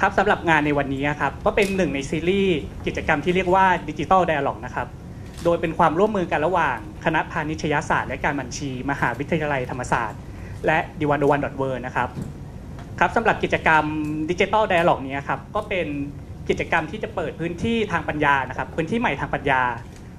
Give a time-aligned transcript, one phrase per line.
[0.00, 2.56] ครับสำหรับงานในวันนี้ครับก็เป็นหนึ่งในซีรีส์
[2.86, 4.88] กิจกรรมที่เรียกว่า Digital Dialogue นะครับ
[5.46, 10.20] โดยเป็นความร่วมมือกันระหว่างคณะพาณิชยศาสตร์และการบัญชี มหาวิทยาลัยธรรมศาสตร์
[10.66, 12.08] และ The 101.world นะครับ
[13.00, 13.84] ครับสำหรับกิจกรรม
[14.30, 15.86] Digital Dialogue นี้ครับก็เป็น
[16.48, 19.62] กิจกรรมที่จะเปิดพื้นที่ทางปัญญานะครับพื้นที่ใหม่ทางปัญญา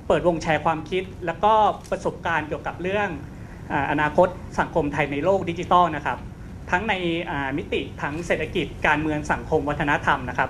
[0.07, 1.53] เปิดวงแชร์ความคิด แล้วก็
[1.91, 3.09] ประสบการณ์เกี่ยวกับเรื่อง
[3.91, 4.27] อนาคต
[4.59, 6.17] สังคมไทยในโลกดิจิทัลนะครับ
[6.71, 6.93] ทั้งใน
[7.57, 10.49] มิติทั้งเศรษฐกิจการเมืองสังคมวัฒนธรรมนะครับ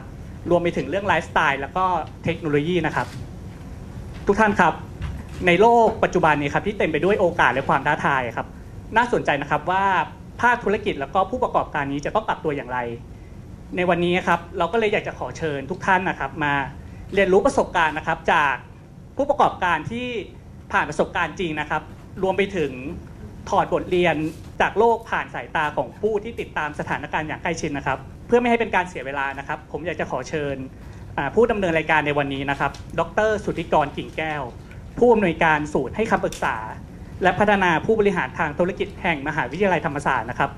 [0.49, 1.85] รวมไปถึงเรื่องไลฟ์สไตล์แล้วก็
[2.23, 3.07] เทคโนโลยีนะครับ
[4.27, 4.73] ทุกท่านครับ
[5.47, 8.47] ในโลกปัจจุบันนี้ครับที่เต็มไปด้วยโอกาสและความท้าทายครับ
[8.97, 9.85] น่าสนใจนะครับว่า
[10.41, 12.79] ภาคธุรกิจแล้วก็ผู้ประกอบการนี้จะต้องปรับตัวอย่างไร
[13.75, 16.53] ในวันนี้ครับเราก็เลยอยากจะขอเชิญทุกท่านนะครับ มา
[17.13, 18.53] เรียนรู้ประสบการณ์นะครับ จาก
[19.17, 20.07] ผู้ประกอบการที่
[20.71, 21.81] ผ่านประสบการณ์จริงนะครับ
[22.23, 22.71] รวมไปถึง
[23.49, 24.15] ถอดบทเรียน
[24.61, 27.97] จากโลกผ่านสายตาของผู้ที่ติดตามสถานการณ์อย่างใกล้ชิดนะครับ
[28.27, 30.55] เพื่อไม่ให้เป็นการเสียเวลานะครับ ผมอยากจะขอเชิญ
[31.35, 34.43] ผู้ดำเนินรายการในวันนี้นะครับ ดร สุทธิกรกิ่งแก้ว
[34.97, 36.55] ผู้อำนวยการศูนย์ให้คำปรึกษา
[37.23, 40.51] และพัฒนาผู้บริหารทางธุรกิจแห่งมหาวิทยาลัยธรรมศาสตร์นะครับ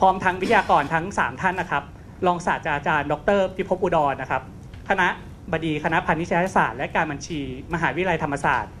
[0.00, 1.84] พร้อมทั้งวิทยากรทั้ง 3 ท่านนะครับ
[2.26, 4.42] รองศาสตราจารย์ ดรพิภพอุดรนะครับ
[4.88, 5.08] คณะ
[5.52, 7.40] บดีคณะพาณิชยศาสตร์และการบัญชี
[7.74, 8.72] มหาวิทยาลัยธรรมศาสตร์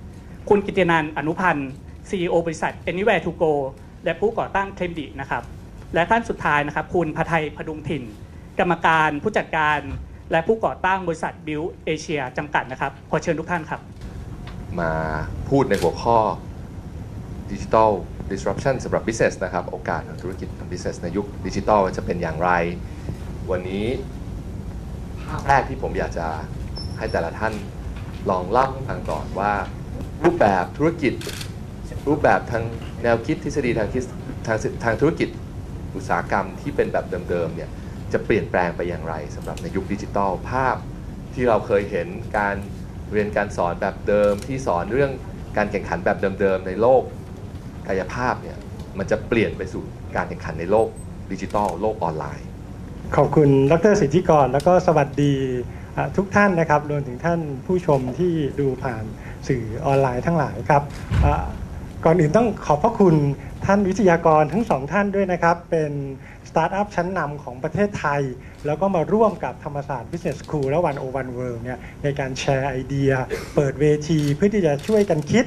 [0.48, 1.70] คุณกิตินันท์อนุพันธ์
[2.08, 3.52] CEO บริษัท Anywhere to Go
[4.04, 5.42] และผู้ก่อตั้งเทมดินะครับ
[5.94, 8.02] และท่านสุดท้ายนะครับ คุณพไทยพดุงถิ่น
[8.58, 9.80] กรรมการผู้จัดการ
[10.30, 13.80] และผู้ก่อตั้งบริษัทบิวเอเชียจำกัดนะครับ ขอเชิญทุกท่านครับ
[14.80, 14.92] มา
[15.48, 16.18] พูดในหัวข้อ
[17.50, 17.90] Digital
[18.30, 22.50] Disruption สำหรับ Business นะครับ โอกาสทางธุรกิจทาง Business ในยุคดิจิทัลจะเป็นอย่างไร
[23.50, 23.86] วันนี้
[25.22, 26.26] ภาพแรกที่ผมอยากจะ
[26.98, 27.54] ให้แต่ละท่าน
[28.30, 29.52] ลองเล่าให้ฟังก่อนว่า
[30.24, 31.14] รูปแบบธุรกิจ
[32.08, 32.64] รูปแบบทาง
[33.02, 34.04] แนวคิดทฤษฎีทางคิด
[34.46, 35.28] ทางทางธุรกิจ
[35.96, 37.70] อุตสาหกรรมที่เป็นแบบเดิมๆเนี่ย
[38.12, 40.76] จะเปลี่ยนแปลงไปอย่างไรสำหรับในยุคดิจิทัลภาพ
[41.34, 42.08] ที่เราเคยเห็น
[42.38, 42.56] การ
[43.12, 45.12] เรียนการสอนแบบเดิมที่สอนเรื่อง
[45.56, 47.02] การแข่งขันแบบเดิมๆในโลก
[47.88, 48.58] กายภาพเนี่ย
[48.98, 49.82] มันจะเปลี่ยนไปสู่
[50.16, 50.88] การแข่งขันในโลก
[51.32, 52.46] ดิจิทัลโลกออนไลน์
[53.16, 55.34] ขอบคุณดรสิทธิกร แล้วก็สวัสดี
[56.16, 59.04] ทุกท่านนะครับรวมถึงท่านผู้ชมที่ดูผ่าน
[59.48, 60.82] สื่อออนไลน์ทั้งหลายครับ
[62.04, 63.14] ก่อนอื่นต้องขอบพระคุณ
[63.66, 65.92] ท่านวิทยากรทั้งสองท่านด้วยนะครับ เป็นส
[66.56, 68.22] ตาร์ทอัพชั้นนำของประเทศไทย
[68.66, 73.10] แล้วก็มาร่วมกับธรรมศาสตร์ Business School และวันโอวันเวิร์เนี่ยในการแชร์ไอเดีย
[73.54, 75.44] เปิดเวทีเพื่อที่จะช่วยกันคิด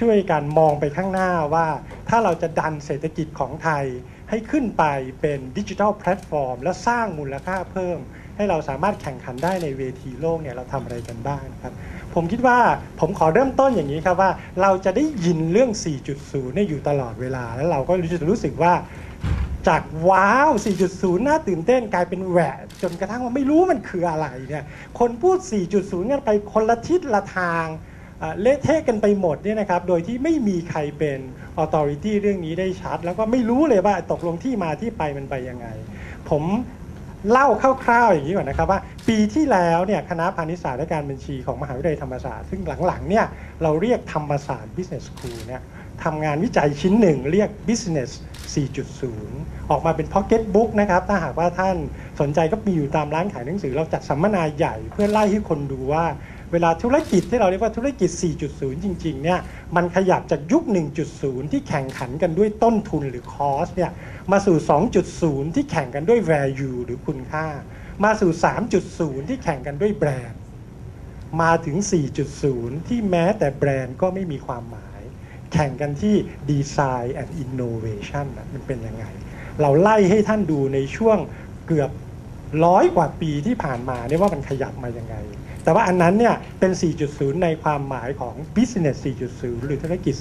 [0.00, 1.66] ช่วยกันมองไปข้างหน้าว่า
[2.08, 3.84] ถ้าเราจะดันเศรษฐกิจของไทย
[4.30, 4.84] ให้ขึ้นไป
[5.20, 7.98] เป็นดิจิทัลแพลตฟอร์ม และสร้างมูลค่าเพิ่ม
[8.36, 11.74] ให้เราสามารถแข่งขันได้ในเวทีโลกเนี่ยเราทำอะไรกันบ้างครับ
[12.14, 12.58] ผมคิดว่า
[13.00, 14.30] ผมขอเริ่มต้นอย่างนี้ครับว่า
[14.62, 15.70] เราจะได้ยินเรื่อง
[16.12, 18.72] 4.0 เนี่ยอยู่ตลอดเวลา แล้วเราก็รู้สึกรู้สึกว่า
[19.68, 20.50] จากว้าว
[20.88, 24.64] 4.0 น่าตื่นเต้นกลายเป็นแหวะ จนกระทั่งว่าไม่รู้มันคืออะไรเนี่ย
[24.98, 25.38] คนพูด
[25.74, 27.66] 4.0 กันไปคนละทิศละทาง
[28.22, 31.18] อะเละเทะกันไปหมดเนี่ยนะครับ โดยที่ไม่มีใครเป็น
[31.62, 35.66] authority เรื่องนี้ได้ชัด แล้วก็ไม่รู้เลยว่าตกลงที่มาที่ไปมันไปยังไง
[36.30, 36.44] ผม
[37.30, 37.48] เล่า
[37.84, 43.26] คร่าวๆอย่างนี้ก่อนนะครับว่า ปีที่แล้วเนี่ยคณะพาณิชยศาสตร์และการบัญชีของมหาวิทยาลัยธรรมศาสตร์ซึ่งหลังๆเนี่ย
[43.62, 45.62] เราเรียกธรรมศาสตร์ Business School เนี่ย
[46.04, 48.10] ทำงานวิจัยชิ้นหนึ่งเรียก Business
[48.54, 51.76] 4.0 ออกมาเป็น Pocket Book นะครับถ้าหากว่าท่าน
[52.20, 56.04] สนใจก็มีอยู่ตามร้านขายหนังสือ เราจัดสัมมนาใหญ่เพื่อไล่ให้คนดูว่า
[56.52, 58.10] เวลาธุรกิจที่เราเรียกว่าธุรกิจ
[58.48, 59.40] 4.0 จริงๆเนี่ย
[59.76, 60.62] มันขยับจากยุค
[61.08, 63.90] 1.0 ที่แข่งขันกันด้วยต้นทุนหรือ cost เนี่ย
[64.32, 64.56] มาสู่
[65.06, 67.46] 2.0 ที่แข่งกันด้วย value หรือคุณค่า
[68.04, 68.30] มาสู่
[68.80, 70.40] 3.0 ที่แข่งกันด้วยแบรนด์
[71.42, 71.76] มาถึง
[72.32, 75.00] 4.0 ที่แม้แต่แบรนด์ก็ไม่มีความหมาย
[75.52, 76.16] แข่งกันที่
[76.50, 79.04] Design and Innovation นะมันเป็นยังไง
[79.60, 81.18] เราไล่ให้ท่านดูในช่วง
[81.66, 81.90] เกือบ
[82.64, 85.14] ร้อยกว่าปีที่ผ่านมาเนี่ยว่ามันขยับมายังไง
[85.64, 86.72] แต่ว่าอันนั้นเนี่ยเป็น
[87.08, 88.96] 4.0 ในความหมายของ Business
[89.30, 90.14] 4.0 หรือธุรกิจ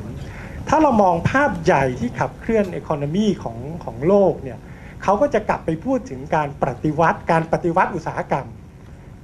[0.00, 4.58] 4.0 ถ้าเรามองภาพใหญ่ที่ขับเคลื่อน Economy ของของโลกเนี่ย
[5.02, 8.46] เขาก็จะกลับไปพูดถึงการปฏิวัติการปฏิวัติอุตสาหกรรม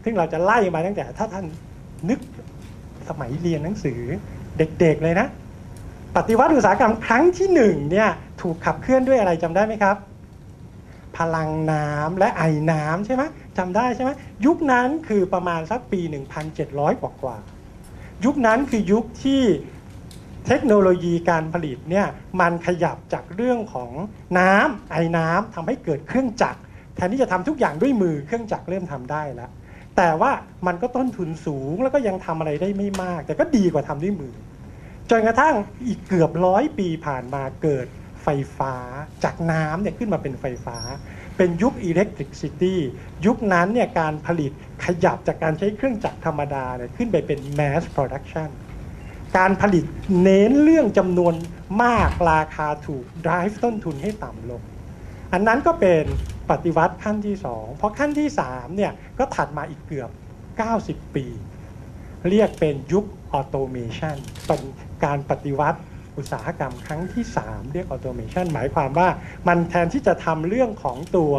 [0.05, 1.47] ซึ่งเราจะไล่มาตั้งแต่ถ้าท่าน
[2.08, 2.19] นึก
[3.08, 4.00] สมัยเรียนหนังสือ
[4.58, 5.26] เด็กๆเลยนะ
[6.16, 8.08] ปฏิวัติอุตสาหกรรมครั้งที่หนึ่งเนี่ย
[8.40, 9.96] ถูกขับเคลื่อนด้วยอะไรจำได้ไหมครับ
[11.19, 13.22] พลังน้ำและไอน้ำใช่ไหม
[13.58, 14.11] จำได้ใช่ไหม
[14.46, 16.00] ยุคนั้นคือประมาณสักปี
[16.50, 17.37] 1,700 กว่ากว่า
[18.25, 19.43] ยุคนั้นคือยุคที่
[20.46, 22.06] เทคโนโลยีการผลิตเนี่ย
[22.40, 23.90] มันขยับจากเรื่องของ
[24.38, 26.61] น้ำไอ้น้ำทำให้เกิดเครื่องจักร
[26.96, 29.50] แทนที่จะทำทุกอย่างด้วยมือเครื่องจักรเริ่มทำได้แล้ว
[29.96, 30.31] แต่ว่า
[30.66, 34.34] มันก็ต้นทุนสูงแล้วก็ยังทำอะไรได้ไม่มาก แต่ก็ดีกว่าทำด้วยมือ
[35.10, 35.54] จนกระทั่ง
[35.86, 37.86] อีกเกือบร้อยปีผ่านมาเกิด
[38.22, 38.28] ไฟ
[38.58, 38.74] ฟ้า
[39.24, 40.78] จากน้ำเนี่ยขึ้นมาเป็นไฟฟ้า
[41.36, 42.80] เป็นยุคอิเล็กทริกซิตี้
[43.26, 44.52] ยุคนั้นเนี่ยการผลิต
[44.84, 48.50] ขยับจากการใช้เครื่องจักรธรรมดาเนี่ยขึ้นไปเป็น mass production
[49.36, 49.84] การผลิต
[50.22, 51.34] เน้นเรื่องจำนวน
[51.82, 54.62] มากราคาถูก drive ต้นทุนให้ต่ำลง
[55.32, 56.04] อันนั้นก็เป็น
[56.50, 60.10] ปฏิวัติขั้นที่ 2 เพราะขั้นที่3เนี่ยก็ถัดมาอีกเกือบ
[60.66, 61.26] 90 ปี
[62.28, 64.16] เรียกเป็นยุค automation
[64.46, 64.62] เป็น
[65.05, 65.81] การปฏิวัติ
[66.19, 69.08] อุตสาหกรรมครั้งที่ 3 เรียก automation หมายความว่า
[69.49, 71.35] มันแทนที่จะทำเรื่องของตัว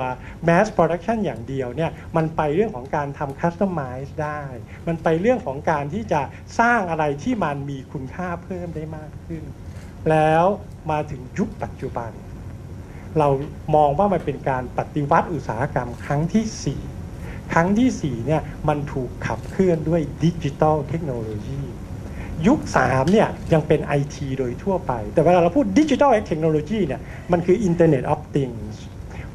[0.47, 4.41] mass production อย่างเดียวเนี่ยมันไปเรื่องของการทำ customize ได้
[4.87, 6.21] มันไปเรื่องของการที่จะ
[6.59, 9.43] สร้างอะไรที่มันมีคุณค่าเพิ่มได้มากขึ้น
[10.09, 10.45] แล้ว
[10.91, 12.11] มาถึงยุคปัจจุบัน
[13.19, 13.27] เรา
[13.75, 21.61] มองว่ามันเป็นการปฏิวัติอุตสาหกรรมครั้งที่ 4 ครั้งที่4เนี่ยมันถูกขับเคลื่อนด้วยดิจิทัลเทคโนโลยี
[22.47, 27.01] ยุค 3 เนี่ยยังเป็น IT โดยทั่วไป แต่เวลาเราพูดดิจิทัลเทคโนโลยีเนี่ย
[27.31, 28.75] มันคือ Internet of Things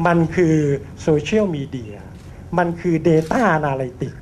[0.06, 0.56] มันคือ
[1.02, 1.96] โซเชียลมีเดีย
[2.58, 4.20] มันคือ Data Analytics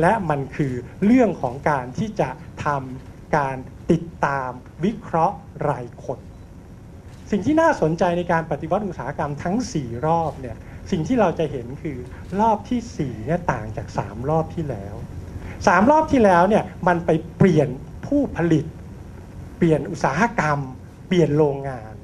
[0.00, 0.72] และมันคือ
[1.04, 2.28] เรื่องของการที่จะ
[2.64, 3.56] ทำการ
[3.90, 4.50] ติดตาม
[4.84, 5.36] วิเคราะห์
[5.68, 6.18] รายคน
[7.30, 10.56] สิ่งที่น่าสนใจในการปฏิวัติอุตสาหกรรมทั้ง 4 รอบเนี่ย
[10.90, 11.98] สิ่งที่เราจะเห็นคือ
[12.40, 14.94] รอบที่4เนี่ยต่างจาก 3 รอบที่แล้ว
[15.42, 17.68] 3 รอบที่แล้วเนี่ยมันไปเปลี่ยน
[18.10, 18.64] ผู้ผลิต
[19.56, 20.58] เปลี่ยนอุตสาหกรรม
[21.06, 21.94] เปลี่ยนโรงงาน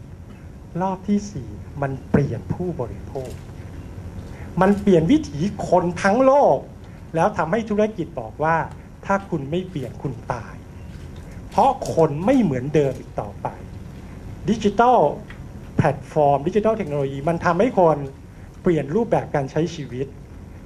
[0.82, 3.32] รอบที่4มันเปลี่ยนผู้บริโภค
[4.60, 6.58] มันเปลี่ยนวิถีคนทั้งโลก
[7.14, 8.56] แล้วทำให้ธุรกิจบอกว่า
[9.06, 10.54] ถ้าคุณไม่เปลี่ยนคุณตาย
[11.50, 13.46] เพราะคนไม่เหมือนเดิมอีกต่อไป
[14.50, 14.98] ดิจิทัล
[15.76, 17.98] แพลตฟอร์มดิจิทัลเทคโนโลยีมันทำให้คน
[18.62, 20.06] เปลี่ยนรูปแบบการใช้ชีวิต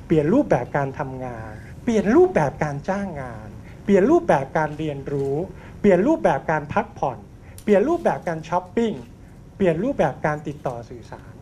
[0.07, 1.53] เปลี่ยนรูปแบบการทำงาน
[1.83, 3.50] เปลี่ยนรูปแบบการจ้างงาน
[3.85, 5.37] เปลี่ยนรูปแบบการเรียนรู้
[5.81, 7.19] เปลี่ยนรูปแบบการพักผ่อน
[7.63, 8.93] เปลี่ยนรูปแบบการช้อปปิ้ง
[9.57, 11.35] เปลี่ยนรูปแบบการติดต่อสื่อสาร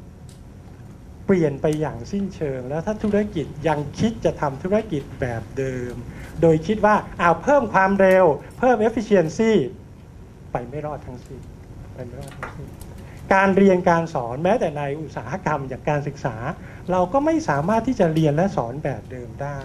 [1.27, 5.95] เปลี่ยนไปอย่างสิ้นเชิง แล้วถ้าธุรกิจยังคิดจะทำธุรกิจแบบเดิม
[6.43, 8.25] โดยคิดว่าเอาเพิ่มความเร็ว
[8.59, 9.53] เพิ่ม efficiency
[10.53, 11.41] ไปไม่รอดทั้งสิ้น
[11.95, 12.69] ไปไม่รอดทั้งสิ้น
[13.35, 16.37] การเรียนการสอนแม้แต่ในอุตสาหกรรมอย่างการศึกษา
[16.91, 19.61] เราก็ไม่สามารถที่จะเรียนและสอนแบบเดิมได้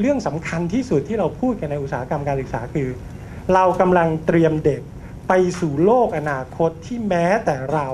[0.00, 2.88] เรื่องสำคัญที่สุดที่เราพูดกันในอุตสาหกรรมการศึกษาคือ
[3.54, 4.82] เรากำลังเตรียมเด็ก
[5.28, 7.88] ไปสู่โลกอนาคตที่แม้แต่เรา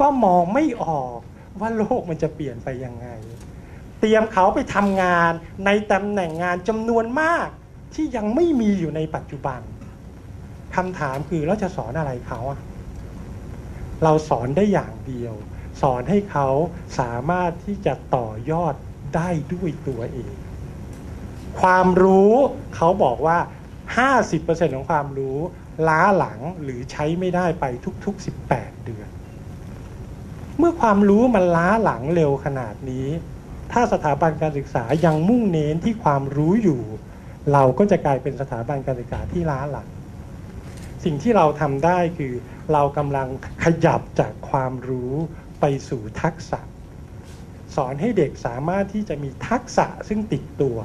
[0.00, 1.18] ก็มองไม่ออก
[1.60, 3.08] ว่าโลกมันจะเปลี่ยนไปยังไง
[4.00, 5.30] เตรียมเขาไปทำงาน
[5.66, 7.48] ในตำแหน่งงานจำนวนมาก
[7.94, 9.60] ที่ยังไม่มีอยู่ในปัจจุบัน
[10.76, 12.40] คำถามคือเราจะสอนอะไรเขา
[14.04, 15.34] เราสอนได้อย่างเดียว
[15.82, 16.48] สอนให้เขา
[16.98, 18.74] สามารถที่จะต่อยอด
[19.16, 20.34] ได้ด้วยตัวเอง
[21.60, 22.32] ความรู้
[22.76, 23.38] เขาบอกว่า
[24.06, 25.38] 50%ของความรู้
[25.88, 27.64] ล้าหลังหรือใช้ไม่ได้ไป
[28.04, 29.08] ทุก ๆ 18 เดือน
[30.58, 33.08] เมื่อความรู้มันล้าหลังเร็วขนาดนี้
[33.72, 36.82] ถ้าสถาบันการศึกษายังมุ่งเน้นที่ความรู้อยู่
[37.52, 39.88] เราก็จะกลายเป็นสถาบันการศึกษาที่ล้าหลัง
[41.04, 42.34] สิ่งที่เราทำได้คือ
[42.72, 43.28] เรากำลัง
[43.64, 45.12] ขยับจากความรู้
[45.60, 46.60] ไปสู่ทักษะ
[47.76, 50.76] สอนให้เด็กสามารถที่จะมีทักษะซึ่งติดตัว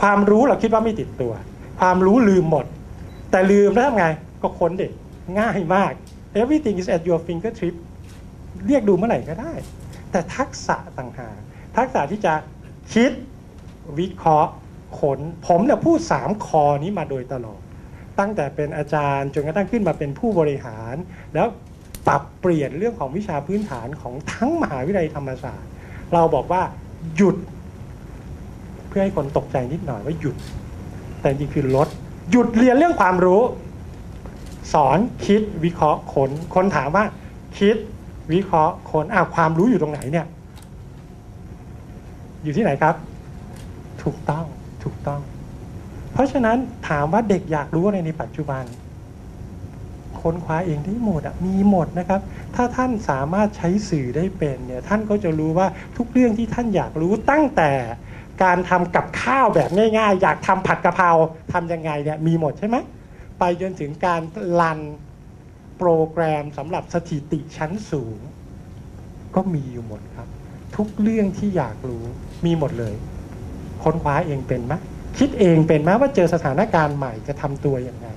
[0.00, 1.32] ความรู้เราคิดว่าไม่ติดตัว
[1.80, 2.66] ความรู้ลืมหมด
[3.30, 4.06] แต่ลืมแล้วทำไง
[4.42, 4.92] ก็ค้นเด็ก
[5.40, 5.92] ง่ายมาก
[6.40, 7.74] everything is at your fingertip
[8.66, 9.52] เรียกดูเมื่อไหร่ก็ได้
[10.10, 11.38] แต่ทักษะต่างหาก
[11.76, 12.34] ทักษะที่จะ
[12.94, 13.10] คิด
[13.98, 14.50] วิเคราะห์
[15.00, 17.60] ขน ผมเนี่ยพูดสามคอนี้มาโดยตลอด
[18.18, 20.94] ตั้งแต่เป็นอาจารย์จนกระทั่งขึ้นมาเป็นผู้บริหาร
[21.34, 21.46] แล้ว
[22.06, 25.70] ปรับเปลี่ยนเรื่องของวิชาพื้นฐานของทั้งมหาวิทยาลัยธรรมศาสตร์
[26.14, 26.62] เราบอกว่า
[27.16, 27.36] หยุด
[28.92, 30.36] พื่อให้คนตกใจนิดหน่อยว่าหยุด
[31.20, 31.88] แต่จริงคือลด
[32.30, 33.42] หยุดเรียนเรื่องความรู้
[34.72, 37.04] สอนคิดวิเคราะห์ขนคนถามว่า
[37.58, 37.76] คิด
[38.32, 40.26] วิเคราะห์คนอ้าวความรู้อยู่ตรงไหนเนี่ย
[42.42, 42.94] อยู่ที่ไหนครับ
[44.02, 44.44] ถูกต้อง
[44.84, 45.20] ถูกต้อง
[46.12, 46.56] เพราะฉะนั้น
[46.88, 48.64] ถามว่าเด็กอยากรู้อะไรในปัจจุบัน
[50.20, 52.20] ค้นคว้าเองได้หมดอะมีหมดนะครับ
[52.54, 57.70] ถ้าท่านสามารถใช้สื่อได้เป็นเนี่ยท่านก็จะรู้ว่าทุกเรื่องที่ท่านอยากรู้ตั้งแต่
[58.42, 61.10] การทำกับข้าวแบบง่ายๆ อยากทำผัดกะเพรา
[61.52, 62.76] ทำยังไงเนี่ยมีหมดใช่ไหม
[63.38, 64.20] ไปจนถึงการ
[64.60, 64.80] run
[65.78, 68.18] โปรแกรมสำหรับสถิติชั้นสูง
[69.34, 70.28] ก็มีอยู่หมดครับ
[70.76, 72.04] ทุกเรื่องที่อยากรู้
[72.44, 72.94] มีหมดเลย
[73.82, 74.74] ค้นคว้าเองเป็นไหม
[75.18, 78.08] คิดเองเป็นไหมว่าเจอสถานการณ์ใหม่จะทำตัวยังไง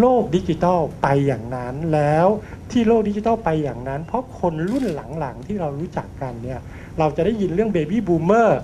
[0.00, 2.26] โลกดิจิทัลไปอย่างนั้นแล้ว
[2.70, 6.60] ที่โลกดิจิทัลไปอย่างนั้น เพราะคนรุ่นหลังๆ ที่เรารู้จักกันเนี่ย
[6.98, 8.60] เราจะได้ยินเรื่อง baby boomer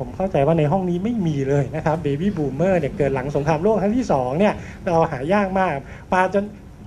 [0.00, 4.54] ผมเข้าใจว่าในห้องนี้ไม่มีเลยนะครับ baby boomer เนี่ยเกิดหลังสงครามโลกครั้งที่สองเนี่ย
[4.86, 5.74] เราหายากมาก
[6.14, 6.44] มาจน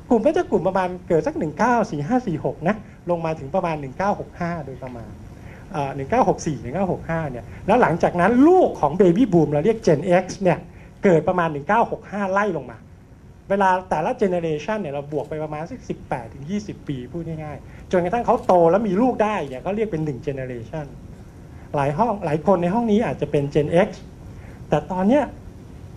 [0.10, 1.36] กลุ่มก็จะกลุ่มประมาณเกิดสัก
[2.02, 2.76] 194546นะ
[3.10, 3.76] ลงมาถึงประมาณ
[4.22, 5.10] 1965 โดยประมาณ
[6.02, 10.58] 1964 1965 เนี่ย แล้วหลังจากนั้นลูกของ Baby Boom เราเรียก Gen X เนี่ย
[11.04, 11.50] เกิดประมาณ
[11.92, 12.78] 1965 ไล่ลงมา
[13.50, 20.86] เวลาแต่ละ generation เนี่ย เราบวกไปประมาณสัก 18 ถึง 20 ปี พูดง่ายๆ จนกระทั่งเขาโตแล้วมีลูกได้เนี่ยเขาเรียกเป็น 1 generation
[21.76, 23.90] หลายห้องหลายคนในห้องนี้อาจจะเป็น Gen X
[24.70, 25.24] แต่ตอนเนี้ย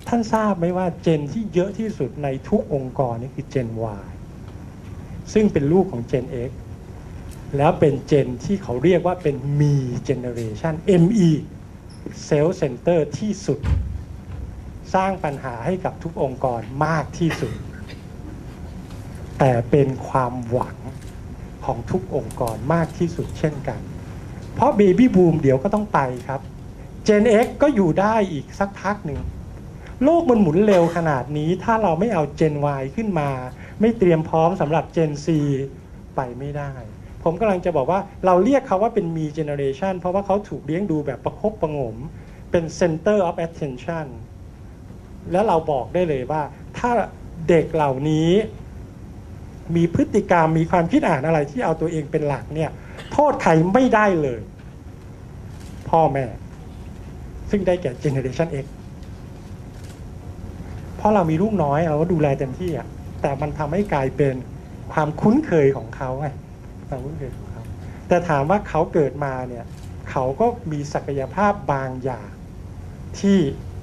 [0.08, 3.68] ท่านทราบไหมว่าเจนที่เยอะที่สุดในทุกองค์กรนี่คือ Gen
[4.00, 4.06] Y
[5.32, 6.50] ซึ่งเป็นลูกของ Gen X
[7.56, 9.74] แล้วเป็นเจนที่เขาเรียกว่าเป็น Me
[10.08, 11.30] Generation ME
[12.28, 13.60] Self Center ที่สุด
[14.94, 17.52] สร้างปัญหาให้กับทุกองค์กรมากที่สุด
[19.38, 20.76] แต่เป็นความหวัง
[21.64, 23.80] ของทุกองค์กรมากที่สุดเช่นกัน
[24.56, 26.40] เพราะ Baby Boom เดี๋ยวก็ต้องไปครับ
[27.06, 29.20] Gen X ก็อยู่ได้อีกสักพักหนึ่ง
[30.04, 33.30] โลกมันหมุนเร็วขนาดนี้ ถ้าเราไม่เอา Gen Y ขึ้นมา
[33.80, 35.26] ไม่เตรียมพร้อมสำหรับ Gen C
[36.16, 36.72] ไปไม่ได้
[37.22, 41.96] ผมกำลังจะบอกว่าเราเรียกเขาว่าเป็น Me Generation เพราะว่าเขาถูกเลี้ยงดูแบบประคบประงม
[42.50, 44.06] เป็น Center of Attention
[45.32, 46.42] แล้วเราบอกได้เลยว่า
[46.78, 46.90] ถ้า
[47.48, 48.30] เด็กเหล่านี้
[49.76, 52.70] มีพฤติกรรมมีความคิดอ่านอะไรที่เอาตัวเองเป็นหลักเนี่ย
[53.12, 54.40] โทษใครไม่ได้เลย
[55.90, 56.24] พ่อแม่
[57.50, 58.66] ซึ่งได้แก่ Generation X
[60.96, 62.86] เพราะเรามีลูกน้อยเราก็ดูแลเต็มที่อะ
[63.22, 64.34] แต่มันทำให้กลายเป็น
[64.92, 66.26] ความคุ้นเคยของเขาไง
[66.88, 67.62] ความคุ้นเคยของเขา
[68.08, 69.64] แต่ถามว่าเขาเกิดมาเนี่ย
[70.10, 72.28] เขาก็มีศักยภาพบางอย่าง
[73.18, 73.38] ที่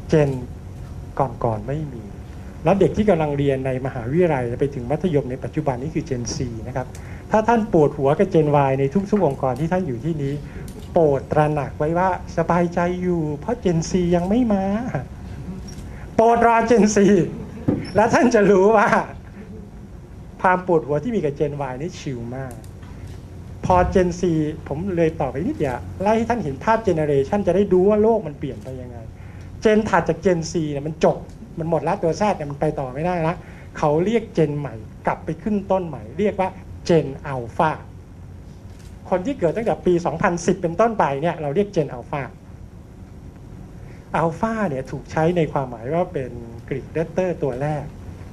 [0.09, 0.29] เจน
[1.19, 2.03] ก่อนๆไม่มี
[2.63, 6.87] แล้วเด็กที่กำลังเรียนในมหาวิทยาลัยไปถึงมัธยมในปัจจุบันนี้คือ Gen C นะครับ
[7.35, 10.33] ถ้าท่านปวดหัวกับ Gen Y ในทุกๆองค์กรที่ท่านอยู่ที่นี้
[10.91, 14.65] โปรดตระหนักไว้ว่าสบายใจอยู่ เพราะ Gen C ยังไม่มา
[16.15, 16.97] โปรดรอ Gen C
[17.95, 18.87] แล้วท่านจะรู้ว่า
[20.41, 22.53] ความปวดหัวที่มีกับ Gen Y นี่ชิลมาก
[23.65, 24.21] พอ Gen C
[24.67, 28.97] ผมเลยต่อไปนิดเดียวไล่ให้ท่านเห็นภาพ generation จะได้ดูว่าโลกมันเปลี่ยนไปยังไง
[29.61, 31.17] Gen ถัดจาก Gen Z เนี่ยมันจบ
[31.59, 33.33] มันหมดแล้วตัว Z เนี่ยมันไปต่อไม่ได้ละ
[33.77, 34.75] เขาเรียก Gen ใหม่
[35.07, 36.49] กลับไปขึ้นต้นใหม่ เรียกว่า
[36.85, 37.71] Gen Alpha
[39.09, 39.93] คนที่เกิดตั้งแต่ปี
[40.27, 46.31] 2010 เป็นต้นไปเนี่ยเราเรียก Gen Alpha Alpha เนี่ยถูกใช้ในความหมายว่าเป็น
[46.69, 47.85] Greek letter ตัวแรก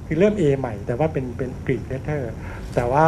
[0.05, 2.31] คือเริ่ม A ใหม่ แต่ว่าเป็นเป็น Greek letter
[2.75, 3.07] แต่ว่า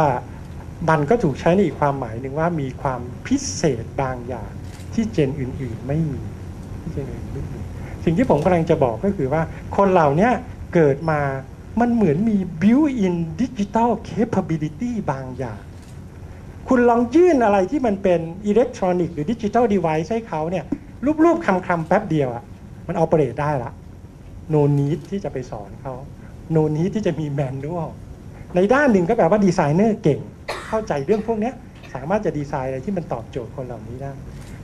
[0.90, 4.52] มันก็ถูกใช้ในอีกความหมายหนึ่งว่ามีความพิเศษบางอย่าง
[4.94, 6.22] ที่เจนอื่นๆไม่มี
[6.80, 7.58] ที่เจนอื่นไม่มี
[8.04, 9.42] สิ่งที่ผมกำลังจะบอกก็คือว่า
[9.76, 10.30] คนเหล่านี้
[10.74, 11.20] เกิดมา
[11.80, 15.60] มันเหมือนมี built-in digital capability บางอย่าง
[16.68, 20.64] คุณลองยื่นอะไรที่มันเป็นอิเล็กทรอนิกส์หรือดิจิ t a ลเด v i c e ให้เขาเนี่ย
[21.24, 22.44] รูปๆคำๆแป๊บเดียวอะ
[22.88, 23.72] มัน o p e r a t e ได้ละ
[24.54, 25.94] no need ที่จะไปสอนเขา
[26.56, 27.88] no need ที่จะมี manual
[28.56, 30.20] ในด้านหนึ่งก็แปลว่าดีไซเนอร์เก่ง
[30.68, 31.52] เข้าใจเรื่องพวกนี้
[31.94, 34.12] สามารถจะดีไซน์อะไรที่มันตอบโจทย์คนเหล่านี้ได้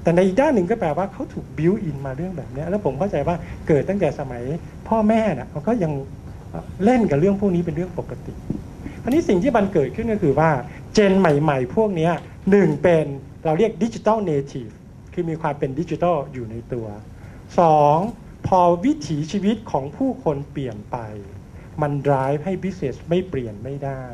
[0.02, 3.36] แต่ในอีกด้านหนึ่งก็แปลว่าเขาถูก built-in มาเรื่องแบบนี้แล้วผมเข้าใจว่า
[3.68, 4.42] เกิดตั้งแต่สมัย
[4.88, 5.92] พ่อแม่น่ะเขาก็ยัง
[6.84, 8.32] เล่นกับเรื่องพวกนี้เป็นเรื่องปกติ
[9.04, 10.50] อันนี้สิ่งที่มันเกิดขึ้นก็คือว่า
[10.94, 12.10] Gen ใหม่ ๆ พวกนี้
[12.50, 13.06] หนึ่งเป็น
[13.44, 14.68] เราเรียกดิจิ t a ลเนทีฟ
[15.12, 16.86] คือมีความเป็นดิจิ t a ลอยู่ในตัว
[17.58, 17.96] สอง
[18.46, 20.96] พอวิถีชีวิตของผู้คนเปลี่ยนไป
[21.82, 24.04] มัน drive ให้ business ไม่เปลี่ยนไม่ได้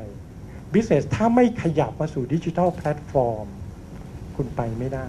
[0.73, 3.47] business ถ้าไม่ขยับมาสู่ดิจิ t a ลแพลตฟอร์ม
[4.37, 5.07] คุณไปไม่ได้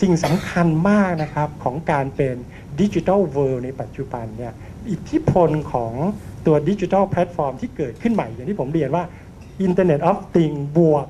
[0.00, 2.36] สิ่งสำคัญมากนะครับของการเป็น
[2.80, 4.52] ดิจิ t a ลเวิลด์ในปัจจุบันเนี่ย
[4.90, 5.94] อิทธิพลของ
[6.46, 9.04] ตัวดิจิทัลแพลตฟอร์มที่เกิดขึ้นใหม่อย่างที่ผมเรียนว่า
[9.66, 11.06] Internet of Things บวก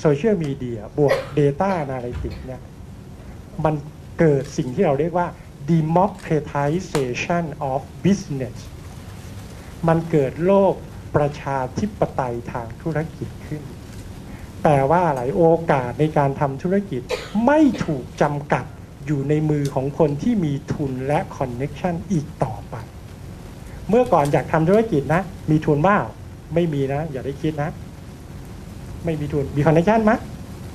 [0.00, 2.62] โซเชียลมีเดียบวก Data Analytics เนี่ย
[3.64, 3.74] มัน
[4.18, 5.26] เกิดสิ่งที่เราเรียกว่า
[5.72, 8.56] democratization of business
[9.88, 10.74] มันเกิดโลก
[11.16, 13.62] ประชาธิปไตยทางธุรกิจขึ้น
[14.62, 15.42] แปลว่าอะไรโอ
[15.72, 17.00] กาสในการทำธุรกิจ
[17.46, 18.64] ไม่ถูกจำกัด
[19.06, 22.76] อยู่ในมือของคนที่มีทุนและคอนเน็ชันอีกต่อไป
[23.88, 25.96] เมื่อก่อนอยากทำธุรกิจนะ มีทุนบ้า
[26.54, 27.70] ไม่มีนะ อย่าได้คิดนะ
[29.04, 30.12] ไม่มีทุน มี connection ไหม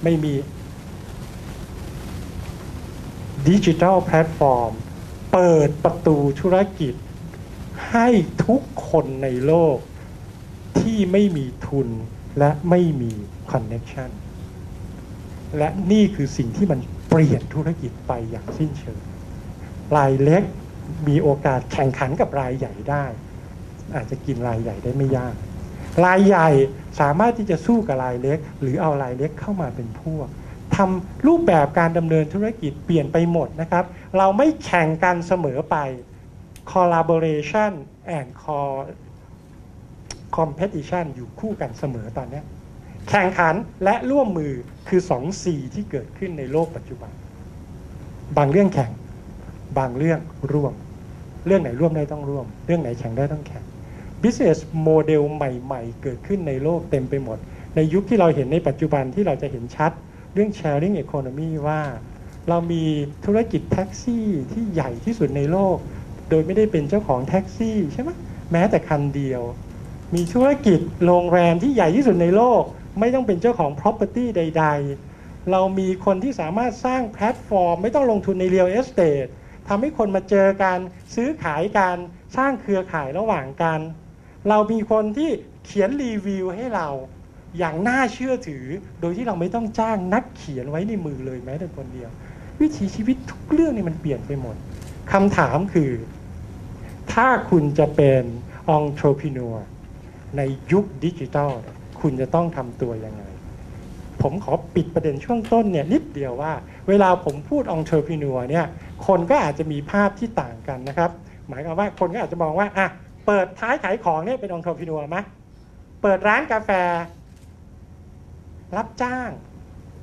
[0.04, 0.34] ไม่มี
[3.48, 4.72] ดิจิทัลแพลตฟอร์ม
[5.34, 6.94] เปิดประตูธุรกิจ
[7.92, 8.08] ให้
[8.46, 9.78] ทุกคนในโลก
[10.80, 11.88] ที่ไม่มีทุน
[12.40, 13.12] และไม่มี
[13.52, 14.10] connection
[15.58, 16.80] และนี่คือสิ่งที่มัน
[17.10, 19.00] เปลี่ยนธุรกิจไปอย่างสิ้นเชิง
[19.96, 20.44] รายเล็ก
[21.08, 23.06] มีโอกาสแข่งขันกับรายใหญ่ได้
[23.96, 25.36] อาจจะกินรายใหญ่ได้ไม่ยาก
[26.06, 26.50] รายใหญ่
[27.00, 30.28] สามารถที่จะสู้กับรายเล็ก หรือเอารายเล็กเข้ามาเป็นพวก
[30.76, 33.84] ทำรูปแบบการดำเนินธุรกิจเปลี่ยนไปหมดนะครับ
[34.18, 35.78] เราไม่แข่งกันเสมอไป
[36.72, 37.72] collaboration
[38.18, 38.30] and
[40.38, 42.42] competition อยู่คู่กันเสมอตอนนี้
[43.10, 44.54] แข่งขันและร่วมมือ
[44.88, 47.12] คือสองสีที่เกิดขึ้นในโลกปัจจุบัน
[48.38, 48.92] บางเรื่องแข่ง
[49.78, 50.20] บางเรื่อง
[50.54, 50.74] ร่วม
[51.46, 53.64] เรื่องไหนร่วมได้ต้องร่วม เรื่องไหนแข่งได้ต้องแข่ง
[54.22, 57.38] business model ใหม่ ๆ เกิดขึ้นในโลกเต็มไปหมด
[57.76, 59.92] ในยุคที่เราเห็นในปัจจุบันที่เราจะเห็นชัด
[60.34, 61.82] เรื่อง sharing economy ว่า
[62.50, 62.84] เรามี
[63.26, 65.78] ธุรกิจแท็กซี่ที่ใหญ่ที่สุดในโลก
[66.30, 68.10] โดยไม่ได้เป็นเจ้าของแท็กซี่ใช่ไหม
[68.52, 69.42] แม้แต่คันเดียว
[70.16, 72.64] มีธุรกิจโรงแรมที่ใหญ่ที่สุดในโลก
[73.00, 74.66] ไม่ต้องเป็นเจ้าของ property ใด
[75.08, 79.30] ๆ เรามีคนที่สามารถสร้างแพลตฟอร์ม ไม่ต้องลงทุนใน real estate
[79.68, 80.78] ทำให้คนมาเจอกัน
[81.16, 81.96] ซื้อขายกัน
[82.38, 83.80] สร้างเครือข่ายระหว่างกัน
[84.50, 85.30] เรามีคนที่
[85.66, 86.88] เขียนรีวิวให้เรา
[87.58, 88.66] อย่างน่าเชื่อถือ
[89.02, 92.10] โดยที่เราไม่ต้องจ้างนักเขียนไว้ในมือเลยแม้แต่คนเดียว
[92.62, 94.56] วิถีชีวิตทุกเรื่องนี่มันเปลี่ยนไปหมด
[95.12, 95.92] คำถามคือ
[97.14, 98.24] ถ้าคุณจะเป็น
[98.78, 99.56] entrepreneur
[100.38, 100.42] ใน
[100.72, 101.52] ยุคดิจิทัล
[102.02, 103.24] คุณจะต้องทำตัวยังไง
[104.22, 106.54] ผมขอปิดประเด็นช่วงต้นเนี่ยนิดเดียวว่า
[106.88, 108.66] เวลาผมพูด entrepreneur เนี่ย
[109.08, 111.12] คนก็อาจจะมีภาพที่ต่างกันนะครับ
[111.48, 112.88] หมายความว่าคนก็อาจจะมองว่าอะ
[113.26, 115.18] เปิดท้ายขายของเนี่ยเป็น entrepreneur ไหม
[116.02, 116.70] เปิดร้านกาแฟ
[118.78, 119.30] รับจ้าง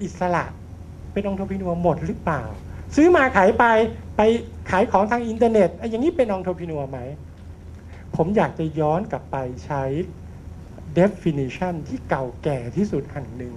[0.02, 0.44] อิสระ
[1.12, 2.42] เป็นองค์ทพินัวหมดหรือเปล่า
[2.96, 3.64] ซื้อมาขายไป
[4.16, 4.20] ไป
[4.70, 6.98] ขายของทางอินเทอร์เน็ตไอ้อย่างนี้เป็นองค์ทพินัวไหม
[8.16, 9.84] ผมอยากจะย้อนกลับไปใช้
[10.98, 13.54] definition ที่เก่าแก่ที่สุดอันหนึ่ง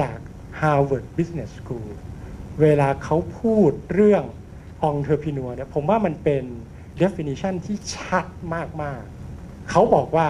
[0.00, 0.18] จาก
[0.60, 1.88] Harvard Business School
[2.60, 4.24] เวลาเขาพูดเรื่อง
[4.90, 6.44] entrepreneur เนี่ยผมว่ามันเป็น
[7.02, 8.26] definition ที่ชัด
[8.82, 10.28] มากๆ เขาบอกว่า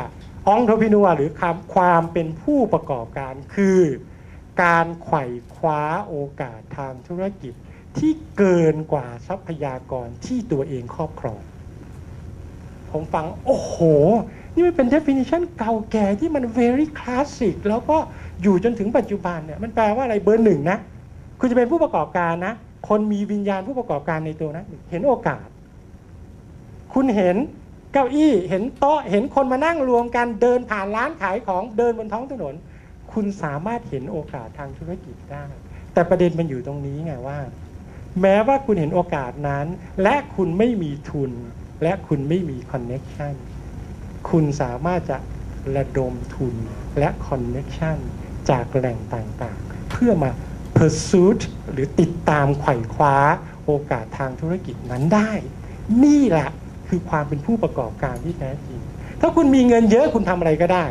[0.55, 3.81] entrepreneur หรือคำความเป็นผู้ประกอบการคือ
[4.63, 5.25] การไขว่
[5.57, 7.55] คว้าโอกาสทางธุรกิจ
[7.99, 11.41] ที่เกินกว่าทรัพยากรที่ตัวเองครอบครอง
[12.91, 13.77] ผมฟัง โอ้โห
[14.55, 17.97] นี่มันเป็น definition เก่าแก่ที่มัน very classic แล้วก็
[18.43, 20.79] อยู่จนถึงปัจจุบันเนี่ย มันแปลว่าอะไรเบอร์หนึ่งนะ
[21.41, 22.55] คุณจะเป็นผู้ประกอบการนะ
[22.89, 25.47] คนมีวิญญาณผู้ประกอบการในตัวนะเห็นโอกาส
[26.95, 27.37] คุณเห็น
[27.93, 32.55] เก้าอี้เห็นโต๊ะเห็นคนมานั่งรวมกันเดินผ่านร้านขายของเดินบนท้องถนน
[33.13, 35.45] คุณสามารถเห็นโอกาสทางธุรกิจได้
[35.93, 37.39] แต่ประเด็นมันอยู่ตรงนี้ไงว่า
[38.21, 39.67] แม้ว่าคุณเห็นโอกาสนั้น
[40.03, 41.33] และคุณไม่มีทุน
[41.83, 43.35] และคุณไม่มี connection
[44.31, 45.19] คุณสามารถจะ
[45.77, 46.55] ระดมทุน
[46.99, 47.99] และ connection
[48.51, 50.31] จากแหล่งต่างๆ เพื่อมา
[50.77, 51.41] pursuit
[51.73, 53.17] หรือติดตามไขว่คว้า
[53.67, 55.33] โอกาสทางธุรกิจนั้นได้
[56.05, 56.51] นี่แหละ
[56.89, 58.81] คือความเป็นผู้ประกอบการที่แท้จริง
[59.21, 60.87] ถ้าคุณมีเงินเยอะคุณทำอะไรก็ได้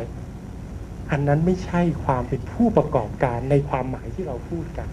[1.12, 4.88] อันนั้นไม่ใช่ความเป็นผู้ประกอบการในความหมายที่เราพูดกัน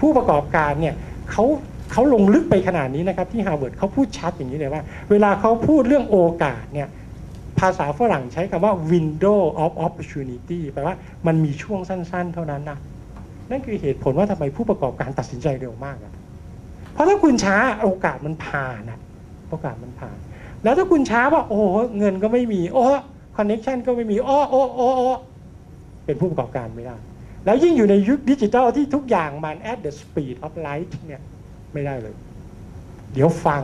[0.00, 0.94] ผู้ประกอบการเนี่ย
[1.30, 1.44] เขา
[1.92, 6.88] เขาลงลึกไปขนาดนี้นะครับที่ฮาร์วาร์ดเขาพูดชัดอย่างนี้เลยว่า เวลาเขาพูดเรื่องโอกาสเนี่ย
[7.58, 12.78] ภาษาฝรั่งใช้คำว่า window of opportunity แปลว่ามันมีช่วงสั้น ๆ เท่านั้นนะ
[13.50, 16.14] นั่นคือเหตุผลว่าทำไมผู้ประกอบการตัดสินใจเร็วมากอะ
[16.92, 18.98] เพราะถ้าคุณช้าโอกาสมันผ่านอะ
[19.48, 20.16] โอกาสมันผ่าน
[20.64, 21.60] แล้วถ้าคุณช้าว่า โอ้
[21.98, 22.84] เงินก็ไม่มี โอ้
[23.36, 25.08] connection ก็ไม่มีโอ้โอ้โอ้โอ้
[26.04, 26.96] เป็นผู้ประกอบการไม่ได้
[27.44, 31.22] แล้วยิ่งอยู่ในยุคดิจิทัลที่ทุกอย่างมัน at the speed of light เนี่ย
[31.72, 32.14] ไม่ได้เลย
[33.12, 33.62] เดี๋ยวฟัง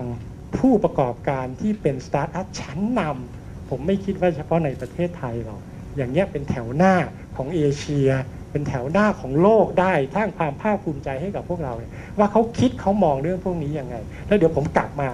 [0.59, 5.61] ผู้ประกอบการที่เป็นสตาร์ทอัพชั้นนำผมไม่คิดว่าเฉพาะในประเทศไทยหรอก
[5.97, 6.95] อย่างเงี้ยเป็นแถวหน้า
[7.37, 8.09] ของเอเชีย
[8.55, 15.09] เป็นแถวหน้าของโลกได้สร้างความภาคภูมิใจให้กับพวกเราเนี่ยว่าเขาคิดเขามองเรื่องพวกนี้ยังไง แล้วเดี๋ยวผมกลับมา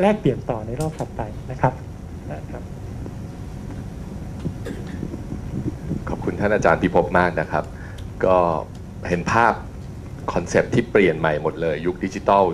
[0.00, 1.72] แลกเปลี่ยนต่อในรอบถัดไปนะครับ
[2.32, 2.62] นะครับ
[6.08, 7.64] ขอบคุณท่านอาจารย์พิภพมากนะครับ
[8.24, 8.36] ก็
[9.08, 9.52] เห็นภาพ
[10.32, 12.44] concept ที่เปลี่ยนใหม่หมดเลย ยุคดิจิทัล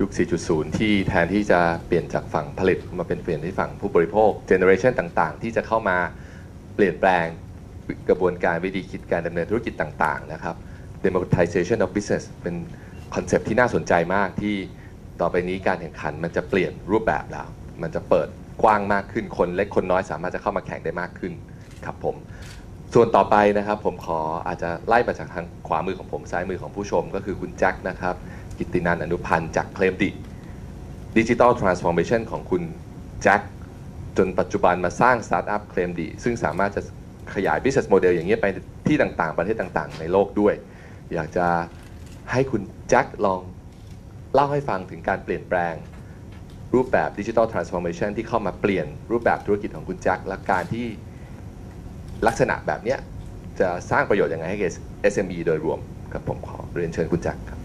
[0.00, 0.10] ยุค
[0.44, 5.98] 4.0 ที่แทนที่จะเปลี่ยนจากฝั่งผลิตมาเป็นเปลี่ยนที่ฝั่งผู้บริโภค generation ต่างๆ ที่จะเข้ามา
[6.74, 7.26] เปลี่ยนแปลง
[8.08, 10.54] กระบวนการวิธีคิดการดำเนินธุรกิจต่างๆนะครับ
[11.04, 12.54] democratization of business เป็น
[13.14, 14.54] concept ที่น่าสนใจมากที่
[15.20, 17.48] ต่อไปนี้การแข่งขันมันจะเปลี่ยนรูปแบบแล้ว
[17.82, 18.28] มันจะเปิด
[18.62, 21.32] กว้างมากขึ้นคนเล็กคนน้อยสามารถจะเข้ามาแข่งได้มากขึ้น
[21.84, 22.16] ครับผม
[22.94, 28.14] ส่วนต่อไปนะครับผมขออาจจะไล่มาจากทางขวามือของผมซ้ายมือของผู้ชมก็คือคุณแจ็คนะครับ
[28.58, 30.10] กิตตินันท์อนุพันธ์จากเคลมดิ
[31.16, 32.62] ดิจิ t a ลทรานส์ฟอร์เมชันของคุณ
[33.22, 33.40] แจ็ค
[34.16, 36.82] จนปัจจุบันมาสร้างสตาร์ทอัพเคลมดิซึ่งสามารถจะ
[37.34, 38.46] ขยาย business model อย่างเนี้ยไป
[38.86, 40.54] ที่ต่างๆ ประเทศต่างๆ ในโลกด้วย
[41.14, 41.46] อยากจะ
[42.32, 43.40] ให้คุณแจ็คลอง
[44.34, 45.74] เล่าให้ฟังถึงการเปลี่ยนแปลง
[46.74, 50.86] รูปแบบดิจิ t a ลทรานส์ฟอร์เมชันที่เข้ามาเปลี่ยนรูปแบบธุรกิจของคุณแจ็คและการที่
[52.26, 52.98] ลักษณะแบบเนี้ย
[53.60, 54.72] จะสร้างประโยชน์ยังไงให้กับ
[55.12, 55.78] SME โดยรวม
[56.12, 57.58] ครับผมขอเรียนเชิญคุณแจ็คครับ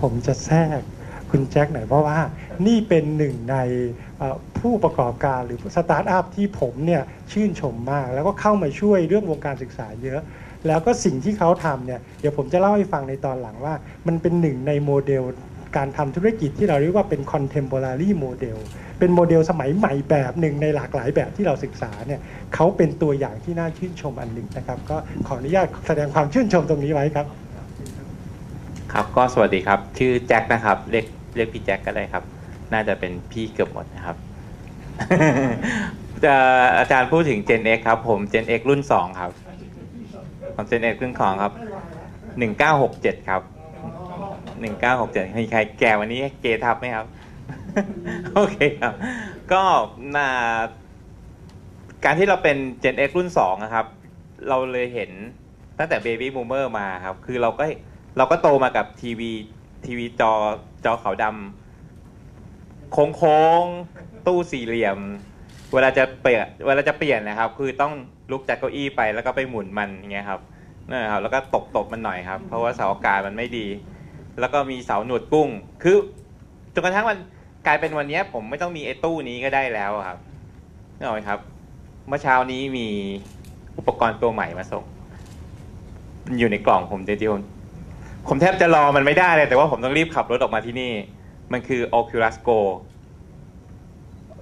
[0.00, 0.80] ผมจะแทรก
[1.30, 2.18] คุณแจ็คหน่อยเพราะว่า
[2.66, 3.56] นี่เป็นหนึ่งใน
[4.60, 10.20] ผู้ประกอบการหรือสตาร์ทอัพที่ผมเนี่ยชื่นชมมาก แล้วก็เข้ามาช่วยเรื่องวงการศึกษาเยอะ
[10.66, 13.74] แล้วก็สิ่งที่เขาทำเนี่ยเดี๋ยวผมจะเล่าให้ฟังในตอนหลังว่า
[14.06, 15.22] มันเป็นหนึ่งในโมเดล
[15.76, 18.58] การทำธุรกิจที่เราเรียกว่าเป็น contemporary model
[18.98, 22.20] เป็นโมเดลสมัยใหม่แบบหนึ่งในหลากหลายแบบที่เราศึกษาเนี่ย
[22.54, 27.26] เขาเป็นตัวอย่างที่น่าชื่นชมอันหนึ่งนะครับ ก็ขออนุญาตแสดงความชื่นชมตรงนี้ไว้ครับ
[28.92, 31.06] ครับก็สวัสดีครับ ชื่อแจ็คนะครับเรียก
[31.36, 32.22] เรียกพี่แจ็คก็ได้ครับ
[32.72, 34.16] น่าจะเป็นพี่เกือบหมดนะครับ
[36.24, 36.34] จะ
[36.78, 39.30] อาจารย์พูดถึง Gen X ครับ ผม Gen X รุ่น2ครับ
[40.54, 41.52] ของ Gen X รุ่น2ครับ
[42.60, 43.42] 1967ครับ
[44.60, 47.06] 1967มีใครแก่วันนี้เกทับไหมครับ
[48.34, 48.94] โอเคครับ
[49.52, 49.62] ก็
[50.16, 50.28] นา
[52.04, 53.86] การที่เราเป็น Gen X รุ่น2นะครับ
[54.48, 55.10] เราเลยเห็น
[55.78, 57.64] ตั้งแต่ Baby Boomer มาครับ คือเราก็
[58.16, 59.30] เราก็โตมากับทีวี
[59.84, 60.32] ทีวีจอ
[60.84, 61.61] จอขาวดำ
[62.92, 64.98] โค้งๆตู้สี่เหลี่ยม
[65.74, 67.92] เวลาจะเปลี่ยนเวลาจะเปลี่ยนนะครับ คือต้อง
[68.30, 70.40] ลุกจากเก้าอี้ไปแล้วก็ไปหมุนมันอย่างเงี้ยครับ
[70.88, 73.66] นั่นครับ แล้วก็ตบตบมันหน่อยครับ เพราะว่าเสาอากาศมันไม่ดี
[74.40, 75.48] แล้วก็มีเสาหนวดกุ้ง
[75.82, 75.96] คือ
[76.74, 77.18] จนกระทั่งมัน
[77.66, 80.18] กลายเป็นวันนี้ผมไม่ต้องมีไอ้ตู้นี้ก็ได้แล้วครับ
[80.96, 81.38] นึกออครับ
[82.08, 82.88] เมื่อเช้านี้มี
[83.78, 84.84] อุปกรณ์ตัวใหม่มาส่ง
[86.26, 87.42] มันอยู่ในกล่องผมจริงๆผม
[88.28, 90.92] ผมแทบจะรอมันไม่ได้เลย แต่ว่าผมต้องรีบขับรถออกมาที่นี่
[91.52, 92.60] มันคือ Oculus Go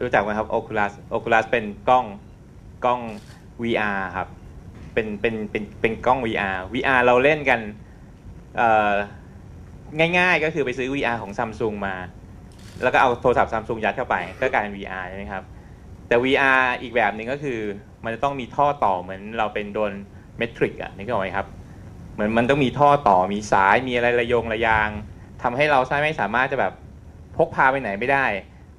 [0.03, 2.07] รู้จักไหมครับ Oculus Oculus เป็นกล้อง
[2.85, 3.01] กล้อง
[3.62, 4.29] VR ครับ
[4.94, 7.61] เป็นเป็นเป็นเป็นกล้อง VR VR เราเล่นกัน
[10.18, 11.96] ง่ายๆก็คือไปซื้อ VR ของ Samsung มา
[12.83, 15.44] แล้วก็เอาโทรศัพท์ Samsung ยัดเข้าไปก็กลายเป็น VR ใช่ไหมครับ
[16.09, 17.61] แต่ VR อีกแบบหนึ่งก็คือ
[18.05, 19.92] มันจะต้องมีท่อต่อเหมือนเราเป็นโดน
[20.38, 21.46] เมทริกอะนึกออกไหมครับ
[22.14, 24.88] เหมือนมันต้องมีท่อต่อมีสายมีอะไรระยงระยาง
[25.42, 26.73] ทำให้เราใช้ไม่สามารถจะแบบ
[27.40, 28.26] พกพาไปไหนไม่ได้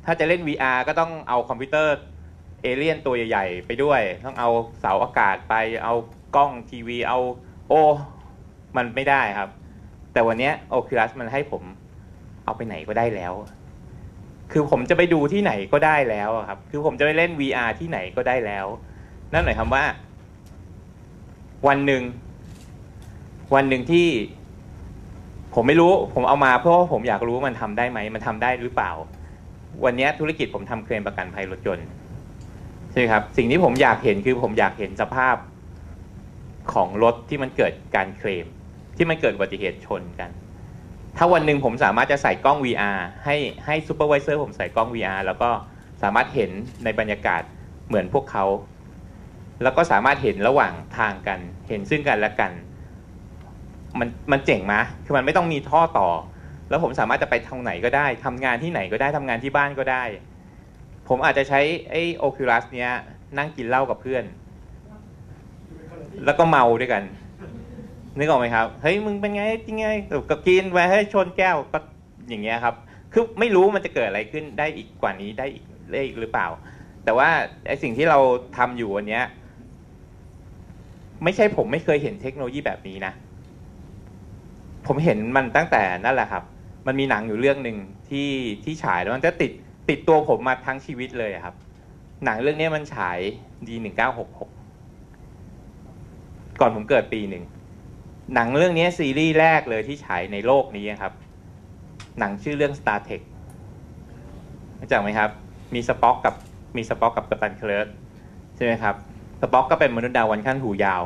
[0.05, 1.95] ถ้าจะเล่น VR ก็ต้องเอาคอมพิวเตอร์
[2.61, 5.93] เอเลี่ยนตัวใหญ่ ๆ ไปด้วย ต้องเอาเสาอากาศไปเอา
[6.35, 7.19] กล้องทีวีเอา
[7.67, 7.81] โอ้
[8.77, 9.49] มันไม่ได้ครับ
[10.13, 11.63] แต่วันนี้ย Oculus มันให้ผม
[12.45, 13.33] เอาไปไหนก็ได้แล้ว
[14.51, 18.65] คือผมจะไปดูที่ไหนก็ได้แล้วครับ คือผมจะไปเล่น VR ที่ไหนก็ได้แล้ว
[19.33, 19.83] นั่นหมายความว่า
[21.67, 22.03] วันหนึ่ง
[23.55, 24.07] วันหนึ่งที่
[25.53, 28.91] ผมไม่รู้ผมเอามาเพราะว่าผมอยากรู้ว่ามันทำได้ไหมมันทำได้หรือเปล่า
[29.85, 31.87] วันนี้ธุรกิจผมทำเคลมประกันภัยรถยนต์
[32.91, 35.35] ใช่ไหมครับสิ่งที่ผมอยากเห็นคือผมอยากเห็นสภาพ
[36.73, 38.45] ของรถที่มันเกิดการเคลม
[38.97, 40.29] ที่มันเกิดอุบัติเหตุชนกัน
[41.17, 43.35] ถ้าวันหนึ่งผมสามารถจะใส่กล้อง VR ให้
[43.65, 45.49] ให้ supervisor ผมใส่กล้อง VR แล้วก็
[46.03, 46.51] สามารถเห็น
[46.83, 47.41] ในบรรยากาศ
[47.87, 48.45] เหมือนพวกเขา
[49.63, 52.51] แล้วก็สามารถเห็นระหว่างทางกัน เห็นซึ่งกันและกัน
[53.99, 56.09] มันมันเจ๋งมะคือมันไม่ต้องมีท่อต่อ
[56.69, 60.03] แล้วผมสามารถจะไปทางไหนก็ได้ทำงานที่ไหนก็ได้ทำงานที่บ้านก็ได้
[61.07, 62.91] ผมอาจจะใช้ไอ้ Oculus เนี้ย
[63.37, 64.23] นั่งกินเหล้ากับเพื่อน
[66.25, 67.03] แล้วก็เมาด้วยกัน
[68.17, 69.87] นึกออกไหมครับ เฮ้ยมึงเป็นไงจริงไง
[70.29, 71.79] ก็กินไปให้ยชนแก้วก็
[72.29, 72.75] อย่างเงี้ยครับ
[73.13, 76.47] คือไม่รู้มันจะเกิดอะไรขึ้นได้อีกกว่านี้ได้อีกได้อีกหรือเปล่า
[77.03, 77.29] แต่ว่า
[77.67, 78.19] ไอสิ่งที่เรา
[78.57, 79.23] ทำอยู่วันเนี้ย
[81.23, 83.13] ไม่ใช่ผมไม่เคยเห็นเทคโนโลยีแบบนี้นะ
[84.87, 86.43] ผมเห็นมันตั้งแต่นั่นแหละครับ
[86.87, 87.77] มันมีหนังอยู่เรื่องหนึ่ง
[88.09, 88.29] ที่
[88.63, 89.51] ที่ฉายแล้วมันจะติด
[89.89, 91.55] ติดตัวผมมาทั้งชีวิตเลยครับ
[92.25, 93.19] หนังเรื่องนี้มันฉาย
[93.67, 94.49] ดีหนึ่งเก้าหกหก
[96.59, 97.43] ก่อนผมเกิดปีหนึ่ง
[98.33, 101.13] หนังเรื่องนี้ซีรีส์แรกเลยที่ฉายในโลกนี้ครับ
[102.19, 103.21] หนังชื่อเรื่อง Star Trek
[104.79, 105.29] รู้จักไหมครับ
[105.73, 106.35] มีสป็อกกับ
[106.77, 107.87] มีสป็อกกับกัปตันเคลิร์ก
[108.55, 108.95] ใช่ไหมครับ
[109.41, 111.03] สป็อกก็เป็นมนุษย์ดาววันขั้นหูยาว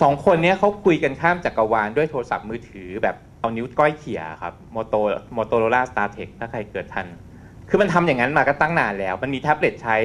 [0.00, 4.94] สองคนเนี้ยเขาคุยกันข้ามจักรวาลด้วยโทรศัพท์มือถือแบบเอานิ้วก้อยเขี่ยครับโมโต
[5.34, 7.06] Motorola StarTAC ถ้าใครเกิดทัน
[7.68, 9.96] คือมันทำอย่างนั้นมาก็ตั้งนานแล้ว มันมีแท็บเล็ตใช้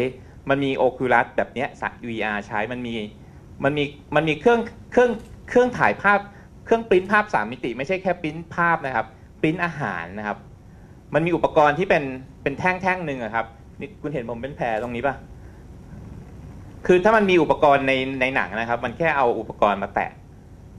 [0.50, 2.96] มันมี Oculus แบบเนี้ยสัก VR ใช้มันมี
[3.64, 3.84] มันมี
[4.16, 4.60] มันมีเครื่อง
[4.92, 5.12] เครื่อง
[5.50, 6.20] เครื่องถ่ายภาพ
[6.66, 9.06] เครื่องปริ้นภาพสามมิติ ไม่ใช่แค่ปริ้นภาพนะครับ
[9.42, 10.38] ปริ้นอาหารนะครับ
[11.14, 12.04] มันมีอุปกรณ์ที่เป็น
[12.44, 13.46] เป็นแท่งแท่งหนึ่งครับ
[13.80, 15.16] นี่คุณเห็นผมเป็นแผลตรงนี้ปะ
[16.86, 20.10] คือถ้ามันมีอุปกรณ์ในในหนังนะครับ มันแค่เอาอุปกรณ์มาแตะ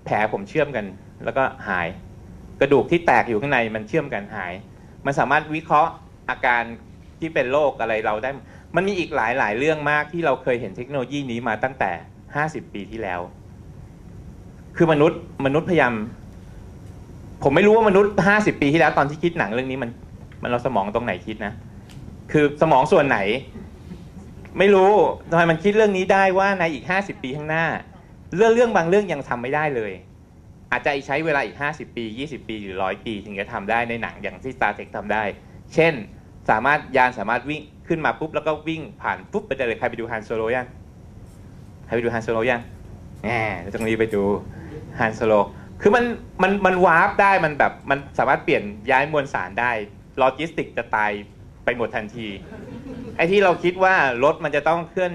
[0.05, 0.85] แผลผมเชื่อมกัน
[1.25, 1.89] แล้วก็หาย
[2.61, 4.53] กระดูกที่แตกอยู่ข้างในมันเชื่อมกันหาย
[5.07, 5.93] มันสามารถวิเคราะห์
[6.31, 6.63] อาการ
[7.21, 8.31] ที่เป็นโรคอะไรเราได้
[8.77, 11.91] มันมีอีกหลายหลายเรื่องมากที่เราเคยเห็นเทคโนโลยีนี้มาตั้งแต่
[12.33, 13.21] 50 ปีที่แล้ว
[14.77, 15.95] คือมนุษย์มนุษย์พยายาม
[17.43, 19.91] ผมไม่รู้ว่ามนุษย์ 50 ปีที่แล้วตอนที่คิดหนังเรื่องนี้มัน
[20.43, 21.53] มันเราสมองตรงไหนคิดนะ
[22.33, 23.19] คือสมองส่วนไหน
[24.59, 24.93] ไม่รู้
[25.31, 27.67] ทำไมมันคิดเรื่องนี้ได้ว่าในอีกห้าสิบปีข้างหน้า
[28.37, 29.93] เรื่องเรื่องบางเรื่องยังทำไม่ได้เลย
[30.71, 35.25] อาจจะใช้เวลาอีก 50 ปี 20 ปีหรือร้อยปี ถึงจะทำได้ในหนังอย่างที่ Star Trek ทำได้
[35.75, 35.95] เช่น
[36.51, 40.67] สามารถยานสามารถวิ่งขึ้นมาปุ๊บแล้วก็วิ่งผ่านปุ๊บไปได้เลยใครไปดูฮันโซโลยัง
[41.87, 42.61] ใครไปดูฮันโซโลยัง
[43.25, 43.31] แหม
[43.75, 44.23] ตรงนี้ไปดู
[45.01, 45.35] ฮันโซโล
[45.81, 46.05] คือมัน
[46.43, 49.73] มันมัน warp ได้มันแบบมันสามารถเปลี่ยนย้ายมวลสารได้
[50.19, 51.11] โลจิสติกจะตาย
[51.65, 52.27] ไปหมดทันที
[53.19, 55.13] ไอ้ที่เราคิดว่ารถมันจะต้องเคลื่อน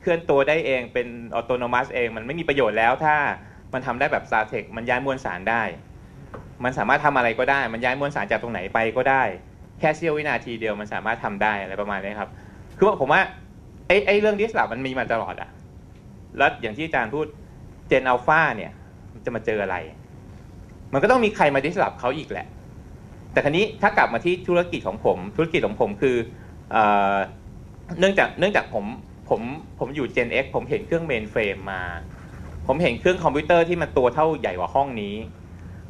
[0.00, 3.16] เคลื่อนตัวได้เองเป็นออโตโนมัสเอง มันไม่มีประโยชน์แล้วถ้า
[3.72, 5.62] มันทำได้แบบซาเทคมันย้ายมวลสารได้
[6.64, 9.22] มันสามารถทำอะไรก็ได้ มันย้ายมวลสารจากตรงไหนไปก็ได้
[9.78, 12.30] แค่เสี้ยววินาทีเดียวมันสามารถทำได้อะไรประมาณนี้ครับ
[12.76, 13.20] คือว่าผมว่า
[13.86, 15.50] ไอ้ไอ้เรื่องดิสลอฟมันมีมาตลอดอะ
[16.38, 17.26] แล้วอย่างที่อาจารย์พูด
[17.88, 18.72] เจนอัลฟาเนี่ย
[19.12, 19.76] มันจะมาเจออะไร
[20.92, 22.46] มันก็ต้องมีใครมา disrupt เขาอีกแหละ
[23.32, 26.16] แต่คราวนี้ถ้ากลับมาที่ธุรกิจของผม ธุรกิจของผมคือ
[27.98, 28.84] เนื่องจากเนื่องจากผม
[29.28, 29.40] ผม
[29.78, 31.82] ผมอยู่ Gen X ผมเห็นเครื่อง mainframe มา
[32.66, 35.14] ผมเห็นเครื่องคอมพิวเตอร์ที่มันตัวเท่าใหญ่กว่าห้องนี้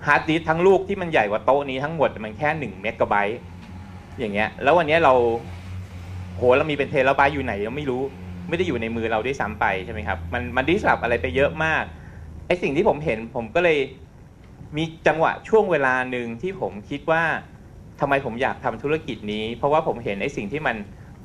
[0.06, 3.38] harddisk ทั้งลูกที่มันใหญ่กว่าโต๊ะนี้ทั้งหมดมันแค่หนึ่งเมกะไบต์
[4.18, 5.14] อย่างเงี้ย แล้ววันนี้เรา
[6.36, 8.02] โหเรามีเป็นเทราไบต์อยู่ไหนเราไม่รู้
[8.48, 11.84] ไม่ได้อยู่ในมือเราด้วยซ้ำไปใช่ไหมครับ มันมัน disrupt อะไรไปเยอะมาก
[12.46, 13.78] ไอสิ่งที่ผมเห็นผมก็เลย
[14.76, 17.22] มีจังหวะช่วงเวลาหนึ่งที่ผมคิดว่า
[18.00, 20.76] ทำไมผมอยากทำธุรกิจนี้ เพราะว่าผมเห็นไอสิ่งที่มัน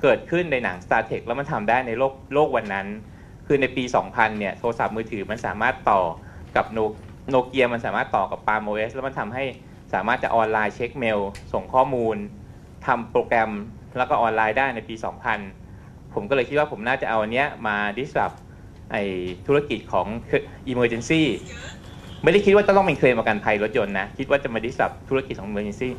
[0.01, 2.87] เกิดขึ้นในหนัง Star Trek แล้วมันทำได้ในโลกโลกวันนั้น
[3.47, 6.01] คือในปี 2000 เนี่ย โทรศัพท์มือถือมันสามารถต่อ
[6.55, 6.79] กับโน
[7.29, 9.43] โนเกียมันสามารถต่อกับ Palm OS แล้วมันทำให้
[9.93, 11.19] สามารถจะออนไลน์เช็คเมล
[11.53, 12.17] ส่งข้อมูล
[12.87, 13.51] ทำโปรแกรม
[13.97, 14.95] แล้วก็ออนไลน์ได้ในปี
[15.53, 18.31] 2000 ผมก็เลยคิดว่าผมน่าจะเอาอันเนี้ยมา disrupt
[18.91, 18.97] ไอ
[19.47, 20.07] ธุรกิจของ
[20.71, 21.21] Emergency
[22.23, 25.89] ไม่ได้คิดว่าจะต้องเป็นเคลมประกันภัยรถยนต์นะ คิดว่าจะมาดิสรับธุรกิจของ Emergency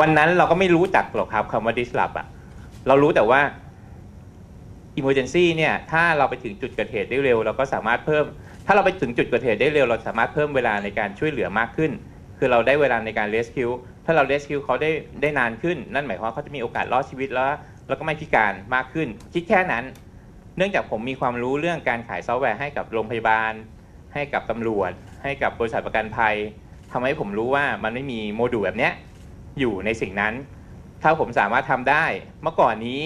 [0.00, 2.26] วันนั้นเราก็ไม่รู้จักหรอกครับคำว่าดิสรับอะ
[2.86, 3.40] เรารู้แต่ว่า
[4.98, 8.24] Emergency เนี่ย ถ้าเราไปถึงจุดเกิดเหตุได้เร็ว เราก็สามารถเพิ่ม
[8.66, 11.90] ถ้าเราไปถึงจุดเกิดเหตุได้เร็ว เราสามารถเพิ่มเวลาในการช่วยเหลือมากขึ้น
[12.38, 13.72] คือเราได้เวลาในการ rescue
[14.04, 14.90] ถ้าเรา rescue เขาได้
[15.22, 17.52] ได้นานขึ้น นั่นหมายความว่าเขาจะมีโอกาสรอดชีวิตแล้ว
[17.88, 19.84] แล้วก็ไม่พิการมากขึ้น คิดแค่นั้น
[20.56, 23.52] เนื่องจากผมมีความรู้เรื่องการขายซอฟต์แวร์ให้กับโรงพยาบาล
[24.14, 24.90] ให้กับตำรวจ
[25.22, 26.34] ให้กับบริษัทประกันภัย
[26.92, 28.92] ทำให้ผมรู้ว่ามันไม่มีโมดูลแบบเนี้ย
[29.58, 30.34] อยู่ในสิ่งนั้น
[31.02, 32.04] ถ้าผมสามารถทำได้
[32.42, 33.00] เมื่อก่อนนี้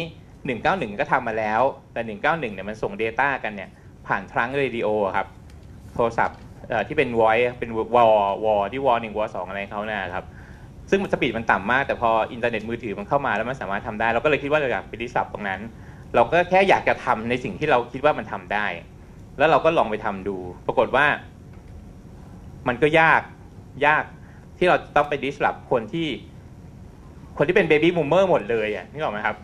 [0.46, 1.60] 191 ก็ทำมาแล้ว
[1.92, 3.70] แต่ 191เนี่ยมันส่ง Data กันเนี่ย
[4.06, 5.26] ผ่าน trunk radio ครับ
[5.94, 6.38] โทรศัพท์
[6.86, 8.10] ที่เป็น voice เป็นวอล
[8.44, 10.24] วอลที่วอลหนึ่งวอลสองอะไรเขาเนี่ยครับ
[10.90, 15.60] ซึ่ง speed มันต่ำมาก แต่พออินเทอร์เน็ตมือถือมันเข้ามาแล้วมันสามารถทำได้ เราก็เลยคิดว่าเราอยากไป disrupt ตรงนั้น
[16.14, 18.66] เราก็แค่อยากจะทำในสิ่งที่เราคิดว่ามันทำได้
[19.38, 21.06] แล้วเราก็ลองไปทำดู ปรากฏว่า
[22.68, 23.20] มันก็ยาก
[23.86, 24.04] ยาก
[24.58, 26.08] ที่เราต้องไป disrupt คนที่
[27.36, 29.36] คนที่เป็น baby boomer หมดเลยอะนึกออกไหมครับ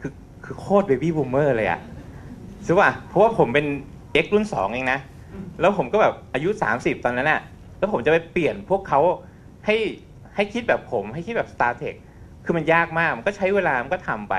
[0.00, 0.12] คือ
[0.44, 1.80] คือโคตร baby boomer เลยอะ
[2.64, 3.66] ใช่ป่ะเพราะว่าผมเป็น
[4.24, 5.00] X รุ่นสองเองนะ
[5.60, 7.40] แล้วผมก็แบบอายุ 30 ตอนนั้นน่ะ
[7.78, 9.00] แล้วผมจะไปเปลี่ยนพวกเขา
[9.66, 9.76] ให้
[10.34, 11.96] ให้คิดแบบผมให้คิดแบบ Star Tech
[12.44, 14.34] คือมันยากมากมันก็ใช้เวลามันก็ทำไป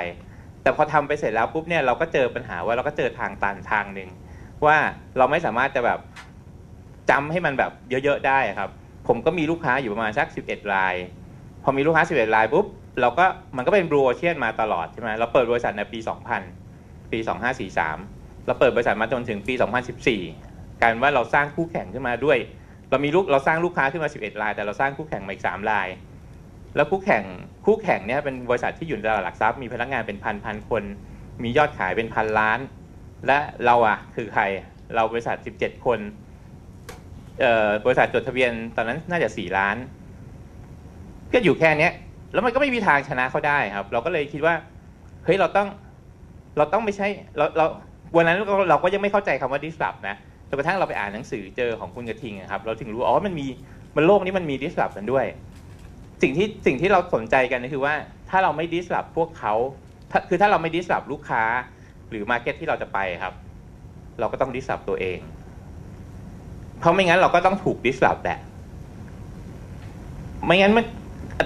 [0.62, 4.10] แต่พอทำไปเสร็จแล้วปุ๊บเนี่ยเราก็เจอปัญหาว่าเราก็เจอทางตันทางหนึ่ง
[4.66, 4.76] ว่า
[5.18, 6.00] เราไม่สามารถจะแบบ
[7.10, 8.70] จำให้มันแบบเยอะๆได้ครับ
[9.08, 10.96] ผมก็มีลูกค้าอยู่ประมาณสัก11ราย
[11.64, 12.66] พอมีลูกค้า 11รายปุ๊บ
[13.00, 13.26] เราก็
[13.58, 16.00] มันก็เป็นบรูเชียนมาตลอดใช่ไหมเราเปิดบริษัทในปี
[16.56, 17.20] 2000 ปี
[17.82, 19.54] 2543 เราเปิดบริษัทมาจนถึงปี
[20.18, 22.38] 2014 การว่าเราสร้างคู่แข่งขึ้นมาด้วย
[22.90, 25.88] เรามีลูกเราสร้างลูกค้าขึ้นมา 11ราย แต่เราสร้างคู่แข่งมาอีก3ราย
[26.76, 27.24] แล้วคู่แข่ง
[27.66, 30.84] คู่แข่งเนี่ยเป็นบริษัทที่อยู่ในตลาดหลักทรัพย์มีพนักงานเป็นพันพันคน
[31.44, 32.60] มียอดขายเป็นพันล้าน
[33.28, 34.44] และเราอะคือใคร
[34.96, 36.00] เราบริษัท 17 คน
[37.86, 39.78] บริษัทจดทะเบียนตอนนั้นน่าจะ 4 ล้าน
[41.34, 41.94] ก็อยู่แค่เนี้ย
[42.34, 44.56] แล้วมันก็ไม่มีทางชนะเขาได้ครับ เราก็เลยคิดว่า
[45.26, 45.68] เฮ้ยเราต้อง
[46.58, 47.66] เราต้องไม่ใช่เราเรา
[48.16, 50.16] วันนั้นเราเราก็ยังไม่เข้าใจคำว่า disrupt นะ
[50.50, 53.48] จนกระทั่งเราไปอ่านหนังสือเจอของคุณกระทิงครับเราถึงรู้อ๋อมันมี
[53.96, 55.26] มันโลกนี้มันมี disrupt กันด้วย
[56.22, 57.94] สิ่งที่สิ่งที่เราสนใจกันก็คือว่า
[58.30, 59.54] ถ้าเราไม่ disrupt พวกเขา
[60.12, 61.44] ถ้าคือถ้าเราไม่ disrupt ลูกค้า
[62.10, 63.34] หรือ market ที่เราจะไปครับ
[64.20, 65.20] เราก็ต้อง disrupt ตัวเอง
[66.80, 68.40] เพราะไม่งั้นเราก็ต้องถูก disrupt แหละ
[70.46, 70.86] ไม่งั้นมัน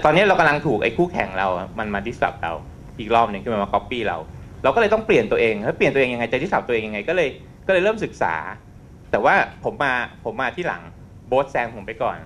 [0.04, 2.52] ตอนนี้เรากำลังถูกไอ้คู่แข่งเรา มันมา disrupt เรา
[2.98, 4.18] อีกรอบหนึ่งคือมันมา copy เรา
[4.62, 7.28] เราก็เลยต้องเปลี่ยนตัวเองแล้วเปลี่ยนตัวเองยังไงจะ disrupt ตัวเองยังไงก็เลย
[7.66, 8.34] ก็เลยเริ่มศึกษา
[9.10, 9.92] แต่ว่าผมมา
[10.24, 10.82] ผมมาที่หลัง
[11.28, 12.16] โบสแซงผมไปก่อน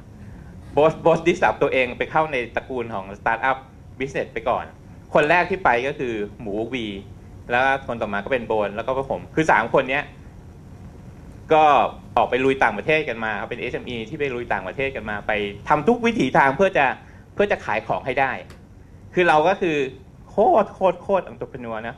[0.75, 3.59] โบสโบส disrupt ตัวเองไปเข้าในตระกูลของ startup
[3.99, 4.65] business ไปก่อน
[5.15, 6.87] คนแรกที่ไปก็คือหมูวี
[7.51, 10.05] แล้วคนต่อมาก็เป็นโบนแล้วก็ผมคือสามคนเนี้ย
[11.53, 11.65] ก็
[12.17, 15.33] ออกไปลุยต่างประเทศกันมาเป็น SME ที่ไปลุยต่างประเทศกันมา ไป
[15.69, 16.87] ทำทุกวิถีทางเพื่อจะ
[17.43, 18.33] พื่อจะขายของให้ได้
[19.15, 19.77] คือเราก็คือ
[20.31, 21.97] โคตรโคตรโคตรอังตพนัวนะ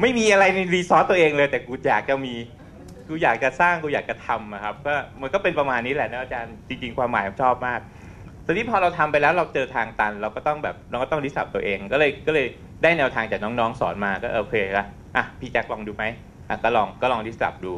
[0.00, 2.34] ไม่มีอะไรในรีซอสตัวเองเลย แต่กูอยากจะมี
[3.08, 7.80] กูอยากจะสร้างกูอยากจะทำอะครับ ก็มันก็เป็นประมาณนี้แหละนะอาจารย์ จริง ๆ ความหมายผมชอบมาก
[8.44, 12.46] ตอนนี้พอเราทำไปแล้วเราเจอทางตัน เราก็ต้องแบบเราก็ต้องดิสับตัวเอง ก็เลยก็เลย
[12.82, 14.86] ได้แนวทางจากน้องๆสอนมาก็โอเคละ
[15.16, 16.04] อะพี่แจ็คลองดูไหม
[16.48, 17.72] อะก็ลองก็ลอง disrupt ดู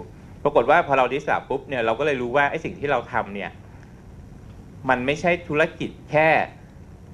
[0.44, 3.50] ปรากฏว่าพอเรา disrupt ปุ๊บเนี่ยเราก็เลยรู้ว่าไอ้สิ่งที่เราทำเนี่ย
[4.88, 6.28] มันไม่ใช่ธุรกิจแค่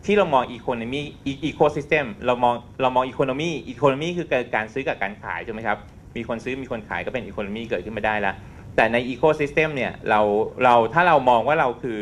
[0.04, 5.78] ที่เรามอง economy ecosystem เรามองเรามอง economy economy คือการซื้อกับการขายใช่ไหมครับ
[6.16, 8.34] มีคนซื้อมีคนขายก็เป็น economy เกิดขึ้นมาได้แล้ว
[8.76, 10.20] แต่ใน ecosystem เนี่ยเรา
[10.64, 11.98] เราถ้าเรามองว่าเราคือ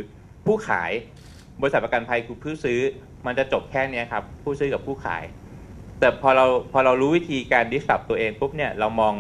[0.47, 0.91] ผู้ขาย
[1.61, 2.81] บริษัทประกันภัยคือผู้ซื้อ
[3.27, 5.23] มันจะจบแค่นี้ครับ ผู้ซื้อกับผู้ขาย
[6.01, 9.15] แต่พอเราพอเรารู้วิธีการ disrupt ตัวเองปุ๊บเนี่ยเรามอง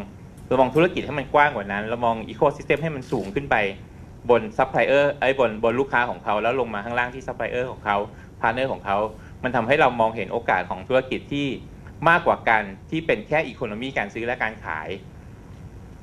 [0.49, 3.57] เรามองธุรกิจให้มันกว้างกว่านั้น เรามอง ecosystem ให้มันสูงขึ้นไป
[4.31, 7.97] บนซัพพลายเออร์ไอ้บนบนลูกค้าของเขาแล้วลงมาข้างล่างที่ซัพพลายเออร์ของเขา
[8.41, 8.99] partner ของเขา
[9.43, 11.47] มันทำให้เรามองเห็นโอกาสของธุรกิจที่
[12.09, 14.89] มากกว่าการที่เป็นแค่ economy การซื้อและการขาย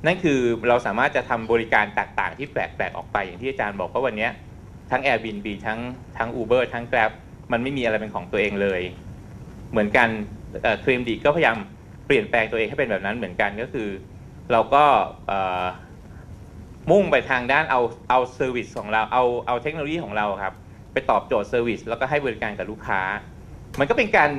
[0.06, 4.28] นั่นคือเราสามารถจะทำบริการต่างๆ ที่แปลกๆออกไปอย่างที่อาจารย์บอกว่าวันนี้
[4.90, 5.78] ทั้ง Airbnb ทั้ง
[6.18, 7.10] ทั้ง Uber ทั้ง Grab
[7.52, 8.82] มันไม่มีอะไรเป็นของตัวเองเลย
[9.70, 10.08] เหมือนกัน
[10.84, 11.56] Claim Di ก็พยายาม
[12.06, 13.88] เปลี่ยนแปลงตัวเองให้เป็นแบบนั้นเหมือนกันก็คือ
[14.52, 14.84] เราก็
[16.90, 20.54] มุ่งไปทางด้านเอาเอา service ของเราเอาเอาเทคโนโลยีของเราครับ
[20.92, 23.00] ไปตอบโจทย์ service แล้วก็ให้บริการกับลูกค้า
[23.78, 24.30] มันก็เป็นการ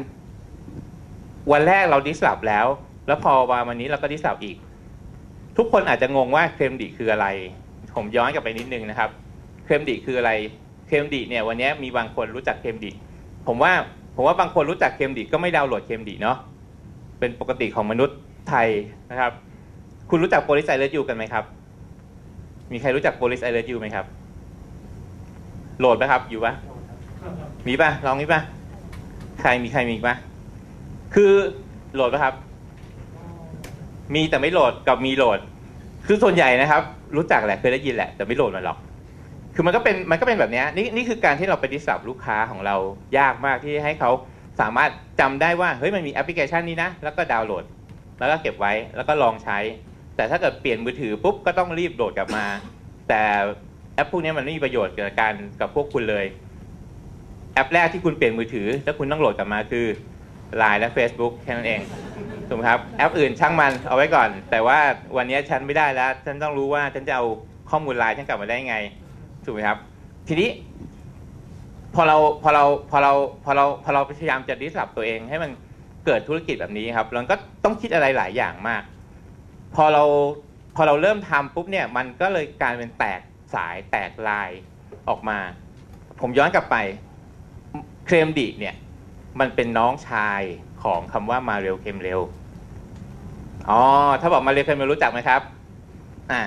[1.52, 2.68] วันแรกเรา disrupt แล้ว
[3.08, 3.34] แล้วพอ
[3.70, 4.58] วันนี้เราก็ disrupt อีก
[5.58, 7.28] ทุกคนอาจจะงงว่า Claim Di คืออะไร
[7.96, 9.10] ผมย้อนกลับไปนิดนึงนะครับ
[9.66, 10.32] Claim Di คืออะไร
[10.88, 12.92] Claim Di เนี่ยวันนี้มีบางคนรู้จัก Claim Di
[13.48, 13.74] ผมว่า
[14.16, 16.38] ผมว่าบางคนรู้จัก Claim Di ก็ไม่ดาวน์โหลด Claim Di เนาะ
[17.20, 18.18] เป็นปกติของมนุษย์
[18.50, 18.68] ไทย
[19.12, 19.32] นะครับ
[20.10, 21.44] คุณรู้จัก Police I Lert U กันไหมครับ
[22.72, 24.06] มีใครรู้จัก Police I Lert U ไหมครับ
[25.80, 26.54] โหลดไหมครับ อยู่ปะ
[27.68, 28.42] มีปะลองนี้ปะ
[29.42, 30.16] ใครมีใครมีปะ
[31.16, 31.32] คือ
[31.96, 32.34] โหลดปะครับ
[34.16, 35.40] มีแต่ไม่โหลดกับมีโหลด
[36.06, 36.82] คือส่วนใหญ่นะครับ
[37.16, 38.78] รู้จักแหละเคยได้ยินแหละ แต่ไม่โหลดมันหรอก
[39.56, 42.76] คือมันก็เป็นมันก็เป็นแบบนี้นี่นี่คือการที่เราไป disrupt ลูกค้าของเรา
[43.18, 44.12] ยากมากที่ให้เขา
[44.62, 47.64] สามารถจำได้ว่าเฮ้ยมันมีแอปพลิเคชันนี้นะ แล้วก็ดาวน์โหลด
[48.20, 49.58] แล้วก็เก็บไว้แล้วก็ลองใช้
[50.16, 52.46] แต่ถ้าเกิดเปลี่ยนมือถือปุ๊บก็ต้องรีบโหลดกลับมา
[53.10, 53.24] แต่
[53.96, 56.26] แอปพวกนี้มันไม่มีประโยชน์กับการกับพวกคุณเลย
[57.54, 59.86] แอปแรกที่คุณเปลี่ยนมือถือ แล้วคุณต้องโหลดกลับมาคือ
[60.62, 61.82] Line และ Facebook แค่นั้นเอง
[62.48, 64.80] ถูกไหมครับแอปอื่นช่างมันเอาไว้ก่อน แต่ว่า
[65.18, 67.26] วันนี้ฉันไม่ได้แล้ว ฉันต้องรู้ว่าฉันจะเอา
[67.70, 68.76] ข้อมูลไลน์ฉันกลับมาได้ไง
[69.46, 69.78] ถูกไหมครับ
[70.28, 70.50] ทีนี้
[71.96, 73.14] พอเราพอเราพอเรา
[73.46, 75.52] พอเราพอเราพยายามจะดิสลอฟตัวเองให้มัน
[76.06, 78.84] เกิดธุรกิจแบบนี้ครับ เราก็ต้องคิดอะไรหลายอย่างมาก
[79.76, 80.04] พอเรา
[80.76, 83.20] พอเราเริ่มทำปุ๊บเนี่ยมันก็เลยกลายเป็นแตก
[83.56, 84.50] สายแตกลาย
[85.10, 85.38] ออกมา
[86.22, 86.76] ผมย้อนกลับไป
[88.06, 88.76] Claim Di เนี่ย
[89.40, 90.42] มันเป็นน้องชาย
[90.84, 92.20] ของคำว่ามาเร็วเคลมเร็ว
[93.70, 93.82] อ๋อ
[94.22, 95.42] ถ้าบอกมาเร็วเคลมเร็วรู้จักไหมครับ
[96.32, 96.42] อ่า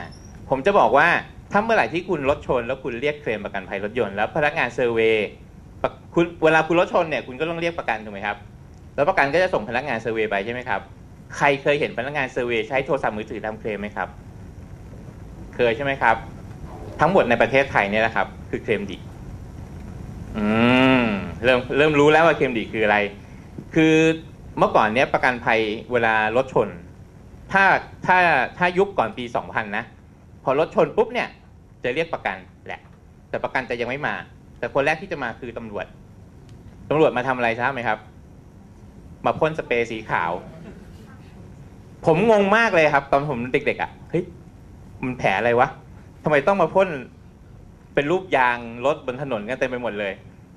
[0.48, 1.08] ผมจะบอกว่า
[1.52, 5.28] ถ้าเมื่อไหร่ที่คุณรถชน แล้วคุณเรียกเคลมประกันภัยรถยนต์แล้วพนักงาน survey
[6.14, 8.36] คุณเวลาคุณรถชนเนี่ยคุณก็ต้องเรียกประกันถูกไหมครับ
[8.94, 10.80] แล้วประกันก็จะส่งพนักงาน survey ไปใช่ไหมครับ
[11.36, 14.08] ใครเคยเห็นพนักงาน survey ใช้โทรศัพท์มือถือทำเคลมไหมครับ
[15.54, 16.16] เคยใช่ไหมครับ
[17.00, 18.98] ทั้งหมดในประเทศไทยเนี่ยนะครับ คือเคลมดี
[20.36, 20.46] อื
[21.02, 21.04] ม
[21.44, 22.98] เริ่มเริ่มรู้แล้วว่าเคลมดีคืออะไร
[23.74, 23.94] คือ
[24.58, 25.60] เมื่อก่อนเนี้ยประกันภัย
[25.92, 26.68] เวลารถชน
[27.52, 27.64] ถ้า
[28.06, 28.18] ถ้า
[28.58, 29.84] ถ้ายุคก่อนปี2000นะ
[30.44, 31.28] พอรถชนปุ๊บเนี่ย
[31.84, 32.36] จะเรียกประกัน
[32.66, 32.80] แหละ
[33.30, 34.14] แต่ประกันจะยังไม่มา
[34.58, 35.86] แต่คนแรกที่จะมาคือตำรวจ
[36.88, 37.98] ตำรวจมาทำอะไรทราบไหมครับ
[39.26, 40.30] มาพ่นสเปรย์สีขาว
[42.06, 44.24] ผมงงมากเลยครับ ตอนผมเด็กๆอะเฮ้ย
[45.04, 45.68] มันแผลอะไรวะ
[46.24, 46.88] ทำไมต้องมาพ่น
[47.94, 50.12] เป็นรูปยางรถบนถนนกันเต็มไปหมดเลย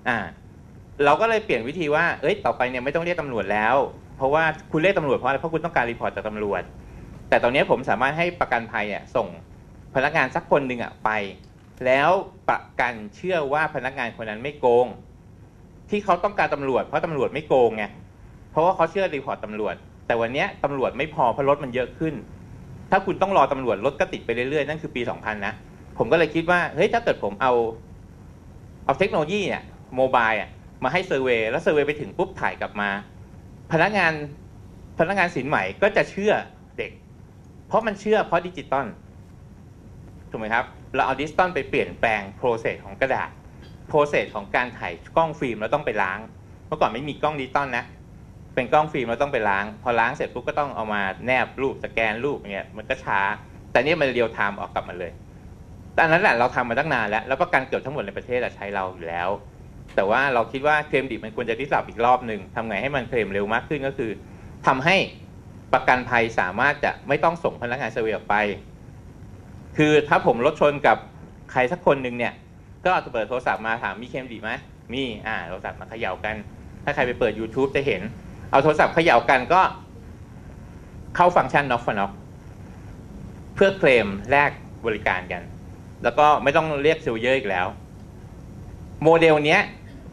[0.07, 0.17] อ่า
[1.05, 3.75] เราก็เลยเปลี่ยนวิธีว่า เอ้ย ต่อไปเนี่ยไม่ต้องเรียกตำรวจแล้ว
[4.17, 6.61] เพราะว่าคุณเรียกตำรวจเพราะอะไร เพราะคุณต้องการรีพอร์ตจากตำรวจ
[7.29, 9.27] แต่ตอนนี้ผมสามารถให้ประกันภัยอะส่ง
[9.95, 11.09] พนักงานสักคนหนึ่งอะไป
[11.85, 12.09] แล้ว
[12.49, 14.87] ประกันเชื่อว่าพนักงานคนนั้นไม่โกง
[15.89, 17.83] ที่เขาต้องการตำรวจเพราะตำรวจไม่โกงไง
[18.51, 19.75] เพราะว่าเขาเชื่อ report ตำรวจ
[20.09, 22.13] แต่วันนี้ตำรวจไม่พอเพราะรถมันเยอะขึ้น
[22.91, 25.53] ถ้าคุณต้องรอตำรวจรถก็ติดไปเรื่อยๆ นั่นคือปี 2000 นะ
[25.97, 27.53] ผมก็เลยคิดว่า เฮ้ย ถ้าเกิดผมเอา
[28.85, 29.63] เอาเทคโนโลยีเนี่ย
[29.95, 30.49] mobile อะ
[30.83, 32.89] มาให้ survey แล้ว survey ไปถึงปุ๊บถ่ายกลับมา
[33.71, 34.13] พนักงาน
[34.99, 36.33] พนักงานสินไหมก็จะเชื่อ
[36.77, 36.91] เด็ก
[37.67, 38.85] เพราะมันเชื่อเพราะดิจิตอล
[40.29, 43.29] ถูกไหมครับ เราเอาดิจิตอลไปเปลี่ยนแปลง process ของกระดาษ
[43.87, 46.19] process ของการถ่ายกล้องฟิล์มแล้วต้องไปล้าง
[46.67, 47.83] เมื่อก่อนไม่มีกล้องดิจิตอลนะ
[48.53, 53.19] เป็นกล้องฟิล์มเราต้องไปล้าง พอล้างเสร็จปุ๊บก็ต้องเอามาแนบรูปสแกนรูปเงี้ยมันก็ช้า
[53.71, 55.11] แต่นี่มัน real-time ออกกลับมาเลย
[55.93, 59.29] แต่อันนั้นแหละเราทำมาตั้งนานแล้วแล้วประกันเกือบทั้งหมดในประเทศใช้เราอยู่แล้ว
[59.95, 64.11] แต่ว่าเราคิดว่า Claim Di มันควรจะ disrupt อีกรอบหนึ่งทำไงให้มันเคลมเร็วมากขึ้นก็คือ
[64.67, 64.95] ทำให้
[65.73, 68.35] ประกันภัยสามารถจะไม่ต้องส่งพนักงาน survey ออกไป
[69.77, 70.97] คือถ้าผมรถชนกับ
[71.51, 72.33] ใครสักคนหนึ่งเนี่ย
[72.83, 74.51] ก็เอาเปิดโทรศัพท์มาถามมี Claim Di ไหม
[74.93, 76.35] มีอ่าโทรศัพท์มาเขย่ากัน
[76.83, 78.01] ถ้าใครไปเปิด YouTube จะเห็น
[78.51, 79.61] เอาโทรศัพท์เขย่ากันก็
[81.15, 82.11] เข้าฟังก์ชัน knock for knock
[83.55, 84.51] เพื่อเคลมแลก
[84.85, 85.41] บริการกัน
[86.03, 87.67] แล้วก็ไม่ต้องเรียก surveyor อีกแล้ว
[89.03, 89.61] โมเดลเนี้ย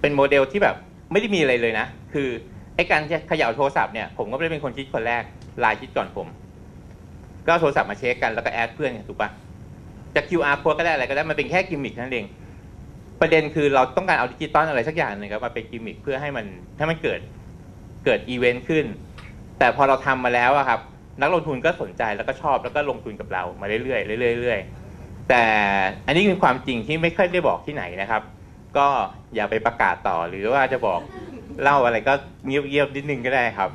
[0.00, 0.76] เป็นโมเดลที่แบบ
[1.12, 2.28] ไม่ได้มีอะไรเลยนะ คือ
[2.76, 5.22] ไอ้การเขย่าโทรศัพท์เนี่ยผมก็ไม่ได้เป็นคนคิดคนแรก
[5.64, 6.26] ลน์คิดก่อนผม
[7.46, 9.30] ก็โทรศัพท์มาเช็คกันแล้วก็ add เพื่อนถูกปะ
[10.14, 12.26] จาก QR code ก็ได้อะไรก็ได้มันเป็นแค่กิมมิคนั่นเอง
[13.20, 16.46] ประเด็นคือเราต้องการเอาดิจิตอลอะไรสักอย่างหนึ่งครับมาเป็นกิมมิคเพื่อให้มัน
[16.78, 17.20] ให้มันเกิด
[18.06, 18.84] เกิดอีเวนต์ขึ้น
[19.58, 20.80] แต่พอเราทำมาแล้วอะครับ
[21.20, 25.44] นักลงทุนก็สนใจแล้วก็ชอบแล้วก็ลงทุนกับเรามาเรื่อยๆเรื่อยๆแต่
[26.06, 28.22] อันนี้คือความจริงที่ไม่ค่อยได้บอกที่ไหนนะครับ
[28.76, 28.86] ก็
[29.34, 31.00] อย่าไปประกาศต่อหรือว่าจะบอก
[31.62, 32.14] เล่าอะไรก็
[32.46, 33.70] เงียบๆนิดนึงก็ได้ครับ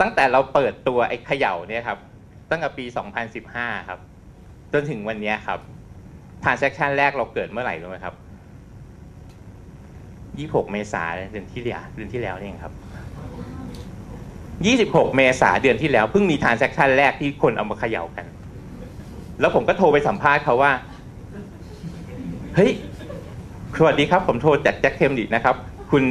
[0.00, 1.98] ตั้งแต่เราเปิดตัวไอ้เขย่าเนี่ยครับ
[2.50, 2.84] ตั้งแต่ปี
[3.36, 4.00] 2015 ครับ
[4.72, 5.58] จนถึงวันนี้ครับ
[6.44, 8.14] transaction แรกเราเกิดเมื่อไหร่รู้ไหมครับ
[10.40, 12.74] 26 เมษายนเดือนที่แล้วเดือนที่แล้วนี่เองครับ
[14.66, 18.26] 26 เมษาเดือนที่แล้วเพิ่งมี transaction แรกที่คนเอามาเขย่ากัน
[19.40, 20.72] แล้วผมก็โทรไปสัมภาษณ์เขาว่า
[22.56, 22.70] เฮ้ย
[23.78, 25.56] สวัสดีครับ ผมโทรจากแจ็คเคมดินะครับ
[25.90, 26.04] คุณ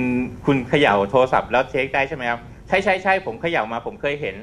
[0.46, 4.36] คุณเขย่าโทรศัพท์แล้วเช็คได้ใช่ไหมครับ ใช่ใช่ใช่ผมเขย่ามาผมเคยเห็น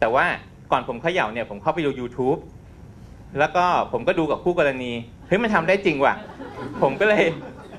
[0.00, 0.26] แต่ว่า
[0.72, 2.38] ก่อนผมเขย่าเนี่ยผมเข้าไปดู YouTube
[3.38, 4.92] แล้วก็ผมก็ดูกับคู่กรณี
[5.26, 6.14] เฮ้ยมันทำได้จริงว่ะ
[6.82, 7.24] ผมก็เลย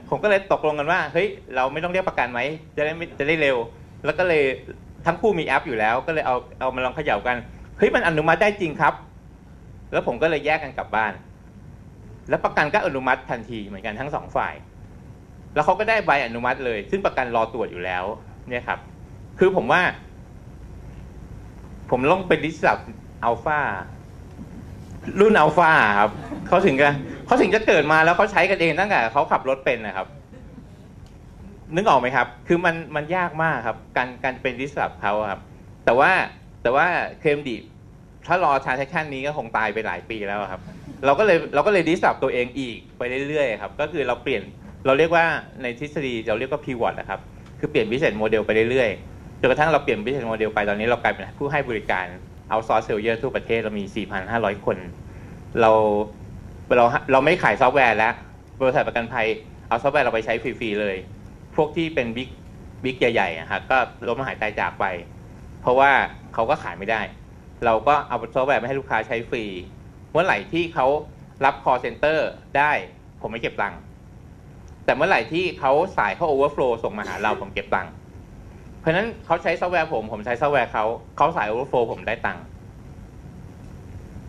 [0.10, 2.40] ผมก็เลยตกลงกันว่า เฮ้ย เราไม่ต้องเรียกประกันไหม
[2.78, 3.58] จะได้จะได้เร็ว
[4.06, 4.44] แล้วก็เลย
[5.06, 7.38] ทั้งคู่มีแอปอยู่แล้ว ก็เลยเอาเอามาลองเขย่ากัน
[7.78, 8.94] เฮ้ยมันอนุมัติได้จริงครับ
[9.92, 11.14] แล้วผมก็เลยแยกกันกลับบ้าน
[12.30, 14.54] แล้วประกันก็อนุมัติทันทีเหมือนกันทั้งสองฝ่าย
[15.54, 18.04] แล้วเขาก็ได้ใบอนุมัติเลย ซึ่งประกันรอตรวจอยู่แล้ว
[18.50, 18.80] เนี่ยครับ
[19.40, 19.82] คือผมว่า
[21.90, 22.80] ผมลงเป็นดิสลับ
[23.24, 23.60] อัลฟา
[25.20, 26.12] รุ่นอัลฟาครับ
[26.48, 26.90] เขาถึงจะ
[27.26, 30.08] เขาถึงจะเกิดมาแล้วเขาใช้กันเองตั้งแต่เขาขับรถเป็นนะครับ
[31.76, 35.42] นึกออกไหมครับ คือมันมันยากมากครับ การการเป็นดิสลับเขาครับ
[35.86, 36.12] แต่ว่า
[36.64, 36.86] แต่ว่า
[37.20, 37.56] Claim Di
[38.28, 40.62] ถ้ารอ transaction นี้ก็คงตายไปหลายปีแล้วครับ
[41.06, 44.42] เราก็เลยเราก็เลย disrupt ตัวเองอีกไปเรื่อยๆครับ ก็คือเราเปลี่ยน
[44.86, 45.26] เราเรียกว่า
[45.62, 47.20] ในทฤษฎีเราเรียกว่า pivot นะครับ
[47.60, 52.06] คือเปลี่ยน business model ไปเรื่อยๆ จนกระทั่งเราเปลี่ยน business model ไปตอนนี้เรากลายเป็นผู้ให้บริการ
[52.52, 53.84] outsource surveyor ทั่วประเทศเรามี
[54.26, 54.78] 4,500 คน
[55.62, 55.72] เรา
[56.78, 58.14] เราเราไม่ขายซอฟต์แวร์แล้ว
[58.62, 59.28] บริษัทประกันภัย
[59.68, 60.96] เอาซอฟต์แวร์เราไปใช้ฟรีๆเลย
[61.62, 62.30] พวกที่เป็น big
[62.84, 64.86] big ใหญ่ๆอะครับก็ล้มหายตายจากไป
[65.62, 65.92] เพราะว่า
[66.34, 67.02] เขาก็ขายไม่ได้
[67.66, 69.44] เราก็เอาซอฟต์แวร์มาให้ลูกค้าใช้ฟรี
[70.12, 70.88] เมื่อไหร่ที่เขา
[71.46, 72.20] รับ call center
[72.58, 72.72] ได้
[73.22, 73.80] ผมไม่เก็บตังค์
[74.86, 77.92] แต่เมื่อไหร่ที่เขาสายเขา overflow ส่งมาหาเราผมเก็บตังค์
[78.80, 80.86] เพราะนั้นเขาใช้ซอฟต์แวร์ผมผมใช้ซอฟต์แวร์เขา
[81.18, 82.44] เขาสาย overflow ผมได้ตังค์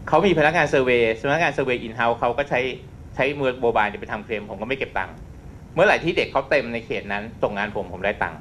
[0.09, 2.61] เขามีพนักงาน survey พนักงาน survey in-house เขาก็ใช้
[3.15, 5.15] ใช้มือ mobile ไปทำเคลมผมก็ไม่เก็บตังค์
[5.75, 8.41] เมื่อไหร่ที่เด็กเขาเต็มในเขตนั้นส่งงานผมผมได้ตังค์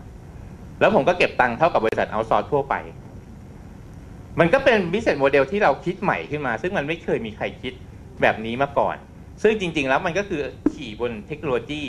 [0.80, 2.76] แล้วผมก็เก็บตังค์เท่ากับบริษัท outsource ทั่วไป
[4.40, 7.74] มันก็เป็น business model ที่เราคิดใหม่ขึ้นมา ซึ่งมันไม่เคยมีใครคิด
[8.22, 8.96] แบบนี้มาก่อน
[9.42, 10.42] ซึ่งจริง ๆ แล้วมันก็คือ
[10.74, 11.84] ขี่บนเทคโนโลยี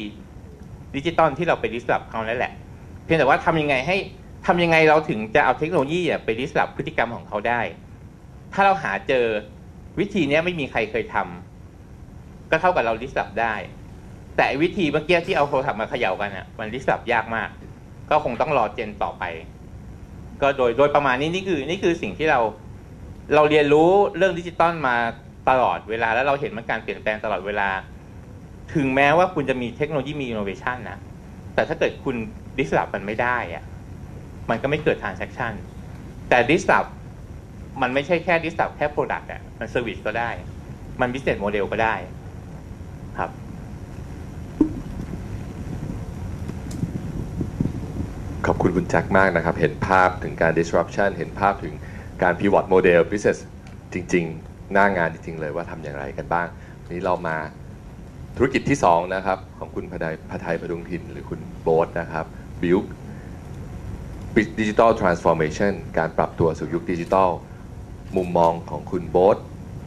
[0.97, 2.53] ดิจิตอลที่เราไป disrupt เขานั่นแหละ
[3.05, 3.97] เพียงแต่ว่าทำยังไงให้
[4.47, 7.61] ทำยังไงเราถึงจะเอาเทคโนโลยีไป disrupt พฤติกรรมของเขาได้
[8.53, 9.27] ถ้าเราหาเจอ
[9.99, 13.55] วิธีนี้ไม่มีใครเคยทำก็เท่ากับเรา disrupt ได้
[14.37, 17.49] แต่วิธีเมื่อกี้ที่เอาโทรศัพท์มาเขย่ากันอะมัน disrupt ยากมาก
[18.11, 19.25] ก็คงต้องรอ gen ต่อไป
[20.43, 22.41] ก็โดยโดยประมาณนี้นี่คือนี่คือสิ่งที่เรา
[23.35, 24.97] เราเรียนรู้เรื่องดิจิตอลมา
[25.51, 27.69] ตลอดเวลาแล้วเราเห็นมันการเปลี่ยนแปลงตลอดเวลา
[28.75, 30.99] ถึงแม้ว่าคุณจะมีเทคโนโลยีมีอินโนเวชันนะ
[31.55, 32.17] แต่ถ้าเกิดคุณ
[32.59, 33.65] disrupt มันไม่ได้อะ
[34.51, 35.53] มันก็ไม่เกิด transaction
[36.29, 36.87] แต่ดิสลอฟ
[37.83, 40.31] มันไม่ใช่แค่ดิสลอฟแค่ product อะมัน service ก็ได้
[41.01, 41.95] มัน business model ก็ได้
[48.47, 51.75] ขอบคุณคุณแจ็คมากนะครับ เห็นภาพถึงการ disruption เห็นภาพถึง
[52.23, 53.39] การ pivot model business
[53.93, 56.47] จริง ๆ หน้างานจริง ๆ เลยว่าทำอย่างไรกันบ้าง
[56.83, 57.37] วันนี้เรามา
[58.37, 62.27] ธุรกิจที่ 2 นะครับ ของคุณพไทยพไทยพดุงทินหรือคุณโบ๊ทนะครับ
[62.63, 62.85] build
[64.61, 67.31] digital transformation การปรับตัวสู่ยุคดิจิทัล
[68.17, 69.37] มุมมองของคุณโบ๊ท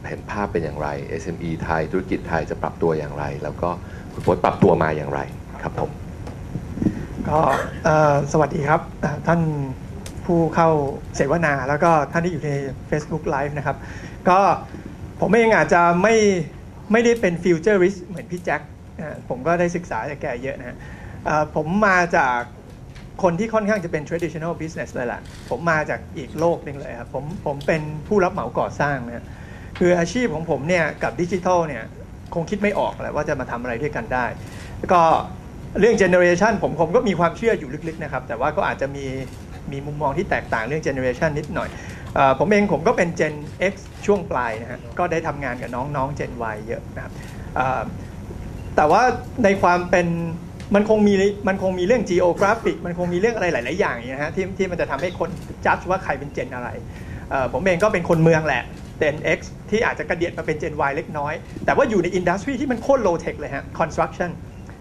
[0.08, 0.88] เห็นภาพเป็นอย่างไร
[1.22, 3.68] SME ไทย ธุรกิจไทยจะปรับตัวอย่างไร แล้วก็
[4.12, 5.20] คุณโบ๊ทปรับตัวมาอย่างไร
[5.62, 6.03] ครับผม
[7.30, 7.40] ก็
[8.32, 8.80] สวัสดีครับ
[9.26, 9.40] ท่าน
[10.24, 10.68] ผู้เข้า
[11.16, 12.50] เสวนา แล้วก็ท่านที่อยู่ใน
[12.90, 13.76] Facebook Live นะครับ
[14.28, 14.38] ก็
[15.20, 16.14] ผมเองอาจจะไม่
[16.92, 18.60] ไม่ได้เป็นฟิวเจอริสเหมือนพี่แจ็ค
[19.28, 20.76] ผมก็ได้ศึกษาจากแกเยอะนะฮะ
[21.54, 22.38] ผมมาจาก
[23.22, 25.20] คนที่ค่อนข้างจะเป็น traditional business เลยแหละ
[25.50, 29.26] ผมมาจากอีกโลกหนึ่งเลยครับผมผมเป็นผู้รับเหมาก่อสร้างนะ
[29.78, 31.84] คืออาชีพของผมเนี่ยกับดิจิทัลเนี่ย
[32.34, 34.26] คงคิดไม่ออกแหละว่าจะมาทำอะไรด้วยกันได้
[34.78, 35.02] แล้วก็
[35.80, 39.04] เรื่อง generation ผมผมก็มีความเชื่ออยู่ลึกๆนะครับ แต่ว่าก็อาจจะมี
[39.72, 41.68] มีมุมมองที่แตกต่างเรื่อง generation นิดหน่อย
[42.18, 43.34] อผมเองผมก็เป็น Gen
[43.72, 43.74] X
[44.06, 47.12] ช่วงปลายนะฮะก็ได้ทำงานกับน้องๆ Gen Y เยอะนะครับ
[48.76, 49.02] แต่ว่า
[49.44, 50.06] ในความเป็น
[50.74, 51.14] มันคงมี
[51.48, 55.30] มันคงมีเรื่อง geographic มันคงมีเรื่องอะไรหลาย ๆ อย่างนะฮะที่ที่มันจะทำให้คน
[55.66, 56.68] จัดว่าใครเป็น Gen อะไร
[57.52, 58.62] ผมเองก็เป็นคนเมืองแหละ
[59.00, 64.30] Gen X ที่อาจจะกระเดียดมาเป็น Gen Y เล็กน้อย แต่ว่าอยู่ในอินดัสทรีที่มันโคตร low tech เลยฮะ construction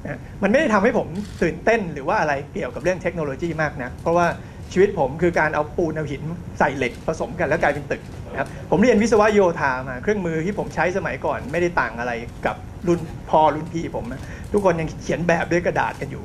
[0.04, 1.08] นะมันไม่ได้ทำให้ผม
[1.44, 4.28] ตื่นเต้นหรือว่าอะไรเกี่ยวกับเรื่องเทคโนโลยีมากนะเพราะว่า
[4.72, 6.24] ชีวิตผมคือการเอาปูนเอาหิน
[6.60, 8.02] ใส่เหล็กผสมกันแล้วกลายเป็นตึก
[8.32, 12.12] นะครับผมเรียนวิศวะโยธามา เครื่องมือที่ผมใช้สมัยก่อนไม่ได้ต่างอะไร
[12.46, 12.56] กับ
[12.88, 13.00] รุ่น
[13.30, 14.22] พอรุ่นพี่ผมนะ
[14.54, 16.24] ทุกคนยังเขียนแบบด้วยกระดาษกันอยู่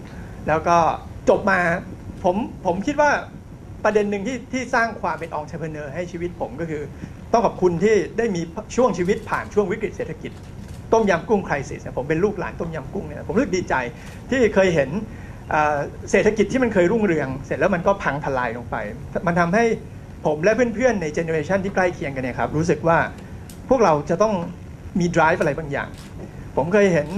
[0.49, 0.77] แล้วก็
[1.29, 1.59] จบมา
[2.25, 3.11] ผมผมคิดว่า
[3.85, 6.83] ประเด็นหนึ่งที่ที่สร้างความเป็นองค์ชเ p เนอร์ให้ชีวิตผมก็คือ
[7.33, 8.41] ต้องขอบคุณที่ได้มี
[8.77, 10.33] ช่วงชีวิตผ่านช่วงวิกฤตเศรษฐกิจ
[10.93, 13.75] ต้มยำกุ้งคริสิสผมเป็นลูกหลานต้มยำกุ้งเนี่ยผมรู้สึกดีใจ
[14.31, 14.91] ที่เคยเห็น
[16.11, 18.77] เศรษฐกิจที่มันเคยรุ่งเรือง เสร็จแล้วมันก็พังทลายลงไป
[19.27, 19.65] มันทำให้
[20.27, 22.99] ผมและเพื่อนๆในเจเนอเรชันที่ใกล้เคียงกันเนี่ยครับรู้สึกว่า
[23.69, 24.35] พวกเราจะต้อง
[25.01, 25.89] มี drive อะไรบางอย่าง
[26.57, 27.09] ผมเคยเห็น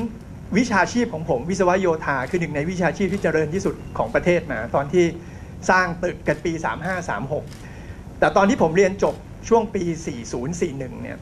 [0.59, 5.05] วิชาชีพของผมวิศวโยธาคือหนึ่งในวิชาชีพที่เจริญที่สุดของประเทศมาตอนที่
[5.71, 6.53] สร้างตึกกันปี
[7.37, 9.15] 3536 แต่ตอนที่ผมเรียนจบ
[9.49, 9.83] ช่วงปี
[10.43, 11.19] 4041เนี่ย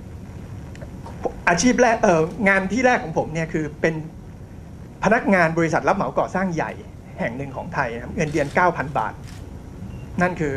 [1.48, 3.94] อาชีพแรกเอองานที่แรกของผมเนี่ยคือเป็น
[5.04, 6.72] พนักงานบริษัทรับเหมาก่อสร้างใหญ่
[7.20, 9.12] แห่งหนึ่งของไทยนะครับเงินเดือน 9,000 บาท
[10.22, 10.52] นั่นคือ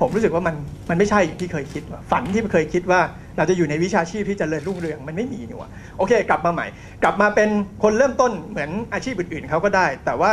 [0.00, 0.54] ผมรู้สึกว่ามัน
[0.90, 3.00] มันไม่ใช่อย่างที่เคยคิดว่าฝันที่เคยคิดว่า
[3.36, 6.66] เราจะอยู่ในวิชาชีพที่จเจริญรุ่งเรืองมันไม่มีนี่ว่าโอเค กลับมาใหม่
[7.02, 7.48] กลับมาเป็น
[7.82, 10.32] คนเริ่มต้นเหมือนอาชีพอื่นๆเขาก็ได้ แต่ว่า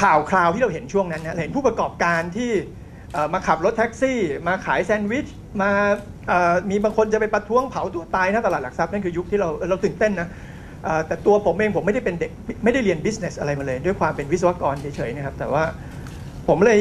[0.00, 2.50] ข่าวคราวที่เราเห็นช่วงนั้นนะเห็นผู้ประกอบการที่
[3.32, 5.26] มาขับรถแท็กซี่ มาขายแซนด์วิช
[5.62, 5.70] มา
[6.70, 10.28] มีบางคนจะไปประท้วงเผาตัวตายหนะตลาดหลักทรัพย์นั่นคือยุคที่เราเราตื่นเต้นนะ
[11.06, 12.30] แต่ตัวผมเองผมไม่ได้เป็นเด็ก
[12.64, 15.64] ไม่ได้เรียน business อะไรมาเลย ด้วยความเป็นวิศวกรเฉยๆนะครับ แต่ว่า
[16.48, 16.78] ผมเลย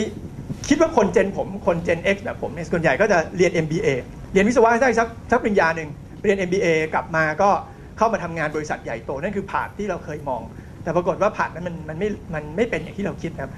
[0.69, 3.87] คิดว่าคนเจนผมคนเจน X แบบผมเนี่ยส่วนใหญ่ก็จะเรียน MBA
[4.33, 5.89] เรียนวิศวะได้สักสักปริญญาหนึ่ง
[6.23, 7.49] เรียน MBA กลับมาก็
[7.97, 10.41] เข้ามาทำงานบริษัทใหญ่โตนั่นคือผ่านที่เราเคยมอง
[10.83, 13.51] แต่ปรากฏว่าผ่านนั้นมันมันไม่มันไม่เป็นอย่างที่เราคิดครับ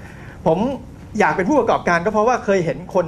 [0.46, 0.58] ผม
[1.18, 3.06] อยากเป็นผู้ประกอบการก็เพราะว่าเคยเห็นคน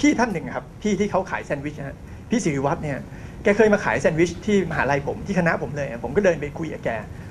[0.00, 1.98] พี่ท่านหนึ่งครับ พี่ที่เขาขายแซนด์วิชนะ
[2.30, 2.98] พี่สิริวัฒน์เนี่ย
[3.42, 6.88] แกเคยมาขายแซนด์วิชที่มหาลัยผมที่คณะผมเลย ผมก็เดินไปคุยกับแก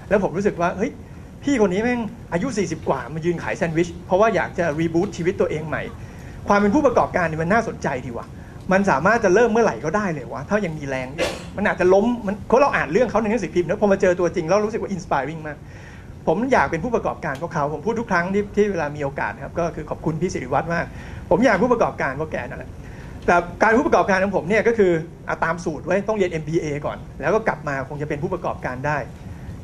[0.10, 0.92] แล้วผมรู้สึกว่าเฮ้ย
[1.44, 2.02] พี่คนนี้แม่ง
[2.34, 5.84] อายุ 40 กว่ามายืนขายแซนด์วิชเพราะว่าอยากจะ reboot ชีวิตตัวเองใหม่
[6.48, 8.26] ความเป็นผู้ประกอบการนี่มันน่าสนใจดีว่ะ
[8.72, 11.08] มันสามารถจะเริ่มเมื่อไหร่ก็ได้เลยวะถ้ายังมีแรง
[11.58, 15.58] มันอาจจะล้มมันเพราะเราอ่านเรื่องเขาในหนังสือพิมพ์แล้วพอมาเจอตัวจริงแล้วรู้สึกว่า inspiring มาก
[16.28, 20.86] ผมอยากเป็นผู้ประกอบการเพราะเขา ผมพูดทุกครั้งที่ที่เวลามีโอกาสครับก็คือขอบคุณพี่ศิริวัฒน์มาก
[21.30, 22.72] ผมอยากผู้ประกอบการเพราะแกนั่นแหละ
[23.26, 24.92] แต่การผู้ประกอบการของผมเนี่ยก็คือ
[25.26, 28.98] เอาตามสูตรไว้ต้องเรียน MBA ก่อน แล้วก็กลับมาคงจะเป็นผู้ประกอบการได้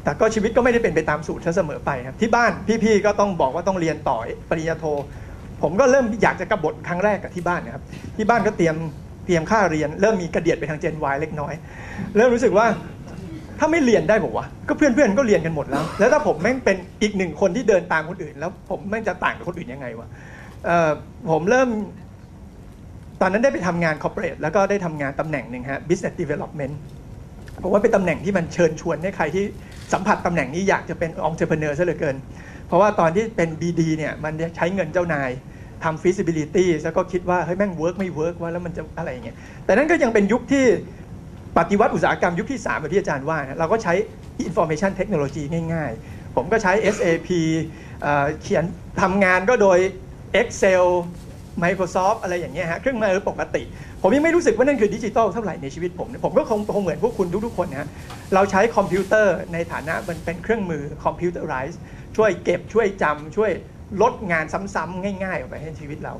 [0.04, 2.52] แต่ก็ชีวิตก็ไม่ได้เป็นไปตามสูตรเสมอไปครับที่บ้าน
[2.84, 4.18] พี่ๆก็ต้องบอกว่าต้องเรียนต่อ
[4.50, 4.86] ปริญญาโท
[5.64, 7.84] ผมก็เริ่มอยากจะกบฏครั้งแรกกับที่บ้านนะครับ
[8.18, 8.76] ที่บ้านก็เตรียม
[9.26, 11.54] เตรียมค่าเรียน เริ่มมีกระเดียดไปทางเจน Y เล็กน้อย
[12.18, 12.66] เริ่มรู้สึกว่า
[13.60, 20.08] ถ้าไม่เรียนได้บอกว่าวะก็เพื่อนๆก็เรียนกันหมดแล้ว แล้วถ้าผมแม่งเป็นอีกหนึ่งคนที่เดินตามคนอื่น แล้วผมแม่งจะต่างกับคนอื่นยังไงวะ
[21.32, 21.70] ผมเริ่ม
[23.22, 26.74] ตอนนั้นได้ไปทำงานคอร์เปอเรทแล้วก็ได้ทำงานตำแหน่งหนึ่งฮะ business development
[27.64, 29.44] ผมว่าเป็นตำแหน่งที่มันเชิญชวนให้ใครที่
[29.94, 32.16] สัมผัสตำแหน่งนี้อยากจะเป็น entrepreneur ซะเหลือเกิน
[32.68, 35.30] เพราะว่าตอนที่เป็น BD เนี่ยมันใช้เงินเจ้านาย
[35.84, 39.36] ทำ feasibility แล้วก็คิดว่าเฮ้ยแม่ง work ไม่ work ว่าแล้วมันจะอะไรอย่างเงี้ย
[39.66, 40.66] แต่นั่นก็ยังเป็นยุคที่
[41.58, 43.94] ปฏิวัติอุตสาหกรรมยุคที่3แบบที่อาจารย์ว่านะเราก็ใช้
[44.48, 45.44] information technology
[45.74, 47.30] ง่าย ๆ ผมก็ใช้ SAP
[48.02, 48.64] เอ่อเขียน
[49.02, 49.80] ทำงานก็โดย
[50.42, 50.86] Excel
[51.64, 53.64] Microsoft อะไรอย่างเงี้ยฮะเครื่องมือปกติ
[54.02, 57.90] ผมยังไม่รู้สึกว่านั่นคือดิจิทัลเท่าไหร่ในชีวิตผม ผมก็คงคงเหมือนพวกคุณทุกๆคนนะฮะ
[58.34, 61.82] เราใช้คอมพิวเตอร์ในฐานะมันเป็นเครื่องมือคอมพิวเตอร์ไรซ์
[62.18, 63.52] ช่วยเก็บช่วยจำช่วย
[64.02, 64.46] ลดงาน
[64.76, 66.14] ซ้ำๆง่ายๆออกไปให้ชีวิตเรา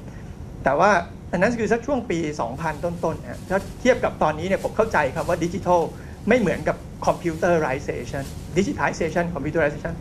[0.64, 2.18] แต่ว่าันนั้นคือสักช่วงปี
[2.52, 5.82] 2000 ต้นๆนะถ้าเทียบกับตอนนี้เนี่ยผมเข้าใจครับว่าดิจิทัล
[6.30, 6.76] ไม่เหมือนกับ
[7.06, 9.94] computerization digitalization computerization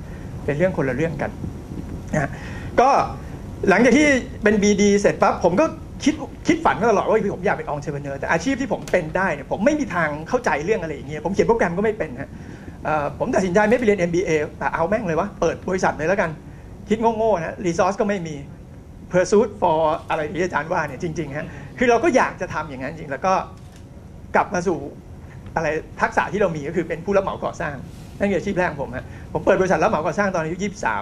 [0.45, 1.31] เป็นเรื่องคนละเรื่องกัน
[2.15, 2.31] นะ
[2.81, 2.91] ก็
[3.69, 4.07] หลังจากที่
[4.43, 5.65] เป็น ป.ตรี เสร็จปั๊บผมก็
[6.05, 6.15] คิด
[6.47, 12.31] คิดฝันมาตลอดว่าผมอยากเป็น entrepreneur แต่อาชีพที่ผมเป็นได้เนี่ยผมไม่มีทางเข้าใจเรื่องอะไรอย่างเงี้ยผมเขียนโปรแกรมก็ไม่เป็นฮะ
[13.19, 16.31] ผมตัดสินใจไม่ไปเรียน MBA แต่เอาแม่งเลยวะเปิดบริษัทเลยแล้วกัน
[16.89, 18.35] คิดโง่ๆนะ resource ก็ไม่มี
[19.15, 21.47] pursuit for อะไรที่อาจารย์ว่าเนี่ยจริงๆฮะ
[21.79, 23.35] คือเราก็อยากจะทำอย่างนั้นจริงแล้วก็
[24.35, 24.79] กลับมาสู่
[25.57, 25.69] อะไร
[26.01, 27.75] ทักษะที่เรามีก็คือเป็นผู้รับเหมาก่อสร้าง
[28.19, 30.57] นั่นคืออาชีพแรกของผมฮะผมเปิดบริษัทรับเหมาก่อสร้างตอนอายุ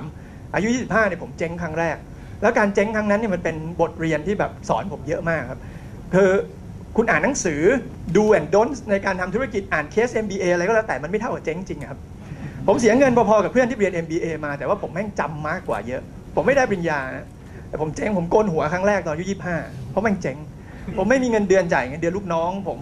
[0.09, 1.97] 23 อายุ 25เนี่ยผมเจ๊งครั้งแรก
[2.43, 5.61] แล้วการเจ๊งครั้งนั้นเนี่ยมันเป็นบทเรียนที่แบบสอนผมเยอะมากครับ
[6.15, 6.31] คือ
[6.97, 7.61] คุณอ่านหนังสือ
[8.17, 11.99] do and don't ในการทำธุรกิจอ่านเคส MBA อะไรก็แล้วแต่มันไม่เท่ากับเจ๊งจริงอะครับ
[12.67, 16.03] ผมเสียเงินพอๆกับเพื่อนที่เรียน MBA มาแต่ว่าผมแม่งจำมากกว่าเยอะ
[16.35, 17.27] ผมไม่ได้ปริญญานะ
[17.73, 19.25] แต่ผมเจ๊งผมโกนหัวครั้งแรกตอนอายุ
[19.59, 20.37] 25เพราะม่งเจ๊ง
[20.97, 22.79] ผมไม่มีเงินเดือนจ่ายเงินเดือนลูกน้อง ผม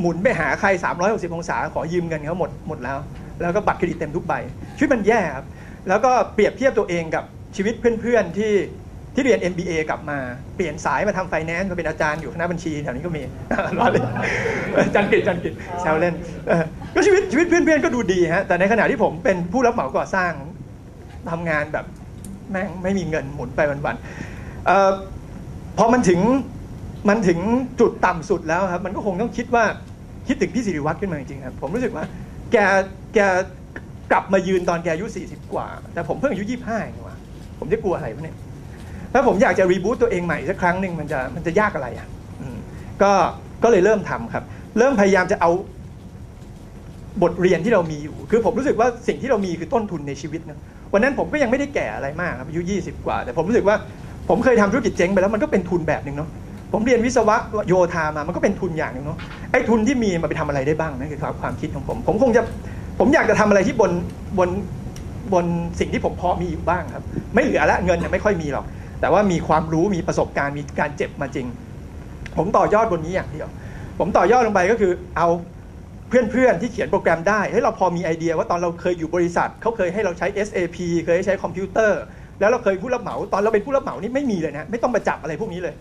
[0.00, 0.68] หมุนไปหาใคร
[1.00, 2.98] 360 องศา ขอยืมเงินเขาหมดหมดแล้ว
[3.40, 4.34] แล้วก็บัตรเครดิตเต็มทุกใบ
[4.76, 5.46] ชีวิตมันแย่ครับ
[5.88, 7.24] แล้วก็เปรียบเทียบตัวเองกับ
[7.56, 8.52] ชีวิตเพื่อนๆที่
[9.14, 10.18] ที่เรียน MBA กลับมา
[10.56, 13.22] เปลี่ยนสายมาทำไฟแนนซ์มาเป็นอาจารย์อยู่คณะบัญชีแถวนี้ก็มี
[13.78, 14.06] ล้อเล่น
[14.76, 16.14] อาจารย์กิจจารย์กิจแซวเล่น
[16.94, 20.32] ก็ชีวิตชีวิตเพื่อนๆก็ดูดีฮะแต่ในขณะที่ผมเป็นผู้รับเหมาก่อสร้าง
[21.30, 21.86] ทำงานแบบ
[22.50, 26.20] แม่งไม่มีเงินหมุนไปวันๆพอมันถึง
[27.08, 27.38] มันถึง
[27.80, 29.64] จุดต่ำสุดแล้วครับ มันก็คงต้องคิดว่า
[30.28, 32.04] คิดถึงพี่สิริวัตรขึ้นมาจริงๆครับผมรู้สึกว่า
[32.52, 32.56] แก
[33.14, 33.18] แก
[34.12, 37.16] กลับมายืนตอนแกอายุ 40 กว่า แต่ผมเพิ่งอายุ 25เองว่ะ
[37.58, 38.36] ผมจะกลัวอะไรวะเนี่ย
[39.12, 42.08] ถ้าผมอยากจะรีบูตตัวเองใหม่สักครั้งหนึ่งมันจะมันจะยากอะไรอะ
[43.02, 43.12] ก็
[43.62, 44.44] ก็เลยเริ่มทำครับ
[44.78, 45.50] เริ่มพยายามจะเอา
[47.22, 50.58] บทเรียนที่เรามีอยู่ คือผมรู้สึกว่าสิ่งที่เรามีคือต้นทุนในชีวิตนะ
[50.92, 53.76] วันนั้นผมก็ยังไม่ได้แก่อะไรมากครับอายุ20 กว่า แต่ผมรู้สึกว่า
[54.28, 56.28] ผมเคยทำธุรกิจเจ๊งไปแล้วมันก็เป็นทุนแบบหนึ่งเนาะ
[56.72, 57.36] ผมเรียนวิศวะ
[57.68, 59.18] โยธามามันก็เป็นทุนอย่างหนึ่งเนาะ
[59.52, 62.42] ไอ้ทุนที่มีมาไปทำอะไรได้บ้างนั่นคือความความคิดของผม ผมคงจะ
[62.98, 63.92] ผมอยากจะทำอะไรที่บน
[64.38, 64.48] บน
[65.32, 65.46] บน
[65.80, 68.64] สิ่งที่ผมพอมีอยู่บ้างครับ ไม่เหลือละเงินเนี่ยไม่ค่อยมีหรอก
[69.00, 71.46] แต่ว่ามีความรู้มีประสบการณ์มีการเจ็บมาจริง
[72.36, 73.48] ผมต่อยอดบนนี้อย่างเดียว
[73.98, 75.28] ผมต่อยอดลงไปก็คือเอา
[76.08, 82.00] เพื่อนๆ ที่เขียนโปรแกรมได้เฮ้ยเราพอมีไอเดียว่าตอนเราเคยอยู่บริษัทเขาเคยให้เราใช้ SAP เคยให้ใช้คอมพิวเตอร์
[82.40, 85.74] แล้วเราเคยผู้รับเหมา ตอนเราเป็นผู้รับเหมานี่ไม่มีเลยนะไม่ต้องมาจับอะไรพวกนี้เลย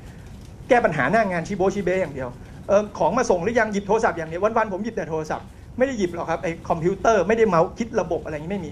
[0.69, 2.29] แก้ปัญหาหน้างานชิโบชิเบอย่างเดียว
[2.67, 5.45] เออของมาส่งหรือยังหยิบโทรศัพท์อย่างเดียววันๆผมหยิบแต่โทรศัพท์
[5.77, 8.71] ไม่ได้หยิบหรอกครับไอ้คอมพิวเตอร์ไม่ได้เมาส์คิดระบบอะไรอย่างนี้ไม่มี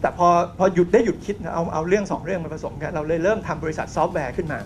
[0.00, 0.28] แต่พอ
[0.58, 4.58] พอหยุดได้หยุดคิดเอาเอาเรื่องสองเรื่องมาผสมกันเราเลยเริ่มทำบริษัทซอฟต์แวร์ขึ้นมา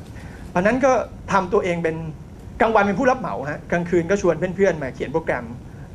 [0.54, 0.92] ตอนนั้นก็
[1.32, 1.96] ทำตัวเองเป็น
[2.60, 5.44] กลางวันเป็นผู้รับเหมาฮะกลางคืนก็ชวนเพื่อนๆมาเขียนโปรแกรม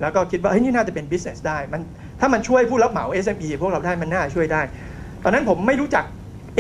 [0.02, 1.82] แล้วก็คิดว่าเฮ้ยนี่น่าจะเป็น business ได้มัน
[2.20, 4.62] ถ้ามันช่วยผู้รับเหมา SME พวกเราได้มันน่าช่วยได้
[5.24, 6.06] ตอนนั้นผมไม่รู้จัก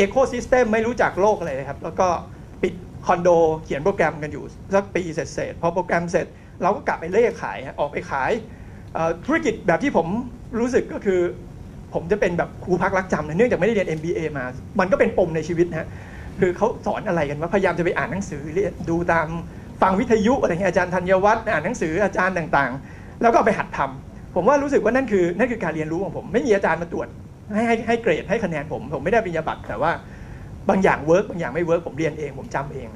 [0.04, 2.08] Ecosystem ไม่รู้จักโลกอะไรเลยครับ แล้วก็
[2.62, 2.74] ปิด
[3.06, 3.30] คอนโด
[3.64, 4.43] เขียนโปรแกรมกันอยู่
[4.76, 6.26] สักปีเสร็จๆพอโปรแกรมเสร็จ
[6.62, 8.32] เราก็กลับไปเล่ขายออกไปขาย
[9.26, 10.08] ธุรกิจแบบที่ผม
[10.60, 11.20] รู้สึกก็คือ
[11.93, 14.45] ผมจะเป็นแบบครูพักรักจำเนื่องจากไม่ได้เรียน MBA มา
[14.80, 15.88] มันก็เป็นปมในชีวิตนะฮะ
[16.39, 19.28] คือเขาสอนอะไรกันว่าพยายามจะไปอ่านหนังสือเรียนดูตาม
[19.82, 27.08] ฟังวิทยุอะไรเงี้ยอาจารย์ธัญวัฒน์อ่านหนังสืออาจารย์ต่างๆ แล้วก็ไปหัดทำผมว่ารู้สึกว่านั่นคือนั่นคือการเรียนรู้ของผม ไม่มีอาจารย์มาตรวจ
[27.54, 29.92] ให้ให้ให้เกรดให้คะแนนผม ผมไม่ได้ปริญญาบัตรแต่ว่า
[30.70, 32.88] บางอย่าง work บางอย่างไม่ work ผมเรียนเองผมจำเอง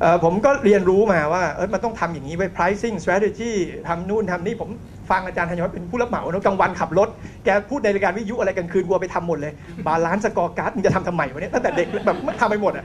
[0.00, 3.52] เออผมก็เรียนรู้มาว่าเออมันต้องทำอย่างนี้ไว้ pricing strategy
[3.88, 4.70] ทำนู่นทำนี่ผม
[5.10, 7.08] ฟังอาจารย์ธัญวัฒน์เป็นผู้รับเหมาเนอะกลางวันขับรถ
[7.44, 9.52] แกพูดในรายการวิทยุอะไรกลางคืนกลับไปทำหมดเลย
[9.86, 12.84] balanced scorecard มึงจะทำทำไมวะเนี่ยตั้งแต่เด็กแบบทำไปหมดอะ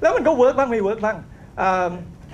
[0.00, 1.16] แล้วมันก็ work บ้างไม่ work บ้าง
[1.58, 1.60] เ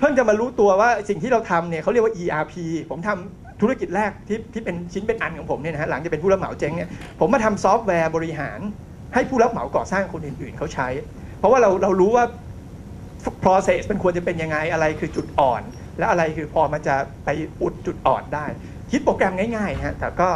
[0.03, 2.53] พิ่งจะมารู้ตัวว่าสิ่งที่เราทำเนี่ยเขาเรียกว่า ERP
[2.89, 6.89] ผมทำธุรกิจแรกที่ที่เป็นชิ้นเป็นอันของผมเนี่ยนะฮะหลังจะเป็นผู้รับเหมาเจ๊งเนี่ย
[7.19, 8.59] ผมมาทำซอฟต์แวร์บริหาร
[9.13, 10.87] ให้ผู้รับเหมาก่อสร้างคนอื่น ๆเขาใช้
[11.39, 12.25] เพราะว่าเราเรารู้ว่า
[13.43, 15.61] process มันควรจะเป็นยังไงอะไรคือจุดอ่อน
[15.97, 16.95] และอะไรคือพอมันจะ
[17.25, 17.29] ไป
[17.61, 18.45] อุดจุดอ่อนได้
[18.91, 20.29] คิดโปรแกรมง่ายๆฮะแต่ก็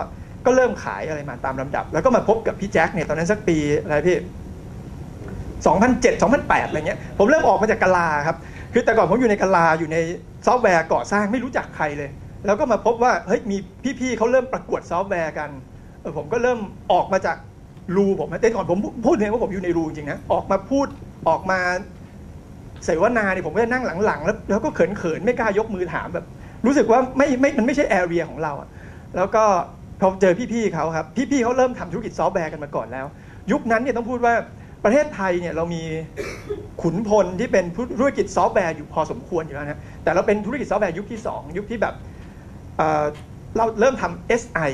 [0.46, 4.18] ก็เริ่มขายอะไรมาตามลำดับ แล้วก็มาพบกับพี่แจ็คเนี่ยตอนนั้นสักปีอะไรพี่
[5.66, 8.38] 2007 2008อะไรเงี้ยผมเริ่มออกมาจากกะลาครับ
[8.74, 9.98] คือแต่ก่อนผมอยู่ในกลาอยู่ใน
[10.46, 12.10] ซอฟต์แวร์ก่อสร้างไม่รู้จักใครเลย
[12.46, 13.58] แล้วก็มาพบว่าเฮ้ยมี
[14.00, 15.50] พี่ๆเขาเริ่มประกวดซอฟต์แวร์กัน
[16.02, 16.60] เออผมก็เริ่ม
[16.92, 17.38] ออกมาจาก
[17.96, 20.88] รูผมแต่ก่อนผมพูดเลยว่าผมอยู่ในรูจริงนะออกมาพูด
[21.30, 21.60] ออกมา
[22.86, 26.26] เสวนาเนี่ยผมก็จะนั่งหลังๆ แล้วแล้วก็เขินๆไม่กล้ายกมือถามแบบ
[26.66, 28.70] รู้สึกว่าไม่ไม่มันไม่ใช่ area ของเราอะ
[29.16, 29.44] แล้วก็
[30.00, 33.06] พอเจอพี่ๆเขาครับ พี่ๆเขาเริ่มทำธุรกิจซอฟต์แวร์กันมาก่อนแล้ว
[33.52, 34.34] ยุคนั้นเนี่ยต้องพูดว่า
[34.88, 35.84] ประเทศไทยเนี่ยเรามี
[36.82, 37.66] ขุนพลที่เป็น
[38.00, 41.96] ธุรกิจซอฟต์แวร์อยู่พอสมควรอยู่แล้วนะแต่เราเป็นธุรกิจซอฟต์แวร์ยุคที่ 2 ยุคที่แบบ
[42.78, 44.72] เราเริ่มทำ SI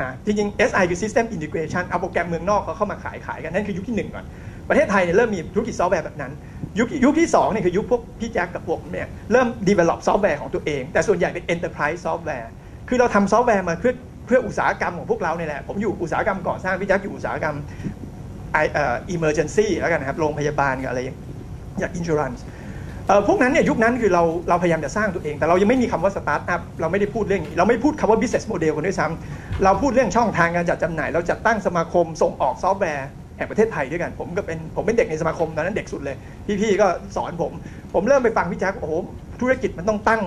[0.00, 4.24] อะจริงๆ SI คือ System Integration เอาโปรแกรมเมืองนอกเขาเข้ามาขายขายกัน นั่นคือยุคที่หนึ่งก่อน
[4.68, 6.32] ประเทศไทยเนี่ยเริ่มมีธุรกิจซอฟต์แวร์แบบนั้น
[6.78, 12.50] ยุคยุคที่2เนี่ยคือยุคพวกพี่แจ็คกับพวกเนี่ยเริ่ม develop ซอฟต์แวร์ของตัวเอง แต่ส่วนใหญ่เป็น enterprise ซอฟต์แวร์
[12.88, 13.94] คือเราทำซอฟต์แวร์มาเพื่อ
[14.26, 17.56] เพื่ออุตสาหกรรมของพวกเราเนี่ยแหละ ผมอยู่อุตสาหกรรมก่อสร้างพี่แจ็คอยู่อุตสาหกรรม
[18.54, 22.40] ไอเอ่อ emergency แล้วกันนะครับ โรงพยาบาลกับอะไรอย่าง insurance
[23.06, 36.16] เอ่อพวกนั้นเนี่ยยุคนั้นคือเราเราพยายามจะสร้างตัวเอง แต่เรายังไม่มีคำว่าสตาร์ทอัพเราไม่ได้พูดเรื่องนี้เราไม่พูดคำว่า business model กันด้วยซ้ำเราพูดเรื่องช่องทางการจัดจำหน่าย เราจัดตั้งสมาคมส่งออกซอฟต์แวร์แห่งประเทศไทยด้วยกัน ผมก็เป็นผมเป็นเด็กในสมาคมตอนนั้นเด็กสุดเลย
[36.60, 36.86] พี่ๆก็
[37.16, 37.52] สอนผม
[37.94, 38.92] ผมเริ่มไปฟังพี่แจ๊คโอ้โห
[39.40, 40.22] ธุรกิจมันต้องตั้ง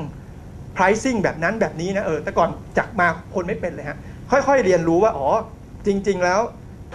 [0.78, 3.98] pricing แบบนั้นแบบนี้นะเออแต่ก่อนจากมาคนไม่เป็นเลยฮะ
[4.32, 5.28] ค่อยๆเรียนรู้ว่าอ๋อ
[5.88, 6.42] จริง ๆ แล้ว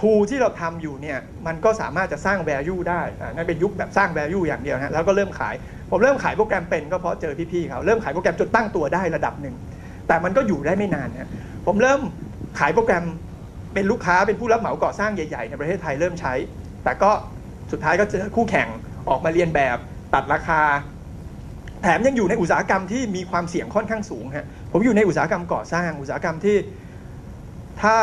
[0.03, 3.03] ทูที่เราทำอยู่เนี่ยมันก็สามารถจะสร้าง value ได้
[3.35, 5.55] นั่นเป็นยุคแบบสร้าง value อย่างเดียวฮะแล้วก็เริ่มขาย
[5.91, 9.55] ผมเริ่มขายโปรแกรมเป็นก็เพราะเจอพี่ๆเขาเริ่มขายโปรแกรมจนตั้งตัวได้ระดับหนึ่ง
[10.09, 11.31] แต่มันก็อยู่ได้ไม่นานนะ
[11.67, 12.01] ผมเริ่ม
[12.59, 13.05] ขายโปรแกรม
[13.75, 16.35] เป็นลูกค้าเป็นผู้รับเหมาก่อสร้างใหญ่ๆ ในประเทศไทยเริ่มใช้
[16.85, 17.11] แต่ก็
[17.73, 18.69] สุดท้ายก็เจอคู่แข่ง
[19.09, 19.77] ออกมาเรียนแบบ
[20.15, 20.63] ตัดราคา
[21.83, 26.57] แถมยังอยู่ในอุตสาหกรรมที่มีความเสี่ยงค่อนข้างสูงฮะผมอยู่ในอุตสาหกรรมก่อสร้างอุตสาหกรรมที่
[27.83, 27.97] ถ้า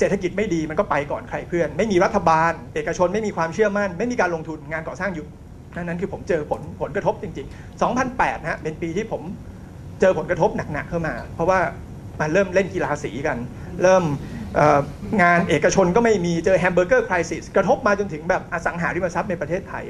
[0.00, 5.26] เศรษฐกิจไม่ดีมันก็ไปก่อนใครเพื่อน ไม่มีรัฐบาล เอกชนไม่มีความเชื่อมั่น ไม่มีการลงทุนงานก่อสร้างหยุด
[5.74, 9.22] นั่นนั้นคือผมเจอผลผลกระทบจริง ๆ 2008นะฮะเป็นปีที่ผม
[10.00, 11.60] เจอผลกระทบหนักๆเข้ามา เพราะว่า
[12.20, 13.38] มันเริ่มเล่นกีฬาสีกัน
[13.82, 14.04] เริ่ม
[15.22, 19.84] งานเอกชนก็ไม่มีเจอ hamburger crisis กระทบมาจนถึงแบบอสังหาริมทรัพย์ในประเทศไทย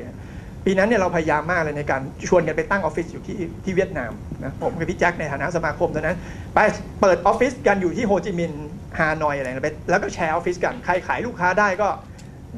[0.64, 6.18] ปีนั้นเนี่ยเราพยายามมากเลยในการชวนกันไปตั้งออฟฟิศอยู่ที่ที่เวียดนามนะผมกับพี่แจ็คในฐานะสมาคมตอนนั้น
[6.54, 6.58] ไป
[7.00, 8.66] เปิดออฟฟิศกันอยู่ที่โฮจิมินห์
[8.98, 11.88] ฮานอยอะไรนะไปแล้วก็แชร์ออฟฟิศกัน ใครขายลูกค้าได้ก็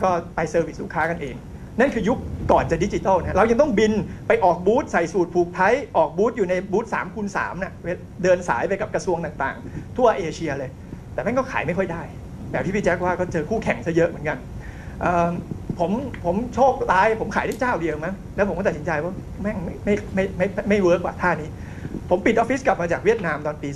[0.03, 1.37] ก็ไป service ลูกค้ากันเอง
[1.81, 2.19] นั่นคือยุค
[2.53, 3.93] ก่อนจะดิจิทัลนะเรายังต้องบิน
[4.29, 7.73] ไปออกบูธใส่สูตรผูกไทยออกบูธอยู่ในบูธ3คูณ3นะ
[8.23, 10.71] เดินสายไปกับกระทรวงต่างๆ ทั่วเอเชียเลย
[11.15, 12.03] แต่แม่งก็ขายไม่ค่อยได้
[12.51, 14.39] แบบที่พี่แจ็คว่าก็เจอคู่แข่งซะเยอะเหมือนกัน
[15.79, 15.91] ผม
[16.25, 19.13] ผมโชคร้ายผมขายได้เจ้าเดียวมั้งแล้วผมก็ตัดสินใจว่า
[19.43, 21.49] แม่งไม่ไม่ไม่ไม่ไม่เวิร์กว่าท่านี้
[22.11, 23.69] ผมปิดออฟฟิศกลับมาจากเวียดนามตอนปี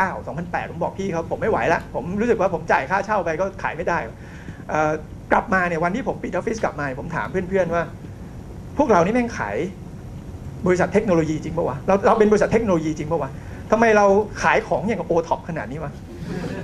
[0.00, 3.98] 2009 2008 ผมบอกพี่เขาผมไม่ไหวละผมรู้สึกว่าผมจ่ายค่าเช่าไปก็ขายไม่ได้
[5.32, 7.84] กลับมาเนี่ยวันที่ผมปิดออฟฟิศกลับมาผมถามเพื่อนๆว่า
[8.78, 9.56] พวกเรานี่แม่งขาย
[10.66, 13.30] บริษัทเทคโนโลยีจริงปะวะเราเราเป็นบริษัทเทคโนโลยีจริงปะวะ
[13.70, 14.06] ทำไมเรา
[14.42, 15.92] ขายของอย่างกับโอท็อปขนาดนี้วะ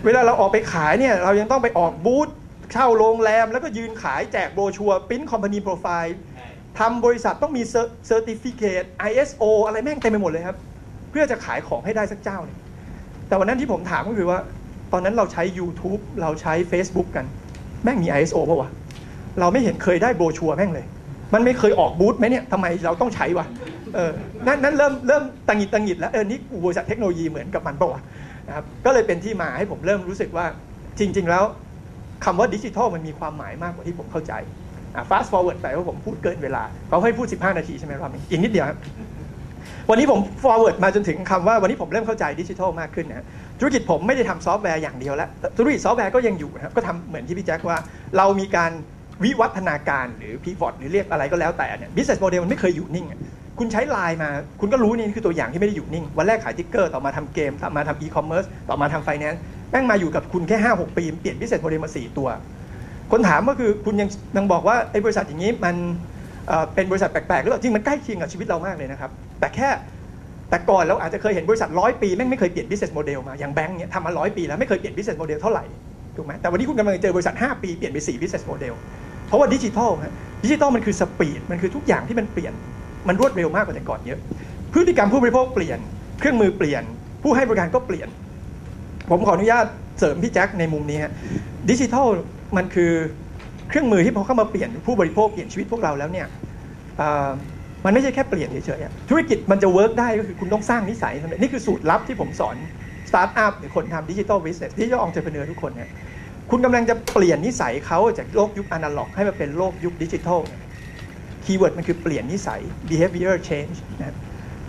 [0.05, 2.29] เวลาเราออกไปขายเนี่ยเรายังต้องไปออกบูธ
[2.73, 6.17] เช่าโรงแรม แล้วก็ยืนขายแจกโบรชัวร์ print company profile
[6.79, 10.57] ทำบริษัทต้องมี certificate ISO อะไรแม่งเต็มไปหมดเลยครับ
[11.11, 12.59] เพื่อจะขายของให้ได้สักเจ้าหนึง
[13.29, 14.39] แต่วันนั้นที่ผมถามก็คือว่า
[14.93, 17.25] ตอนนั้นเราใช้ YouTube เราใช้ Facebook กัน
[17.85, 18.71] แม่งมี ISO ป่าวะ
[19.41, 20.87] เราไม่เห็นเคยได้โบชัวแม่งเลย
[21.35, 23.47] มันไม่เคยออกบูธไหมเนี่ยทำไมเราต้องใช้วะ
[23.95, 24.11] เออ
[24.47, 28.01] นั่นนั่นเริ่มเริ่มตังหิดตังหิดแล้วเออนี่กูบริษัทเทคโนโลยีเหมือนกับมันป่าวะ
[28.49, 30.47] นะครับก็เลยเป็นที่มาให้ผมเริ่มรู้สึกว่า
[30.99, 31.45] จริง ๆ แล้ว
[32.25, 34.33] คำว่าดิจิทัลมันมีความหมายมากกว่าที่ผมเข้าใจ
[34.95, 38.79] อะ fast forward ไปว่าผมพูดเกินเวลาเขาให้พูด 15 นาทีใช่ไหมรอบนี้อีกนิดเดียวครับ
[39.91, 43.27] วันนี้ผม forward มาจนถึงคำว่าวันนี้ผมเริ่มเข้าใจดิจิทัลมากขึ้นนะ
[43.59, 47.79] ธุรกิจผมไม่ได้ทำซอฟต์แวร์อย่างเดียวแล้วธุรกิจซอฟต์แวร์ก็ยังอยู่นะครับก็ทำเหมือนที่พี่แจ็คว่า
[48.17, 48.71] เรามีการ
[49.25, 53.19] วิวัฒนาการหรือ pivot หรือเรียกอะไรก็แล้วแต่เนี่ย business model มันไม่เคยอยู่นิ่งอะ
[53.59, 54.31] คุณใช้ไลน์มา
[54.61, 59.39] คุณก็รู้นี่คือตัวอย่างที่ไม่ได้อยู่นิ่ง วันแรกขายสติ๊กเกอร์ ต่อมาทำเกม ต่อมาทำ e-commerce ต่อมาทำ finance
[59.71, 62.29] แม่งมาอยู่กับคุณแค่ 5-6 ปี เปลี่ยน business model มา 4 ตัว
[63.13, 65.77] คนถามก็คือคุณยังยังบอกว่าไอ้บริษัทอย่างนี้มัน
[66.75, 69.69] เป็นบริษัทแปลกๆหรือเปล่าจริงมันใกล้เคียงกับชีวิตเรามากเลยนะครับ แต่แค่
[70.51, 75.65] แต่ก่อนเราอาจจะเคยเห็นบริษัทร้อยปีแม่งไม่เคยเปลี่ยน business model มาอย่างแบงก์เนี่ยทำมาร้อยปีแล้วไม่เคยเปลี่ยน business model เท่าไหร่
[76.17, 78.75] ถูกไหมแต่วันนี้คุณกำลังเจอบริษัท 5 ปีเปลี่ยนไป 4 business model
[79.27, 82.53] เพราะว่าดิจิทัลฮะดิจิทัลมันคือสปีดมันคือทุกอย่างที่มันเปลี่ยน
[83.09, 84.19] มันรวดเร็วมากกว่าแต่ก่อนเยอะ
[84.73, 85.79] พฤติกรรมผู้บริโภคเปลี่ยน
[86.19, 86.83] เครื่องมือเปลี่ยน
[87.23, 88.09] ผู้ให้บริการก็เปลี่ยน
[89.11, 89.65] ผมขออนุญาต
[89.99, 91.13] เสริมพี่แจ็คในมุมนี้ฮะ
[91.71, 92.07] ดิจิทัล
[92.57, 92.93] มันคือ
[93.69, 96.27] เครื่องมือที่พอเข้ามาเปลี่ยนผู้บริโภคเปลี่ยนชีวิตพวกเราแล้วเนี่ย
[97.85, 102.57] มันไม่ใช่แค่เปลี่ยนเฉยๆธุรกิจมันจะ work ได้ก็คือคุณต้องสร้างนิสัยสำนี่คือสูตรลับที่ผมสอน
[103.09, 105.89] สตาร์ทอัพหรือคนทำ digital business digital entrepreneur ทุกคนเนี่ย
[106.51, 110.41] คุณกำลังจะเปลี่ยนนิสัยเขาจากโลกยุคอนาล็อก ให้มาเป็นโลกยุคดิจิทัล
[111.45, 114.17] keyword มันคือเปลี่ยนนิสัย behavior change นะครับ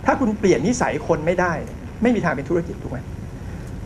[0.06, 1.52] ถ้าคุณเปลี่ยนนิสัยคนไม่ได้
[2.02, 2.98] ไม่มีทางเป็นธุรกิจถูกไหม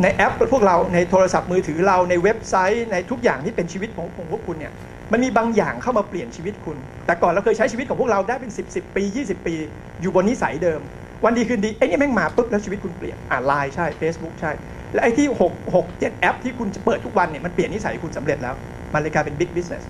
[0.02, 4.72] ในแอปพวกเราในโทรศัพท์มือถือเราในเว็บไซต์ในทุกอย่างที่เป็นชีวิตของของพวกคุณเนี่ย
[5.12, 6.76] มันมีบางอย่างเข้ามาเปลี่ยนชีวิตคุณ
[7.06, 9.54] แต่ก่อนเราเคยใช้ชีวิตของพวกเราได้เป็น 10 10 ปี 20 ปี
[10.00, 10.80] อยู่บนนิสัยเดิม
[11.24, 14.52] วันดีคืนดีไอ้นี่แม่งมาปุ๊บแล้วชีวิตคุณเปลี่ยนอ่าไลน์ใช่ Facebook ใช่
[14.92, 18.54] และไอ้ที่6 6 7 แอปที่คุณจะเปิดทุกวันเนี่ยมันเปลี่ยนนิสัยคุณสำเร็จแล้ว
[18.94, 19.84] มันเลยกลายเป็น big business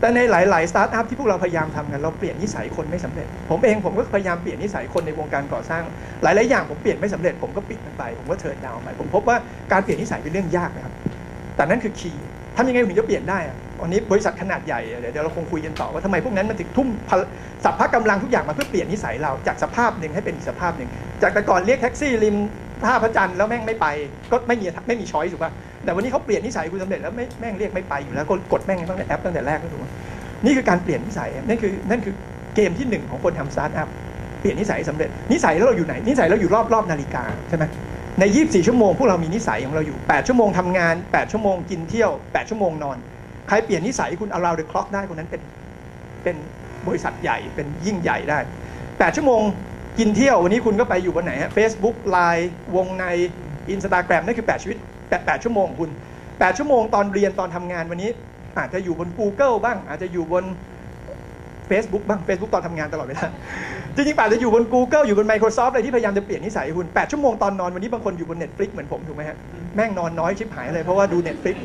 [0.00, 5.82] แต่ในหลายๆสตาร์ทอัพที่พวกเราพยายามทำกันเราเปลี่ยนนิสัยคนไม่สำเร็จ ผมเองผมก็พยายามเปลี่ยนนิสัยคนในวงการก่อสร้าง
[6.22, 9.36] หลายๆอย่างผมเปลี่ยนไม่สำเร็จผมก็ปิดมันไป ผมก็ turn down ไปผมพบว่า
[9.72, 10.94] การเปลี่ยนนิสัยเป็นเรื่องยากนะครับ
[11.56, 12.26] แต่นั่นคือ key
[12.56, 13.38] ทำยังไงถึงจะเปลี่ยนได้
[13.84, 16.88] วันนี้บริษัทขนาดใหญ่เดี๋ยวเราคงคุยกันต่อว่าทำไมพวกนั้นมันถึงทุ่ม
[17.64, 20.88] สรรพกำลังทุกอย่างมาเพื่อเปลี่ยนนิสัยเราจากสภาพหนึ่งให้เป็นอีกสภาพหนึ่ง
[21.22, 22.36] จากแต่ก่อนเรียกแท็กซี่ริม
[22.84, 23.86] ท่าพระจันทร์แล้วแม่งไม่ไป
[24.30, 25.52] ก็ไม่มีไม่มี choice ถูกป่ะ
[25.84, 29.80] แต่วันนี้เขาเปลี่ยนนิสัยคุณสำเร็จแล้วไม่แม่งเรียกไม่ไปอยู่แล้วก็กดแม่งตั้งแต่แอปตั้งแต่แรกก็ถูก
[30.44, 32.14] นี่คือการเปลี่ยนนิสัยนั่นคือนั่นคือ
[32.54, 33.88] เกมที่หนึ่งของคนทำสตาร์ทอัพ
[34.40, 37.64] เปลี่ยนนิสัยสำเร็จนิสัยแล้วเราอยู่ไหนนิสัยเราอยู่รอบรอบนาฬิกาใช่ไหม
[38.20, 42.98] ใน 24 ชั่วโมงพวกเรามีนิสัยของเราอยู่ 8 ชั่วโมงทำงาน 8 ชั่วโมงกินเที่ยว 8 ชั่วโมงนอน
[43.48, 45.42] ใครเปลี่ยนนิสัยคุณ allow the clock ได้คนนั้นเป็น
[46.22, 46.36] เป็น
[46.86, 48.38] บริษัทใหญ่เป็นยิ่งใหญ่ได้
[48.78, 49.42] 8 ชั่วโมง
[49.98, 53.06] กินเที่ยววันนี้คุณก็ไปอยู่บนไหนฮะ Facebook Line วงใน
[53.74, 55.90] Instagram นั่นคือ 8 ชีวิต 8 8 ชั่วโมงคุณ
[56.24, 58.10] 8 ชั่วโมงตอนเรียนตอนทำงานวันนี้
[58.58, 60.44] อาจจะอยู่บน Google บ้าง อาจจะอยู่บน
[61.70, 63.26] Facebook บ้าง Facebook ตอนทำงานตลอดเวลา
[63.96, 69.36] จริงๆป่าจจะอยู่บน Google อยู่บน Microsoft อะไรที่พยายามจะเปลี่ยนนิสัยคุณ 8 ชั่วโมงตอนนอนวันนี้บางคนอยู่บน Netflix เหมือนผมถูกไหมฮะ
[69.76, 71.56] แม่งนอนน้อยชิบหายเลยเพราะว่าดู Netflix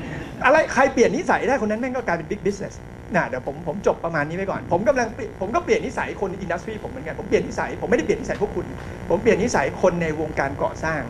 [0.45, 2.73] อะไรใครเปลี่ยนนิสัยได้คนนั้นแม่งก็กลายเป็น big business
[3.15, 5.07] นะเดี๋ยวผมผมจบประมาณนี้ไว้ก่อน ผมกำลัง
[5.41, 8.65] ผมก็เปลี่ยนนิสัยคนอินดัสทรีผมเหมือนกันผมเปลี่ยนนิสัยผมไม่ได้เปลี่ยนนิสัยพวกคุณ
[9.09, 11.01] ผมเปลี่ยนนิสัยคนในวงการก่อสร้าง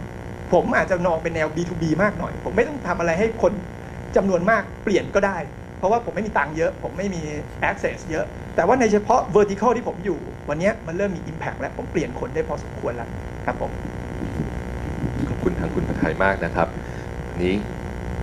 [0.53, 3.53] ผมอาจจะนองเป็นแนว B2B มากหน่อย ผมไม่ต้องทำอะไรให้คน
[4.15, 5.37] จำนวนมากเปลี่ยนก็ได้
[5.79, 7.21] เพราะว่าผมไม่มีตังค์เยอะ ผมไม่มี
[7.69, 8.25] access เยอะ
[8.55, 10.19] แต่ว่าในเฉพาะ vertical ที่ผมอยู่
[10.49, 13.09] วันนี้มันเริ่มมี impact แล้วผมเปลี่ยนคนได้พอสมควรแล้ว
[13.45, 13.71] ครับผม
[15.29, 16.67] ขอบคุณทางคุณประไทยมากนะครับ
[17.43, 17.55] นี้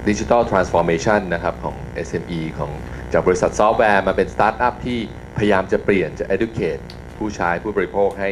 [0.08, 1.76] Digital Transformation นะครับของ
[2.08, 2.70] SME ของ
[3.12, 4.98] จากบริษัทซอฟต์แวร์มาเป็นสตาร์ทอัพที่
[5.36, 6.82] พยายามจะเปลี่ยนจะ educate
[7.18, 8.30] ผู้ใช้ผู้บริโภคให้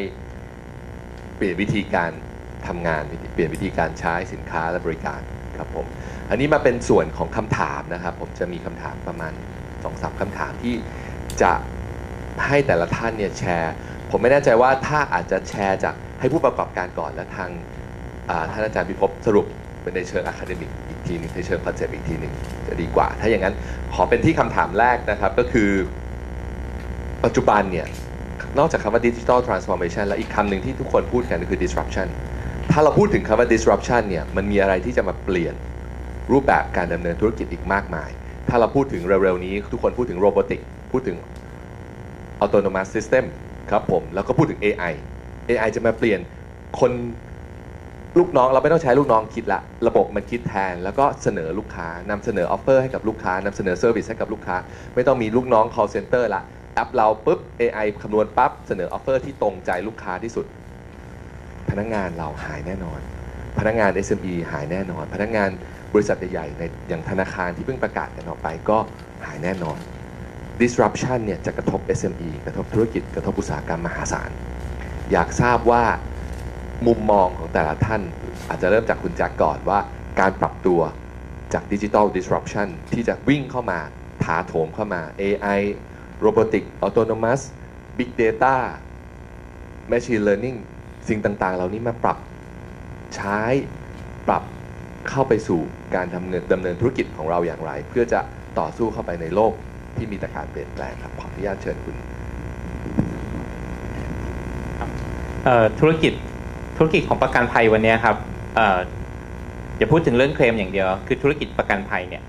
[1.36, 2.10] เปลี่ยนวิธีการ
[2.66, 3.02] ทำงาน
[3.34, 5.20] เปลี่ยนวิธีการใช้สินค้าและบริการ
[5.56, 5.86] ครับผม
[6.30, 10.74] อันนี้มาเป็นส่วนของคำถามนะครับ ผมจะมีคำถามประมาณ2อสคำถามที่
[11.42, 11.52] จะ
[12.46, 13.72] ให้แต่ละท่านเนี่ยแชร์
[14.10, 17.50] ผมไม่แน่ใจว่าถ้าอาจจะแชร์จากให้ผู้ประกอบการก่อนและทาง
[18.52, 19.46] ท่านอาจารย์พิภพสรุป
[19.82, 22.32] เป็นในเชิง academic อีกทีหนึงในเชิง concept อีกทีหนึ่ง
[22.68, 23.54] จะดีกว่า ถ้าอย่างนั้น
[23.94, 25.70] ขอเป็นที่คำถามแรกนะครับก็คือ
[27.24, 27.86] ปัจจุบันเนี่ย
[28.58, 32.08] นอกจากคำว่า digital transformation แล้วอีกคำหนึ่งที่ทุกคนพูดกันก็คือ disruption
[32.70, 35.54] ถ้าเราพูดถึงคำว่า disruption เนี่ยมันมีอะไรที่จะมาเปลี่ยน
[36.32, 38.10] รูปแบบการดำเนินธุรกิจอีกมากมาย
[38.48, 40.60] ถ้าเราพูดถึงเร็วๆนี้ทุกคนพูดถึง robotic
[40.92, 41.16] พูดถึง
[42.44, 43.24] autonomous system
[43.70, 44.92] ครับผม แล้วก็พูดถึง AI
[45.48, 46.20] AI จะมาเปลี่ยน
[46.80, 46.92] คน
[48.18, 54.56] ลูกน้องเราไม่ต้องใช้ลูกน้องคิดละ ระบบมันคิดแทน แล้วก็เสนอลูกค้านำเสนอ offer ให้กับลูกค้านำเสนอ service ให้กับลูกค้า
[54.94, 56.42] ไม่ต้องมีลูกน้อง call center ละ
[56.74, 60.46] แอปเราปุ๊บ AI คำนวณปั๊บเสนอ offer ที่ตรงใจลูกค้าที่สุด
[61.70, 63.00] พนักงานเราหายแน่นอน
[63.58, 65.50] พนักงาน SME หายแน่นอน พนักงาน
[65.94, 68.78] บริษัทใหญ่ๆในอย่างธนาคารที่เพิ่งประกาศกันออกไปก็
[69.26, 69.78] หายแน่นอน
[70.60, 74.30] disruption เนี่ยจะกระทบ SME กระทบธุรกิจกระทบอุตสาหกรรมมหาศาล
[75.12, 75.84] อยากทราบว่า
[76.86, 78.02] มุมมองของแต่ละท่าน
[78.48, 79.78] อาจจะเริ่มจากคุณแจ็คก่อนว่า
[80.20, 80.80] การปรับตัว
[81.52, 83.78] จากดิจิ t a ล disruption ที่จะวิ่งเข้ามา
[84.24, 85.60] ถาโถมเข้ามา AI
[86.24, 87.40] robotic autonomous
[87.98, 88.56] big data
[89.90, 90.58] machine learning
[91.08, 92.18] สิ่งต่างๆ เหล่านี้มาปรับ
[93.16, 93.40] ใช้
[94.28, 94.42] ปรับ
[95.10, 95.60] เข้าไปสู่
[95.94, 98.20] การดำเนินดำเนินธุรกิจของเราอย่างไร เพื่อจะ
[98.58, 99.52] ต่อสู้เข้าไปในโลก
[99.96, 101.96] ที่มีแต่การเปลี่ยนแปลงครับขออนุญาตเชิญคุณ
[105.80, 106.12] ธุรกิจ
[106.76, 108.16] ธุรกิจของประกันภัยวันนี้ครับ
[109.78, 112.22] อย่าพูดถึงเรื่องเคลมอย่างเดียว คือธุรกิจประกันภัยเนี่ย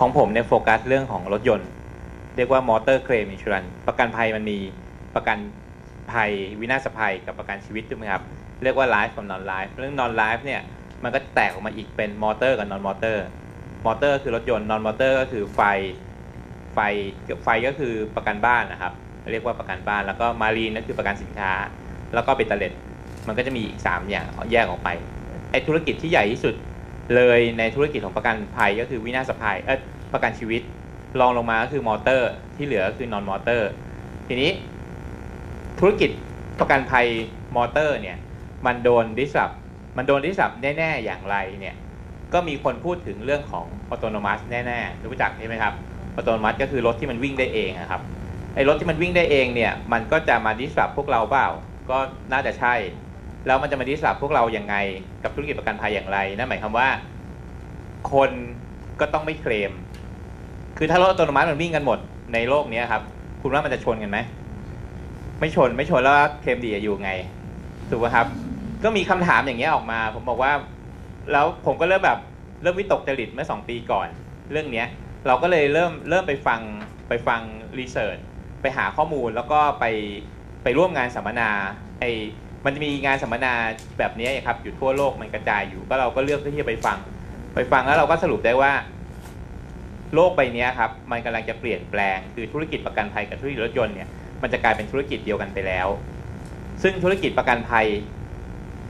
[0.00, 1.68] ของผมเนี่ยโฟกัสเรื่องของรถยนต์
[2.36, 4.58] เรียกว่า motor claim insurance ประกันภัยมันมี
[5.14, 5.38] ประกัน
[6.12, 6.30] ภัย
[6.60, 8.22] วินาศภัยกับประกันชีวิตถูกไหมครับ
[8.62, 10.60] เรียกว่า life กับ non life เรื่อง non life เนี่ย
[11.04, 13.18] มันก็แตกออกมาอีกเป็น motor กับ non motor
[13.86, 15.60] motor คือรถยนต์ non motor ก็คือไฟ
[16.74, 16.78] ไฟ
[17.44, 18.92] ไฟก็คือประกันบ้านนะครับ
[19.32, 21.52] เรียกว่าประกันบ้าน แล้วก็มารีนก็คือประกันสินค้า
[22.14, 22.72] แล้วก็เบตเตอร์เลต
[23.26, 24.88] มันก็จะมีอีก3อย่างแยกออกไป
[25.50, 26.54] ไอธุรกิจที่ใหญ่ที่สุด
[27.14, 29.78] เลยในธุรกิจของประกันภัยก็คือวินาศภัย เออ
[30.12, 30.62] ประกันชีวิต
[31.20, 33.70] รองลงมาก็คือมอเตอร์ ที่เหลือก็คือ non-motor
[34.28, 34.50] ทีนี้
[35.80, 36.10] ธุรกิจ
[36.60, 37.06] ประกันภัย
[37.56, 38.16] มอเตอร์เนี่ย
[38.66, 39.50] มันโดน disrupt
[39.96, 41.74] มันโดน disrupt แน่ ๆ อย่างไรเนี่ย
[42.32, 45.74] ก็มีคนพูดถึงเรื่องของ autonomous แน่ๆรู้จักใช่ไหมครับ
[46.16, 48.02] autonomous ก็คือรถที่มันวิ่งได้เองครับ
[48.54, 51.48] ไอ้รถที่มันวิ่งได้เองเนี่ยมันก็จะมา disrupt พวกเราเปล่า
[51.90, 51.98] ก็
[52.32, 52.74] น่าจะใช่
[53.46, 54.74] แล้วมันจะมาดิสรับพวกเรายังไง
[55.22, 56.88] กับธุรกิจประกันภัยอย่างไรนั่นหมายความว่า
[58.12, 58.30] คน
[59.00, 59.72] ก็ต้องไม่เคลม
[60.78, 61.98] คือถ้ารถอัตโนมัติมันวิ่งกันหมด
[62.34, 63.02] ในโลกนี้ครับ
[63.42, 64.18] คุณว่ามันจะชนกันไหม
[65.40, 67.10] ไม่ชนไม่ชนแล้วเคลมดีอยู่ไง
[67.90, 68.26] ถูกไหมครับ
[68.84, 70.52] ก็มีคำถามอย่างเงี้ยออกมา ผมบอกว่า
[71.32, 72.18] แล้วผมก็เริ่มแบบ
[72.62, 74.08] เริ่มวิตกจริตเมื่อสองปีก่อน
[74.52, 74.86] เรื่องเนี้ย
[75.26, 76.60] เราก็เลยเริ่มเริ่มไปฟัง
[77.08, 77.40] ไปฟัง
[77.78, 78.18] รีเสิร์ช
[78.62, 79.84] ไปหาข้อมูลแล้วก็ไป
[80.62, 81.50] ไปร่วมงานสัมมนา
[82.00, 82.04] ไอ
[82.64, 83.52] มันจะมีงานสัมมนา
[83.98, 86.98] แบบนี้ครับอยู่ทั่วโลกมันกระจายอยู่ก็เราก็เลือกที่จะไปฟัง
[87.54, 88.72] ไปฟังแล้วเราก็สรุปได้ว่า
[90.14, 94.08] โลกใบนี้ครับมันกำลังจะเปลี่ยนแปลง คือธุรกิจประกันภัยกับธุรกิจรถยนต์เนี่ย
[94.42, 95.88] มันจะกลายเป็นธุรกิจเดียวกันไปแล้ว
[96.82, 97.86] ซึ่งธุรกิจประกันภัย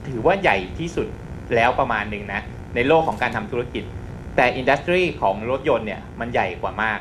[0.07, 1.07] ถือว่าใหญ่ที่สุด
[1.55, 2.41] แล้วประมาณหนึ่งนะ
[2.75, 3.83] ในโลกของการทำธุรกิจ
[4.35, 6.99] แต่ industry ของรถยนต์เนี่ยมันใหญ่กว่ามาก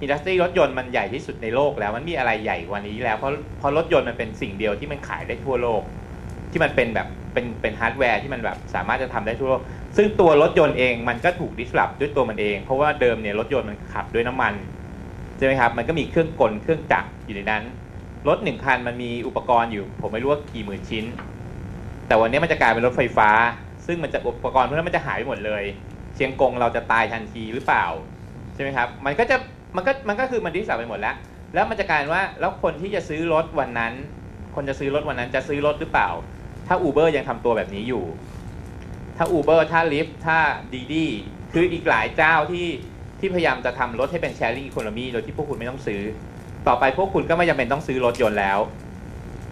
[0.00, 5.82] industry รถยนต์มันใหญ่ที่สุดในโลกแล้วมันมีอะไรใหญ่กว่านี้แล้วเพราะเพราะรถยนต์มันเป็นสิ่งเดียวที่มันขายได้ทั่วโลก
[6.50, 9.62] ที่มันเป็นแบบเป็นเป็นฮาร์ดแวร์ที่มันแบบสามารถจะทำได้ทั่วโลก
[9.96, 14.54] ซึ่งตัวรถยนต์เองมันก็ถูก disrupt ด้วยตัวมันเอง เพราะว่าเดิมเนี่ยรถยนต์มันขับด้วยน้ำมัน
[15.36, 17.62] ใช่ไหมครับมันก็มีเครื่องกลเครื่องจักรอยู่ในนั้น
[18.28, 21.04] รถหนึ่งคันมันมีอุปกรณ์อยู่ ผมไม่รู้ว่ากี่หมื่นชิ้น
[22.12, 23.30] แต่วันนี้มันจะกลายเป็นรถไฟฟ้า
[23.86, 25.64] ซึ่งมันจะอุปกรณ์พวกนั้นมันจะหายไปหมดเลย
[26.14, 27.86] เชียงกงเราจะตายทันทีหรือเปล่า
[28.54, 29.36] ใช่ไหมครับมันก็จะ
[29.76, 31.14] มันก็มันก็คือมันดิสสับไปหมดแล้ว
[31.54, 33.92] แล้วมันจะกลายว่าแล้วคนที่จะซื้อรถวันนั้น
[34.54, 36.08] คนจะซื้อรถวันนั้นจะซื้อรถหรือเปล่า
[36.66, 38.04] ถ้า Uber ยังทำตัวแบบนี้อยู่
[39.16, 40.38] ถ้า Uber ถ้า Lyft ถ้า
[40.72, 41.06] Didi
[41.52, 42.66] คืออีกหลายเจ้าที่
[43.20, 46.00] ที่พยายามจะทำรถให้เป็น sharing economy โดยที่พวกคุณไม่ต้องซื้อ
[46.68, 48.58] ต่อไปพวกคุณก็ไม่จำเป็นต้องซื้อรถยนต์แล้ว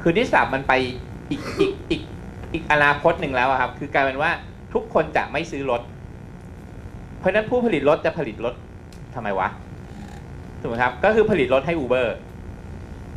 [0.03, 0.73] คือดิสสับมันไป
[1.31, 2.03] อีกอีกอีก
[2.53, 4.31] อีกอนาคตหนึ่งแล้วครับ คือกลายเป็นว่า
[4.75, 5.83] ทุกคนจะไม่ซื้อรถ
[7.19, 8.55] เพราะนั้นผู้ผลิตรถจะผลิตรถ
[9.15, 9.49] ทำไมวะ
[10.61, 12.07] ถูกไหมครับ ก็คือผลิตรถให้ Uber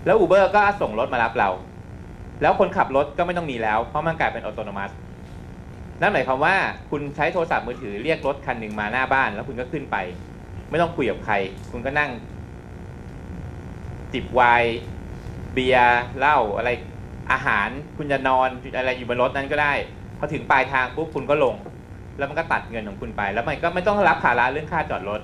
[0.06, 1.50] แล้ว Uber ก็ส่งรถมารับเรา
[2.42, 4.94] แล้วคนขับรถก็ไม่ต้องมีแล้ว เพราะมันกลายเป็นอัตโนมัติ
[6.02, 6.56] นั่นหมายความว่า
[6.90, 9.98] คุณใช้โทรศัพท์มือถือเรียกรถคันหนึ่งมาหน้าบ้าน แล้วคุณก็ขึ้นไป
[10.70, 11.36] ไม่ต้องคุยกับใคร
[11.72, 12.10] คุณก็นั่ง
[14.14, 14.76] จิบไวน์
[15.54, 16.70] เบียร์เหล้าอะไร
[17.32, 19.74] อาหารคุณจะนอนอะไรอยู่บนรถนั้นก็ได้
[20.20, 21.56] พอถึงปลายทางปุ๊บคุณก็ลง
[22.18, 25.22] แล้วมันก็ตัดเงินของคุณไป แล้วมันก็ไม่ต้องรับภาระเรื่องค่าจอดรถ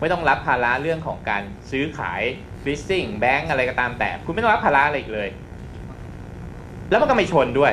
[0.00, 2.22] ไม่ต้องรับภาระเรื่องของการซื้อขาย
[2.66, 5.28] leasing แบงก์อะไรก็ตามแต่ คุณไม่ต้องรับภาระอะไรอีกเลย
[6.90, 7.72] แล้วมันก็ไม่ชนด้วย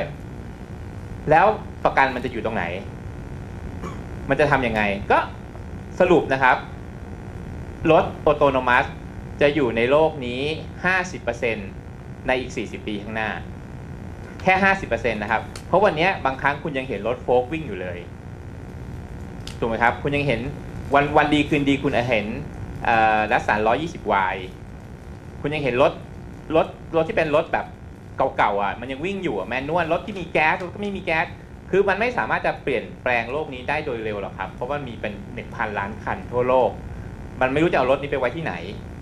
[1.30, 1.46] แล้ว
[1.86, 2.64] ประกันมันจะอยู่ตรงไหน
[4.30, 5.20] มันจะทำยังไง ก็
[6.00, 6.58] สรุปนะครับ
[7.92, 8.86] รถออโตโนมัส
[9.42, 10.42] จะอยู่ในโลกนี้
[11.34, 13.30] 50%ในอีก 40 ปีข้างหน้า
[14.44, 14.54] แค่
[14.88, 17.98] 50%นะครับ เพราะวันนี้บางครั้งคุณยังเห็นรถโฟล์กวิ่งอยู่เลย
[19.60, 20.40] ถูกไหมครับ คุณยังเห็น
[20.94, 22.26] วันวันดีคืนดีคุณเห็น
[23.32, 24.36] ดัสสัน120 y
[25.42, 25.92] คุณยังเห็นรถ
[26.56, 27.66] รถรถที่เป็นรถแบบ
[28.38, 31.28] เก่าๆอะมันยังวิ่งอยู่แมนนวลรถที่มีแก๊สรถก็ไม่มีแก๊ส
[31.72, 36.70] คือมันไม่สามารถจะเปลี่ยนแปลงโลกนี้ได้โดยเร็วหรอกครับ เพราะว่ามีเป็นหนึ่งพันล้านคันทั่วโลก
[37.42, 38.54] มันไม่รู้จะเอารถนี้ไปไว้ที่ไหน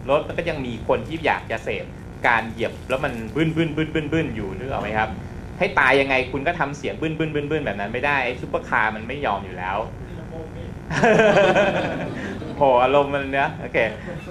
[0.10, 1.86] รถมันก็ยังมีคนที่อยากจะเสพ
[2.28, 5.10] การเหยียบแล้วมันบึ้นบึ้นบึ้นบึ้นบึ้นอยู่นึกออกไหมครับ
[5.60, 9.78] ให้ตายยังไงคุณก็ทำเสียงบึ้นบึ้นบึ้นบึ้นแบบนั้นไม่ได้ไอ้ซุปเปอร์คาร์มันไม่ยอมอยู่แล้ว
[12.58, 13.78] โหอารมณ์มันเนี้ยโอเค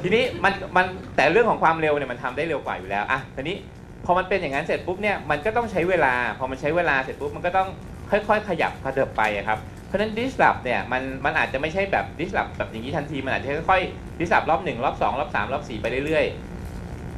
[0.02, 3.56] ทีนี้มันมันแต่เรื่องของความเร็วเนี่ยมันทำได้เร็วกว่าอยู่แล้วอะทีนี้
[4.04, 7.68] พอมันเป็นอย่างนั้นเสร็จปุ๊บเนี่ยมันก็ต้องใช้เวลา พอมันใช้เวลาเสร็จปุ๊บมันก็ต้อง
[8.10, 16.53] ค่อยๆ ขยับขยับไปอะครับเพราะฉะนั้นดิสล p เนี่ยมันมันอาจจะไม่ใช่แบบดิสล p แบบอย่างนี้ทันทีมันอาจจะค่อยๆดิสล p รอบหนึ่งรอบสองรอบสามรอบสี่ไปเรื่อยๆ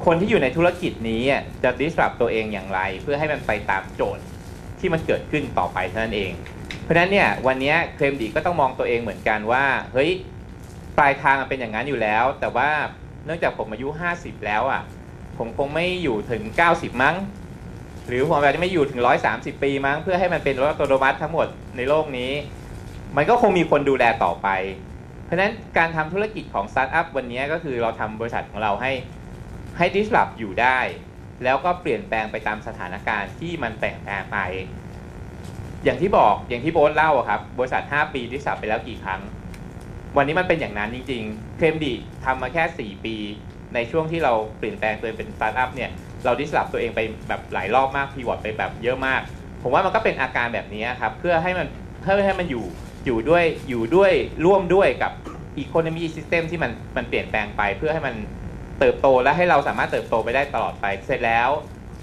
[0.04, 4.24] คนที่อยู่ในธุรกิจนี้อะจะดิสล p ตัวเองอย่างไร เพื่อให้มันไปตามโจทย์
[4.78, 6.32] ที่มันเกิดขึ้นต่อไปเท่านั้นเอง
[6.82, 10.10] เพราะฉะนั้นเนี่ยวันนี้เคลมดีก็ต้องมองตัวเองเหมือนกันว่าเฮ้ย
[10.98, 12.68] ปลายทางมันเป็นอย่างนั้นอยู่แล้ว แต่ว่า
[13.24, 14.82] เนื่องจากผมอายุ 50 แล้วอะ
[15.38, 16.42] ผมคงไม่อยู่ถึง
[16.72, 17.16] 90 มั้ง
[18.08, 19.00] หรือผมอาจจะไม่อยู่ถึง
[19.32, 22.32] 130 ปีมั้ง เพื่อให้มันเป็นรถอัตโนมัติทั้งหมดในโลกนี้
[23.16, 24.48] มันก็คงมีคนดูแลต่อไป
[25.24, 28.92] เพราะฉะนั้นการทำธุรกิจของสตาร์ทอัพวันนี้ก็คือเราทำบริษัทของเราให้
[29.76, 30.78] ให้ disrupt อยู่ได้
[31.44, 34.38] แล้วก็เปลี่ยนแปลงไปตามสถานการณ์ที่มันแปลงแปลงไป
[35.84, 39.20] อย่างที่บอกอย่างที่โบ๊ทเล่าครับ บริษัท 5 ปี disrupt ไปแล้วกี่ครั้ง
[40.16, 43.16] วันนี้มันเป็นอย่างนั้นจริง ๆ เคลมดีทำมาแค่ 4 ปี
[43.74, 45.90] ในช่วงที่เราเปลี่ยนแปลงตัวเองเป็นสตาร์ทอัพเนี่ย
[46.24, 49.20] เราดิสล p ตัวเองไปแบบหลายรอบมาก pivot ไปแบบเยอะมาก
[49.62, 51.66] ผมว่ามันก็เป็นอาการแบบนี้ครับเพื่อให้มัน
[52.00, 52.64] เพื่อให้มันอยู่
[53.06, 54.12] อยู่ด้วยอยู่ด้วย
[54.44, 55.12] ร่วมด้วยกับ
[55.58, 58.14] economy system ที่มันมันเปลี่ยนแปลงไปเพื่อให้มัน
[58.78, 61.48] เติบโตและให้เราสามารถเติบโตไปได้ตลอดไป เสร็จแล้ว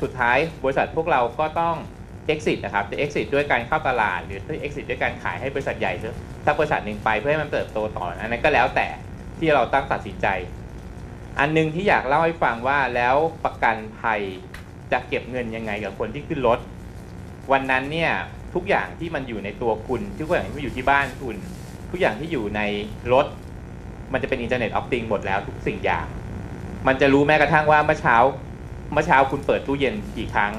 [0.01, 1.75] สุดท้ายบริษัทพวกเราก็ต้อง
[2.33, 5.93] exit นะครับจะ exit ด้วยการเข้าตลาด หรือ exit ด้วยการขายให้บริษัทใหญ่
[6.45, 8.87] สักบริษัทหนึ่งไปเพื่อให้มันเติบโตต่ออันนั้นก็แล้วแต่
[9.39, 10.27] ที่เราตั้งตัดสินใจ
[11.39, 13.15] อันหนึงที่อยากเล่าให้ฟังว่าแล้ว
[13.45, 14.21] ประกันภัย
[14.91, 16.59] จะเก็บเงินยังไงกับคนที่ขึ้นรถ
[17.51, 18.11] วันนั้นเนี่ย
[18.55, 21.35] ทุกอย่างที่มันอยู่ในตัวคุณ ทุกอย่างที่อยู่ที่บ้านคุณ
[21.91, 22.61] ทุกอย่างที่อยู่ใน
[23.13, 23.25] รถ
[24.13, 26.05] มันจะเป็นอินเทอร์เน็ตออฟติงหมดแล้วทุกสิ่งอย่าง
[26.87, 28.15] มันจะรู้แม้กระทั่งว่าเมื่อเช้า
[28.93, 30.53] เมื่อเช้าคุณเปิดตู้เย็นกี่ครั้ง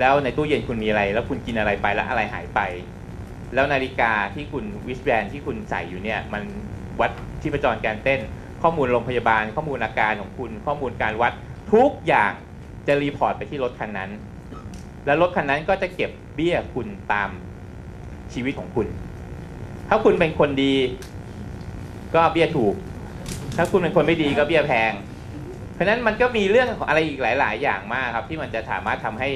[0.00, 2.60] แล้วในตู้เย็นคุณมีอะไร แล้วคุณกินอะไรไปแล้วอะไรหายไป
[3.54, 6.42] แล้วนาฬิกาที่คุณ wristband ที่คุณใส่อยู่เนี่ยมัน
[7.00, 7.10] วัด
[7.42, 8.20] ที่ประจรการเต้น
[8.62, 11.32] ข้อมูลโรงพยาบาล ข้อมูลอาการของคุณ ข้อมูลการวัด
[11.72, 12.32] ทุกอย่าง
[12.86, 14.10] จะ report ไปที่รถคันนั้น
[15.06, 17.30] แล้วรถคันนั้นก็จะเก็บเบี้ยคุณตาม
[18.32, 18.86] ชีวิตของคุณ
[19.88, 20.74] ถ้าคุณเป็นคนดี
[22.14, 22.74] ก็เบี้ยถูก
[23.56, 24.92] ถ้าคุณเป็นคนไม่ดีก็เบี้ยแพง
[25.80, 29.28] ราะนั้นมันก็มีเรื่องของอะไรอีกหลาย ๆ อย่างมากครับ ที่มันจะสามารถทำให้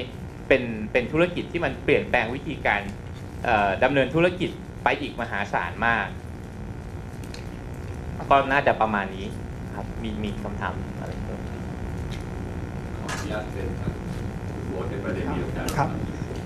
[0.47, 2.81] เป็นเป็นธุรกิจที่มันเปลี่ยนแปลงวิธีการ
[3.43, 4.49] เอ่อดำเนินธุรกิจ
[4.83, 6.07] ไปอีกมหาศาลมาก
[8.29, 9.25] ก็น่าจะประมาณนี้
[9.75, 11.39] ครับมีมีคำถามอะไรเพิ่ม
[15.77, 15.89] ครับ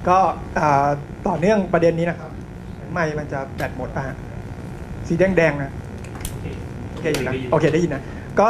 [0.08, 0.20] ก็
[1.28, 2.32] ต่อเนื่องประเด็นนี้นะครับ
[2.93, 4.04] ไม่มันจะแบตหมดป่ะ
[5.08, 5.72] สีแดงๆนะ
[6.91, 8.04] โอเคอยู่นะโอเคได้ยินนะ
[8.41, 8.50] ก็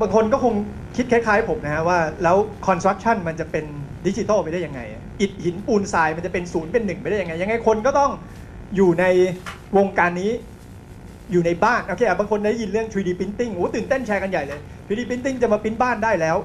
[0.00, 0.54] บางคนก็คง
[0.96, 2.36] คิดคล้ายๆผมนะฮะว่าแล้ว
[2.66, 3.64] construction มันจะเป็น
[4.06, 4.80] ดิจิทัลไปได้ยังไง
[5.20, 8.10] อิฐหินปูนทรายมันจะเป็นศูนย์เป็นหนึ่งไปได้ยังไง ยังไงคนก็ต้อง
[8.76, 9.04] อยู่ใน
[9.76, 10.30] วงการนี้
[11.32, 16.36] อยู่ในบ้าน โอเคอะบางคนได้ยินเรื่อง 3D printing โอ้ตื่นเต้นแชร์กันใหญ่เลย 3D printing จะมาปริ้นบ้านได้แล้ว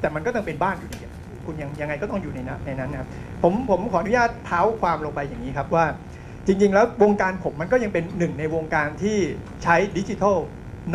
[0.00, 1.12] แต่มันก็ต้องเป็นบ้านอยู่ดีอะ
[1.46, 3.08] คุณยังยังไงก็ต้องอยู่ในนั้นในนั้นนะครับ
[3.42, 5.84] ผมผมขออนุญาตเท้าความลงไปอย่างนี้ครับว่า
[6.46, 9.18] จริง ๆ แล้ววงการผมมันก็ยังเป็นหนึ่งในวงการที่
[9.62, 10.36] ใช้ดิจิทัล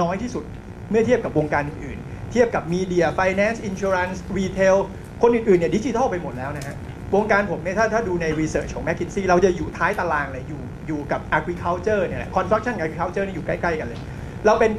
[0.01, 0.43] น้อยที่สุด
[0.89, 4.75] เมื่อเทียบกับวงการอื่นๆ เทียบกับ media finance insurance retail
[5.21, 6.75] คนอื่นๆเนี่ยดิจิทัลไปหมดแล้วนะฮะ
[7.15, 13.99] วงการผมเนี่ยถ้าถ้าดูใน research ของ m c k คินซี่เราจะอยู่ท้ายตารางเลยอยู่อยู่กับ agriculture เนี่ยแหละ construction กับ agriculture นี่อยู่ใกล้ๆกันเลย
[14.45, 14.71] เราเป็น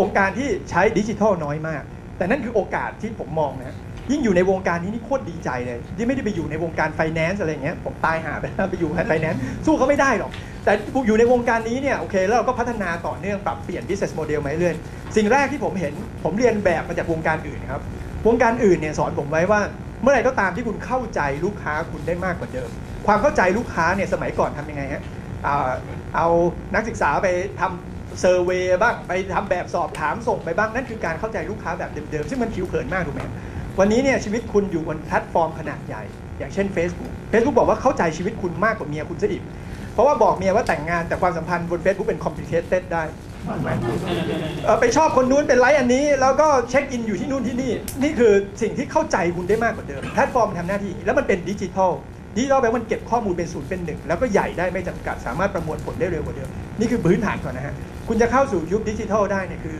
[0.00, 1.82] องค์การที่ใช้ดิจิทัลน้อยมาก
[2.16, 3.76] แต่นั่นคือโอกาสที่ผมมองนะ
[4.10, 10.30] ยิ่งอยู่ในวงการนี้นี่โคตรดีใจเลยที่ไม่ได้ไปอยู่ในวงการ finance อะไรเงี้ยผมตายหาไปไปอยู่ finance สู้เขาไม่ได้หรอก
[10.64, 10.72] แต่
[11.06, 14.74] อยู่ในวงการนี้เนี่ยโอเคแล้วเราก็พัฒนาต่อเนื่องปรับเปลี่ยน business model มาเรื่อย
[15.16, 15.94] สิ่งแรกที่ผมเห็น
[16.24, 17.82] ผมเรียนแบบมาจากวงการอื่นครับ
[18.26, 19.60] วงการอื่นเนี่ยสอนผมไว้ว่า
[20.02, 22.70] เมื่อไหร่ก็ตามที่คุณเข้าใจลูกค้าคุณได้มากกว่าเดิม
[23.06, 25.02] ความเข้าใจลูกค้าเนี่ยสมัยก่อนทำยังไงฮะ
[25.46, 25.70] อ่า
[26.16, 26.28] เอา
[26.74, 27.28] นักศึกษาไป
[27.60, 33.22] ทำ survey บ้างไปทำแบบสอบถามส่งไปบ้างนั่นคือการเข้าใจลูกค้าแบบเดิมๆซึ่งมันผิวเผินมากถูกไหม
[33.78, 36.02] วันนี้เนี่ยชีวิตคุณอยู่บนแพลตฟอร์มขนาดใหญ่
[36.38, 39.42] อย่างเช่น Facebook Facebook บอกว่าเข้าใจชีวิตคุณมากกว่าเมียคุณซะอีก
[39.94, 43.02] เพราะว่าบอกเมียว่าแต่งงานแต่ความสัมพันธ์บน Facebook เป็น complicated ได้
[43.62, 43.68] ไหม
[44.64, 47.72] เออไปชอบคนนู้นเป็นไลค์อันนี้ แล้วก็เช็คอินอยู่ที่นู่นที่นี่
[48.02, 51.92] นี่คือสิ่งที่เข้าใจคุณได้มากกว่าเดิมแพลตฟอร์มทำหน้าที่แล้วมันเป็นดิจิทัล
[52.36, 56.48] ดิจิทัลแปลว่ามันเก็บข้อมูลเป็นศูนย์เป็นหนึ่งแล้วก็ใหญ่ได้ไม่จำกัดสามารถประมวลผลได้เร็วกว่าเดิม
[56.78, 57.74] นี่คือพื้นฐานก่อนนะฮะ
[58.08, 59.78] คุณจะเข้าสู่ยุคดิจิทัลได้เนี่ยคือ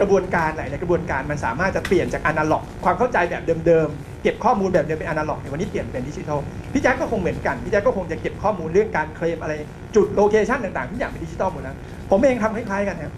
[0.00, 6.38] กระบวนการหลายๆกระบวนการมันสามารถจะเปลี่ยนจากอนาล็อก ความเข้าใจแบบเดิมๆ เก็บข้อมูลแบบเดิมเป็นอนาล็อกในวันนี้เปลี่ยนเป็นดิจิทัล
[6.72, 9.52] พี่แจ๊คก็คงเหมือนกันพี่แจ๊คก็คงจะเก็บข้อมูลเรื่องการเคลมอะไร
[9.96, 11.76] จุดโลเคชันต่างๆทุกอย่างเป็นดิจิทัลหมดแล้ว
[12.10, 13.12] ผมเองทำคล้ายๆกันครับ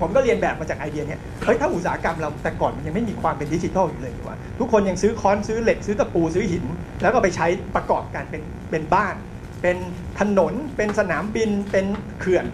[0.00, 6.64] ผมก็เรียนแบบมาจากไอเดียเนี้ยเฮ้ยถ้าอุตสาหกรรมเราแต่ก่อนมันยังไม่มีความเป็นดิจิทัลอยู่เลยว่าทุกคนยังซื้อค้อนซื้อเหล็กซื้อตะปูซื้อหิน
[7.02, 9.14] แล้วก็ไปใช้ประกอบกันเป็นเป็นบ้าน
[9.62, 9.76] เป็น
[10.20, 11.86] ถนน เป็นสนามบินเป็น
[12.20, 12.44] เขื่อน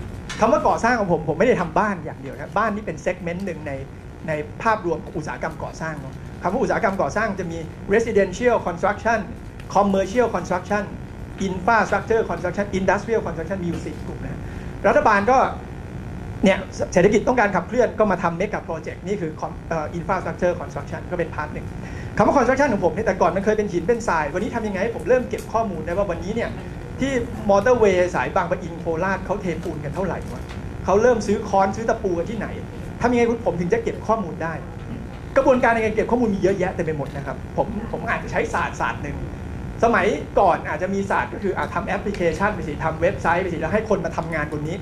[0.41, 3.73] คำว่าก่อสร้างของผมผมไม่ได้ทำบ้านอย่างเดียวนะบ้านนี่เป็น segment หนึ่งใน
[4.29, 4.33] ใน
[4.63, 7.59] ภาพรวมอุตสาหกรรมก่อสร้างเนาะคำว่าอุตสาหกรรมก่อสร้างจะมี
[7.95, 9.19] residential construction
[9.75, 10.83] commercial construction
[11.47, 14.41] infrastructure construction industrial construction มีอยู่สี่กลุ่มนะ
[14.87, 15.39] รัฐบาลก็
[16.45, 16.59] เนี่ย
[16.93, 19.31] เศรษฐกิจต้องการขับเคลื่อนก็มาทำเมกะโปรเจกต์นี่คือ
[19.95, 21.67] infrastructure construction ก็เป็น part หนึ่ง
[22.17, 26.51] คำว่า construction ของผมเนี่ยแต่ก่อนมันเคยเป็นหินเป็นทราย วันนี้ทำยังไงให้ผมเริ่มเก็บข้อมูลได้ว่าวันนี้เนี่ย
[27.01, 27.13] ที่
[27.51, 30.43] มอเตอร์เวย์สายบางปะอินโคราชเขาเทปูนกันเท่าไหร่วะ
[30.85, 32.47] เขาเริ่มซื้อค้อนซื้อตะปูกันที่ไหน
[33.01, 34.53] ทำยังไงผมถึงจะเก็บข้อมูลได้
[35.37, 39.17] กระบวนการในการเก็บข้อมูลมีเยอะแยะเต็มไปหมดนะครับผมผมอาจจะใช้ศาสตร์ศาสตร์หนึ่ง
[39.85, 40.07] สมัย
[40.39, 44.77] ก่อนอาจจะมีศาสตร์ก็คืออาทำแอปพลิเคชันไปสิทำเว็บไซต์ไปสิแล้วให้คนมาทำงานบนนี้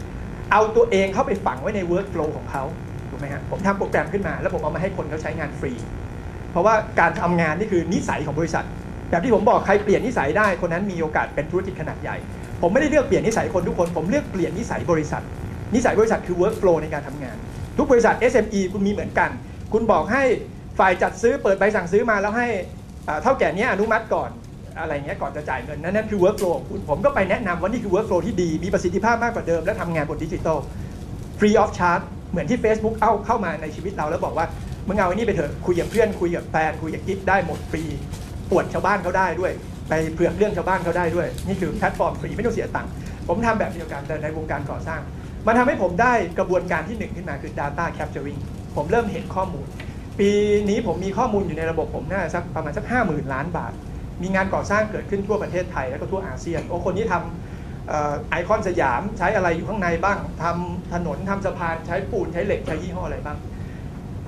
[0.53, 2.65] เอาตัวเองเข้าไปฝังไว้ใน workflow ของเขา
[3.11, 5.73] ถูกไหมฮะผมทำโปรแกรมขึ้นมา แล้วผมเอามาให้คนเขาใช้งานฟรี
[6.51, 8.65] เพราะว่าการทำงานนี่คือนิสัยของบริษัท
[9.11, 12.17] แบบที่ผมบอกใครเปลี่ยนนิสัยได้คนนั้นมีโอกาสเป็นธุรกิจขนาดใหญ่
[12.63, 15.23] ผมไม่ได้เลือกเปลี่ยนนิสัยคนทุกคน ผมเลือกเปลี่ยนนิสัยบริษัท
[15.75, 17.37] นิสัยบริษัทคือ workflow ในการทำงาน
[17.79, 19.31] ทุกบริษัท SME คุณมีเหมือนกัน
[19.73, 20.23] คุณบอกให้
[20.79, 22.49] ฝ่ายจัดซื้อเปิดใบสั่งซื้อมาแล้วให้
[23.23, 24.31] เท่าแก่นี้อนุมัติก่อน
[24.79, 30.59] อะไรเงี้ยก่อนจะจ่ายเงินนั่นนั่นคือ workflow คุณผมก็ไปแนะนำว่านี่คือ workflow ที่ดีมีประสิทธิภาพมากกว่าเดิม และทำงานบนดิจิทัล
[31.39, 34.47] free of charge เหมือนที่ Facebook เอาเข้ามาในชีวิตเราแล้วบอกว่า
[34.89, 37.83] มึงเอาไอ้นี่ไปเถอะคุยกับเพื่อนคุยกับแฟนคุยกับกิ๊กได้หมดฟรี
[38.51, 39.53] ปวดชาวบ้านเขาได้ด้วย
[39.89, 42.91] ไปเผือกเรื่องชาวบ้านเขาได้ด้วย นี่คือแพลตฟอร์มฟรีไม่ต้องเสียตังค์
[43.29, 45.01] ผมทำแบบเดียวกันแต่ในวงการก่อสร้าง
[45.47, 48.41] มันทำให้ผมได้กระบวนการที่หนึ่งขึ้นมาคือ data capturing
[48.77, 49.67] ผมเริ่มเห็นข้อมูล
[50.19, 50.31] ปี
[50.69, 53.73] นี้ผมมีข้อมูลอยู่ในระบบผมน่าจะสักประมาณสักห้าหมื่นล้านบาท
[54.23, 57.15] มีงานก่อสร้างเกิดขึ้นทั่วประเทศไทยแล้วก็ทั่วอาเซียนโอ้คนนี้ท
[57.53, 63.39] เอ่อไอคอนสยามใช้อะไรอยู่ข้างในบ้างทำถนนทำสะพานใช้ปูนใช้เหล็กใช้ยี่ห้ออะไรบ้าง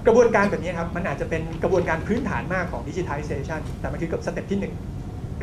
[0.06, 4.74] กระบวนการแบบนี้ครับมันอาจจะเป็นกระบวนการพื้นฐานมากของ digitalization แต่มันคือกับ step ที่หนึ่ง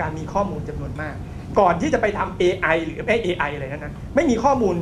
[0.01, 1.15] การมีข้อมูลจำนวนมาก
[1.59, 4.75] ก่อนที่จะไปทำ AI หรือไม่ AI อะไรนั้นนะไม่มีข้อมูล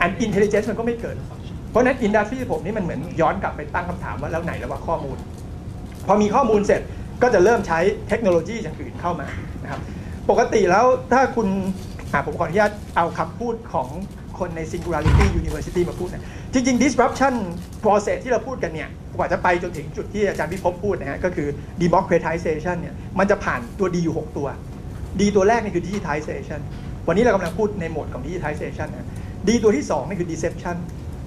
[0.00, 1.16] อัน intelligence มันก็ไม่เกิด
[1.70, 5.16] เพราะนั้น industry ผมนี่มันเหมือนย้อนกลับไปตั้งคำถามว่าแล้วไหนแล้วว่าข้อมูล
[6.06, 6.82] พอมีข้อมูลเสร็จ
[7.22, 7.78] ก็จะเริ่มใช้
[8.08, 9.26] เทคโนโลยีอย่างอื่นเข้ามา
[9.62, 9.80] นะครับ
[10.30, 11.48] ปกติแล้วถ้าคุณ
[12.26, 13.88] ผมขออนุญาตเอาคำพูดของ
[14.38, 17.34] คนใน Singularity University มาพูดนะ จริงๆ disruption
[17.84, 21.48] process ที่เราพูดกันเนี่ยกว่าจะไปจนถึงจุดที่อาจารย์พิภพพูดนะฮะก็คือ
[21.82, 24.46] democratization เนี่ยมันจะผ่านตัวดีอยู่ 6 ตัว
[25.20, 26.60] ดีตัวแรกนี่คือ digitization
[27.06, 29.08] วันนี้เรากำลังพูดในโหมดของ digitization นะ
[29.48, 30.76] ดีตัวที่ 2 นี่คือ deception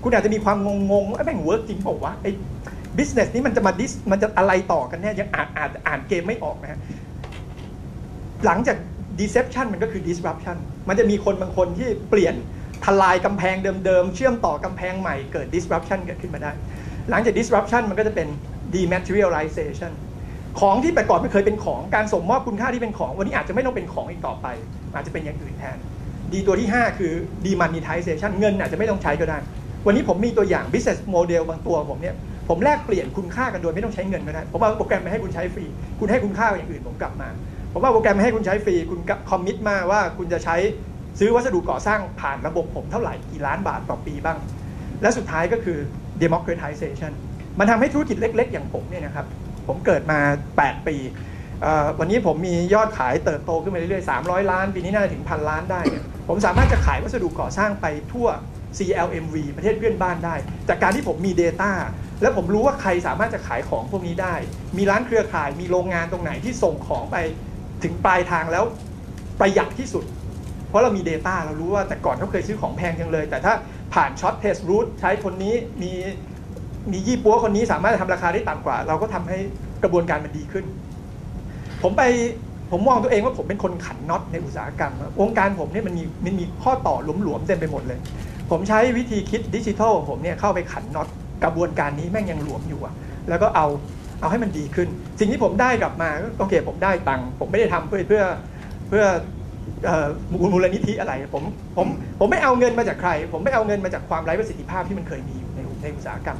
[0.03, 0.57] คุณอาจจะมีความ
[0.91, 2.31] งงๆไอ้แม่งเวิร์กจริงเปล่าวะไอ้
[2.97, 6.79] business นี้มันจะมาดิสมันจะอะไรต่อกันแน่ยังอ่านอ่านอ่านเกมไม่ออกนะฮะ
[8.45, 8.77] หลังจาก
[9.19, 10.57] deception มันก็คือ disruption
[10.87, 12.35] มันจะมีคนบางคนที่เปลี่ยน
[12.85, 13.55] ทลายกำแพง
[13.85, 16.51] เดิมๆ เชื่อมต่อกำแพงใหม่เกิด disruption เกิดขึ้นมาได้
[17.09, 18.27] หลังจาก disruption มันก็จะเป็น
[18.75, 19.91] dematerialization
[20.59, 24.47] ของที่แต่ก่อนไม่เคยเป็นของการส่งมอบคุณค่าที่เป็นของ วันนี้อาจจะไม่ต้องเป็นของอีกต่อไป
[24.95, 25.77] อาจจะเป็นอย่างอื่นแทน
[26.33, 27.13] ดีตัวที่ 5 คือ
[27.45, 29.37] demonetization เงินอาจจะไม่ต้องใช้ก็ได้
[29.85, 32.15] วันนี้ผมมีตัวอย่าง business model บางตัวผมเนี่ย
[32.49, 35.65] ผมแลกเปลี่ยนคุณค่ากันโดยไม่ต้องใช้เงินก็ได้ผมเอาโปรแกรมมาให้คุณใช้ฟรี
[35.99, 37.29] คุณให้คุณค่าอย่างอื่นผมกลับมา
[37.73, 38.99] ผมเอาโปรแกรมมาให้คุณใช้ฟรี คุณ
[39.29, 40.55] คอมมิตมาว่าคุณจะใช้
[41.19, 44.37] ซื้อวัสดุก่อสร้างผ่านระบบผมเท่าไหร่กี่ล้านบาทต่อปีบ้าง
[45.01, 45.77] และสุดท้ายก็คือ
[46.23, 47.11] democratization
[47.59, 49.25] มันทำให้ธุรกิจเล็ก ๆ อย่างผมเนี่ยนะครับ
[49.67, 50.19] ผมเกิดมา
[50.55, 50.95] 8 ปี
[51.99, 55.81] วันนี้ผมมียอดขายเติบโตขึ้นมาเรื่อยๆ 300 ล้าน ปีนี้น่าจะถึงพันล้านได้
[56.27, 58.27] ผมสามารถจะขายวัสดุก่อสร้างไปทั่ว
[58.77, 60.35] CLMV ประเทศเพื่อนบ้านได้
[60.69, 61.71] จากการที่ผมมี Data
[62.21, 64.35] และผมรู้ว่าใครสามารถจะขายของพวกนี้ได้
[64.77, 67.17] มีร้านเครือข่าย มีโรงงานตรงไหนที่ส่งของไป
[67.83, 68.63] ถึงปลายทางแล้ว
[69.39, 70.03] ประหยัดที่สุด
[70.71, 73.53] เพราะเรามี Data เรารู้ว่าแต่ก่อนเขาเคยซื้อของแพงจังเลย แต่ถ้า
[73.93, 75.91] ผ่านช็อตเทสรูทใช้คนนี้มี
[76.91, 79.37] มียี่ปัวคนนี้สามารถทำราคาได้ต่ำกว่า เราก็ทำให้
[79.83, 80.65] กระบวนการมันดีขึ้น
[81.83, 82.03] ผมไป
[82.71, 87.99] ผมมองตัวเองว่าผมเป็นคนขันน็อตในอุตสาหกรรมวงการผมเนี่ยมันมีมันมีข้อต่อหลวมๆเต็มไปหมดเลย
[88.51, 91.07] ผมใช้วิธีคิดดิจิทัลของผมเนี่ยเข้าไปขันน็อต
[91.43, 92.93] กระบวนการนี้แม่งยังหลวมอยู่อะ
[93.29, 93.67] แล้วก็เอา
[94.21, 94.87] เอาให้มันดีขึ้น
[95.19, 98.23] สิ่งที่ผมได้กลับมาก็โอเคผมได้ตังค์ผมไม่ได้ทำเพื่อเพื่อ
[98.89, 99.03] เพื่อ
[100.53, 101.43] มูลนิธิอะไรผม
[101.77, 101.87] ผม
[102.19, 106.37] ผมไม่เอาเงินมาจากใคร ผมไม่เอาเงินมาจากความไร้ประสิทธิภาพที่มันเคยมีอยู่ในในอุตสาหกรรม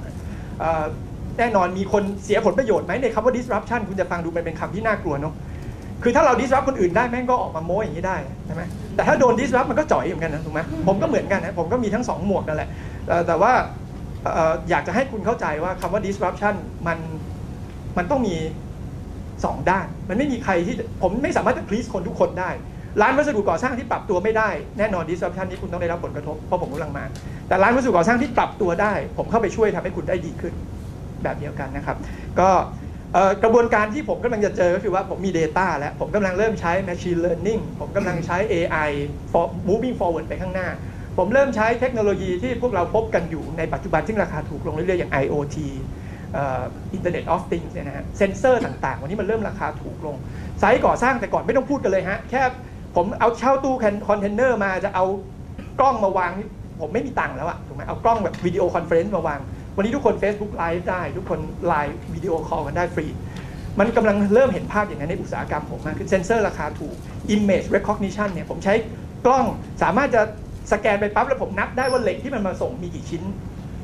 [1.38, 5.34] แน่นอนมีคนเสียผลประโยชน์ไหมในคำว่า disruption คุณจะฟังดูมันเป็นคำที่น่ากลัวเนาะ
[6.04, 8.64] คือถ้าเรา disrupt คนอื่นได้แม่งก็ออกมาโม้อย่างนี้ได้ใช่ไหม
[8.96, 12.70] แต่ถ้าโดน disrupt มันก็จ่อยเหมือนกันนะถูกไหมผมก็เหมือนกันนะผมก็มีทั้งสองหมวกนั่นแหละ
[13.28, 13.52] แต่ว่า
[14.24, 16.54] เอ่ออยากจะให้คุณเข้าใจว่าคำว่า disruption
[16.88, 16.98] มัน
[17.98, 18.36] มันต้องมี
[19.46, 22.50] สองด้าน มันไม่มีใครที่ผมไม่สามารถจะ please คนทุกคนได้
[23.02, 27.06] ร้านวัสดุก่อสร้างที่ปรับตัวไม่ได้แน่นอน disruption นี้คุณต้องได้รับผลกระทบเพราะผมกำลังมา
[27.48, 30.54] แต่ร้านวัสดุก่อสร้างที่ปรับตัวได้ ผมเข้าไปช่วยทำให้คุณได้ดีขึ้น
[31.24, 31.98] แบบเดียวกันนะครับ
[32.40, 32.50] ก็
[33.44, 38.90] กระบวนการที่ผมกำลังจะเจอก็คือว่าผมมี Data แล้ว ผมกำลังเริ่มใช้ Machine Learning ผมกำลังใช้ AI
[39.32, 40.68] for moving forward ไปข้างหน้า
[41.18, 45.58] ผมเริ่มใช้เทคโนโลยีที่พวกเราพบกันอยู่ในปัจจุบันที่ราคาถูกลงเรื่อยๆ อย่าง IoT
[46.38, 46.64] อ่อ
[46.98, 50.16] Internet of Things เนี่ยนะฮะเซนเซอร์ต่างๆ วันนี้มันเริ่มราคาถูกลง
[50.60, 52.42] ไซต์ก่อสร้างแต่ก่อนไม่ต้องพูดกันเลยฮะ แค่
[52.96, 53.76] ผมเอาเช่าตู้
[54.08, 55.06] คอนเทนเนอร์มาจะเอา
[55.80, 56.48] กล้องมาวางนี่
[56.82, 59.40] ผมไม่มีตังค์แล้วอะถูกไหมเอากล้องแบบ video conference มาวาง
[59.76, 63.06] วันนี้ทุกคน Facebook Live ได้ ทุกคน Line video call กันได้ฟรี
[63.80, 66.96] มันกำลังเริ่มเห็นภาพอย่างนั้นในอุตสาหกรรมผมมากขึ้นเซนเซอร์ราคาถูก
[67.36, 68.74] Image Recognition เนี่ยผมใช้
[69.26, 69.46] กล้อง
[69.84, 70.22] สามารถจะ
[70.72, 73.24] สแกนไปปั๊บแล้วผมนับได้ว่าเหล็กที่มันมาส่งมีกี่ชิ้น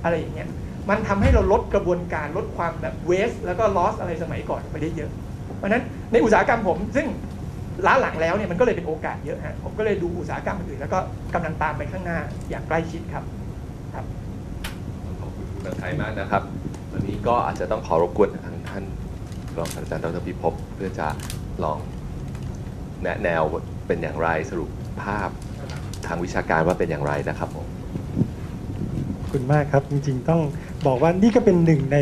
[0.04, 0.48] อะไรอย่างเงี้ย
[0.90, 5.12] มันทำให้เราลดกระบวนการลดความแบบ waste แล้วก็ loss อะไรสมัยก่อนไปได้เยอะ
[5.58, 7.08] เพราะนั้นในอุตสาหกรรมผมซึ่ง
[7.86, 11.00] ล้าหลังแล้วเนี่ยมันก็เลยเป็นโอกาสเยอะฮะผมก็เลยดูอุตสาหกรรมอื่นๆแล้วก็
[11.34, 13.24] กำลังตามไปข้างหน้าอย่างใกล้ชิดครับ
[13.94, 14.06] ครับ
[15.22, 16.44] ขอบคุณคุณนันไทยมากนะครับ
[16.92, 18.84] วันนี้ก็อาจจะต้องขอรบกวนทางท่าน
[19.58, 21.08] รองศาสตราจารย์ดรพิภพเพื่อจะ
[21.64, 21.80] ลอง
[23.04, 23.44] แนะแนว
[23.88, 24.70] เป็นอย่างไรสรุป
[25.04, 25.30] ภาพ
[26.08, 27.68] ทางวิชาการว่าเป็นอย่างไรนะครับผม
[29.22, 30.42] ขอบคุณมากครับ จริงๆต้อง
[30.88, 31.98] บอกว่านี่ก็เป็นหนึ่งใน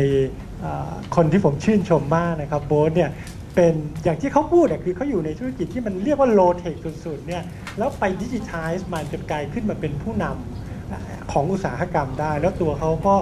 [0.64, 3.10] อ่าคนที่ผมชื่นชมมากนะครับโบ๊ทเนี่ย
[3.56, 3.74] เป็น
[4.04, 6.74] อย่างที่เขาพูดอะคือเขาอยู่ในธุรกิจที่มันเรียกว่า low tech
[7.04, 7.42] สุดๆเนี่ย
[7.78, 13.14] แล้วไปดิจิทัลมันจนกลายขึ้นมาเป็นผู้นำของอุตสาหกรรมได้ แล้วตัวเขาก็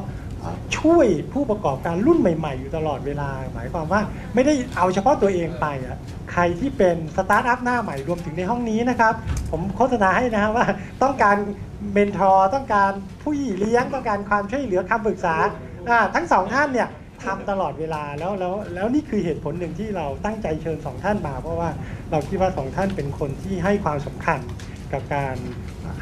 [0.78, 4.00] ช่วยผู้ประกอบการรุ่นใหม่ ๆ อยู่ตลอดเวลา หมายความว่า
[4.34, 5.96] ไม่ได้เอาเฉพาะตัวเองไปอะ
[6.32, 9.14] ใครที่เป็นสตาร์ทอัพหน้าใหม่รวมถึงในห้องนี้นะครับ
[9.50, 10.66] ผมโฆษณาให้นะครับว่า
[11.02, 11.36] ต้องการ
[11.92, 12.90] mentor ต้องการ
[13.22, 15.34] ผู้หญิเลี้ยงต้องการความช่วยเหลือคำปรึกษา
[16.14, 16.88] ทั้งสองท่านเนี่ย
[17.26, 21.70] ทำตลอดเวลาแล้วแล้วแล้วนี่คือเหตุผลหนึ่งที่เราตั้งใจเชิญสองท่านมา เพราะว่า
[22.10, 24.40] เราคิดว่าสองท่านเป็นคนที่ให้ความสำคัญ
[24.92, 25.36] กับการ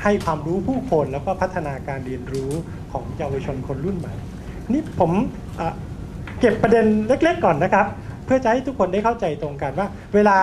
[0.02, 2.50] ให้ความรู้ผู้คนแล้วก็พัฒนาการเรียนรู้
[2.92, 4.14] ของเยาวชนคนรุ่นใหม่
[4.72, 5.10] นี่ผม
[6.40, 7.86] เก็บประเด็นเล็ก ๆ ก่อนนะครับ
[8.24, 10.38] เพื่อจะให้ทุกคนได้เข้าใจตรงกันว่า เวลา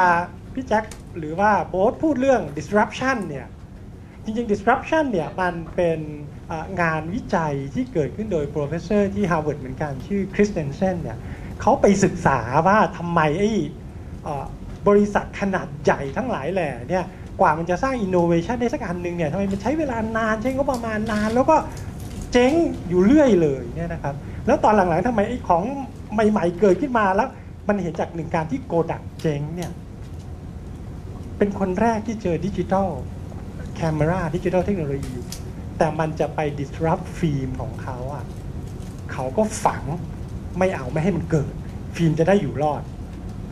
[0.53, 0.83] พี่แจ็ค
[1.17, 3.47] หรือว่าโบ๊ทพูดเรื่อง disruption เนี่ย
[4.23, 5.99] จริงๆ disruption เนี่ยมันเป็น
[6.81, 11.17] งานวิจัยที่เกิดขึ้นโดย professor ที่ Harvard เหมือนกันชื่อคริสเตนเซนเนี่ย
[11.61, 13.51] เขาไปศึกษาว่าทำไมไอ้
[14.87, 17.05] บริษัทขนาดใหญ่ทั้งหลายแหล่เนี่ย
[17.41, 21.55] กว่ามันจะสร้าง innovation ได้สักอันหนึ่งเนี่ยทำไมมันใช้เวลานานใช้งบประมาณนาน แล้วก็
[22.31, 22.53] เจ๊ง
[22.89, 24.15] อยู่เรื่อยเลยเนี่ยนะครับ
[24.47, 25.63] แล้วตอนหลังๆทำไมไอ้ของ
[26.13, 27.29] ใหม่ ๆ เกิดขึ้นมาแล้ว
[27.67, 29.71] มันเห็นจากหนึ่งการที่โกดักเจ๊งเนี่ย
[31.37, 32.89] เป็นคนแรกที่เจอดิจิทัล
[33.75, 35.15] แคม e ราดิจิทัลเทคโนโลยี
[35.79, 38.25] แต่มันจะไป disrupt ฟิล์มของเขาอะ
[39.11, 39.83] เขาก็ฝัง
[40.59, 41.53] ไม่เอาไม่ให้มันเกิด
[41.95, 42.81] ฟิล์มจะได้อยู่รอด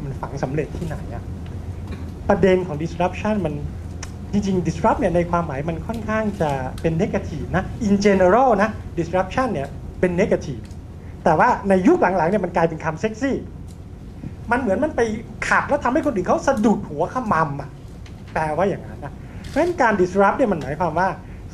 [0.04, 1.24] มันฝังสำเร็จที่ไหนอะ
[2.30, 3.54] ประเด็นของ disruption มัน
[4.32, 6.52] จริงๆ disrupt เนี่ยในความหมายมันค่อนข้างจะ
[6.82, 9.68] เป็น negative นะ in general นะ disruption เนี่ย
[10.00, 10.64] เป็น negative
[11.26, 13.38] แแต่ว่าในยุคหลังๆเนี่ยมันกลายเป็นคำเซ็กซี่
[14.52, 15.02] มันเหมือนมันไป
[15.48, 17.70] ขัดแล้วทำให้คนอื่นเขาสะดุดหัวขมำอะ
[18.34, 19.14] แปลว่าอย่างนั้นนะ
[19.48, 21.08] เพราะฉะนั้นการ disrupt เนี่ยมันหมายความว่า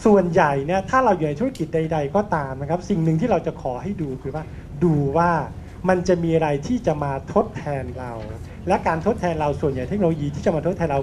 [0.06, 4.44] ส่วนใหญ่เนี่ยถ้าเราอยู่ในธุรกิจใด ๆ ก็ตามนะครับ สิ่งหนึ่งที่เราจะขอให้ดูคือว่า
[4.84, 5.32] ดูว่า
[5.90, 8.12] มันจะมีอะไรที่จะมาทดแทนเรา
[8.68, 11.02] และการทดแทนเราส่วนใหญ่เทคโนโลยีที่จะมาทดแทนเรา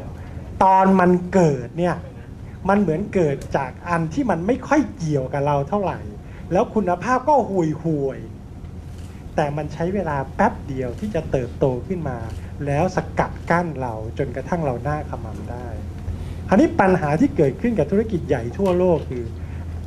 [0.64, 1.96] ตอนมันเกิดเนี่ย
[2.68, 6.00] มันเหมือนเกิดจากอันที่มันไม่ค่อยเกี่ยวกับเราเท่าไหร่
[6.52, 12.18] แล้วคุณภาพก็ห่วยห่วยๆแต่มันใช้เวลาแป๊บเดียวที่จะเติบโตขึ้นมา
[12.66, 15.66] แล้วสกัดกั้นเราจนกระทั่งเราหน้าขมำได้
[16.50, 19.24] ราวนี้ปัญหาที่เกิดขึ้นกับธุรกิจใหญ่ทั่วโลกคือ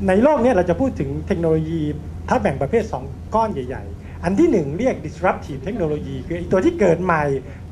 [0.08, 1.82] ในโลกนี้เราจะพูดถึงเทคโนโลยี
[2.30, 7.24] ถ้าแบ่งประเภท 2 ก้อนใหญ่ ๆ อันที่หนึ่งเรียก disruptive เทคโนโลยีคือไอตัวที่เกิดใหม่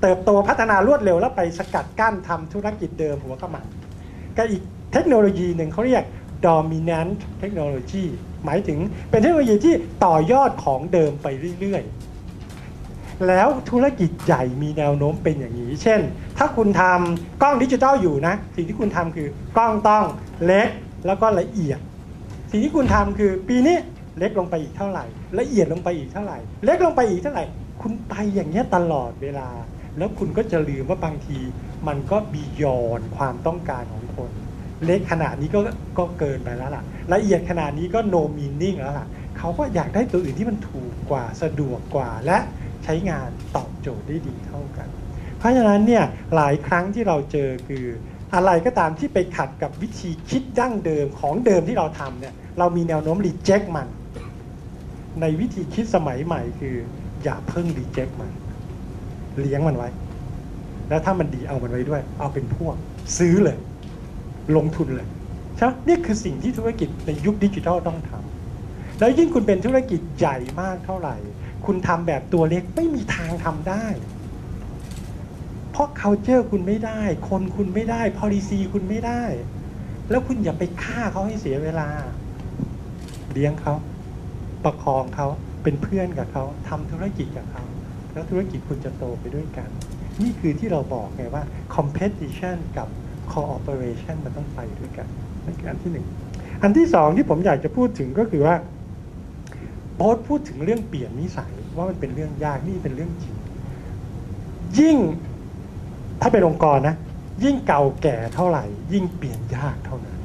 [0.01, 3.65] เติบโตพัฒนารวดเร็วแล้วไปสกัดกั้นทำธุรกิจเดิมหัวขมัน
[4.37, 4.61] กับอีก
[4.93, 6.03] เทคโนโลยีหนึ่งเขาเรียก
[6.47, 8.05] dominant technology
[8.45, 9.73] หมายถึงเป็นเทคโนโลยีที่
[10.05, 11.27] ต่อยอดของเดิมไป
[11.59, 12.00] เรื่อยๆ
[13.27, 15.99] แล้วธุรกิจใหญ่มีแนวโน้มเป็นอย่างนี้ เช่น
[16.37, 19.27] ถ้าคุณทำกล้องดิจิตอลอยู่นะ สิ่งที่คุณทำคือ
[19.57, 20.05] กล้องต้อง
[20.45, 20.69] เล็ก
[21.05, 21.79] แล้วก็ละเอียด
[22.51, 23.77] สิ่งที่คุณทำคือปีนี้
[24.19, 25.05] เล็กลงไปอีกเท่าไหร่
[25.39, 27.43] ละเอียดลงไปอีกเท่าไหร่ เล็กลงไปอีกเท่าไหร่
[27.81, 29.49] คุณไปอย่างเงี้ยตลอดเวลา
[29.97, 31.39] แล้วคุณก็จะลืมว่าบางที
[31.87, 34.31] มันก็บียอนความต้องการของคน
[34.85, 35.59] เล็กขนาดนี้ก็
[35.97, 36.83] ก็เกินไปแล้วล่ะ
[37.13, 39.07] ละเอียดขนาดนี้ก็ no meaning แล้วล่ะ
[39.37, 42.37] เขาก็อยากได้ตัวอื่นที่มันถูกกว่าสะดวกกว่าและ
[42.83, 44.87] ใช้งานตอบโจทย์ได้ดีเท่ากัน
[45.37, 46.03] เพราะฉะนั้นเนี่ย
[46.35, 47.85] หลายครั้งที่เราเจอคือ
[48.35, 53.87] อะไรก็ตามที่ไปขัดกับวิธีคิดดั้งเดิมของเดิมที่เราทำเนี่ยเรามีแนวโน้มรีเจ็คมัน
[55.21, 56.75] ในวิธีคิดสมัยใหม่คือ
[57.23, 58.31] อย่าเพิ่งรีเจ็คมัน
[59.39, 59.89] เลี้ยงมันไว้
[60.89, 62.75] แล้วถ้ามันดีเอามันไว้ด้วย เอาเป็นพวก
[63.17, 63.57] ซื้อเลย
[64.55, 65.07] ลงทุนเลย
[65.55, 71.15] ใช่ไหมนี่คือสิ่งที่ธุรกิจในยุคดิจิทัลต้องทำแล้วยิ่งคุณเป็นธุรกิจใหญ่มากเท่าไหร่
[71.65, 73.85] คุณทำแบบตัวเล็กไม่มีทางทำได้
[75.71, 79.23] เพราะ culture คุณไม่ได้ คนคุณไม่ได้ policy คุณไม่ได้
[80.09, 81.87] แล้วคุณอย่าไปฆ่าเขาให้เสียเวลา
[83.31, 83.73] เลี้ยงเขา
[84.63, 85.27] ประคองเขา
[85.63, 87.63] เป็นเพื่อนกับเขาทำธุรกิจกับเขา
[88.13, 89.69] แล้วธุรกิจคุณจะโตไปด้วยกัน
[90.21, 91.43] นี่คือที่เราบอกไงว่า
[91.75, 92.87] competition กับ
[93.31, 95.07] cooperation มันต้องไปด้วยกัน
[95.45, 96.05] นั่นคืออันที่หนึ่ง
[96.63, 98.55] อันที่สองที่ผมอยากจะพูดถึงก็คือว่า
[100.01, 103.35] บ๊ทพูดถึงเรื่องเปลี่ยนนิสัยว่ามันเป็นเรื่องยากนี่เป็นเรื่องจริง
[104.79, 104.97] ยิ่ง
[106.21, 106.95] ถ้าเป็นองค์กรนะ
[107.43, 110.19] ยิ่งเก่าแก่เท่าไหร่ ยิ่งเปลี่ยนยากเท่านั้น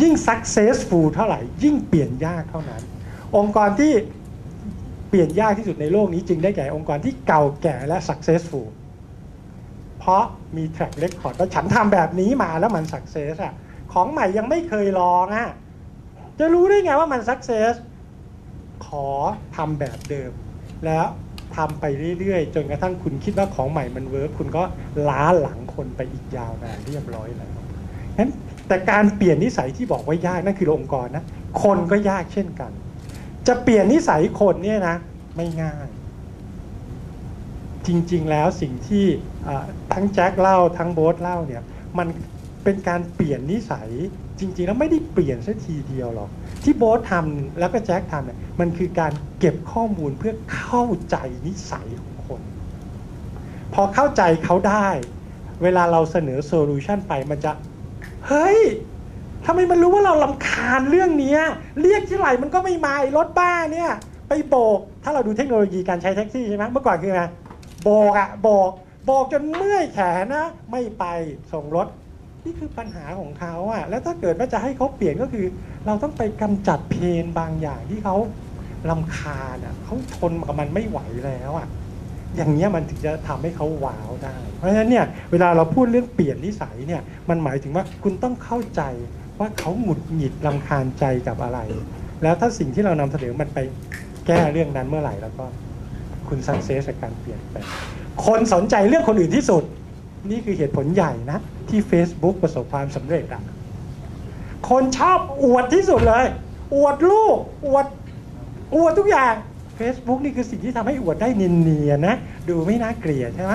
[0.00, 2.82] ยิ่ง successful เท่าไหร่ ยิ่งเปลี่ยนยากเท่านั้น
[3.36, 3.92] องค์กรที่
[5.08, 8.66] เปลี่ยนยากที่สุดในโลกนี้ จึงได้แก่องค์กรที่เก่าแก่และ successful
[9.98, 10.24] เพราะ
[10.56, 13.54] มี track record ว่าฉันทำแบบนี้มาแล้วมัน success อะ
[13.92, 15.48] ของใหม่ยังไม่เคยลองอะ
[16.38, 17.74] จะรู้ได้ไงว่ามัน success
[18.86, 19.06] ขอ
[19.56, 20.32] ทำแบบเดิม
[20.86, 21.06] แล้ว
[21.56, 21.84] ทำไป
[22.20, 24.62] เรื่อยๆ จนกระทั่งคุณคิดว่าของใหม่มันเวิร์คคุณก็
[25.08, 27.56] ล้าหลังคนไปอีกยาวนานเรียบร้อยแล้ว
[28.18, 28.30] งั้น
[28.68, 31.24] แต่การเปลี่ยนนิสัยที่บอกว่ายากนั่นคือองค์กรนะ
[31.62, 32.70] คนก็ยากเช่นกัน
[33.46, 34.96] จะเปลี่ยนนิสัยคนเนี่ยนะ
[35.36, 35.86] ไม่ง่าย
[37.86, 39.06] จริงๆแล้วสิ่งที่
[39.92, 41.62] ทั้งแจ็คเล่าทั้งโบ๊ทเล่าเนี่ย
[41.98, 42.08] มัน
[42.64, 43.88] เป็นการเปลี่ยนนิสัย
[44.38, 46.30] จริง ๆ แล้วไม่ได้เปลี่ยนสัทีเดียวหรอก
[46.66, 51.16] ที่โบ๊ททำแล้วก็แจ็คทำเนี่ยมันคือการเก็บข้อมูลเพื่อเข้าใจ
[51.46, 52.40] นิสัยของคน
[53.74, 54.88] พอเข้าใจเขาได้
[55.62, 57.52] เวลาเราเสนอโซลูชันไปมันจะ
[58.26, 58.60] เฮ้ย
[59.46, 61.40] ทำไมมันรู้ว่าเราลำคาญเรื่องเนี้ย
[61.82, 63.90] เรียกที่ไหลมันก็ไม่มาไอ้รถบ้าเนี่ย
[64.28, 67.24] ไปโบก ถ้าเราดูเทคโนโลยีการใช้แท็กซี่ใช่ไหมเมื่อก่อนคือไง
[67.82, 68.70] โบกอะโบก
[69.04, 71.04] โบกจนเมื่อยแขนนะ ไม่ไป
[71.52, 71.86] ส่งรถ
[72.46, 75.46] นี่คือปัญหาของเขาอะแล้วถ้าเกิดว่าจะให้เขาเปลี่ยนก็คือ
[75.86, 78.16] เราต้องไปกำจัดเพนบางอย่างที่เขา
[78.90, 81.66] ลำคาญอะเขาทนกับมันไม่ไหวแล้วอะ
[82.36, 88.82] อย่างเนี้ยมันถึงจะทำให้เขาว้าวได้ เพราะฉะนั้นเนี่ยเวลาเราพูดเรื่องเปลี่ยนนิสัยเนี่ยมันหมายถึงว่าคุณต้องเข้าใจ
[89.40, 91.60] ว่าเขาหงุดหงิดลำคาญใจกับอะไร
[92.22, 93.58] แล้วถ้าสิ่งที่เรานำเสนอมันไป
[94.26, 95.44] แก้เรื่องนั้นเมื่อไหร่แล้วก็
[96.28, 97.66] คุณสักเซสกับการเปลี่ยนแปลง
[98.26, 99.62] คนสนใจเรื่องคนอื่นที่สุด
[100.30, 101.38] นี่คือเหตุผลใหญ่นะ
[101.70, 103.42] ที่ Facebook ประสบความสำเร็จอะ
[104.70, 106.26] คนชอบอวดที่สุดเลย
[106.74, 107.36] อวดลูก
[107.66, 107.86] อวด
[108.76, 109.34] อวดทุกอย่าง
[109.78, 112.16] Facebook นี่คือสิ่งที่ทำให้อวดได้เนียนๆนะ
[112.48, 113.52] ดูไม่น่าเกลียดใช่ไหม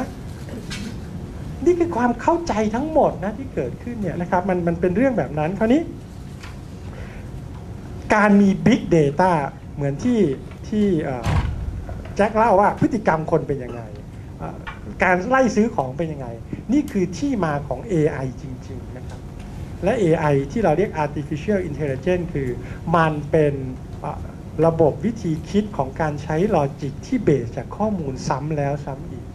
[1.65, 5.81] นี่คือความเข้าใจทั้งหมดนะที่เกิดขึ้นเนี่ยนะครับมันมันเป็นเรื่องแบบนั้นคราวนี้
[8.13, 9.31] การมี Big Data
[9.75, 10.19] เหมือนที่
[10.69, 10.87] ที่
[12.15, 13.81] แจ็คเล่าว่าพฤติกรรมคนเป็นยังไง
[15.03, 16.27] การไล่ซื้อของเป็นยังไง
[16.73, 19.19] นี่คือที่มาของ AI จริง ๆ นะครับ
[19.83, 22.49] และ AI ที่เราเรียก artificial intelligence คือ
[22.95, 23.53] มันเป็น
[24.65, 29.25] ระบบวิธีคิดของการใช้ logic ที่ based จากข้อมูลซ้ำแล้วซ้ำอีก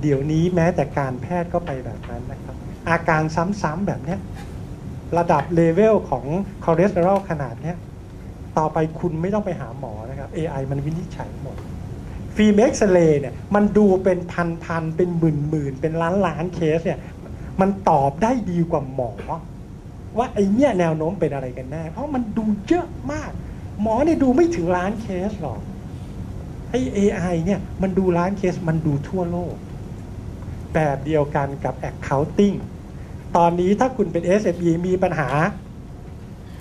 [0.00, 2.56] เดี๋ยวนี้แม้แต่การแพทย์ก็ไปแบบนั้นนะครับ
[2.90, 3.22] อาการ
[3.62, 4.16] ซ้ำๆแบบนี้
[5.18, 6.24] ระดับเลเวลของ
[6.64, 7.74] คอเลสเตอรอลขนาดนี้
[8.58, 11.56] ต่อไปคุณไม่ต้องไปหาหมอนะครับ AI มันวินิจฉัยหมด
[12.38, 16.98] ฟิล์มเอ็กซเรย์เนี่ยมันดูเป็นพันๆเป็นหมื่นๆเป็นล้านล้านๆเคสเนี่ย
[17.60, 19.12] มันตอบได้ดีกว่าหมอ
[20.18, 23.30] ว่าไอเนี่ยแนวโน้มเป็นอะไรกันแน่เพราะมันดูเยอะมาก
[23.82, 25.60] หมอเนี่ยดูไม่ถึงล้านเคสหรอก
[26.70, 29.54] ไอ AI เนี่ยมันดูล้านเคสมันดูทั่วโลก
[30.74, 32.56] แบบเดียวกันกับ accounting
[33.36, 35.28] ตอนนี้ถ้าคุณเป็น SME มีปัญหา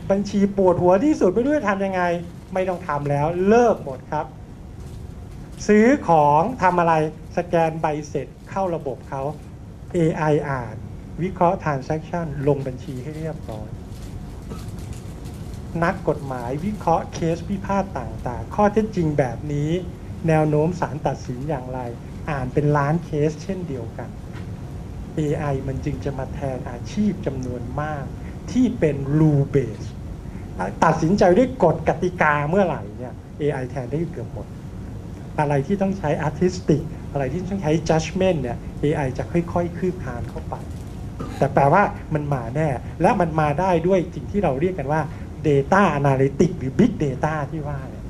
[0.10, 2.02] บัญชีปวดหัวที่สุดไม่รู้จะทำยังไง
[2.54, 4.26] ไม่ต้องทำแล้วเลิกหมดครับ
[5.66, 6.94] ซื้อของทำอะไร
[7.38, 9.22] สแกนใบเสร็จเข้าระบบเขา
[9.98, 10.76] AI อ่าน
[11.22, 13.70] วิเคราะห์ transaction ลงบัญชีให้เรียบร้อย
[15.84, 19.72] นักกฎหมายวิเคราะห์เคสพิพาทต่างๆ ข้อเท็จจริงแบบนี้
[20.28, 21.80] แนวโน้มศาลตัดสินอย่างไร
[22.30, 24.10] อ่านเป็นล้านเคสเช่นเดียวกัน
[25.18, 28.06] AI มันจึงจะมาแทนอาชีพจำนวนมาก
[28.52, 29.88] ที่เป็น rule base
[30.84, 34.48] ตัดสินใจด้วยกฎกติกาเมื่อไหร่เนี่ย AI แทนได้เกือบหมด
[35.40, 36.82] อะไรที่ต้องใช้ artistic
[37.12, 40.56] อะไรที่ต้องใช้ judgment เนี่ย AI จะค่อยๆ คืบคานเข้าไป
[41.38, 41.84] แต่แปลว่า
[42.14, 42.70] มันมาแน่
[43.02, 45.02] และมันมาได้ด้วยสิ่งที่เราเรียกกันว่า
[45.48, 48.04] data analytic หรือ big data ที่ว่าเนี่ย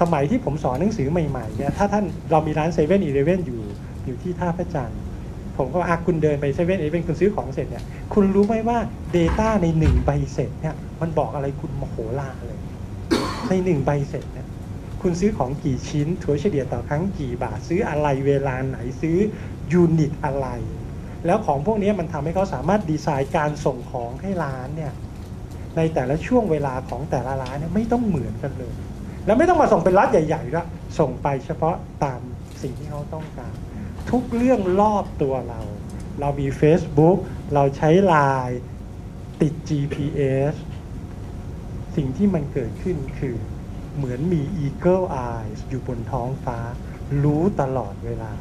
[0.00, 3.60] สมัยที่ผมสอนหนังสือใหม่ๆเนี่ยถ้าท่านเรามีร้านเซเว่นอีเลเว่นอยู่
[4.06, 5.00] อยู่ที่ท่าพระจันทร์
[5.56, 7.84] ผมก็อาคุณเดินไปเซเว่นอีเลเว่นคุณซื้อของเสร็จเนี่ย
[8.14, 8.78] คุณรู้ไหมว่า
[9.16, 12.58] Data ในหนึ่งใบเสร็จเนี่ยมันบอกอะไรคุณมโหฬารเลย
[13.48, 14.46] ในหนึ่งใบเสร็จเนี่ย
[15.06, 19.16] คุณซื้อของกี่ชิ้น ถัวเฉลี่ยต่อครั้งกี่บาท ซื้ออะไรเวลาไหนซื้อ
[19.72, 20.46] ยูนิตอะไร
[21.26, 24.92] แล้วของพวกนี้มันทำให้เขาสามารถดีไซน์การส่งของให้ร้านเนี่ย
[25.76, 28.74] ในแต่ละช่วงเวลาของแต่ละร้านเนี่ยไม่ต้องเหมือนกันเลย
[29.26, 30.68] แล้วไม่ต้องมาส่งเป็นรัดใหญ่ๆด้วย
[30.98, 31.74] ส่งไปเฉพาะ
[32.04, 32.20] ตาม
[32.62, 33.54] สิ่งที่เขาต้องการ
[34.10, 35.60] ทุกเรื่องรอบตัวเรา
[36.20, 37.18] เรามี Facebook
[37.54, 38.56] เราใช้ Line
[39.40, 40.54] ติด GPS
[41.96, 43.36] สิ่งที่มันเกิดขึ้นคือ
[43.96, 46.58] เหมือนมี Eagle Eyes อยู่บนท้องฟ้า
[47.24, 48.32] รู้ตลอดเวลา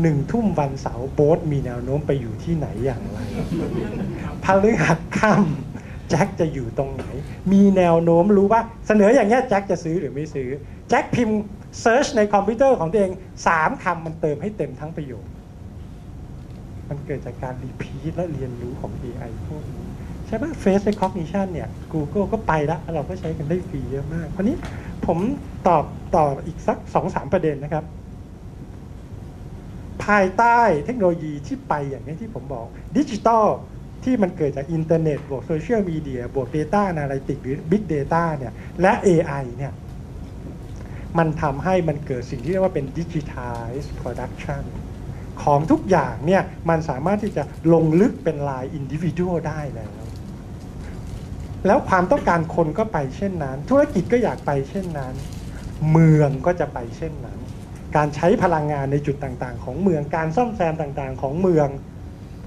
[0.00, 3.18] หนึ่งทุ่มวันเสาร์โบ๊ทมีแนวโน้มไปอยู่ที่ไหนอย่างไร
[4.44, 7.04] พฤหัสค่ำแจ็คจะอยู่ตรงไหน
[7.52, 10.48] มีแนวโน้มรู้ว่าเสนออย่างเงี้ยแจ็คจะซื้อหรือไม่ซื้อ
[10.88, 11.40] แจ็คพิมพ์
[11.80, 13.12] search ในคอมพิวเตอร์ของตัวเอง
[13.46, 15.26] สามคำมันเติมให้เต็มทั้งประโยค
[16.88, 19.89] มันเกิดจากการ repeat และเรียนรู้ของ AI พวกนี้
[20.30, 24.56] ใช่ไหม Face Recognition เนี่ย Google ก็ไปแล้วเราก็ใช้กันได้ฟรีเยอะมากคราวนี้
[25.06, 25.18] ผม
[25.66, 25.84] ตอบ
[26.16, 27.84] ตอบอีกสักสองสามประเด็นนะครับ
[30.04, 32.66] ภายใต้เทคโนโลยีที่ไปอย่างนี้ที่ผมบอก
[32.96, 33.46] ดิจิตอล
[34.04, 39.72] ที่มันเกิดจากอินเทอร์เน็ตบวกโซเชียลมีเดียบวก Data Analytics หรือ Big Data เนี่ยและ AI เนี่ย
[41.18, 44.62] มันทำให้มันเกิดสิ่งที่เรียกว่าเป็น Digitized Production
[45.42, 47.42] ของทุกอย่างเนี่ยมันสามารถที่จะ
[47.72, 49.99] ลงลึกเป็นลายอินดิวิ u a l ได้แล้ว
[51.66, 55.14] แล้วความต้องการคนก็ไปเช่นนั้น ธุรกิจก็อยากไปเช่นนั้น
[55.90, 57.38] เมืองก็จะไปเช่นนั้น
[57.96, 61.68] การใช้พลังงานในจุดต่างๆ ของเมืองการซ่อมแซมต่างๆ ของเมือง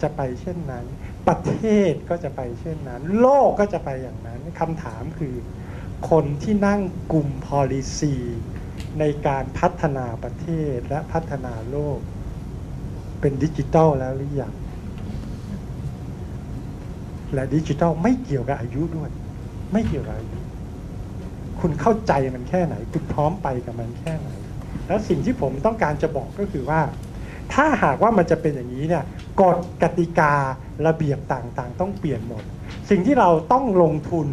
[0.02, 0.86] จะไปเช่นนั้น
[1.28, 1.54] ประเท
[1.92, 5.36] ศก็จะไปเช่นนั้น โลกก็จะไปอย่างนั้นคำถามคือ
[6.10, 6.82] คนที่นั่ง
[7.12, 8.16] กลุ่ม policy
[9.00, 12.00] ในการพัฒนาประเทศและพัฒนาโลก
[13.20, 14.54] เป็นดิจิทัลแล้วหรือยัง
[17.34, 19.10] และดิจิทัลไม่เกี่ยวกับอายุด้วย
[19.74, 20.38] ไม่เกี่ยวกับอายุ
[21.60, 24.30] คุณเข้าใจมันแค่ไหน คุณพร้อมไปกับมันแค่ไหน
[24.88, 26.82] แล้วสิ่งที่ผมต้องการจะบอกก็คือว่า
[27.54, 29.04] ถ้าหากว่ามันจะเป็นอย่างนี้เนี่ย
[29.42, 30.34] กฎกติกา
[30.88, 32.44] ระเบียบต่างๆ ต้องเปลี่ยนหมด
[32.90, 34.28] สิ่งที่เราต้องลงทุน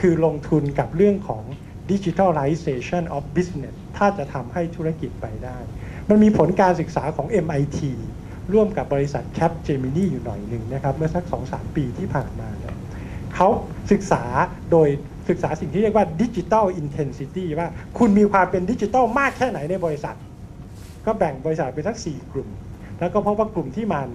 [0.00, 1.44] คือลงทุนกับเรื่องของ
[1.90, 5.58] digitalization of business ถ้าจะทำให้ธุรกิจไปได้
[6.08, 7.80] มันมีผลการศึกษาของ MIT
[8.52, 12.76] ร่วมกับบริษัท Capgemini อยู่หน่อยหนึ่งนะครับ เมื่อสัก 2-3 ปีที่ผ่านมาเนี่ย
[13.34, 13.48] เขา
[13.92, 14.22] ศึกษา
[14.72, 14.88] โดย
[15.28, 17.68] ศึกษาสิ่งที่เรียกว่า Digital Intensity ว่า
[17.98, 20.16] คุณมีความเป็นดิจิทัลมากแค่ไหนในบริษัท
[21.06, 22.48] ก็แบ่งบริษัทเป็นสัก 4 กลุ่ม
[23.00, 24.08] แล้วก็พบว่ากลุ่มที่มัน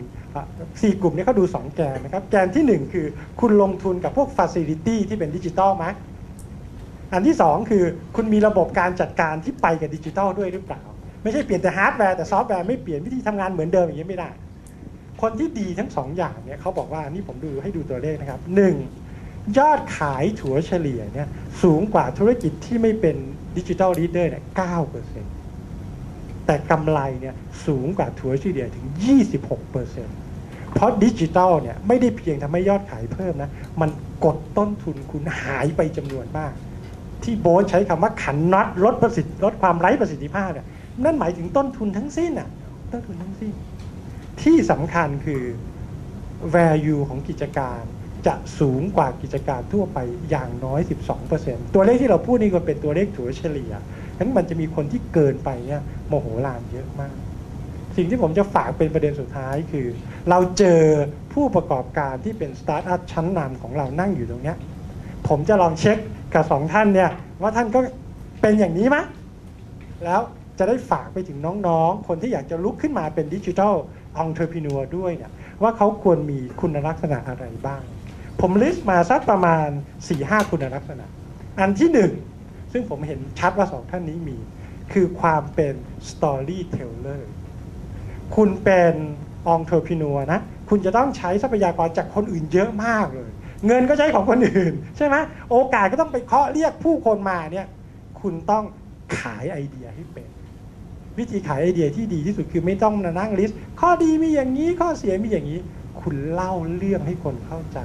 [0.81, 3.05] สี่กลุ่มนี้เขาดู 2 แกนนะครับ แกนทีหนึ่1 คือ
[3.41, 5.85] คุณลงทุนกับพวก Facility ที่เป็นดิจิทัลไหม
[7.13, 7.83] อันที่ 2 คือ
[8.15, 10.81] คุณมีระบบการจัดการที่ไปกับดิจิทัลด้วยหรือเปล่า
[11.23, 14.29] ไม่ใช่เปลี่ยนแต่ฮาร์ดแวร์แต่ซอฟต์แวร์ไม่เปลี่ยนวิธีทำงานเหมือนเดิมอย่างนี้ไม่ได้
[15.21, 18.75] คนที่ดีทั้งสองอย่างเนี่ยเขาบอกว่านี่ผมดูให้ดูตัวเลขนะครับหนึ่ง
[19.57, 21.27] ยอดขายถัวเฉลี่ยเนี่ย
[21.63, 23.15] สูงกว่าธุรกิจที่ไม่เป็น
[23.57, 25.33] digital leader เนี่ยเก้าเปอร์เซ็นต์
[26.45, 27.35] แต่กำไรเนี่ย
[27.65, 28.85] สูงกว่าถัวเฉลี่ยถึง
[29.29, 30.17] 26เปอร์เซ็นต์
[30.73, 33.49] เพราะดิจิทัลเนี่ยไม่ได้เพียงทำให้ยอดขายเพิ่มนะ
[33.81, 33.89] มัน
[34.25, 36.53] กดต้นทุนคุณหายไปจำนวนมาก
[37.23, 40.67] ที่โบ๊ทใช้คำว่าขันน็อตลดประสิทธิลดความไร้ประสิทธิภาพเนี่ย
[41.03, 42.49] นั่นหมายถึงต้นทุนทั้งสิ้นอะ
[42.91, 43.53] ต้นทุนทั้งสิ้น
[44.41, 45.43] ที่สำคัญคือ
[46.55, 47.81] value ของกิจการ
[48.27, 49.99] จะสูงกว่ากิจการทั่วไป
[50.29, 50.81] อย่างน้อย
[51.27, 57.15] 12%ตัวเลขที่เราพูดนี่ก็เป็นตัวเลขถัวเฉลี่ยฉะนั้นมันจะมีคนที่เกินไปเนี่ยมโหฬารเยอะมาก
[57.97, 59.87] สิ่งที่ผมจะฝากเป็นประเด็นสุดท้ายคือ
[60.29, 60.81] เราเจอ
[61.33, 64.57] ผู้ประกอบการที่เป็นสตาร์ทอัพชั้นนำของเรานั่งอยู่ตรงเนี้ย
[65.27, 65.97] ผมจะลองเช็ค
[66.33, 67.09] กับสองท่านเนี่ย
[67.41, 67.79] ว่าท่านก็
[68.41, 68.97] เป็นอย่างนี้ไหม
[70.05, 70.21] แล้ว
[70.61, 73.75] จะได้ฝากไปถึงน้องๆ คนที่อยากจะลุกขึ้นมาเป็น digital
[74.21, 75.31] entrepreneur ด้วยเนี่ย
[75.61, 77.81] ว่าเขาควรมีคุณลักษณะอะไรบ้าง
[78.41, 79.67] ผม list มาสักประมาณ
[80.09, 81.05] 4-5 คุณลักษณะ
[81.59, 82.11] อันที่หนึ่ง
[82.71, 84.37] ซึ่งผมเห็นชัดว่าสองท่านนี้มี
[84.93, 85.73] คือความเป็น
[86.09, 87.21] storyteller
[88.35, 88.93] คุณเป็น
[89.47, 90.39] entrepreneur นะ
[90.69, 93.29] คุณจะต้องใช้ทรัพยากรจากคนอื่นเยอะมากเลย
[93.67, 95.15] เงินก็ใช้ของคนอื่น ใช่ไหม
[95.49, 97.67] โอกาสก็ต้องไปเคาะเรียกผู้คนมาเนี่ย
[98.21, 98.63] คุณต้อง
[99.19, 100.29] ขายไอเดียให้เป็น
[101.21, 105.59] วิธีขายไอเดียที่ดีที่สุดคือไม่ต้องมานั่ง list ข้อดีมีอย่างนี้ข้อเสียมีอย่างนี้
[106.01, 107.79] คุณเล่าเรื่องให้คนเข้าใจ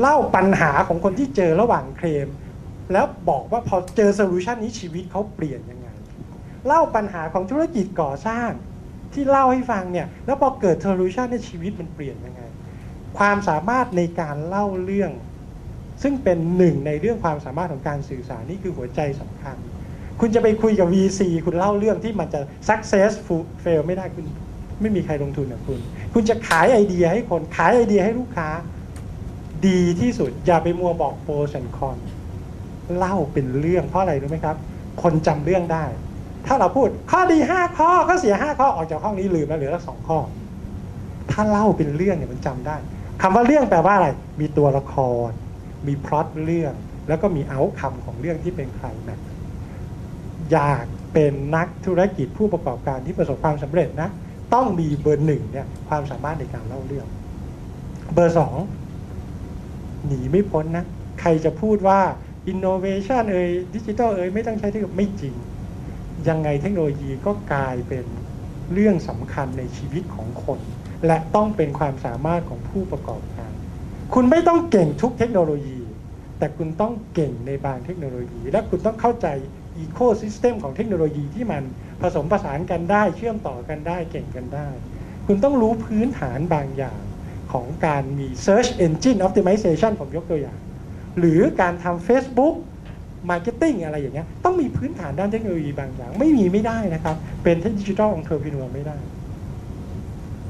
[0.00, 2.28] เล่าปัญหาของคนที่เจอระหว่างเคลม
[2.92, 5.88] แล้วบอกว่าพอเจอ solution นี้ชีวิตเขาเปลี่ยนยังไง
[6.66, 8.50] เล่าปัญหาของธุรกิจก่อสร้าง
[9.12, 12.42] ที่เล่าให้ฟังเนี่ยแล้วพอเกิด solution ในชีวิตมันเปลี่ยนยังไง
[13.18, 15.10] ความสามารถในการเล่าเรื่อง
[16.02, 19.56] ซึ่งเป็นหนึ่งในเรื่องความสามารถของการสื่อสารนี่คือหัวใจสำคัญ
[20.20, 24.24] คุณจะไปคุยกับ VC คุณเล่าเรื่องที่มันจะ successful fail ไม่ได้คุณ
[24.80, 25.78] ไม่มีใครลงทุนกับคุณ
[26.12, 28.48] คุณจะขายไอเดียให้คนขายไอเดียให้ลูกค้า
[29.68, 31.98] ดีที่สุด อย่าไปมัวบอกโปรแอนคอน
[32.96, 34.56] เล่าเป็นเรื่องเพราะอะไรรู้ไหมครับ
[35.02, 35.84] คนจำเรื่องได้
[36.46, 40.18] ถ้าเราพูดข้อดี5ข้อก็เสีย5ข้อออกจากห้องนี้ลืมแล้วเหลือแค่สองข้อ
[41.30, 42.76] ถ้าเล่าเป็นเรื่องเนี่ยมันจำได้
[43.22, 44.08] คำว่าเรื่องแปลว่าอะไร
[44.40, 44.94] มีตัวละค
[45.28, 45.30] ร
[45.86, 46.74] มีพล็อตเรื่อง
[47.08, 49.18] แล้วก็มีเอาท์คัมของเรื่องที่เป็นใครแบบ
[50.52, 54.08] อยากเป็นนักธุรกิจผู้ประกอบการที่ประสบความสำเร็จนะ
[54.54, 57.06] ต้องมีเบอร์หนึ่งเนี่ยความสามารถในการเล่าเรื่อง
[58.14, 58.54] เบอร์สอง
[60.06, 60.84] หนีไม่พ้นนะ
[61.20, 62.00] ใครจะพูดว่า
[62.52, 65.34] innovation เอ่ยดิจิทัลเอ่ยไม่ต้องใช้เทคโนโลยีไม่จริง
[66.28, 68.06] ยังไงเทคโนโลยีก็กลายเป็น
[68.72, 70.60] เรื่องสำคัญในชีวิตของคน
[71.06, 73.52] และต้องเป็นความสามารถของผู้ประกอบการ
[74.14, 75.78] คุณไม่ต้องเก่งทุกเทคโนโลยี
[76.38, 79.26] แต่คุณต้องเก่งในบางเทคโนโลยี และคุณต้องเข้าใจ
[79.76, 81.62] อีโคซิสเต็มของเทคโนโลยีที่มัน
[82.02, 84.68] ผสมผสานกันได้เชื่อมต่อกันได้เก่งกันได้
[85.26, 87.00] คุณต้องรู้พื้นฐานบางอย่าง
[87.52, 90.58] ของการมี Search Engine Optimization ผมยกตัวอย่าง
[91.18, 92.54] หรือการทำ Facebook
[93.30, 98.96] Marketing อะไรอย่างเงี้ยต้องมีพื้นฐานด้านเทคโนโลยีบางอย่าง ไม่มีไม่ได้นะครับ เป็น digital entrepreneur ไม่ได้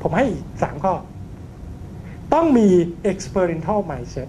[0.03, 0.95] ผมให้อีกสามข้อ
[2.35, 2.69] ต้องมี
[3.11, 4.29] experimental mindset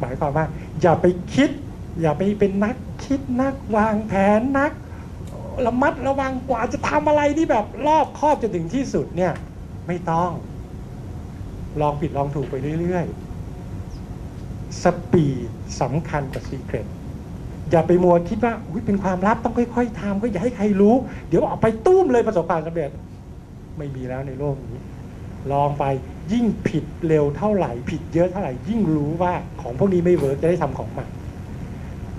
[0.00, 0.46] หมายความว่า
[0.82, 1.50] อย่าไปคิด
[2.00, 4.72] อย่าไปเป็นนัก คิดนักวางแผนนัก
[5.66, 9.32] ระมัดระวังกว่าจะทำอะไรที่แบบรอบคอบจนถึงที่สุดเนี่ย
[9.86, 10.30] ไม่ต้อง
[11.80, 15.48] ลองผิดลองถูกไปเรื่อยๆ speed
[15.80, 16.86] สำคัญกว่า secret
[17.70, 20.94] อย่าไปมัวคิดว่าอุ๊ยเป็นความลับต้องค่อยๆทำก็อย่าให้ใครรู้
[21.28, 22.90] เดี๋ยวออกไปตุ้มเลยประสบความสำเร็จ
[23.78, 24.78] ไม่มีแล้วในโลกนี้
[25.52, 25.84] ลองไป
[26.32, 29.32] ยิ่งผิดเร็วเท่าไหร่ ผิดเยอะเท่าไหร่ยิ่งรู้ว่า
[29.62, 31.06] ของพวกนี้ไม่ work จะได้ทำของใหม่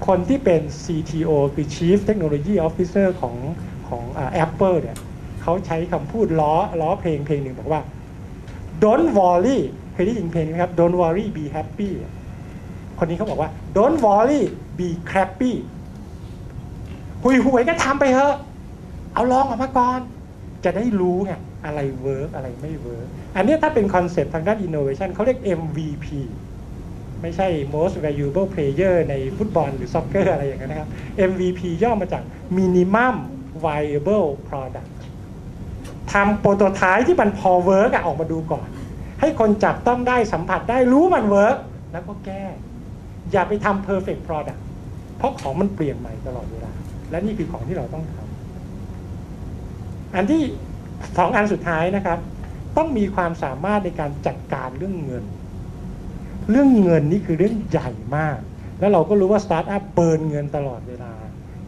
[0.06, 3.36] คนที่เป็น CTO คือ Chief Technology Officer ของ
[3.88, 4.04] ของ
[4.34, 4.98] แอปเปิลเนี่ย
[5.42, 7.82] เขาใช้คำพูดล้อล้อเพลงเพลงหนึ่งบอกว่า
[8.84, 9.60] don't worry
[9.94, 11.90] เคยได้ยินเพลงไหมครับ don't worry be happy
[13.00, 14.42] คนนี้เขาบอกว่า don't worry
[14.80, 15.54] be happy
[17.24, 18.36] หุยหวยก็ทำไปเถอะ
[19.14, 20.00] เอาลองออกมาก่อน
[20.66, 21.34] จะได้รู้ไง
[21.66, 26.06] อะไร work อะไรไม่ work อันนี้ถ้าเป็น concept ทางด้าน innovation เขาเรียก MVP
[27.22, 30.90] ไม่ใช่ most valuable player ในฟุตบอลหรือ soccer อะไรอย่างนั้นนะครับ
[31.30, 32.24] MVP ย่อมาจาก
[32.58, 33.16] minimum
[33.66, 34.90] viable product
[36.14, 38.68] ทำ prototype ที่มันพอ work ออกมาดูก่อน
[39.20, 41.58] ให้คนจับต้องได้สัมผัสได้รู้มัน work
[41.92, 42.44] แล้วก็แก้
[43.32, 44.62] อย่าไปทำ perfect product
[45.18, 46.72] เพราะของมันเปลี่ยนใหม่ตลอดเวลา
[47.12, 50.42] และนี่คือของที่เราต้องทำอันที่
[51.18, 52.20] สองอันสุดท้ายนะครับ
[52.78, 55.24] ต้องมีความสามารถในการจัดการเรื่องเงิน
[56.50, 58.40] เรื่องเงินนี่คือเรื่องใหญ่มาก
[58.80, 61.14] แล้วเราก็รู้ว่าสตาร์ทอัพ burn เงินตลอดเวลา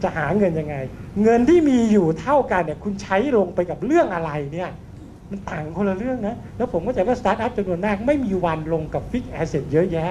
[0.02, 0.76] จะหาเงินยังไง
[1.22, 4.70] เงินที่มีอยู่เท่ากันเนี่ยคุณใช้ลงไปกับเรื่องอะไรเนี่ย
[5.30, 10.08] มันต่างคนละเรื่องนะ แล้วผมก็จะว่าสตาร์ทอัพจำนวนมากไม่มีวันลงกับ fixed asset เยอะแยะ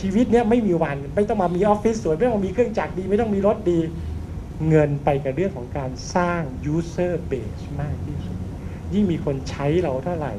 [0.00, 3.80] ชีวิตเนี้ยไม่มีวันไม่ต้องมามีออฟฟิศสวย ไม่ต้องมีเครื่องจักรดี ไม่ต้องมีรถดี
[4.68, 6.42] เงินไปกับเรื่องของการสร้าง
[6.74, 8.38] user base มากที่สุด
[8.94, 10.34] ยิ่งมีคนใช้เราเท่าไหร่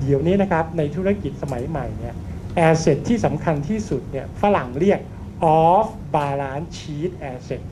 [0.00, 2.14] เดี๋ยวนี้นะครับในธุรกิจสมัยใหม่เนี่ย
[2.54, 5.00] asset ที่สำคัญที่สุดเนี่ยฝรั่งเรียก
[5.60, 7.62] off balance sheet asset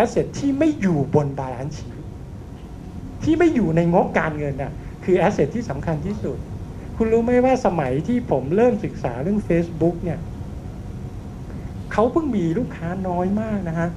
[0.00, 2.04] asset ที่ไม่อยู่บน balance sheet
[3.22, 4.72] ที่ไม่อยู่ในงบการเงินน่ะ
[5.04, 6.38] คือ asset ที่สำคัญที่สุด
[6.96, 10.18] คุณรู้ไหมว่าสมัยที่ผมเริ่มศึกษาเรื่อง Facebook เนี่ย
[11.92, 13.88] เขาเพิ่งมีลูกค้าน้อยมากนะฮะ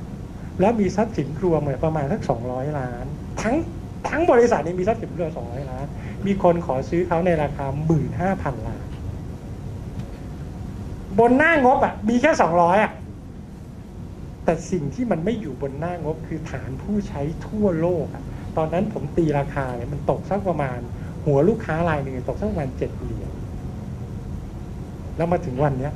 [0.60, 3.06] แล้วมีทรัพย์สินรวมเนี่ยประมาณสัก 200 ล้าน
[3.42, 3.56] ทั้ง
[4.10, 5.86] ทั้งบริษัทนี้มีทรัพย์สินรวม200 ล้าน
[6.26, 7.66] มีคนขอซื้อเขาในราคา
[8.18, 8.87] 15,000 ล้าน
[11.20, 12.92] บนหน้างบอะมีแค่200อะ
[14.44, 18.24] แต่สิ่งที่มันไม่อยู่บนหน้างบคือฐานผู้ใช้ทั่วโลกอะ
[18.58, 20.80] ตอนนั้นผมตีราคาเนี่ยมันตกสักประมาณ
[21.26, 23.32] หัวลูกค้ารายหนึ่งตกสักประมาณเจ็ดเหรียญ
[25.18, 25.94] แล้วมาถึงวันเนี้ย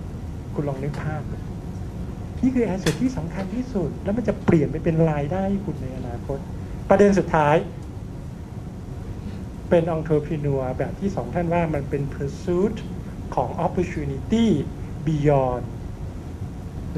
[0.53, 1.38] คุณลองนึกภาพดู
[2.41, 6.38] นี่คือแอสเซทที่สำคัญที่สุด แล้วมันจะเปลี่ยนไปเป็นรายได้คุณในอนาคต
[6.89, 7.56] ประเด็นสุดท้าย
[9.69, 12.76] เป็น entrepreneur แบบที่สองท่านว่ามันเป็น pursuit
[13.35, 14.48] ของ opportunity
[15.07, 15.65] beyond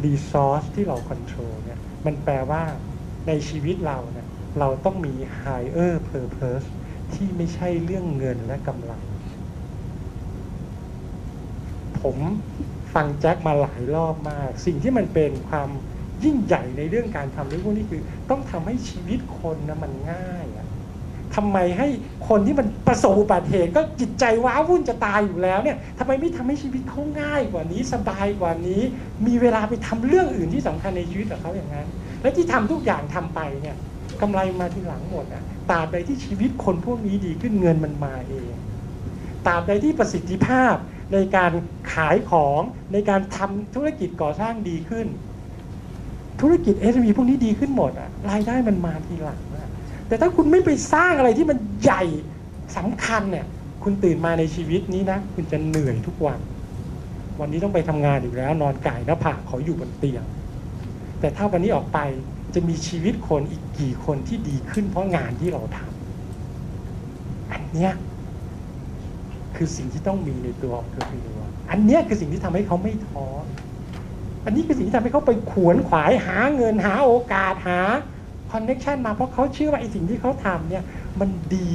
[0.06, 2.64] resource ที่เรา control เนี่ยมันแปลว่า
[3.28, 4.28] ในชีวิตเราเนี่ย
[4.60, 6.68] เราต้องมี higher purpose
[7.14, 9.02] ที่ไม่ใช่เรื่องเงินและกำลัง
[12.02, 12.18] ผม
[12.94, 15.70] ฟังแจ็คมาหลายรอบมาก สิ่งที่มันเป็นความ
[16.24, 20.46] ยิ่งใหญ่ในเรื่องการทำเรื่องพวกนี้คือ ต้องทำให้ชีวิตคนนะมันง่าย
[21.36, 21.88] ทำไมให้
[22.30, 28.82] คนที่มันประสบอุบัติเหตุก็จิตใจว้าวุ่นจะตายอยู่แล้วเนี่ยทำไมไม่ทำให้ชีวิตเขาง่ายกว่านี้สบายกว่านี้
[29.28, 31.88] มีเวลาไปทำเรื่องอื่นที่สำคัญในชีวิตกับเขาอย่างนั้น
[32.22, 33.76] และที่ทำทุกอย่างทำไปเนี่ย
[34.22, 38.52] กำไรมาทีหลังหมดอะตราบใดที่ชีวิตคนพวกนี้ดีขึ้นเงินมันมาเอง
[39.48, 40.76] ตราบใดที่ประสิทธิภาพ
[41.14, 41.52] ในการ
[41.94, 42.62] ขายของ
[42.94, 45.08] ในการทำธุรกิจก่อสร้างดีขึ้น
[46.42, 49.40] ธุรกิจ SME พวกนี้ดีขึ้นหมดอะรายได้มันมาทีหลัง
[50.14, 52.04] แต่ถ้าคุณไม่ไปสร้างอะไรที่มันใหญ่
[52.78, 53.46] สำคัญเนี่ย
[53.84, 56.40] คุณตื่นมาในชีวิตนี้นะ คุณจะเหนื่อยทุกวัน
[57.40, 60.24] วันนี้ต้องไปทำงานอีกแล้ว นอนก่ายหน้าผากขออยู่บนเตียง
[61.20, 62.00] แต่ถ้าวันนี้ออกไป
[62.54, 67.92] จะมีชีวิตคนอีกกี่คนที่ดีขึ้นเพราะงานที่เราทำอันเนี้ย
[69.56, 71.22] คือสิ่งที่ต้องมีในตัวของเธอคือ
[71.72, 73.26] อันเนี้ยคือสิ่งที่ทำให้เขาไม่ท้อ
[74.46, 77.80] อันนี้คือสิ่งที่ทำให้เขาไปขวนขวายหาเงินหาโอกาสหา
[78.54, 80.84] คอนเน็ชันมาเพราะเขาเชื่อว่าไอ้สิ่งที่เขาทำเนี่ย
[81.20, 81.72] มันดี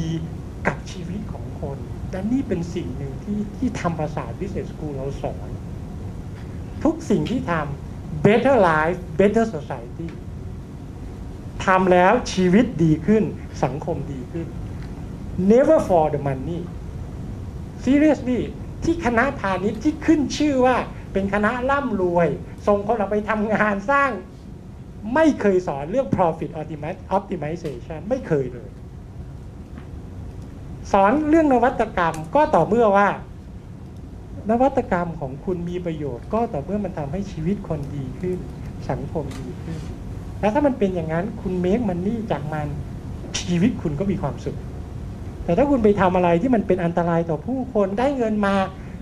[0.66, 1.78] กับชีวิตของคน
[2.10, 5.48] และนี่เป็นสิ่งหนึ่งที่ที่ธรรมศาสตร์ Business School เราสอน
[6.84, 10.08] ทุกสิ่งที่ทำ better life better society
[11.64, 13.22] ทำแล้วชีวิตดีขึ้น
[13.64, 14.46] สังคมดีขึ้น
[15.52, 16.60] never for the money
[17.84, 18.40] seriously
[18.84, 20.76] ที่คณะพาณิชย์ที่ขึ้นชื่อว่า
[21.12, 22.28] เป็นคณะร่ำรวย
[22.66, 24.10] ส่งคนเราไปทำงานสร้าง
[25.14, 26.50] ไม่เคยสอนเรื่อง profit
[27.16, 28.70] optimization ไม่เคยเลย
[30.92, 33.08] สอนเรื่องนวัตกรรมก็ต่อเมื่อว่า
[34.50, 38.38] นวัตกรรมของคุณมีประโยชน์ ก็ต่อเมื่อมันทำให้ชีวิตคนดีขึ้น
[38.90, 39.80] สังคมดีขึ้น
[40.40, 42.68] แล้วถ้ามันเป็นอย่างนั้นคุณเมคมันนี่จากมัน
[43.40, 44.56] ชีวิตคุณก็มีความสุข
[45.44, 48.54] แต่ถ้าคุณไปทำอะไรที่มันเป็นอันตรายต่อผู้คนได้เงินมา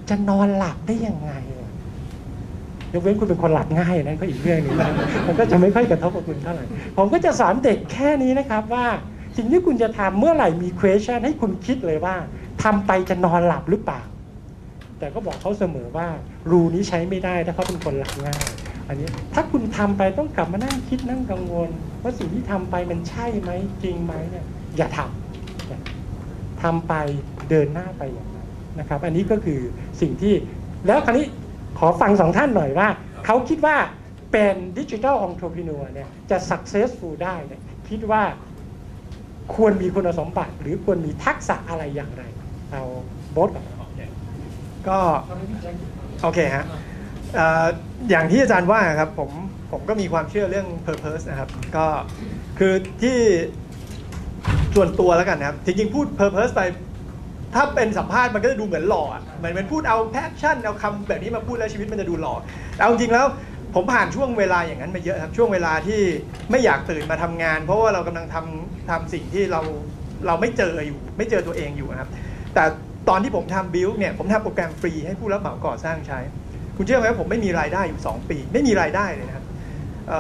[0.09, 1.33] จะนอนหลับได้ยังไง
[2.95, 4.91] ยกเว้นคุณเป็นคนหลับง่ายนั่นก็อีกเรื่องหนึงนะ
[5.27, 6.65] มันก็จะไม่ค่อยกระทบกับคุณเท่าไหร่
[6.97, 8.87] ผมก็จะสอนเด็กแค่นี้นะครับว่า
[9.37, 12.17] สิ่งที่คุณจะทำเมื่อไหร่มี question ให้คุณคิดเลยว่า
[12.63, 14.01] ทำไปจะนอนหลับหรือเปล่า
[14.99, 16.09] แต่ก็บอกเขาเสมอว่า
[16.51, 18.45] รูนี้ใช้ไม่ได้ถ้าเขาเป็นคนหลับง่าย
[18.89, 21.71] อันนี้ถ้าคุณทำไปต้องกลับมานั่งคิดนั่งกังวล
[22.03, 23.51] ว่าสิ่งที่ทำไปมันใช่ไหม
[23.83, 24.45] จริงไหมเนี่ย
[24.77, 25.79] อย่าทำอย่า
[26.63, 26.95] ทำไป
[27.51, 28.47] เดินหน้าไปอย่างนั้น
[28.79, 29.61] นะครับ อันนี้ก็คือ
[30.01, 30.35] สิ่งที่
[30.87, 31.27] แล้วคราวนี้
[31.79, 32.89] ขอฟังสองท่านหน่อยว่า
[33.27, 33.77] เขาคิดว่า
[34.33, 38.23] เป็นดิจิทัลองค์ r e ร n e u r เนี่ยจะ successful ได้เนี่ยคิดว่า
[39.55, 42.23] ควรมีคุณสมบัติ หรือควรมีทักษะอะไรอย่างไร
[42.73, 42.83] เอา
[43.33, 43.65] โบสก่อน
[44.89, 44.99] ก็
[46.23, 46.65] โอเคฮะ
[47.35, 47.67] เอ่อ
[48.11, 49.31] อย่างที่อาจารย์ว่าครับผม
[49.73, 51.87] ผมก็มีความเชื่อเรื่อง purpose นะครับ ก็
[52.59, 52.73] คือ
[53.03, 53.19] ที่
[54.75, 56.61] ส่วนตัวแล้วกันนะครับ จริงๆ พูด purpose ไป
[57.57, 59.05] ถ้าเป็นสัมภาษณ์มันก็จะดูเหมือนหล่อ
[59.39, 62.35] เหมือนเป็นพูดเอา passion เอาคำแบบนี้มาพูดแล้วชีวิตมันจะดูหล่อ
[62.75, 63.27] แต่เอาจริงๆแล้ว
[63.75, 66.01] ผมผ่านช่วงเวลาอย่างนั้นมาเยอะครับช่วงเวลาที่
[66.51, 69.61] ไม่อยากตื่นมาทำงาน เพราะว่าเรากำลังทำทำสิ่งที่เรา
[70.27, 72.11] เราไม่เจออยู่ ไม่เจอตัวเองอยู่นะครับ
[72.55, 72.65] แต่
[73.09, 76.19] ตอนที่ผมทำบิลเนี่ยผมทำโปรแกรมฟรีให้ผู้รับเหมาก่อสร้างใช้
[76.77, 79.45] คุณเชื่อไหมว่าผมไม่มีรายได้อยู่ 2 ปี ไม่มีรายได้เลยนะครับ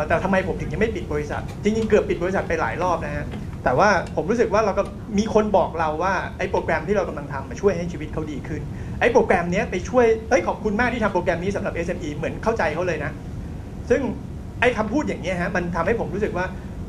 [0.08, 3.26] แต่ทำไมผมถึงยังไม่ปิดบริษัท จริงๆเกือบปิดบริษัทไปหลายรอบนะฮะ
[3.66, 4.82] แต่ว่าผมรู้สึกว่าเราก็
[5.18, 8.62] มีคนบอกเราว่าไอ้โปรแกรมที่เรากำลังทำมาช่วยให้ชีวิตเขาดีขึ้น
[9.00, 13.10] ไอ้โปรแกรมนี้ไปช่วยเอ้ยขอบคุณมากที่ทำโปรแกรมนี้สำหรับ SME เหมือนเข้าใจเขาเลยนะ
[13.90, 14.00] ซึ่ง
[14.60, 16.44] ไอ้คำพูดอย่างนี้ยฮะมันทำให้ผมรู้สึกว่า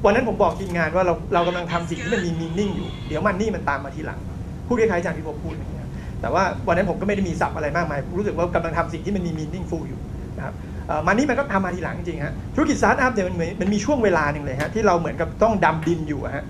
[0.05, 4.19] วันนั้นผมบอกทีมงานว่าเราเรากำลังทำสิ่งที่มันมีมีนิ่งอยู่ เดี๋ยวมันนี่มันตามมาทีหลัง
[4.67, 5.87] พูดคล้ายๆอาจารย์ที่ผมพูดอย่างเงี้ย
[6.21, 9.99] แต่ว่าวันนั้นผมก็ไม่ได้มีศัพท์อะไรมากมายรู้สึกว่ากำลังทำสิ่งที่มันมี meaningful อยู่
[10.37, 10.55] นะครับ
[10.87, 16.43] เอ่อมันนี่มันก็ทำมาทีหลังจริงฮะธุรกิจสตาร์ทอัพเนี่ยมันเหมือนมันมีช่วงเวลาหนึ่งเลยฮะที่เราเหมือนกับต้องดำดินอยู่ฮะ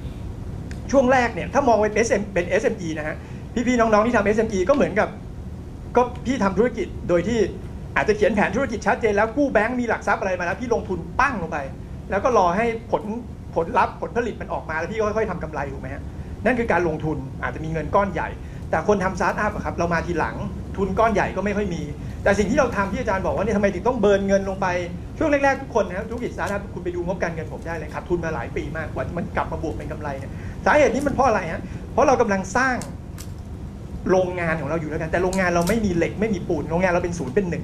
[0.92, 3.16] ช่วงแรกเนี่ยถ้ามองเป็น SM เป็น SME นะฮะ
[3.68, 5.10] พี่ๆน้องๆที่ทำ SME ก็เหมือนกับ
[5.96, 7.40] ก็พี่ทำธุรกิจโดยที่
[7.96, 11.58] อาจจะเขียนแผนธุรกิจชัดเจนแล้วกู้แบงก์มีหลักทรัพย์อะไรมาแล้วพี่ลงทุนปั้งลงไป
[12.10, 13.04] แล้วก็รอให้ผล
[13.56, 16.04] ผลลัพธ์ผลผลิตมันออกมาแล้วพี่ก็ค่อยๆทำกำไรถูกไหมฮะ
[16.46, 18.30] นั่นคือการลงทุนอาจจะมีเงินก้อนใหญ่
[18.70, 20.36] แต่คนทำสตาร์ทอัพอะครับเรามาทีหลัง
[20.78, 21.82] ทุนก้อนใหญ่ก็ไม่ค่อยมี
[22.24, 24.68] แต่สิ่งที่เราทำที่อาจารย์บอกว่าเนี่ยทำไมถึงต้อง burn เงินลงไป
[25.18, 30.32] ช่วงแรกๆทุกคนนะครับธุรกิจสตาร์ทอัพคุณไปดูงบการเงินผมได้เลยขาดทุนมาหลายปีมากกว่ามันกลับมาบวกเป็นกำไรเนี่ย
[30.68, 31.62] สาเหตุนี้มันเพราะอะไรฮะ
[31.94, 32.76] เพราะเรากำลังสร้าง
[34.10, 37.64] โรงงานของเราอยู่แล้วกัน แต่โรงงานเราไม่มีเหล็กไม่มีปูนโรงงานเราเป็นศูนย์เป็นหนึ่ง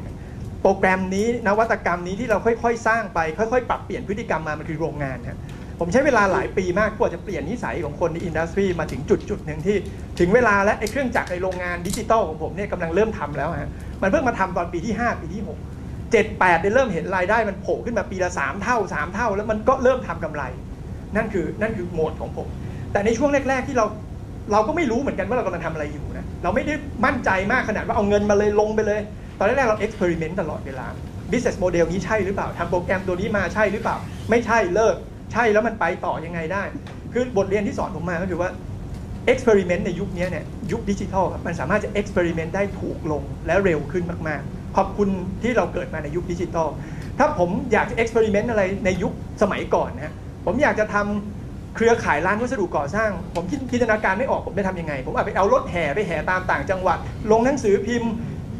[0.61, 5.37] โปรแกรมนี้นวัตกรรมนี้ที่เราค่อยๆ สร้างไป ค่อยๆ ปรับเปลี่ยนพฤติกรรมมามันคือโรงงานฮะ
[5.79, 9.77] ผมใช้เวลาหลายปีมากกว่าจะเปลี่ยนนิสัยของคนใน industry มาถึงจุดจุดหนึ่งที่
[10.19, 13.69] ถึงเวลาและไอ้เครื่องจักรในโรงงานดิจิตอลของผมเนี่ยกำลังเริ่มทำแล้วฮะ
[14.01, 20.43] มันเพิ่งมาทำตอนปีที่ 5 ปีที่ 6 7 8ได้เริ่มเห็นรายได้มันโผล่ขึ้นมาปีละ3เท่า 3 เท่า แล้วมันก็เริ่มทำกำไร
[21.15, 22.47] นั่นคือนั่นคือโหมดของผม
[22.93, 23.85] แต่ในช่วงแรก ๆ ที่เรา
[24.51, 26.73] เราก็ไม่รู้เหมือนกันว่าเรากำลังทำอะไรอยู่นะเราไม่ได้
[27.05, 29.01] มั่นใจมากขนาดว่าเอาเงินมาเลยลงไปเลย
[29.37, 30.87] ตอนแรกๆเรา experiment ตลอดเวลา
[31.31, 33.97] business model นี้ใช่หรือเปล่าทำโปรแกรมตัวนี้มาใช่หรือเปล่า
[34.29, 34.95] ไม่ใช่เลิก
[35.33, 36.63] ใช่แล้วมันไปต่อยังไงได้
[37.13, 38.49] คือบทเรียนที่สอนผมมาก็คือว่า
[39.31, 45.09] experiment ในยุคนี้เนี่ยยุคดิจิทัลครับมันสามารถจะ experiment ได้ถูกลงและเร็วขึ้นมากๆ ขอบคุณ
[45.43, 46.67] ที่เราเกิดมาในยุคดิจิทัล
[47.19, 49.11] ถ้าผมอยากจะ experiment อะไรในยุค
[49.41, 50.13] สมัยก่อนนะฮะ
[50.45, 51.42] ผมอยากจะทำ
[51.75, 56.97] เครือข่ายร้านวัสดุก่อสร้าง ผมคิดจินตนาการไม่ออกผมจะทำยังไง ผมอาจไปเอารถแห่ไปแห่ตามต่างจังหวัด
[57.31, 58.11] ลงหนังสือพิมพ์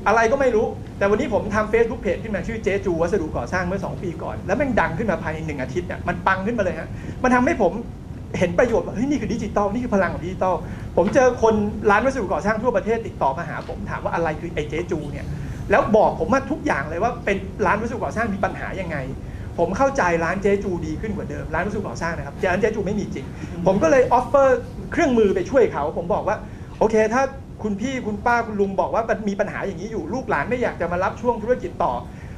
[0.08, 0.66] อะไรก็ไม่รู้
[0.98, 6.90] แต่วันนี้ผมทำ Facebook Page ขึ้นมาชื่อเจจูวัสดุก่อสร้างเมื่อ 2 ปีก่อน แล้วม่งดังขึ้นมาภายในหนึ่งอาทิตย์เนี่ยมันปังขึ้นมาเลยฮะ
[7.24, 7.72] มันทำให้ผม
[8.40, 10.56] เห็นประโยชน์ว่าเฮ้ยนี่คือดิจิตอลนี่คือพลังของดิจิตอล
[10.98, 11.54] ผมเจอคน
[11.92, 15.26] ร้านวัสดุก่อสร้างทั่วประเทศติดต่อมาหา ผมถามว่าอะไรคือไอ้เจ๊จูเนี่ย
[15.72, 18.98] แล้วบอกผมมาทุกอย่างเลยว่าเป็นร้านวัสดุก่อสร้างมีปัญหายังไง
[19.58, 23.26] ผมเข้าใจร้านเจ๊จูดีขึ้นกว่าเดิม ร้านวัสดุก่อสร้างนะครับร้านเจ๊จูไม่มีจริง
[23.68, 24.60] ผมก็เลย offer
[24.92, 26.38] เครื่องมือไปช่วยเขา ผมบอกว่า
[26.80, 27.24] โอเค ถ้า
[27.64, 31.94] คุณพี่คุณป้าคุณลุงบอกว่ามันมีปัญหาอย่างนี้อยู่ลูกหลานไม่อยากจะมารับช่วงธุรกิจต่อ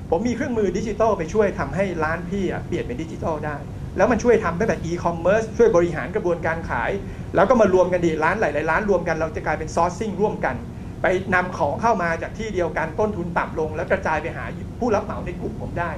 [0.09, 3.55] ผมมีเครื่องมือดิจิทัลไปช่วยทำให้ร้านพี่อะเปลี่ยนเป็นดิจิทัลได้
[3.97, 6.91] แล้วมันช่วยทำตั้งแต่อีคอมเมิร์ซช่วยบริหารกระบวนการขาย
[7.35, 10.55] แล้วก็มารวมกันดีร้านหลายๆร้านรวมกันเราจะกลายเป็น sourcing ร่วมกัน
[11.01, 11.05] ไป
[11.35, 14.45] นำของเข้ามาจากที่เดียวกันต้นทุนต่ำลง แล้วกระจายไปหา
[14.79, 15.91] ผู้รับเหมาในกลุ่มผมได้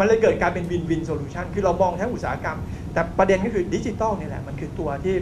[0.00, 2.58] มันเลยเกิดการเป็น win-win solution คือเรามองทั้งอุตสาหกรรม
[2.92, 5.14] แต่ประเด็นก็คือดิจิทัลนี่แหละ มันคือตัวที่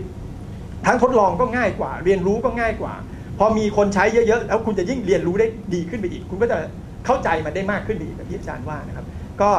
[0.86, 2.94] ทั้งทดลองก็ง่ายกว่า เรียนรู้ก็ง่ายกว่า
[3.38, 6.59] พอมีคนใช้เยอะๆ แล้วคุณจะยิ่งเรียนรู้ได้ดีขึ้นไปอีก คุณก็จะ
[7.06, 9.06] เข้าใจมันได้มากขึ้นไปอีกแบบที่อาจารย์ว่านะครับ
[9.40, 9.50] ก็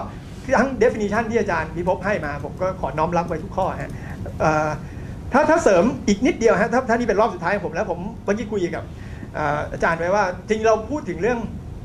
[0.57, 3.91] ทั้ง definition ที่อาจารย์พิภพให้มาผมก็ขอน้อมรับไว้ทุกข้อฮะ
[5.33, 8.83] ถ้าถ้าเสริมอีกนิดเดียวฮะถ้าถ้านี่เป็นรอบสุดท้ายของผมแล้วผมเมื่อกี้คุยกับ
[9.35, 11.39] เอ่ออาจารย์ไว้ว่าจริงเราพูดถึงเรื่อง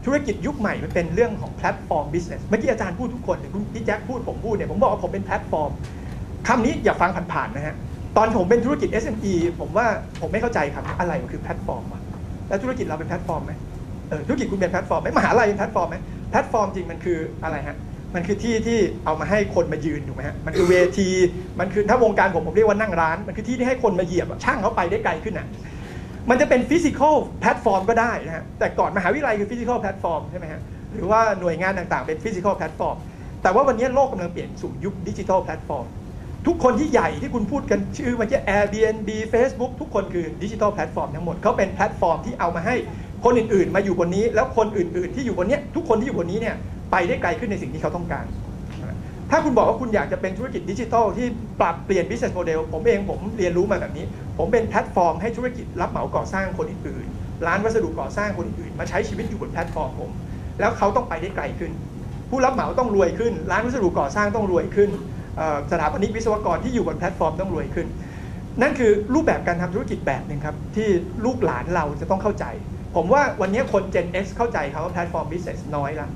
[0.05, 5.71] ธุรกิจยุคใหม่มันเป็นเรื่องของแพลตฟอร์ม business เมื่อกี้อาจารย์พูดทุกคนคุณพี่แจ็คพูดผมพูดเนี่ยผมบอกว่าผมเป็นแพลตฟอร์ม
[6.49, 7.75] คำนี้อย่าฟังผ่านๆนะฮะ
[8.17, 9.87] ตอนผมเป็นธุรกิจ SME ผมว่า
[10.21, 12.03] ผมไม่เข้าใจครับอะไรมันคือแพลตฟอร์มวะ
[12.49, 13.53] แล้วธุรกิจเราเป็นแพลตฟอร์มไหม
[14.09, 15.97] เออธุรกิจคุณเป็นแพลตฟอร์มไหมมหาลัยเป็นแพลตฟอร์มไหม
[16.31, 17.77] แพลตฟอร์มจริงมันคืออะไรฮะ
[18.15, 21.09] มันคือที่ที่เอามาให้คนมายืนถูกไหมฮะมันคือเวที
[21.61, 25.47] มันคือถ้าวงการผมผมเรียกว่านั่งร้าน มันคือที่ที่ให้คนมาเหยียบช่างเขาไปได้ไกลขึ้นอะ
[26.31, 30.61] มันจะเป็น physical แพลตฟอร์มก็ได้นะฮะแต่ก่อนมหาวิทยาลัยคือ physical แพลตฟอร์มใช่ไหมฮะ
[30.93, 32.97] หรือว่าหน่วยงานต่างๆเป็น physical แพลตฟอร์ม
[33.43, 35.87] แต่ว่าวันนี้โลกกำลังเปลี่ยนสู่ยุคดิจิทัลแพลตฟอร์ม
[36.47, 42.77] ทุกคนที่ใหญ่ที่คุณพูดกันชื่อมันจะ Airbnb Facebook ทุกคนคือดิจิทัลแพลตฟอร์มทั้งหมดเขาเป็นแพลตฟอร์มที่เอามาให้
[43.25, 46.57] คนอื่นๆ มาอยู่บนนี้ แล้วคนอื่นๆ ที่อยู่บนนี้ทุกคนที่อยู่บนนี้เนี่ย
[46.93, 48.25] ไปได้ไกลขึ้นในสิ่งที่เขาต้องการ
[49.37, 51.27] ถ้าคุณบอกว่าคุณอยากจะเป็นธุรกิจดิจิทัลที่
[51.61, 54.05] ปรับเปลี่ยน business model ผมเองผมเรียนรู้มาแบบนี้
[54.39, 60.11] ผมเป็นแพลตฟอร์มให้ธุรกิจรับเหมาก่อสร้างคนอื่นๆร้านวัสดุก่อสร้างคนอื่นมาใช้ชีวิตอยู่บนแพลตฟอร์มผม
[60.61, 61.73] แล้วเขาต้องไปได้ไกลขึ้น
[62.31, 64.91] ผู้รับเหมาต้องรวยขึ้น ร้านวัสดุก่อสร้างต้องรวยขึ้น
[65.71, 67.87] สถาปนิกวิศวกรที่อยู่บนแพลตฟอร์มต้องรวยขึ้น
[68.63, 70.89] นั่นคือรูปแบบการทำธุรกิจแบบหนึ่งครับที่
[71.25, 72.45] ลูกหลานเราจะต้องเข้าใจ
[72.97, 76.09] ผมว่าวันนี้คน Gen X เข้าใจคำว่าแพลตฟอร์ม business น้อยละ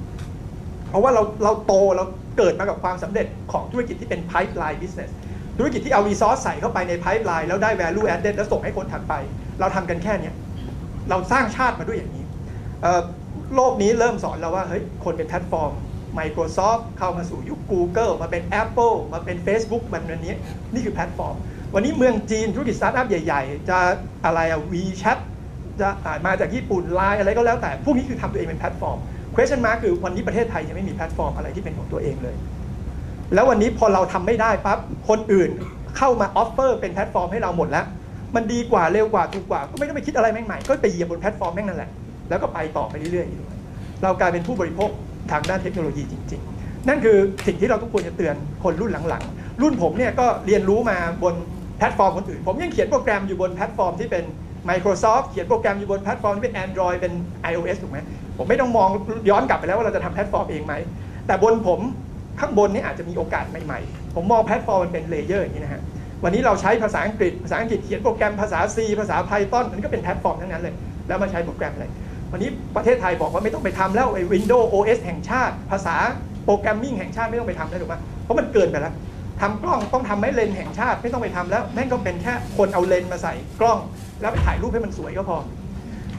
[0.89, 2.05] เพราะว่าเราเราโตเรา
[2.39, 5.11] เกิดมากับความสำเร็จของธุรกิจที่เป็น pipeline business
[5.59, 9.15] ธุรกิจที่เอา resource ใส่เข้าไปใน pipeline แล้วได้ value added แล้วส่งให้คนถัดไป
[9.61, 10.35] เราทำกันแค่เนี้ย
[11.11, 12.25] เราสร้างชาติมาด้วยอย่างนี้
[13.55, 15.73] โลกนี้เริ่มสอนเราว่าเฮ้ยคนเป็นแพลตฟอร์ม
[16.19, 20.35] Microsoft เข้ามาสู่ยุค Google มาเป็น Apple มาเป็น Facebook มันวันนี้
[20.73, 21.35] นี่คือแพลตฟอร์ม
[21.75, 23.79] วันนี้เมืองจีนธุรกิจสตาร์ทอัพใหญ่ ๆ จะ
[24.25, 25.19] อะไรอะ WeChat
[25.81, 25.89] จะ
[26.27, 28.99] มาจากญี่ปุ่นไลน์อะไรก็แล้วแต่ พวกนี้คือทำตัวเองเป็นแพลตฟอร์ม
[29.39, 32.37] question mark คือวันนี้ประเทศไทยยังไม่มีแพลตฟอร์มอะไรที่เป็นของตัวเองเลย
[33.35, 34.79] แล้ววันนี้พอเราทำไม่ได้ปั๊บ
[35.09, 35.51] คนอื่น
[35.97, 37.87] เข้ามา offer เป็นแพลตฟอร์มให้เราหมดแล้ว
[38.37, 41.91] มันดีกว่าเร็วกว่าถูกกว่า ก็ไม่ต้องไปคิดอะไรแม่งใหม่ก็ไปเหยียบบนแพลตฟอร์มแม่งนั่นแหละ
[42.29, 44.91] แล้วก็ไปต่อไปเรื่อยๆเรากลายเป็นผู้บริโภค
[45.31, 47.17] ทางด้านเทคโนโลยีจริง ๆ นั่นคือ
[47.47, 48.35] สิ่งที่เราทุกคนจะเตือน
[48.65, 51.35] คนรุ่นหลังๆ รุ่นผมเนี่ยก็เรียนรู้มาบน
[51.79, 54.25] แพลตฟอร์มคนอื่น ผมยังเขียนโปรแกรมอยู่บนแพลตฟอร์มที่เป็น
[54.69, 57.13] Microsoft เขียนโปรแกรมอยู่บนแพลตฟอร์มที่เป็น Android เป็น
[57.51, 57.99] iOS ถูกไหม
[58.39, 58.89] ผมไม่ต้องมอง
[59.31, 60.75] ย้อนกลับไปแล้วว่าเราจะทำแพลตฟอร์มเองไหม
[61.27, 61.81] แต่บนผม
[62.41, 65.83] ข้างบนนี่อาจจะมีโอกาสใหม่ๆ ผมมองแพลตฟอร์มมันเป็น layer อย่างนี้นะฮะ
[66.25, 70.75] วันนี้เราใช้ภาษาอังกฤษ ภาษาอังกฤษเขียนโปรแกรมภาษา C ภาษา Python มันก็เป็นแพลตฟอร์มทั้งนั้นเลย
[71.09, 71.87] แล้วมาใช้โปรแกรมอะไร
[72.33, 75.97] วันนี้ประเทศไทยบอกว่าไม่ต้องไปทำแล้วไอ้ Windows OS แห่งชาติ ภาษา
[76.45, 78.95] programming แห่งชาติไม่ต้องไปทำแล้วถูกไหมเพราะมันเกินไปแล้ว
[79.41, 83.79] ทำกล้องต้องทำไอ้เลนส์แห่งชาติไม่ต้องไปทำแล้วแม่งก็เป็นแค่คนเอาเลนส์มาใส่กล้อง
[84.21, 85.37] แล้วไปถ่ายรูปให้มันสวยก็พอ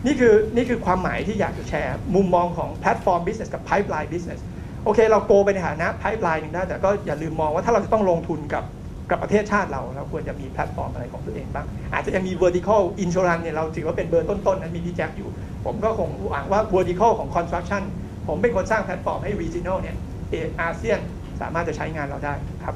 [0.06, 4.42] นี่คือนี่คือความหมายที่อยากจะแชร์มุมมองของแพลตฟอร์ม business กับ pipeline business
[4.86, 8.64] โอเค เรา grow ไปในฐานะ pipeline หนึ่งได้ แต่ก็อย่าลืมมองว่าถ้าเราจะต้องลงทุนกับ
[9.10, 15.30] กับประเทศชาติเรา เราควรจะมีแพลตฟอร์มอะไรของตัวเองบ้าง อาจจะยังมี vertical insurance เนี่ยเราถือว่าเป็นเบอร์ต้นๆนั้นมีพี่แจ็คอยู่
[15.66, 17.84] ผมก็คงหวังว่า vertical ของ construction
[18.28, 19.96] ผมเป็นคนสร้างแพลตฟอร์มให้ regional เนี่ย
[20.30, 21.00] เออาเซียน
[21.42, 22.76] สามารถจะใช้งานเราได้ครับ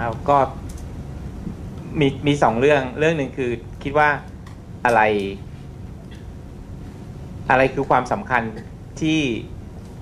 [0.00, 0.38] ครับก็
[2.00, 3.50] มีมีสองเรื่องเรื่องหนึ่งคือ
[3.84, 4.08] คิดว่า
[4.84, 5.00] อะไร
[7.50, 8.42] อะไรคือความสำคัญ
[9.00, 9.20] ที่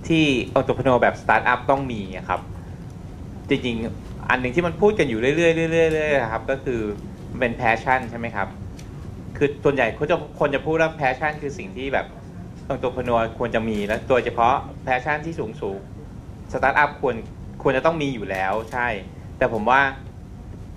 [0.08, 0.24] ที่
[0.54, 2.40] องค์ประกอบแบบสตาร์ทอัพต้องมีอะครับ
[3.48, 6.80] จริงๆ อันหนึ่งที่มันพูดกันอยู่เรื่อยๆเรื่อยๆเรื่อยๆครับ ก็คือ
[7.38, 8.48] เป็น passion ใช่ไหมครับ
[9.36, 12.06] คือส่วนใหญ่คนจะคนจะพูดว่า passion คือสิ่งที่แบบ
[12.68, 15.78] องค์ประกอบควรจะมีและโดยเฉพาะ passion ที่สูงสูง
[16.52, 17.14] สตาร์ทอัพควร
[17.62, 18.86] ควรจะต้องมีอยู่แล้วใช่
[19.38, 19.80] แต่ผมว่า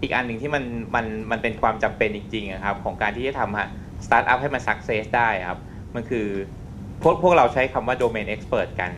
[0.02, 0.64] อีกอันหนึ่งที่มัน
[0.95, 3.68] มันมันเป็นความจำเป็นจริงๆครับของการที่จะทำฮะ
[4.06, 5.60] สตาร์ทอัพให้มัน success ได้ครับ
[5.95, 6.28] มันคือ
[7.02, 8.91] พวกพวกเราใช้คำว่า domain expert กัน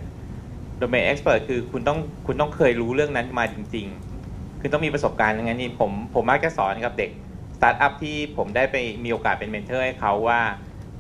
[0.80, 3.88] domain expert คือคุณต้องคุณต้องเคยรู้เรื่องนั้นมาจริง
[4.24, 7.12] ๆ คือต้องมีประสบการณ์อย่างนั้นนี่ผมผมมักจะสอนกับเด็ก
[7.58, 10.42] สตาร์ทอัพที่ผมได้ไปมีโอกาสเป็น mentor ให้เขาว่า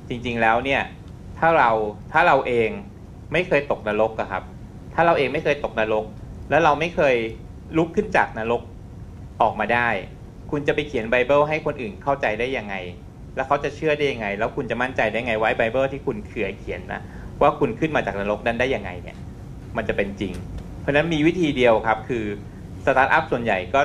[0.09, 0.81] จริง ๆ แล้วเนี่ย
[1.39, 1.71] ถ้าเรา
[2.11, 2.69] ถ้าเราเอง
[3.34, 4.43] ไม่เคยตกนรกอะครับ
[4.93, 6.05] ถ้าเราเองไม่เคยตกนรก
[6.49, 7.15] แล้วเราไม่เคย
[7.77, 8.61] ลุกขึ้นจากนรก
[9.43, 9.89] ออกมาได้
[10.51, 12.75] คุณจะไปเขียนไบเบิลให้คนอื่นเข้าใจได้ยังไง
[13.35, 17.01] แล้วเขาจะเชื่อได้ยังไง แล้วคุณจะมั่นใจได้ไงว้ไบเบิลที่คุณเขียนเขียนนะ
[17.41, 19.17] ว่าคุณขึ้นมาจากนรกนั้นได้ยังไงเนี่ย
[19.77, 20.33] มันจะเป็นจริง
[20.81, 22.25] เพราะฉะนั้นมีวิธีเดียวครับ คือ
[22.85, 23.81] สตาร์ทอัพส่วนใหญ่ก็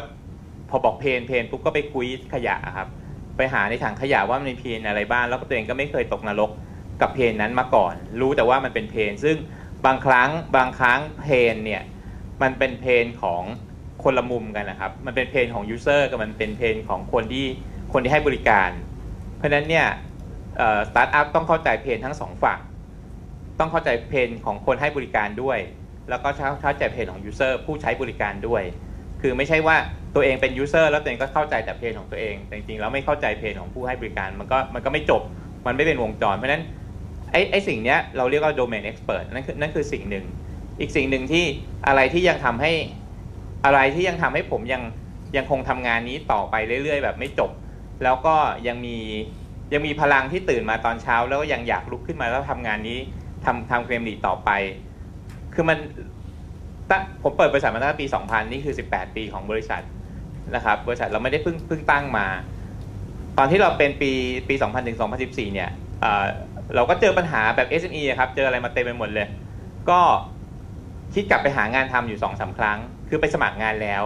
[0.70, 2.88] พอบอก pain pain ปุ๊บก็ไปคุ้ยขยะครับ
[3.36, 6.50] ไปหาในถังขยะว่ามันมี pain อะไรบ้างแล้วก็ตัวเองก็ไม่เคยตกนรก
[7.00, 9.36] กับ pain นั้นมาก่อน รู้แต่ว่ามันเป็น pain ซึ่ง
[9.86, 11.82] บางครั้งบางครั้ง pain เนี่ย
[12.42, 13.42] มันเป็น pain ของ
[14.02, 17.46] คนละมุมกันนะครับ มันเป็น pain ของ user กับมันเป็น pain ของคนที่
[17.92, 18.70] คนที่ให้บริการ
[19.36, 19.86] เพราะฉะนั้นเนี่ย
[20.88, 22.58] สตาร์ทอัพต้องเข้าใจ pain ทั้งสองฝั่ง
[23.58, 25.58] ต้องเข้าใจ pain ของคนให้บริการด้วย
[26.10, 26.28] แล้วก็
[26.62, 28.62] เข้าใจ pain ของ user ผู้ใช้บริการด้วย
[29.22, 29.76] คือไม่ใช่ว่า
[30.14, 35.22] ตัวเองเป็น user แล้วตัวเองก็เข้าใจแต่ pain ของตัวเอง แต่จริงๆแล้วไม่เข้าใจ pain ของผู้ให้บริการ มันก็มันก็ไม่จบ
[35.66, 36.62] มันไม่เป็นวงจร เพราะฉะนั้น
[37.32, 40.24] ไอ้ไอ้สิ่งเนี้ยเราเรียกว่า domain expert นั่นคือนั่นคือสิ่งหนึ่ง
[40.80, 41.44] อีกสิ่งหนึ่งที่
[41.86, 42.72] อะไรที่ยังทำให้
[43.64, 44.82] อะไรที่ยังทำให้ผมยัง
[45.36, 47.50] ยังคงทำงานนี้ต่อไปเรื่อย ๆ แบบไม่จบ
[48.02, 48.36] แล้วก็
[48.68, 48.98] ยังมี
[49.72, 52.98] ยังมีพลังที่ตื่นมาตอนเช้า แล้วก็ยังอยากลุกขึ้นมาแล้วทำงานนี้
[53.44, 54.50] ทำทำเคลมดีต่อไป
[55.54, 55.78] คือมัน
[56.90, 59.82] ตั้งผมเปิดบริษัทมาตั้งแต่ปี 2000 นี่คือ 18 ปีของบริษัท
[60.54, 62.26] นะครับ บริษัทเราไม่ได้เพิ่งเพิ่งตั้งมา
[63.38, 64.12] ตอนที่เราเป็นปี
[64.48, 65.70] ปี 2000ถึง2014 เนี่ย
[66.00, 66.24] เอ่อ
[66.74, 69.28] เราก็เจอปัญหาแบบ SME อะครับ เจออะไรมาเต็มไปหมดเลย
[69.90, 70.00] ก็
[71.14, 72.78] คิดกลับไปหางานทำอยู่สองสาครั้ง
[73.08, 74.04] คือไปสมัครงานแล้ว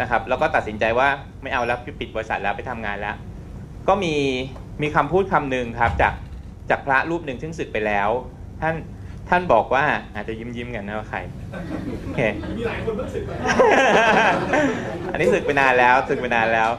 [0.00, 1.08] นะครับ แล้วก็ตัดสินใจว่า
[1.42, 3.16] ไม่เอาแล้วปิดบริษัทแล้วไปทำงานแล้ว
[3.88, 4.14] ก็มี
[4.82, 6.14] มีคำพูดคำหนึ่งครับจาก
[6.70, 8.08] จากพระรูปหนึ่งซึ่งศึกไปแล้ว
[8.60, 8.74] ท่าน
[9.28, 9.84] ท่านบอกว่า
[10.14, 11.18] อาจจะยิ้มยิ้มๆกันนะว่าใคร
[12.04, 12.20] โอเค
[12.58, 13.30] มีหลายคนเพิ่งสึกไป
[15.12, 16.70] อันนี้ศึกไปนานแล้วศึกไปนานแล้ว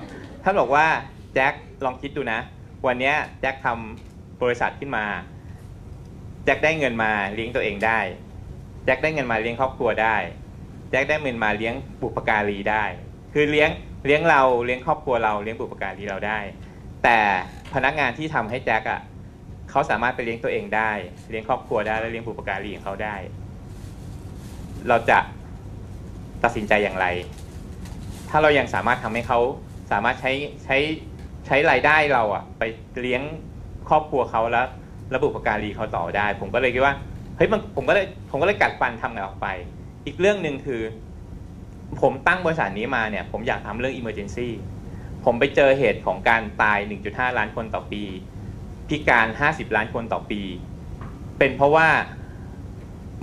[0.43, 0.85] ท่านบอกว่า
[1.33, 1.53] แจ็ค
[1.85, 2.39] ลองคิดดูนะ
[2.87, 5.05] วันเนี้ยแจ็คทำบริษัทขึ้นมา
[6.45, 7.99] แจ็คได้เงินมาเลี้ยงตัวเองได้
[8.85, 10.15] แจ็คได้เงินมาเลี้ยงครอบครัวได้
[10.91, 12.84] แจ็คได้เงินมาเลี้ยงบุปการีได้
[13.34, 13.69] คือเลี้ยง
[14.05, 16.39] เลี้ยงเราเลี้ยงครอบครัวเราเลี้ยงบุปการีเราได้
[17.03, 17.19] แต่
[17.73, 19.01] พนักงานที่ทำให้แจ็คอะ
[19.69, 20.91] เขาสามารถไปเลี้ยงตัวเองได้
[21.30, 23.15] เลี้ยงครอบครัวได้และเลี้ยงบุปการีของเขาได้
[24.88, 25.19] เราจะ
[26.43, 27.05] ตัดสินใจอย่างไร
[28.30, 29.39] ถ้าเรายังสามารถทำให้เขา
[29.91, 30.31] สามารถใช้
[30.63, 30.77] ใช้
[31.47, 32.63] ใช้รายได้เราอะไป
[33.01, 33.22] เลี้ยง
[33.88, 34.68] ครอบครัวเขาแล้ว
[35.15, 36.93] ระบุปการีเขาต่อได้ ผมก็เลยคิดว่า
[37.38, 39.47] เฮ้ยมันผมก็เลยผมก็เลยกัดฟันทำงานออกไป
[40.05, 40.81] อีกเรื่องหนึ่งคือ
[42.01, 44.49] ผมตั้งบริษัทนี้มาเนี่ย ผมอยากทำเรื่อง emergency
[45.25, 48.03] ผมไปเจอเหตุของการตาย 1.5 ล้านคนต่อปี
[48.89, 50.41] พิการ 50 ล้านคนต่อปี
[51.37, 51.87] เป็นเพราะว่า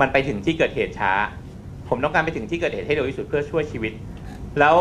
[0.01, 1.13] มันไปถึงที่เกิดเหตุช้า
[1.89, 3.93] ผมต้องการไปถึงที่เกิดเหตุให้เร็วที่สุดเพื่อช่วยชีวิต
[4.59, 4.77] แล้ว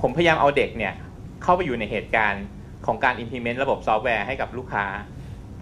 [0.00, 0.94] ผมพยายามเอาเด็กเนี่ย
[1.42, 2.44] เข้าไปอยู่ในเหตุการณ์
[2.86, 4.86] ของการ implement ระบบซอฟต์แวร์ให้กับลูกค้า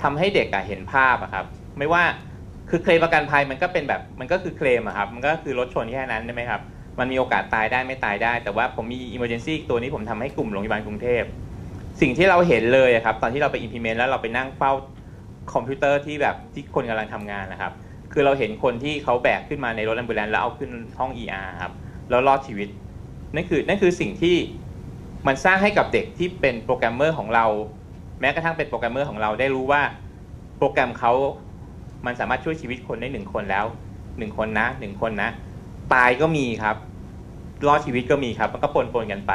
[0.03, 1.47] ทำให้เด็กเห็นภาพอะครับ
[1.79, 2.05] ไม่ว่า
[2.71, 6.61] คือเคลมประกันภัยมันก็เป็นแบบมันก็คือเคลมอะครับมันก็คือรถชนแค่นั้นใช่ไหมครับ
[6.99, 11.23] มันมีโอกาสตายได้ไม่ตายได้ แต่ว่าผมมี emergency ตัวนี้ผมทำให้กลุ่มโรงพยาบาลกรุงเทพ
[12.01, 14.73] สิ่งที่เราเห็นเลยครับตอนที่เราไป implement แล้วเราไปนั่งเฝ้า
[15.53, 17.73] คอมพิวเตอร์ที่แบบที่คนกำลังทำงานนะครับ
[18.13, 21.73] คือเราเห็นคนที่เขาแบกขึ้นมาในรถ a m b u l a n c e แล้วเอาขึ้นห้อง ER ครับ
[22.11, 22.69] แล้วรอดชีวิต
[23.35, 24.37] นั่นคือนั่นคือสิ่งที่
[25.27, 27.47] มันสร้างให้กับเด็กที่เป็นโปรแกรมเมอร์ของเรา
[28.21, 29.83] แม้กระทั่งเป็นโปรแกรมเมอร์ของเราได้รู้ว่า
[30.59, 31.13] โปรแกรมเขา
[32.07, 33.67] มันสามารถช่วยชีวิตคนได้หนึ่งคนแล้ว
[34.19, 35.31] หนึ่งคนนะหนึ่งคนนะ
[35.95, 36.77] ตายก็มีครับ
[37.67, 39.33] รอดชีวิตก็มีครับ มันก็ปนปนกันไป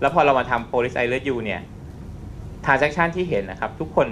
[0.00, 1.60] แล้วพอเรามาทำ police I love you เนี่ย
[2.64, 4.08] transaction ที่เห็นนะครับ ทุกคน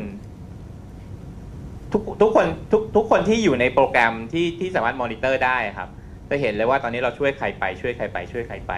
[1.92, 5.88] ทุกทุกคนทุกทุกคนที่อยู่ในโปรแกรมที่ที่สามารถมอนิเตอร์ได้ครับ
[6.30, 8.72] จะเห็นเลยว่าตอนนี้เราช่วยใครไปช่วยใครไปช่วยใครไป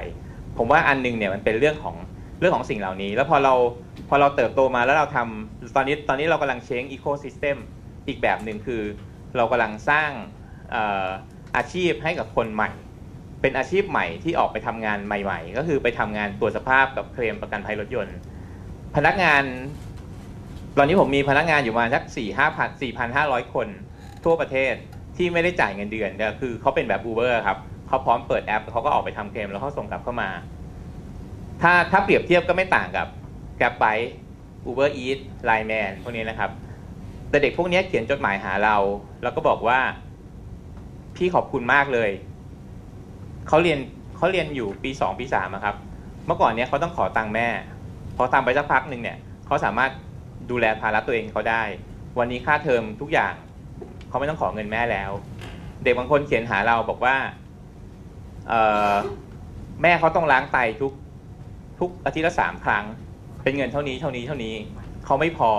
[0.58, 1.96] ผมว่าอันหนึงเนี่ยมันเป็นเรื่องของ
[2.40, 3.54] เรื่องของสิ่งเหล่านี้ แล้วพอเรา
[4.08, 7.56] พอเราเติบโตมาแล้วเราทำตอนนี้ตอนนี้เรากำลัง change ecosystem
[8.08, 8.82] อีกแบบหนึ่งคือ
[9.36, 10.10] เรากำลังสร้าง
[11.56, 12.70] อาชีพให้กับคนใหม่
[13.40, 18.16] เป็นอาชีพใหม่ที่ออกไปทำงานใหม่ ๆ ก็คือไปทำงานตรวจสภาพกับเคลมประกันภัยรถยนต์
[18.96, 19.42] พนักงาน
[20.78, 23.68] ตอนนี้ผมมีพนักงานอยู่ประมาณสักสี่ห้าพันสี่พันห้าร้อยคน
[24.24, 24.74] ทั่วประเทศ
[25.16, 27.58] ที่ไม่ได้จ่ายเงินเดือนแต่คือเขาเป็นแบบ Uber ครับ
[27.88, 30.30] เขาพร้อมเปิดแอปเขาก็ออกไปทำเคลมแล้วเขาส่งกลับเข้ามา
[31.62, 33.06] ถ้าถ้าเปรียบเทียบก็ไม่ต่างกับ
[33.60, 34.10] Grab Bike
[34.68, 36.50] Uber Eats Line Man พวกนี้นะครับ
[37.34, 38.76] แต่เด็กพวกนี้เขียนจดหมายหาเรา
[39.22, 39.78] แล้วก็บอกว่า
[41.16, 42.10] พี่ขอบคุณมากเลย
[43.48, 43.78] เขาเรียน
[44.16, 45.76] เขาเรียนอยู่ปีสองปีสามครับ
[46.26, 47.48] เมื่อก่อนเนี้ยเขาต้องขอตังค์แม่
[48.16, 49.90] พอตามไปสักพักหนึ่งเนี่ยเขาสามารถ
[50.50, 51.62] ดูแลภาระตัวเองเขาได้
[52.18, 53.34] วันนี้ค่าเทอมทุกอย่าง
[54.08, 55.10] เขาไม่ต้องขอเงินแม่แล้ว
[55.82, 57.16] เด็กบางคนเขียนหาเราบอกว่า
[58.48, 58.54] เอ
[58.90, 58.92] อ
[59.82, 60.92] แม่เขาต้องล้างไตทุก
[61.78, 62.84] ทุกอาทิตย์ละสามครั้ง
[63.42, 64.54] เป็นเงินเท่านี้เท่านี้เท่านี้
[65.04, 65.52] เขาไม่พอ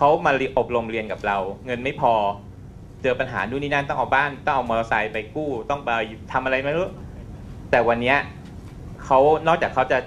[0.00, 2.14] เขามาอบรมเรียนกับเรา เงินไม่พอ
[3.02, 5.90] เจอปัญหานู่นนี่นั่นต้องเอาบ้านต้องเอามอเตอร์ไซค์ไปกู้ ต้องไป
[6.32, 6.88] ทำอะไรไม่รู้
[7.70, 8.18] แต่วันเนี้ย
[9.04, 9.98] เขานอกจากเขาจะ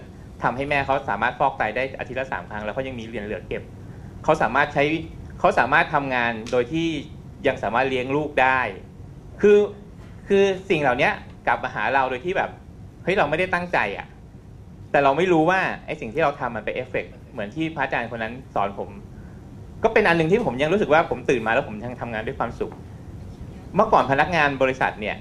[0.43, 3.61] ทำให้แม่เขาสามารถฟอกไตได้อาทิตย์ละสามครั้งแล้วเขายังมีเหรียญเหลือเก็บ
[4.23, 4.83] เขาสามารถใช้
[5.39, 6.87] เขาสามารถทำงานโดยที่
[7.47, 8.59] ยังสามารถเลี้ยงลูกได้
[9.41, 9.57] คือ
[10.27, 11.09] คือสิ่งเหล่านี้
[11.47, 12.49] กลับมาหาเราโดยที่แบบ
[13.03, 14.07] เฮ้ยเราไม่ได้ตั้งใจอะ
[14.91, 18.89] แต่เราไม่รู้ว่าไอ้สิ่งที่เราทำมันเป็นเอฟเฟกต์เหมือนที่พระอาจารย์คนนั้นสอนผม
[19.83, 22.73] ก็เป็นอันหนึ่งที่ผมยังรู้สึกว่าผมตื่นมาแล้วผมยังทำงานด้วยความสุข
[23.75, 25.15] เมื่อก่อนพนักงานบริษัทเนี่ย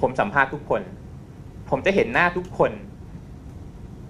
[0.00, 0.82] ผมสัมภาษณ์ทุกคน
[1.70, 2.72] ผมจะเห็นหน้าทุกคน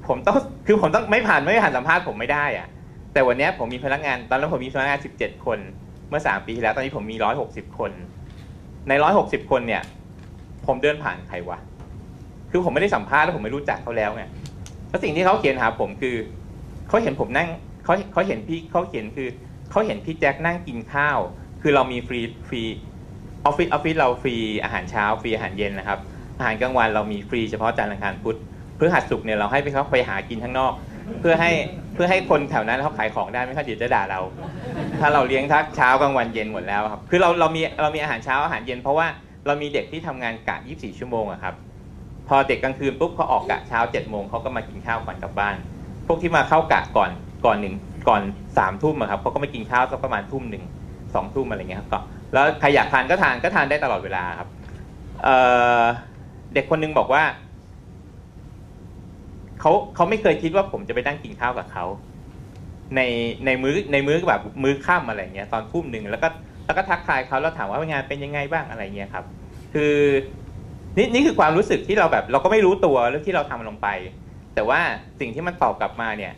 [0.09, 2.69] ผมต้องคือผมต้องไม่ผ่านไม่ผ่านสัมภาษณ์ผมไม่ได้อะ
[3.13, 5.59] แต่วันเนี้ยผมมีพนักงาน ตอนนั้นผมมีพนักงาน 17 คน
[6.09, 7.17] เมื่อ 3 ปีที่แล้ว ตอนนี้ผมมี
[7.47, 7.91] 160 คน
[8.89, 8.93] ใน
[9.23, 9.83] 160 คนเนี่ย
[10.67, 11.59] ผมเดินผ่านใครวะ
[12.51, 14.25] คือผมไม่ได้สัมภาษณ์แล้วผมไม่รู้จักเขาแล้วไง
[14.89, 16.17] แล้วสิ่งที่เขาเขียนหาผมคือ
[16.89, 17.49] เขาเห็นผมนั่ง
[17.85, 19.29] เขาเขาเห็นพี่เขาเขียนคือ
[19.71, 21.19] เขาเห็นพี่แจ็คนั่งกินข้าว
[21.63, 22.63] คือเรามีฟรีฟรี
[23.45, 25.99] ออฟฟิศออฟฟิศเราฟรีอาหารเช้าฟรีอาหารเย็นนะครับ
[26.39, 28.39] อาหารกลางวันเรามีฟรีเฉพาะจันทร์อังคารพุธ
[28.79, 30.73] พฤหัสศุกร์เนี่ยเราให้ไปเขาไปหากินข้างนอก
[31.21, 31.51] เพื่อให้
[31.95, 34.21] เพื่อให้คนแถวนั้นเขาขายของได้ไม่เขาเดี๋ยวจะด่าเรา
[35.01, 39.07] ถ้าเราเลี้ยงทั้งเช้ากลางวันเย็นหมดแล้วครับคือเราเรามีเรามีอาหารเช้าอาหารเย็นเพราะว่า
[39.47, 41.55] เรามีเด็กที่ทำงานกะ 24 ชั่วโมงอะครับ
[42.29, 45.57] พอเด็กกลางคืนปุ๊บเขาออกกะเช้า7โมงเขาก็มากินข้าวก่อนกลับบ้าน
[46.07, 47.11] พวกที่มาเข้ากะก่อน
[47.47, 47.75] ก่อนหนึ่ง
[48.09, 48.23] ก่อน
[48.59, 50.65] สามทุ่มอะครับเขาก็มากินข้าวสักประมาณทุ่มหนึ่ง
[51.15, 51.99] สองทุ่มอะไรเงี้ยครับก็
[52.33, 54.49] แล้วใครอยากทานก็ทานก็ทานได้ตลอดเวลาครับ
[55.23, 57.23] เเด็กคนนึงบอกว่า
[59.61, 61.85] เขาเขาไม่เคยคิดว่าผมจะไปนั่งกินข้าวกับเขา
[62.97, 63.01] ใน
[63.47, 66.29] ในมื้อในมื้อแบบมื้อค่ำอะไรเงี้ยตอนทุ่มหนึ่งแล้วก็
[66.67, 69.25] แล้วก็ทักทายเขาแล้วถามว่างานเป็นยังไงบ้างอะไรเงี้ยครับ
[69.75, 69.95] คือ
[70.99, 73.89] นี่นี่คือความรู้สึกที่เราแบบ เราก็ไม่รู้ตัวเรื่องที่เราทำลงไป
[74.55, 74.81] แต่ว่า
[75.21, 76.33] สิ่งที่มันตอบกลับมาเนี่ย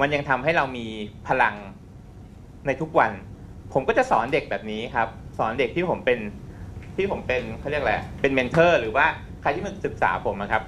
[0.00, 0.86] มันยังทำให้เรามี
[1.28, 1.54] พลัง
[2.66, 3.12] ในทุกวัน
[3.72, 5.08] ผมก็จะสอนเด็กแบบนี้ครับ
[5.38, 6.18] สอนเด็กที่ผมเป็น
[6.96, 9.06] ที่ผมเป็นเขาเรียกอะไรเป็นเมนเทอร์หรือว่า
[9.42, 10.62] ใครที่มาศึกษาผมนะครับ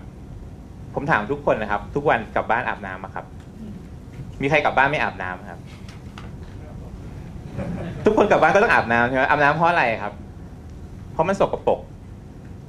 [0.95, 3.27] ผมถามทุกคนนะครับ ทุกวันกลับบ้านอาบน้ำอะครับ
[4.43, 5.61] มีใครกลับบ้านไม่อาบน้ำครับ
[8.05, 10.13] ทุกคนกลับบ้านก็ต้องอาบน้ำใช่ไหมอาบน้ำเพราะอะไรครับ
[11.13, 11.81] เพราะมันสกปรก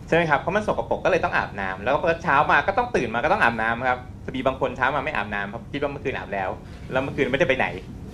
[0.07, 3.99] ใช่ไหมครับเพราะมันสกปรกก็เลยต้องอาบน้ำแล้วก็เช้ามาก็ต้องตื่นมาก็ต้องอาบน้ำครับ
[4.35, 6.49] มีบางคนเช้ามาไม่อาบน้ำครับคิดว่าเมื่อคืนอาบแล้ว
[6.91, 7.67] แล้วเมื่อคืนไม่ได้ไปไหน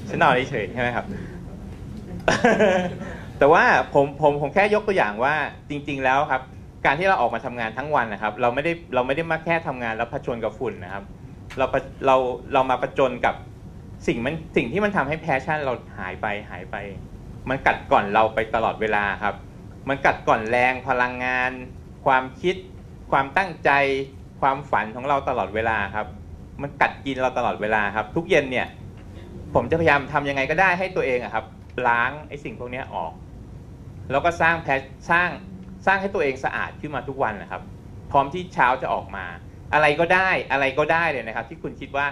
[0.09, 1.05] ฉันนอนเฉยใช่ไหมครับ
[3.39, 3.63] แต่ว่า
[3.93, 5.35] ผมผมผมแค่ยกตัวอย่างว่า
[5.69, 6.41] จริง ๆ แล้วครับ
[6.85, 11.03] การที่เราออกมาทำงานทั้งวันนะครับ เราไม่ได้เราไม่ได้มาแค่ทำงานแล้วผจญกับฝุ่นนะครับ
[11.57, 11.65] เรา
[12.05, 12.15] เรา
[12.53, 13.35] เรามาประจนกับ
[14.07, 16.75] สิ่งมันสิ่งที่มันทำให้แพชชั่นเราหายไปหายไป
[17.49, 19.35] มันกัดก่อนเราไปตลอดเวลาครับ
[19.89, 21.51] มันกัดก่อนแรงพลังงาน
[22.05, 22.55] ความคิด
[23.11, 23.71] ความตั้งใจ
[24.43, 26.07] ความฝันของเราตลอดเวลาครับ
[26.61, 28.67] มันกัดกินเราตลอดเวลาครับ ทุกเย็นเนี่ย
[29.55, 31.45] ผมจะพยายามทำยังไงก็ได้ให้ตัวเองอะครับ
[31.87, 33.13] ล้างไอ้สิ่งพวกนี้ออก
[34.11, 34.67] แล้วก็สร้างแพ
[35.09, 35.29] สร้าง
[35.85, 37.61] สร้างให้ตัวเองสะอาดขึ้นมาทุกวันนะครับ
[38.11, 39.25] พร้อมที่เช้าจะออกมา
[39.73, 42.05] อะไรก็ได้อะไรก็ได้เลยนะครับ ที่คุณคิดว่า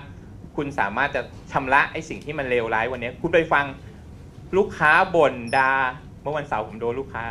[0.56, 1.22] คุณสามารถจะ
[1.52, 3.66] ชำระไอ้สิ่งที่มันเลวร้ายวันนี้ คุณไปฟัง
[4.58, 5.72] ลูกค้าบ่นดา
[6.22, 7.24] เมื่อวันเสาร์ผมโดนลูกค้า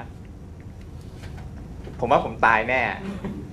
[2.01, 2.81] ผมว่าผมตายแน่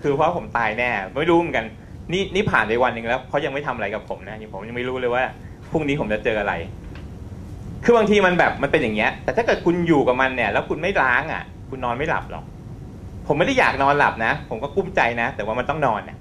[0.01, 0.89] คือเพราะผมตายแน่
[1.19, 1.65] ไม่รู้เหมือนกัน
[2.13, 5.23] นี่นี่ผ่านไปวันหนึ่งแล้วเขายังไม่ทำอะไรกับผมนะผมยังไม่รู้เลยว่า
[5.71, 6.53] พรุ่งนี้ผมจะเจออะไร
[7.83, 12.43] คือบางทีมันแบบมันเป็นอย่างเงี้ย แต่ถ้าเกิดคุณอยู่กับมันเนี่ย แล้วคุณไม่ล้างอะ คุณนอนไม่หลับหรอก
[13.27, 16.17] ผมไม่ได้อยากนอนหลับนะ ผมก็กุ้มใจนะ แต่ว่ามันต้องนอนนะ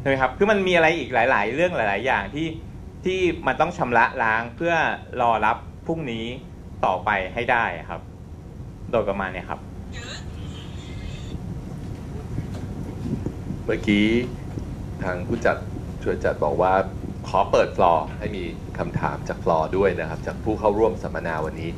[0.00, 2.46] ใช่ไหมครับ คือมันมีอะไรอีกหลาย ๆ เรื่องหลาย ๆ อย่างที่
[3.04, 4.74] ที่มันต้องชำระล้างเพื่อ
[5.20, 5.56] รอรับ
[5.86, 6.26] พรุ่งนี้
[6.84, 8.00] ต่อไปให้ได้ครับ
[8.90, 9.60] โดยประมาณเนี้ยครับ
[13.64, 14.06] เมื่อกี้
[15.02, 15.56] ทางผู้จัด
[16.02, 16.74] ช่วยจัดบอกว่า
[17.28, 18.44] ขอเปิดฟลอร์ให้มี
[18.78, 21.70] คำถามจากฟลอร์ด้วยนะครับ จากผู้เข้าร่วมสัมมนาวันนี้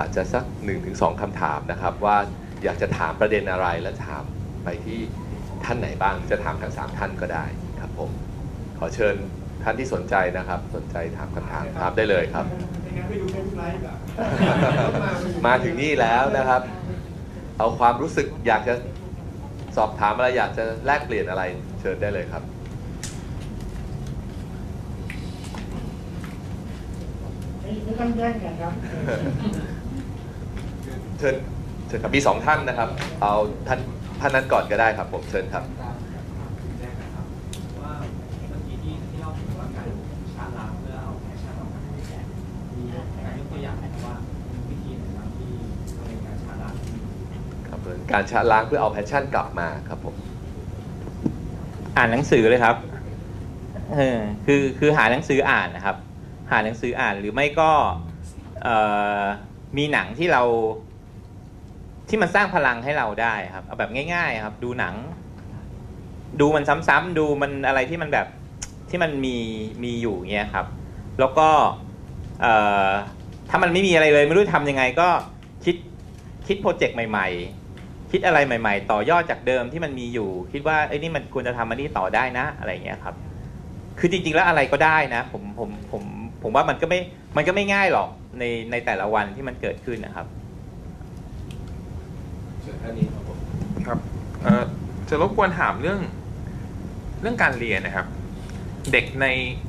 [0.00, 0.44] อาจจะสัก
[0.82, 2.16] 1-2คำถามนะครับ ว่า
[2.64, 4.24] อยากจะถามประเด็นอะไรและถาม
[4.64, 5.00] ไปที่
[5.64, 7.44] ท่านไหนบ้างจะถามทั้ง 3 ท่านก็ได้
[7.80, 8.10] ครับผม
[8.78, 9.14] ขอเชิญ
[9.62, 12.44] ท่านที่สนใจนะครับ สนใจถามคำถามถามได้เลยครับ
[15.46, 16.62] มาถึงนี่แล้วนะครับ
[17.58, 18.74] เอาความรู้สึกอยากจะ
[19.76, 21.42] สอบถามอะไรอยากจะแลกเปลี่ยนอะไร
[21.80, 22.42] เชิญได้เลยครับ
[27.60, 28.72] ไม่ต้องแย่งกันครับ
[31.18, 31.34] เชิญ
[31.86, 32.88] เชิญครับมีสองท่านนะครับ
[33.22, 33.34] เอา
[33.68, 33.80] ท่าน
[34.20, 35.64] ท่านนั้นก่อนก็ได้ครับ ผมเชิญครับ
[37.80, 37.92] ว่า
[38.48, 39.88] เมื่อกี้ที่ที่เราถึงว่าการ
[40.34, 42.12] ชะล้างเพื่อเอา passion ออกมาให้แก
[42.76, 42.82] มี
[43.24, 44.14] การยกตัวอย่างไหมว่า
[44.68, 45.50] วิธีไหนบ้างที่
[46.06, 46.74] ในการชาร์จล้าง
[47.68, 47.80] ครับ
[48.10, 50.14] การชะล้างเพื่อเอา passion กลับมาครับผม
[51.96, 52.76] อ่านหนังสือเลยครับ
[53.94, 55.96] เออคือคือหาหนังสืออ่านนะครับ
[56.50, 57.70] หาหนังสืออ่านหรือไม่ก็
[58.62, 58.76] เอ่
[59.20, 59.22] อ
[59.76, 60.42] มีหนังที่เรา
[62.08, 64.94] ที่มันสร้างพลังให้เราได้ครับ เอาแบบง่าย ๆ ครับ ดูหนัง
[66.40, 68.26] ดูมันซ้ำๆดูมันอะไรที่มันแบบ
[68.90, 69.36] ที่มันมี
[69.84, 70.66] มีอยู่เงี้ยครับ
[71.20, 71.48] แล้วก็
[72.40, 72.54] เอ่
[72.86, 72.90] อ
[73.50, 75.08] ถ้ามันไม่มีอะไรเลยไม่รู้ทำยังไงก็
[75.64, 75.76] คิด
[76.46, 77.61] คิดโปรเจกต์ใหม่ ๆ
[78.12, 83.14] คิดอะไรใหม่ ๆ ต่อยอดจากเดิมที่มันมีอยู่ คิดว่าไอ้ยนี่มันควรจะทำอันนี้ต่อได้นะอะไรเงี้ยครับ
[83.98, 86.02] คือจริง ๆ แล้วอะไรก็ได้นะ ผมผมผม
[86.42, 86.98] ผมว่ามันก็ไม่
[87.36, 88.08] มันก็ไม่ง่ายหรอก
[88.38, 90.26] ในในแต่ละวันที่มันเกิดขึ้นนะครับ
[92.62, 93.38] เชิญท่านนี้ครับผม
[93.86, 93.98] ครับ
[94.42, 94.64] เอ่อ
[95.08, 96.00] จะรบกวนถามเรื่อง
[97.20, 98.06] เรื่องการเรียนนะครับ
[98.92, 99.26] เด็กใน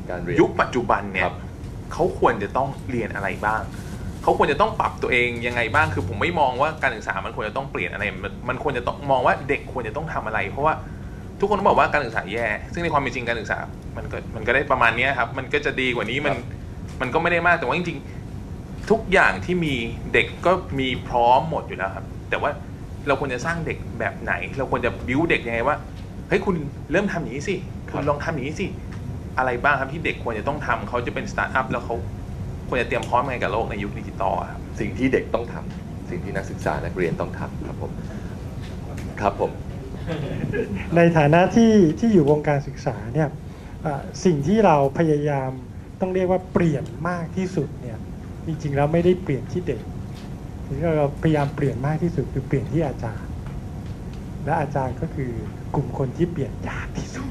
[0.10, 1.36] การเรียน ยุคปัจจุบันเนี่คยรับ
[1.94, 3.62] เขาควรจะต้องเรียนอะไรบ้าง
[4.24, 10.74] เขาควรจะต้องปรับตัวเองยังไงบ้างคือผมไม่มองว่าการศึกษามันควรจะต้องเปลี่ยนอะไรมันมันควรจะต้องมองว่าเด็กควรจะต้องทำอะไร เพราะว่า
[11.40, 13.58] ทุกคนบอกว่าการศึกษาแย่ ซึ่งในความเป็นจริงการศึกษา
[13.98, 16.36] มันก็มันก็ได้ประมาณเนี้ยครับ มันก็จะดีกว่านี้มัน
[17.02, 19.76] มันก็ไม่ได้มากแต่ว่าจริงๆ ทุกอย่างที่มี
[20.14, 22.52] เด็กก็มีพร้อมหมดอยู่แล้วครับ แต่ว่า
[23.08, 25.76] เราควรจะสร้างเด็กแบบไหน เราควรจะบิวเด็กยังไงว่า
[26.30, 26.56] เฮ้ยคุณ
[26.92, 27.56] เริ่มทำอย่างนี้สิ
[27.94, 28.68] คุณลองทำอย่างนี้สิ
[29.38, 31.96] อะไรบ้างครับที่เด็กควรจะต้องทำเขาจะเป็นสตาร์ทอัพแล้วเขา
[32.74, 37.92] ควรจะเตรียมพร้อมยังไงกับโลกในยุคดิจิตอลอะครับสิ่งที่เด็กต้องทำสิ่งที่นักศึกษานักเรียนต้องทำครับผม
[39.22, 39.52] ครับผม
[40.96, 43.30] ในฐานะที่ที่อยู่วงการศึกษาเนี่ย
[43.84, 45.52] เอ่อสิ่งที่เราพยายาม
[46.02, 47.98] ต้องเรียกว่าเปลี่ยนมากที่สุดเนี่ย
[48.46, 49.82] จริงๆแล้วไม่ได้เปลี่ยนที่เด็ก
[50.66, 53.30] สิ่งที่เราพยายามเปลี่ยนมากที่สุดคือเปลี่ยนที่อาจารย์
[54.46, 55.32] และอาจารย์ก็คือ
[55.76, 57.26] กลุ่มคนที่เปลี่ยนยากที่สุด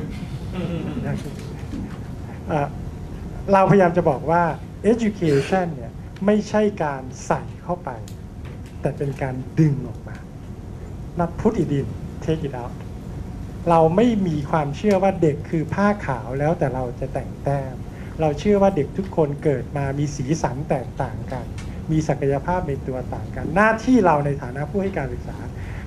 [1.07, 1.35] ยากที่สุด
[2.49, 2.67] เอ่อ
[3.53, 4.43] เราพยายามจะบอกว่า
[4.91, 5.93] education เนี่ย
[6.27, 7.91] ไม่ใช่การใส่เข้าไป
[8.81, 10.17] แต่เป็นการดึงออกมา
[11.19, 11.89] not put it in
[12.25, 12.75] take it out
[13.71, 17.75] เราไม่มีความเชื่อว่าเด็กคือผ้าขาวแล้วแต่เราจะแต่งแต้ม
[18.21, 21.45] เราเชื่อว่าเด็กทุกคนเกิดมามีสีสันแตกต่างกัน
[21.91, 25.39] มีศักยภาพในตัวต่างกัน หน้าที่เราในฐานะผู้ให้การศึกษา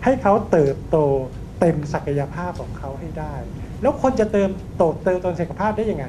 [0.03, 0.97] ให้เขาเติบโต
[1.59, 3.35] เต็มศักยภาพของเขาให้ได้
[3.81, 6.05] แล้วคนจะเติมโตเติมตนศักยภาพได้ยังไง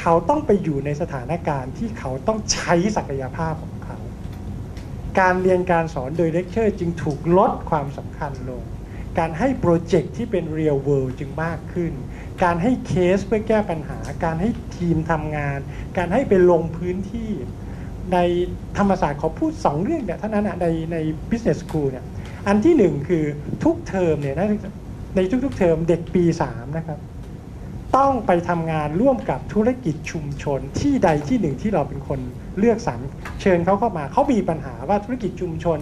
[0.00, 3.98] เขาต้องไปอยู่ในสถานการณ์ที่เขาต้องใช้ศักยภาพของเขา
[5.20, 8.64] การเรียนการสอนโดยเลคเชอร์จึงถูกลดความสำคัญลง
[9.18, 11.92] การให้ project ที่เป็น real world จึงมากขึ้น
[12.44, 15.58] การให้เคสเพื่อแก้ปัญหา การให้ทีมทำงาน
[15.98, 17.30] การให้ไปลงพื้นที่
[18.12, 18.18] ใน
[18.78, 20.96] ธรรมศาสตร์ขอพูด 2 เรื่องเนี่ยเท่านั้นในใน
[21.30, 22.04] business school เนี่ย
[22.46, 23.24] อันที่หนึ่งคือ
[23.64, 24.48] ทุกเทอมเนี่ยนะ
[25.16, 26.98] ในทุกๆเทอมเด็กปี 3 นะครับ
[27.96, 32.20] ต้องไปทำงานร่วมกับธุรกิจชุมชนที่ใดที่หนึ่งที่เราเป็นคน
[32.58, 33.00] เลือกสรร
[33.40, 35.78] เชิญเขาเข้ามาเขามีปัญหาว่าธุรกิจชุมชน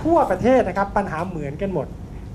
[0.00, 1.86] ทั่วประเทศนะครับปัญหาเหมือนกันหมด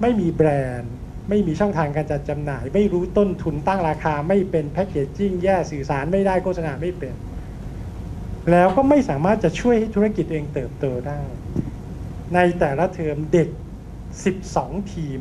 [0.01, 0.49] ไม่มีแบร
[0.79, 0.93] นด์
[1.29, 7.13] ไม่มีช่องทางการจัดจำหน่าย ไม่รู้ต้นทุนตั้งราคา ไม่เป็นแพคเกจจิ้งแย่สื่อสารไม่ได้โฆษณาไม่เป็น
[8.51, 11.21] แล้วก็ไม่สามารถจะช่วยให้ธุรกิจเองเติบโตได้
[12.35, 13.49] ในแต่ละเทอมเด็ก
[14.21, 15.19] 12 ทีม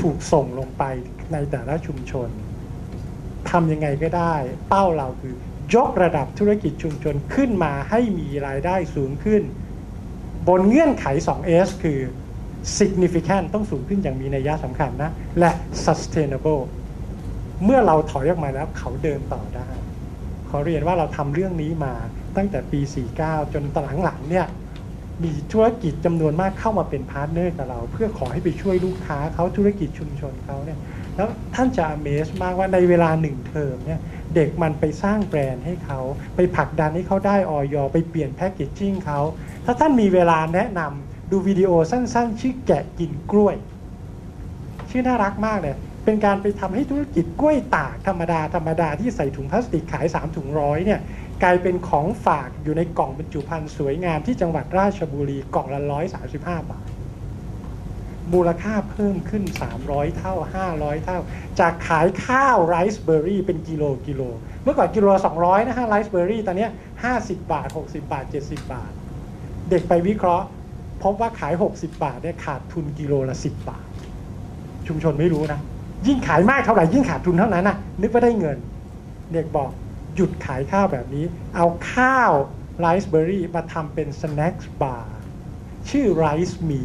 [0.00, 0.84] ถูกส่งลงไป
[1.32, 2.28] ในแต่ละชุมชน
[3.50, 4.34] ทำยังไงก็ได้
[4.68, 5.34] เป้าเราคือ
[5.74, 9.42] ยกระดับธุรกิจชุมชนขึ้นมาให้มีรายได้สูงขึ้น
[10.48, 11.98] บนเงื่อนไข 2S คือ
[12.78, 15.50] significant ต้องสูงขึ้นอย่างมีนัยยะสำคัญนะ และ
[15.84, 16.62] sustainable
[17.64, 19.68] เมื่อเราถอยออกมาแล้วเขาเดินต่อได้
[20.48, 21.94] ขอเรียนว่าเราทำเรื่องนี้มา
[22.36, 22.80] ตั้งแต่ปี
[23.18, 24.46] 49 จนตอนหลังเนี่ย
[25.22, 30.78] มีธุรกิจจำนวนมากเข้ามาเป็น partner กับเรา เพื่อขอให้ไปช่วยลูกค้าเขาธุรกิจชุมชนเขาเนี่ย
[31.16, 34.00] แล้วท่านจะ amaze มากว่าในเวลาหนึ่งเทอมเนี่ย
[34.34, 36.00] เด็กมันไปสร้างแบรนด์ให้เขา
[36.36, 39.20] ไปผลักดันให้เขาได้ออยอไปเปลี่ยน packaging เขา
[39.64, 43.56] ถ้าท่านมีเวลาแนะนำดูวิดีโอสั้นๆ ชื่อแกะกินกล้วย
[44.90, 51.00] ชื่อน่ารักมากเลยเป็นการไปทำให้ธุรกิจกล้วยตากธรรมดาธรรมดาที่ใส่ถุงพลาสติกขาย 3 ถุงร้อยเนี่ย
[51.42, 55.80] กลายเป็นของฝากอยู่ในกล่องบรรจุภัณฑ์สวยงามที่จังหวัดราชบุรีกล่องละ
[56.26, 56.91] 135บาท
[58.32, 59.44] มูลค่าเพิ่มขึ้น
[59.80, 60.34] 300 เท่า
[60.70, 61.18] 500 เท่า
[61.60, 64.22] จากขายข้าวไรซ์เบอร์รี่เป็นกิโลกิโล
[64.62, 66.68] เมื่อก่อนกิโลละ200 นะฮะไรซ์เบอร์รี่ตอนนี้
[67.06, 68.92] 50 บาท 60 บาท 70 บาท
[69.70, 70.46] เด็กไปวิเคราะห์
[71.02, 73.86] พบว่าขาย 60 บาทเนี่ยขาดทุนกิโลละ 10 บาท
[74.86, 75.60] ชุมชนไม่รู้นะ
[76.06, 78.58] ยิ่งขายมากเท่าไหร่ยิ่งขาดทุนเท่านั้นนะนึกว่าได้เงิน
[79.32, 79.70] เด็กบอก
[80.16, 81.24] หยุดขายข้าวแบบนี้
[81.56, 82.32] เอาข้าว
[82.80, 85.18] ไรซ์เบอร์รี่มาทำเป็น snack bar
[85.90, 86.82] ชื่อ Rice Me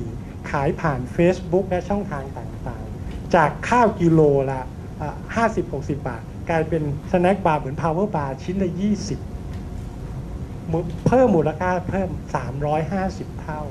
[0.52, 4.22] ขายผ่าน Facebook และช่องทางต่างๆ จากข้าวกิโล
[4.52, 4.62] ละ
[5.36, 8.72] 50-60 บาท กลายเป็น snack bar เหมือน power bar ชิ้นละ
[9.68, 12.10] 20 เพิ่มมูลค่าเพิ่ม
[12.76, 13.62] 350 เท่า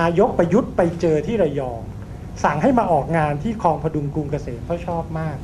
[0.00, 1.80] นายกประยุทธ์ไปเจอที่ระยอง
[2.44, 5.36] สั่งให้มาออกงานที่คลองผดุงกรุงเกษมเพราะชอบมาก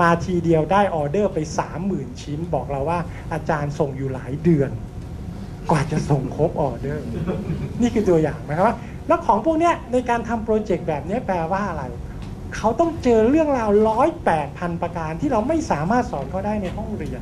[0.00, 1.38] มาทีเดียวได้ออเดอร์ไป
[1.80, 2.98] 30,000 ชิ้น บอกเราว่า
[3.32, 4.70] อาจารย์ส่งอยู่หลายเดือน
[5.70, 7.04] กว่าจะส่งครบออเดอร์
[7.80, 8.76] นี่คือตัวอย่างนะครับว่า
[9.08, 11.84] แล้วของพวกนี้ในการทำ project แบบนี้แปลว่าอะไร
[12.56, 17.20] เขาต้องเจอเรื่องราวร้อยแปดพันประการที่เราไม่สามารถสอนเขาได้ในห้องเรียน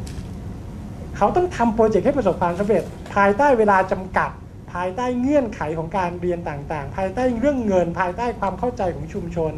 [1.17, 2.83] เขาต้องทำ project ให้ประสบความสำเร็จ
[3.15, 4.31] ภายใต้เวลาจำกัด
[4.73, 9.53] ภายใต้เงื่อนไขของการเรียนต่างๆ ภายใต้เรื่องเงิน ภายใต้ความเข้าใจของชุมชน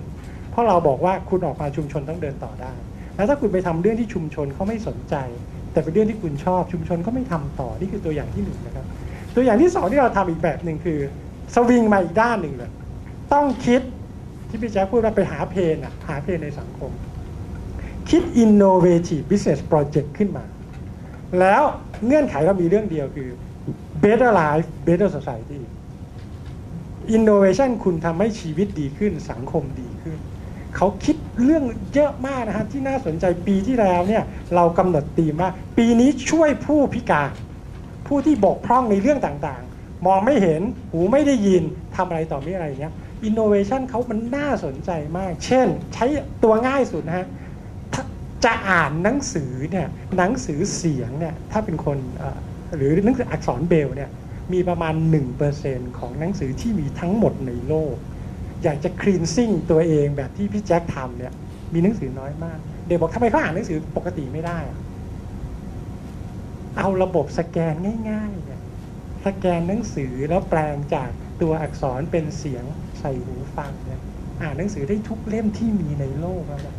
[0.51, 2.73] เพราะเราบอกว่าคุณออกมาชุมชนต้องเดินต่อได้
[3.17, 5.15] แล้วถ้าคุณไปทำเรื่องที่ชุมชนเขาไม่สนใจ
[5.73, 8.87] แต่เป็นเรื่องที่คุณชอบชุมชนก็ไม่ทำต่อนี่คือตัวอย่างที่หนึ่งนะครับ
[9.35, 10.99] ตัวอย่างที่สองที่เราทำอีกแบบหนึ่งคือ
[11.55, 12.71] สวิงมาอีกด้านหนึ่งเลย
[13.33, 13.81] ต้องคิด
[14.49, 16.91] ที่พี่แจ๊คพูดว่าไปหาเพนอะหาเพนในสังคม
[18.11, 20.45] คิด innovative business project ขึ้นมา
[21.41, 21.63] แล้ว
[22.07, 23.29] เงื่อนไขเรามีเรื่องเดียวคือ
[24.05, 25.61] better life better society
[27.17, 30.19] innovation คุณทำให้ชีวิตดีขึ้นสังคมดีขึ้น
[30.77, 31.65] เขาคิดเรื่อง
[31.95, 34.23] เยอะมากนะฮะที่น่าสนใจปีที่แล้วเนี่ย
[34.55, 37.31] เรากำหนดธีมว่า ปีนี้ช่วยผู้พิการ
[38.07, 39.65] ผู้ที่บกพร่องในเรื่องต่าง
[40.07, 41.63] มองไม่เห็นหูไม่ได้ยิน
[41.97, 42.95] ทำอะไรต่อม่อะไรเงี้ย
[43.25, 46.07] อินโนเวชันเขามันน่าสนใจมาก เช่น ใช้
[46.43, 47.27] ตัวง่ายสุดนะฮะ
[48.45, 51.99] จะอ่านหนังสือเนี่ยหนังสือเสียงเนี่ยถ้าเป็นคน
[52.77, 54.11] หรือหนังสืออักษรเบลเนี่ย
[54.53, 54.95] มีประมาณ
[55.47, 57.95] 1%ของหนังสือที่มีทั้งหมดในโลก
[58.63, 61.33] อยากจะคลีนซิ่งตัวเองแบบที่พี่แจ็คทำเนี่ย
[61.73, 64.79] มีหนังสือน้อยมาก เด็กบอกทำไมเขาอ่านหนังสือปกติไม่ได้อะ
[66.79, 67.75] เอาระบบสแกน
[68.11, 68.54] ง่ายๆ
[69.25, 71.11] สแกนหนังสือแล้วแปลงจาก
[71.43, 72.65] ตัวอักษรเป็นเสียง
[73.01, 74.01] ใส่หูฟังเนี่ย
[74.43, 76.77] อ่านหนังสือได้ทุกเล่มที่มีในโลกแล้วนะ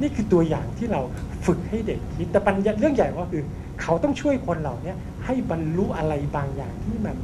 [0.00, 1.00] นี่คือตัวอย่างที่เรา
[1.46, 3.42] ฝึกให้เด็กคิดแต่ปัญญาเรื่องใหญ่ก็คือ
[3.82, 4.92] เขาต้องช่วยคนเหล่านี้
[5.24, 7.16] ให้บรรลุอะไรบางอย่างที่มัน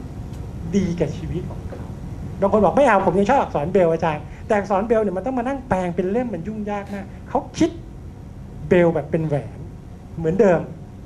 [0.76, 1.84] ดีกับชีวิตของเขา
[2.40, 7.70] บางคนบอกไม่เอาผมยังชอบอักษรเบลอาจารย์แต่อักษรเบลเนี่ยมันต้องมานั่งแปลงเป็นเล่มมันยุ่งยากมาเขาคิด
[8.68, 9.58] เบลแบบเป็นแหวน
[10.18, 10.60] เหมือนเดิม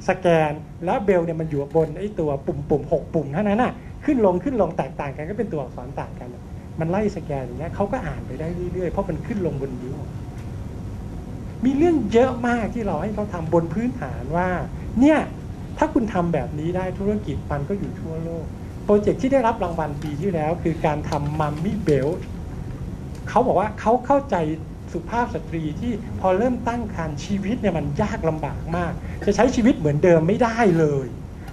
[0.08, 0.52] สแกน
[0.84, 3.72] แล้วเบลเนี่ยมันอยู่บนไอ้ตัวปุ่มปุ่มหกปุ่มเท่านั้นน่ะ
[4.04, 6.28] ขึ้นลงขึ้นลงแตกต่างกันก็เป็นตัวอักษรต่างกัน
[6.80, 9.96] มันไล่สแกนอย่างเงี้ยเขาก็อ่านไปได้เรื่อยๆเพราะมันขึ้นลงบนนิ้ว
[11.64, 14.48] มีเรื่องเยอะมากที่เราให้เขาทำบนพื้นฐานว่า
[15.00, 15.18] เนี่ย
[15.78, 18.46] ถ้าคุณทำแบบนี้ได้ธุรกิจมันก็อยู่ทั่วโลก
[18.84, 22.08] โปรเจกต์ที่ได้รับรางวัลปีที่แล้ว คือการทำมัมมี่เบล
[23.28, 24.36] เขาบอกว่าเขาเข้าใจ
[24.92, 28.92] สุภาพสตรีที่พอเริ่มตั้งครรภ์ชีวิตเนี่ยมันยากลำบากมาก
[29.26, 31.06] จะใช้ชีวิตเหมือนเดิมไม่ได้เลย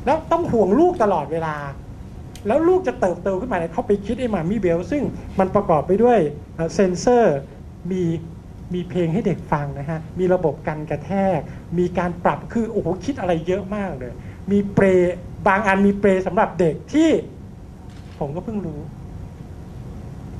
[0.06, 1.58] แล้วต้องห่วงลูกตลอดเวลา
[2.48, 5.04] แล้วลูกจะเติบโตขึ้นมาเนี่ยเขาไปคิดไอ้มัมมี่เบลซึ่ง
[5.40, 6.20] มันประกอบไปด้วย
[6.56, 7.38] เอ่อเซนเซอร์
[7.92, 8.04] มี
[8.74, 11.40] มีเพลงให้เด็กฟังนะฮะ มีระบบกันกระแทก
[11.80, 14.14] มีการปรับคือโอ้โหคิดอะไรเยอะมากเลย
[14.52, 14.86] มีเปร
[15.48, 17.10] บางอันมีเปรสำหรับเด็กที่
[18.20, 18.80] ผมก็เพิ่งรู้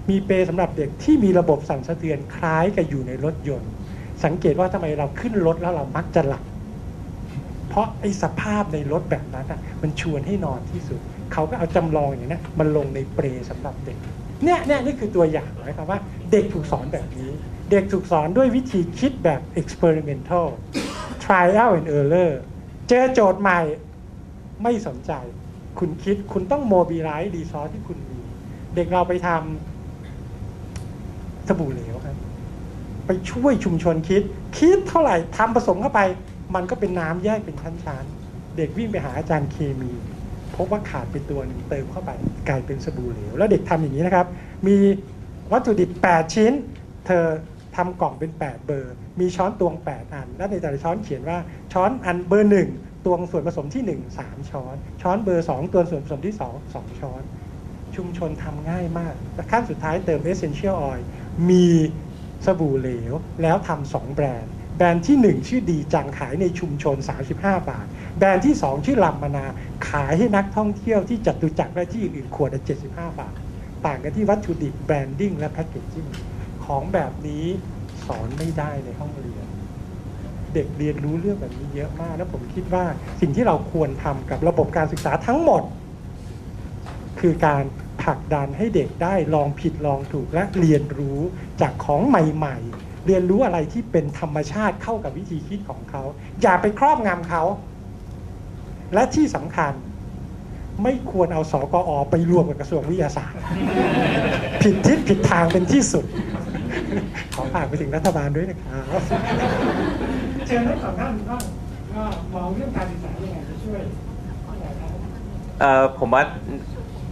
[0.10, 3.72] มีเปรสำหรับเด็กที่มีระบบสั่นสะเทือนคล้ายกับอยู่ในรถยนต์
[4.24, 6.44] สังเกตว่าทำไมเราขึ้นรถแล้วเรามักจะหลับ
[7.70, 11.00] เพราะไอ้สภาพในรถแบบนั้นอะมันชวนให้นอนที่สุด
[11.34, 13.98] เขาก็เอาจำลองอย่างนี้ยมันลงในเปรสำหรับเด็ก
[14.44, 16.00] เนี่ยเนี่ยนี่คือตัวอย่างนะครับว่า
[16.32, 17.32] เด็กถูกสอนแบบนี้
[17.72, 20.48] เด็กถูกสอนด้วยวิธีคิดแบบ experimental
[21.24, 22.32] trial and error
[22.88, 23.60] เจอโจทย์ใหม่
[24.64, 25.12] ไม่สนใจ
[25.80, 28.20] คุณคิดคุณต้อง mobilize resource ที่คุณมี
[28.76, 29.79] เด็กเราไปทำ
[31.50, 32.16] สบู่เหลวครับ
[33.06, 34.22] ไปช่วยชุมชนคิด
[34.58, 36.02] คิดเท่าไหร่ทำผสมเข้าไป
[36.56, 39.92] มันก็เป็นน้ำแยกเป็นชั้นๆ เด็กวิ่งไปหาอาจารย์เคมี
[40.56, 42.12] พบว่าขาดไปตัวหนึ่งเติมเข้าไป
[42.50, 44.28] กลายเป็นสบู่เหลว แล้วเด็กทำอย่างนี้นะครับ
[44.68, 44.78] มี
[45.52, 46.54] วัตถุดิบ 8 ชิ้น
[47.08, 47.26] เธอ
[47.76, 51.38] ทำกล่องเป็น 8 เบอร์ มีช้อนตวง 8 อัน และในแต่ละช้อนเขียนว่า
[51.74, 52.70] ช้อนอันเบอร์หนึ่ง
[53.06, 56.42] ตวงส่วนผสมที่ 1 3 ช้อน ช้อนเบอร์ 2 ตวงส่วนผสมที่ 2
[56.74, 57.22] 2 ช้อน
[57.96, 61.02] ชุมชนทำง่ายมากแต่ขั้นสุดท้ายเติม Essential Oil
[61.50, 61.66] มี
[62.46, 66.96] สบู่เหลว แล้วทำสองแบรนด์ แบรนด์ที่ 1 ชื่อดีจังขายในชุมชน
[67.32, 67.86] 35 บาท
[68.18, 69.46] แบรนด์ที่ 2 ชื่อลำมานา
[69.90, 72.62] ขายให้นักท่องเที่ยวที่จัตุจักรและที่อื่นขวดละ
[72.92, 73.36] 75 บาท
[73.86, 76.08] ต่างกันที่วัตถุดิบแบรนดิ้งและแพคเกจจิ้ง
[76.66, 77.46] ของแบบนี้
[78.06, 79.46] สอนไม่ได้ในห้องเรียน
[80.54, 82.86] เด็กเรียนรู้เรื่องแบบนี้เยอะมาก แล้วผมคิดว่า
[83.22, 85.64] สิ่งที่เราควรทำกับระบบการศึกษาทั้งหมด
[87.20, 87.64] คือการ
[88.02, 91.20] ผลักดันให้เด็กได้ลองผิดลองถูกและเรียนรู้
[91.62, 96.04] จากของใหม่ๆ เรียนรู้อะไรที่เป็นธรรมชาติเข้ากับวิธีคิดของเขา
[96.42, 97.44] อย่าไปครอบงำเขา
[98.94, 99.74] และที่สำคัญ
[100.84, 103.40] ไม่ควรเอาสกอไปรวมกับกระทรวงวิทยาศาสตร์
[104.62, 106.06] ผิดทิศผิดทางเป็นที่สุด
[107.36, 109.02] ขอฝากไปถึงรัฐบาลด้วยนะครับ
[110.48, 111.44] เชิญทั้งสองท่านบ้าง
[111.96, 113.82] ว่ามองเรื่องการศึกษายังไงจะช่วย
[115.60, 116.24] เอ่อผมว่า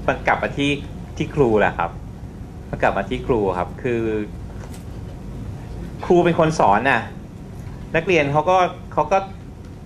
[0.08, 0.72] มันกลับมาที่
[1.18, 1.92] ที่ครูแหละครับ
[2.70, 4.02] มันกลับมาที่ครูครับ คือ
[6.06, 7.02] ครูเป็นคนสอนน่ะ
[7.96, 8.58] นักเรียนเขาก็
[8.94, 9.18] เขาก็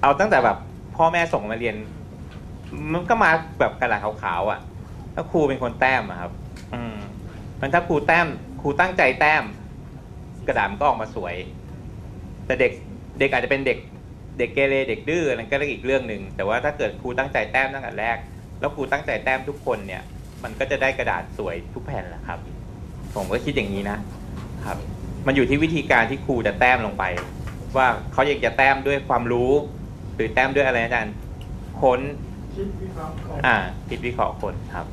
[0.01, 0.57] เอาตั้งแต่แบบ
[0.95, 1.75] พ่อแม่ส่งมาเรียน
[2.93, 4.59] มันก็มาแบบกระดาษขาวๆอะ
[5.13, 6.31] แล้วครูเป็นคนแต้มอะครับ
[6.73, 6.95] อืม
[7.59, 8.27] มันถ้าครูแต้ม
[8.61, 9.43] ครูตั้งใจแต้ม
[10.47, 11.35] กระดาษมันก็ออกมาสวย
[12.45, 12.71] แต่เด็ก
[13.19, 13.77] เด็กอาจจะเป็นเด็ก
[14.39, 18.17] เด็กเกเรเด็กดื้อนั่นก็อีกเรื่องหนึ่งแต่ว่าถ้าเกิดครูตั้งใจแต้มตั้งแต่แรก
[18.61, 20.01] แล้วครูตั้งใจแต้มทุกคนเนี่ย
[20.43, 22.39] มันก็จะได้กระดาษสวยทุกแผ่นแหละครับ
[23.15, 23.97] ผมก็คิดอย่างนี้นะ
[24.65, 24.77] ครับ
[25.27, 27.03] มันอยู่ที่วิธีการที่ครูจะแต้มลงไป
[27.77, 29.51] ว่าเขาอยากจะแต้มด้วยความรู้
[30.15, 31.15] หรือแต้มด้วยอะไรนะอาจารย์
[31.81, 31.99] ค้น
[32.55, 33.55] คิดวิเคราะห์อ่า
[33.89, 34.85] คิดวิเคราะห์คนครับ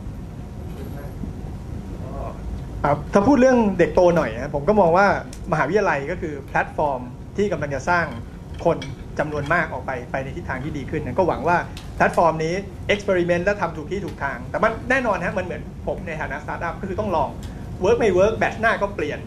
[2.84, 5.06] ครับถ้าพูดเรื่องเด็กโตหน่อยนะผมก็มองว่า
[5.52, 7.00] มหาวิทยาลัยก็คือแพลตฟอร์ม
[7.36, 8.04] ที่กำลังจะสร้าง
[8.64, 8.76] คน
[9.18, 11.56] จำนวนมากออกไปไปในทิศทางที่ดีขึ้นนะก็หวังว่า
[11.96, 12.54] แพลตฟอร์มนี้
[12.88, 17.28] experiment และทำถูกที่ถูกทาง แต่มันแน่นอนฮะมันเหมือนผมในฐานะสตาร์ทอัพก็คือต้องลอง
[17.80, 19.18] work ไม่ work batch หน้าก็เปลี่ยน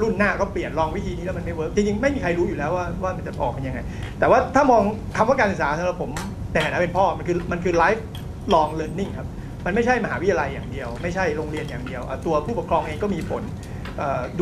[0.00, 3.80] รุ่นหน้าก็เปลี่ยนลองวิธีนี้แล้วมันไม่ work จริงๆ ไม่มีใครรู้อยู่แล้วว่าว่ามันจะออกเป็นยังไง
[4.18, 4.82] แต่ว่าถ้ามอง
[5.16, 6.10] คำว่าการศึกษาสำหรับผม
[6.52, 9.28] ในฐานะเป็นพ่อมันคือมันคือ lifelong เรียนรู้ครับ
[9.66, 13.42] มันไม่ใช่มหาวิทยาลัยอย่างเดียว ไม่ใช่โรงเรียนอย่างเดียว ตัวผู้ปกครองเองก็มีผล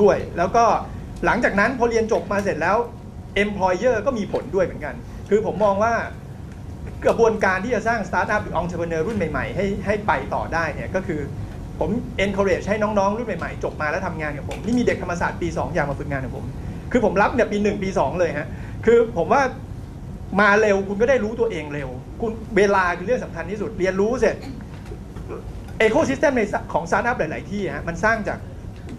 [0.01, 0.65] ด้วย แล้วก็
[1.27, 2.77] หลังจากนั้นพอเรียนจบมาเสร็จแล้ว
[3.43, 4.95] employer ก็มีผลด้วยเหมือนกัน
[5.31, 5.95] คือผมมองว่า
[7.07, 11.21] กระบวนการที่จะสร้างสตาร์ทอัพหรือ entrepreneur รุ่นใหม่ๆ ให้ให้ไปต่อได้เนี่ยก็คือ
[11.81, 11.91] ผม
[12.25, 16.45] encourage ให้น้องๆ รุ่นใหม่ ๆ จบมาแล้วทำงานกับผม นี่มีเด็กธรรมศาสตร์ปี 2 อย่ากมาฝึกงานกับผม
[16.93, 18.49] คือผมรับเนี่ยปี 1 ปี 2 เลยฮะ
[18.87, 19.43] คือผมว่า
[20.41, 21.89] มาเร็วคุณก็ได้รู้ตัวเองเร็ว
[22.21, 24.37] คุณเวลาคือเรื่องสำคัญที่สุด เรียนรู้เสร็จ
[25.79, 26.43] ecosystem ใน
[26.73, 28.39] ของสตาร์ทอัพหลาย ๆ ที่ฮะมันสร้างจาก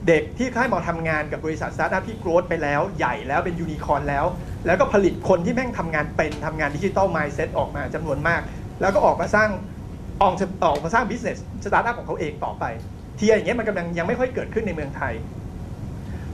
[0.07, 4.25] เด็กที่เข้ามาทำงานกับบริษัทสตาร์ทอัพที่ grow ไปแล้วใหญ่แล้วเป็นยูนิคอร์นแล้ว
[4.65, 8.41] แล้วก็ผลิตคนที่แม่งทำงานเป็นทำงานดิจิตอล mindset ออกมาจำนวนมาก
[8.81, 9.49] แล้วก็ออกมาสร้าง
[10.21, 12.63] ออกออกมาสร้าง business สตาร์ทอัพของเขาเองต่อไป
[13.17, 15.13] เทียอย่างเงี้ยมันกำลังยังไม่ค่อยเกิดขึ้นในเมืองไทย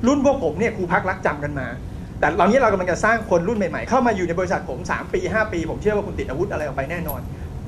[0.07, 1.67] รุ่นพวกผมเนี่ยครูพักลักจำกันมา
[2.19, 7.21] แต่เราเนี้ยเรากำลังจะสร้างคนรุ่นใหม่ๆ เข้ามาอยู่ในบริษัทผม 3 ปี 5 ปี ผมเชื่อว่าคุณติดอาวุธอะไรออกไปแน่นอน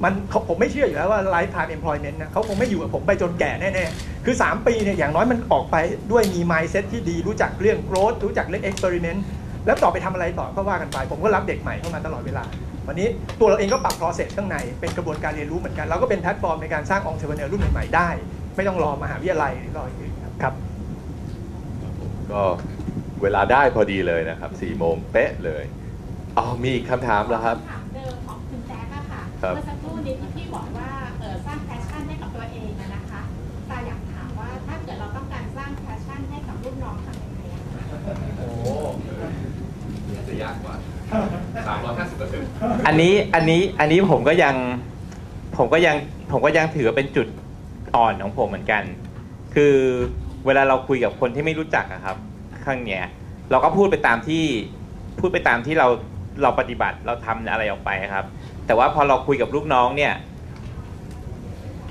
[0.04, 0.14] มัน
[0.50, 5.78] ผมไม่เชื่ออยู่แล้วว่า lifetime employment นะเขาคงไม่อยู่กับผมไปจนแก่แน่ๆ คือ 3 ปีเนี่ยอย่างน้อยมันออกไป
[6.12, 9.20] ด้วยมี mindset ที่ดีรู้จักเรื่อง growth รู้จักเรื่อง experiment
[9.66, 12.44] แล้วต่อไปทำอะไรต่อก็ว่ากันไป ผมก็รับเด็กใหม่เข้ามาตลอดเวลา
[12.88, 13.08] วันนี้
[13.40, 18.10] ตัวเราเองก็ปรับ process ข้างในเป็นกระบวนการเรียนรู้เหมือนกัน เราก็เป็นแพลตฟอร์มในการสร้าง entrepreneur รุ่นใหม่ๆได้
[18.56, 20.54] ไม่ต้องรอมหาวิทยาลัยหรือรออย่างอื่นครับครับ
[22.32, 22.42] ก็
[23.22, 25.64] เวลาได้พอดีเลยนะครับ4โมงเป๊ะเลย
[26.38, 27.58] อ๋อมีคำถามแล้วครับ
[29.42, 30.90] เมื่อสักครู่นี้ที่พี่บอกว่า
[31.20, 33.22] เออสร้าง passion ให้กับตัวเองอะนะคะ
[33.70, 37.82] ตาอยากถามว่าถ้าเกิดเราต้องการสร้าง passion ให้กับรุ่นน้องทำยังไงอะคะ
[38.38, 38.48] โอ้
[40.28, 40.76] จะยากกว่า
[42.12, 42.48] 350เปอร์เซ็นต์
[42.88, 44.56] อันนี้อันนี้อันนี้ผมก็ยัง
[45.58, 45.96] ผมก็ยัง
[46.32, 47.28] ผมก็ยังถือว่าเป็นจุด
[47.96, 48.84] อ่อนของผมเหมือนกัน
[49.56, 49.76] คือ
[50.46, 52.18] เวลาเราคุยกับคนที่ไม่รู้จักอะครับ
[52.66, 53.04] ข้างเนี้ย
[53.52, 54.44] เราก็พูดไปตามที่
[55.20, 55.88] พูดไปตามที่เรา
[56.44, 58.26] เราปฏิบัติเราทำอะไรออกไปครับ
[58.66, 60.14] แต่ว่าพอเราคุยกับลูกน้องเนี่ย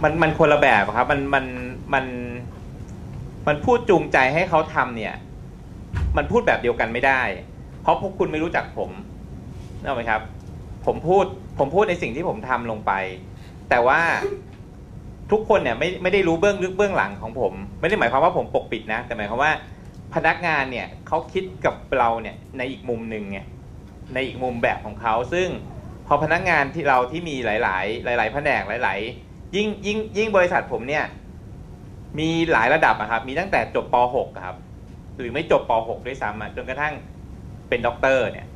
[0.02, 1.44] มันมันคนละแบบครับ มันมัน
[1.94, 2.04] มัน
[3.48, 5.14] มันพูดจูงใจให้เขาทำเนี่ย
[6.16, 7.22] มันพูดแบบเดียวกันไม่ได้
[7.82, 8.90] เพราะพวกคุณไม่รู้จักผม
[9.80, 10.20] นึกไหมครับ
[10.86, 11.24] ผมพูด
[11.58, 12.92] ผมพูดในสิ่งที่ผมทำลงไป
[13.68, 14.00] แต่ว่า
[15.30, 19.52] ทุกคนเนี่ยไม่ไม่ได้รู้เบื้องลึกเบื้องหลังของผม ไม่ได้หมายความว่าผมปกปิดนะ แต่หมายความว่า
[20.14, 23.38] พนักงานเนี่ยเขาคิดกับเราเนี่ยในอีกมุมหนึ่งไง
[24.14, 25.48] ในอีกมุมแบบของเขาซึ่ง
[26.12, 27.56] อพนักงานที่เราที่มีหลา
[28.14, 31.04] ย ๆ หลาย ๆ แผนกหลาย ๆ ยิ่งยิ่งยิ่งบริษัทผมเนี่ย
[32.18, 34.56] มีหลายระดับอะครับ มีตั้งแต่จบป .6 ครับ
[35.18, 36.94] หรือไม่จบป .6 ด้วยซ้ำจนกระทั่ง
[37.68, 38.46] เป็นด็อกเตอร์เนี่ย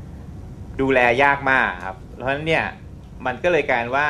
[0.81, 2.65] ดูแลยากมากครับ เพราะฉะนั้นเนี่ย
[3.27, 4.07] มันก็เลยการว่า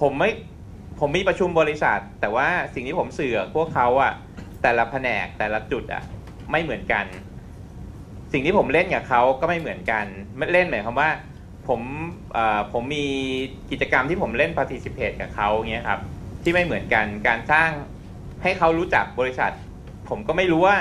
[0.00, 0.30] ผมไม่
[1.00, 4.12] ผมมีประชุมบริษัท แต่ว่าสิ่งที่ผมสื่อกพวกเขาอะ
[4.62, 6.02] แต่ละแผนกแต่ละจุดอะ
[6.50, 7.06] ไม่เหมือนกัน
[8.32, 11.10] สิ่งที่ผมเล่นกับเขาก็ไม่เหมือนกันไม่เล่นหมายความว่า
[11.68, 11.80] ผม
[12.72, 13.06] ผมมี
[13.70, 16.00] กิจกรรมที่ผมเล่น participate กับเขาเงี้ยครับ
[16.42, 17.70] ที่ไม่เหมือนกันการสร้าง
[18.42, 19.52] ให้เขารู้จักบริษัท
[20.08, 20.76] ผมก็ไม่รู้ว่า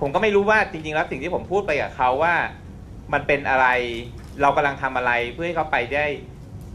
[0.00, 2.34] ผมก็ไม่รู้ว่าจริงๆแล้วสิ่งที่ผมพูดไปกับเขาว่า
[3.12, 3.66] มันเป็นอะไร
[4.40, 6.06] เรากำลังทำอะไรเพื่อให้เขาไปได้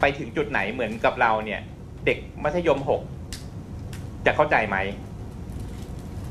[0.00, 1.60] ไปถึงจุดไหนเหมือนกับเราเนี่ย
[2.06, 3.02] เด็กมัธยมหก
[4.26, 4.76] จะเข้าใจไหม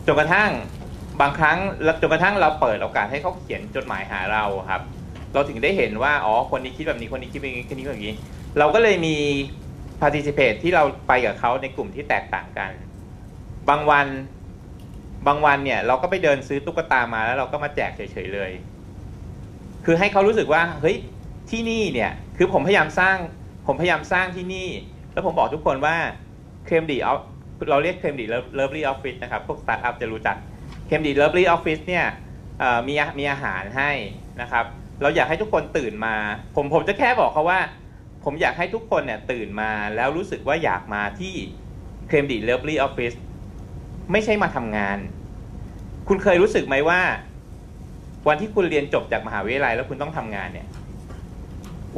[0.06, 0.52] จนกระทั่ง
[1.22, 1.58] บางครั้ง
[2.02, 4.82] จนกระทั่งเราเปิดโอกาสให้เขาเขียนจดหมายหาเราครับ
[5.34, 8.14] เราถึงได้เห็นว่าอ๋อคนนี้คิดแบบนี้คนนี้คิดแบบนี้คนนี้แบบนี้
[8.60, 9.16] เราก็เลยมี
[10.02, 12.72] participate ที่เราไปกับเขาในกลุ่มที่แตกต่างกัน
[13.70, 14.08] บางวัน
[15.28, 18.52] บางวันเนี่ยเราก็ไปเดินซื้อตุ๊กตามาแล้วเราก็มาแจกเฉยๆเลย
[19.86, 20.98] คือให้เขารู้สึกว่าเฮ้ย
[21.50, 23.18] ที่นี่เนี่ยคือผมพยายามสร้าง
[23.68, 24.70] ผมพยายามสร้างที่นี่
[25.14, 25.96] แล้วผมบอกทุกคนว่า
[26.66, 27.14] Claim Di เอา
[27.70, 30.38] เราเรียก Claim Di lovely office นะครับ พวกสตาร์ทอัพจะรู้จัก
[30.88, 32.06] Claim Di lovely office เนี่ย
[32.88, 33.92] มีมีอาหารให้
[34.42, 34.66] นะครับ
[35.02, 36.16] เราอยากให้ทุกคนตื่นมา
[36.56, 37.60] ผมผมจะแค่บอกเขาว่า
[38.24, 41.34] ผมอยากให้ทุกคนเนี่ยตื่นมาแล้วรู้สึกว่าอยากมาที่
[42.10, 43.14] Claim Di lovely office
[44.12, 44.98] ไม่ใช่มาทำงาน
[46.08, 47.02] คุณเคยรู้สึกไหมว่า
[48.28, 50.68] วันที่คุณเรียนจบจากมหาวิทยาลัยแล้วคุณต้องทำงานเนี่ย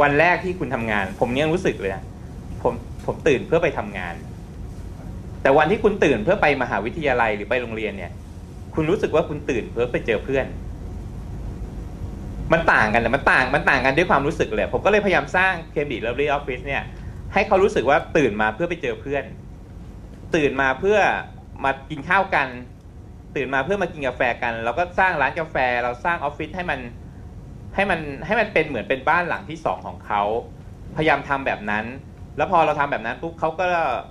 [0.02, 2.04] วันแรกที่คุณทำงาน ผมยังรู้สึกเลยนะ
[2.64, 2.74] ผม
[3.06, 4.16] ผมตื่นเพื่อไปทำงาน
[5.42, 8.12] แต่วันที่คุณตื่นเพื่อไปมหาวิทยาลัยหรือไปโรงเรียนเนี่ย
[8.76, 10.46] คุณรู้สึกว่าคุณตื่นเพื่อไปเจอเพื่อน
[12.54, 16.84] มันต่างกันเลยมันต่างมันต่างกันด้วยความรู้สึกเลยผมก็เลยพยายามสร้างเคมบิ l เ v ลี่ออฟฟิศเนี่ย
[17.34, 19.24] ให้เขารู้สึกว่าตื่นมาเพื่อไปเจอเพื่อน
[20.36, 21.00] ตื่นมาเพื่อ
[21.64, 22.48] มากินข้าวกัน
[23.36, 26.80] ตื่นมาเพื่อมากินกาแฟกัน เราก็สร้างร้านกาแฟ เราสร้างออฟฟิศให้มัน
[27.76, 30.22] ให้มันให้มันเป็นเหมือนเป็นบ้านหลังที่สองของเขา
[30.96, 31.86] พยายามทำแบบนั้น
[32.38, 33.68] แล้วพอเราทำแบบนั้นปุ๊บเขาก็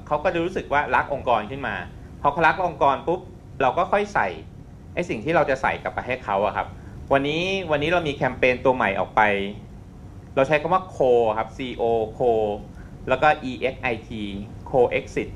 [0.07, 1.75] เขาก็จะรู้สึกว่ารักองค์กรขึ้นมา
[2.23, 3.21] พอเขารักองค์กรปุ๊บ
[3.63, 4.29] เราก็ค่อยใส่
[4.95, 6.67] ไอสิ่งที่เราจะใส่กลับไปให้เขาอะครับ
[7.13, 9.23] วันนี้วันนี้เรามีแคมเปญตัวใหม่ออกไป
[10.35, 11.85] เราใช้คำว่า co ครับ c o
[12.19, 12.33] co
[13.09, 14.11] แล้วก็ e x i t
[14.71, 15.29] co exit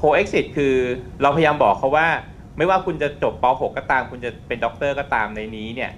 [0.00, 0.74] co exit คือ
[1.22, 2.08] เราพยายามบอกเขาว่า
[2.56, 5.90] ไม่ว่าคุณจะจบป .6 ก็ตาม คุณจะเป็นด็อกเตอร์ก็ตามในนี้เนี่ย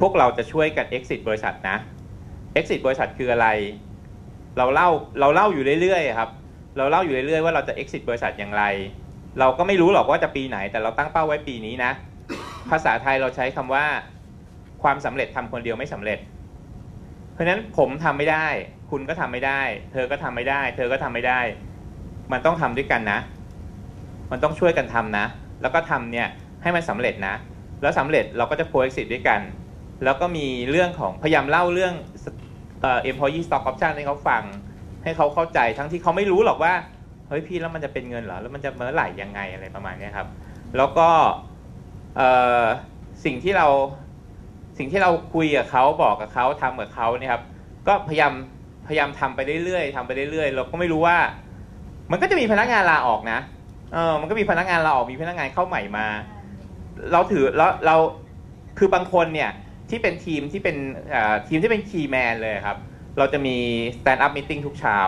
[0.00, 1.76] พวกเราจะช่วยกัน exit บริษัทนะ
[2.58, 3.48] exit บริษัทคืออะไร
[4.58, 4.88] เราเล่า
[5.20, 6.30] เราเล่าอยู่เรื่อยๆครับ
[6.76, 8.62] เราเล่าอยู่เรื่อยๆว่าเราจะ exit บริษัทอย่างไร
[9.38, 11.92] เราก็ไม่รู้หรอกว่าจะปีไหน แต่เราตั้งเป้าไว้ปีนี้นะ
[12.70, 13.84] ภาษาไทยเราใช้คำว่า
[14.82, 16.18] ความสำเร็จทำคนเดียวไม่สำเร็จ
[17.32, 18.46] เพราะฉะนั้นผมทำไม่ได้
[18.90, 19.60] คุณก็ทำไม่ได้
[19.92, 21.40] เธอก็ทำไม่ได้ เธอก็ทำไม่ได้
[22.32, 23.18] มันต้องทำด้วยกันนะ
[24.30, 25.26] มันต้องช่วยกันทำนะ
[25.62, 26.28] แล้วก็ทำเนี่ย
[26.62, 27.34] ให้มันสำเร็จนะ
[27.82, 29.40] แล้วสำเร็จเราก็จะ coexit ด้วยกัน
[30.04, 31.94] แล้วก็มีเรื่องของพยายามเล่าเรื่อง
[32.82, 34.42] เอ่อ employee stock option ให้เขาฟัง
[35.04, 36.72] ให้เขาเข้าใจทั้งที่เขาไม่รู้หรอกว่า
[37.28, 40.28] เฮ้ยพี่แล้วมันจะเป็นเงินเหรอแล้วมันจะเมื่อไหร่ยังไงอะไรประมาณนี้ครับ
[40.76, 41.08] แล้วก็
[43.24, 43.66] สิ่งที่เรา
[44.78, 47.42] สิ่งที่เราคุยกับเขาบอกกับเขาทำกับเขาเนี่ยครับ
[47.88, 48.32] ก็พยายาม
[48.86, 51.18] พยายามทำไปเรื่อยๆทำไปเรื่อยๆเราก็ไม่รู้ว่า
[52.10, 53.38] มันก็จะมีพนักงานลาออกนะ
[53.92, 56.06] เออมันก็มีพนักงานลาออกมีพนักงานเข้าใหม่มา
[57.12, 57.96] เราถือแล้วเรา
[58.78, 59.50] คือบางคนเนี่ย
[59.90, 60.76] ที่เป็นทีมที่เป็น
[61.48, 62.76] ทีมที่เป็นคีย์แมนเลยครับ
[63.18, 63.56] เราจะมี
[63.98, 64.98] stand up meeting ทุกเช้า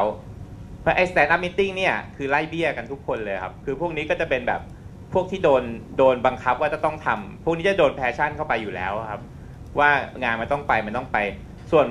[0.81, 4.61] เพราะไอ้ stand up meeting เนี่ยคือไล่เบี้ยกันทุกคนเลยครับ คือพวกนี้ก็จะเป็นแบบ
[5.13, 5.63] พวกที่โดน
[5.99, 9.21] โดนบังคับว่าจะต้องทำพวกนี้จะโดนแพชชั่นเข้าไปอยู่แล้วครับ
[9.79, 9.91] ว่า
[10.23, 11.19] งานมันต้องไปมันต้องไป
[11.73, 11.87] ส่วน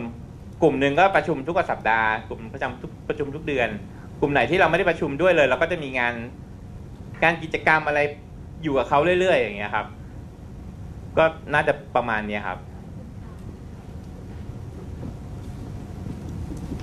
[0.63, 3.69] กลุ่มหนึ่งก็ประชุมทุกสัปดาห์ กลุ่มประจำทุกประชุมทุกเดือน
[4.19, 6.13] กลุ่มไหนที่เราไม่ได้ประชุมด้วยเลย เราก็จะมีงาน
[7.23, 7.99] การกิจกรรมอะไร
[8.63, 9.87] อยู่กับเขาเรื่อยๆ อย่างเงี้ยครับ
[11.17, 12.59] ก็น่าจะประมาณนี้ครับ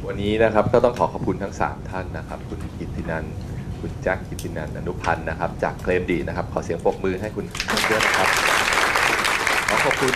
[0.07, 3.25] วันนี้นะครับก็ต้องขอขอบคุณทั้ง 3 ท่านนะครับ คุณกิตินัน
[3.81, 7.45] คุณแจ็คกิตินันอนุพันธ์นะครับ จากเคลมดีนะครับ ขอเสียงปรบมือให้คุณ
[7.91, 8.29] ด้วยนะครับ
[9.69, 10.15] ขอขอบคุณ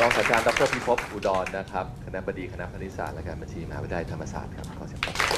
[0.00, 5.28] รองศาสตราจารย์ดรพิภพอุดรนะครับคณะบดีคณะคณิตศาสตร์และการบัญชีมหาวิทยาลัยธรรมศาสตร์ครับขอเสียงปรบมือ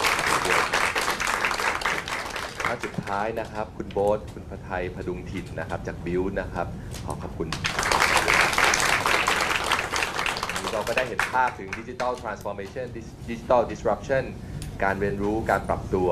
[0.46, 0.60] ด้วย
[2.64, 6.66] ท่านสุดท้ายนะครับ คุณโบ๊ทคุณพระไทยพดุงถิ่นนะครับ จากบิวนะครับ
[7.04, 7.48] ขอขอบคุณ
[10.76, 12.86] เราก็ได้เห็นภาพถึงดิจิ t a ลทรานส์ฟอร์เมชัน
[13.30, 14.24] ดิจิ t a ลดิสรัปชัน
[14.84, 16.08] การเรียนรู้การปรับตัว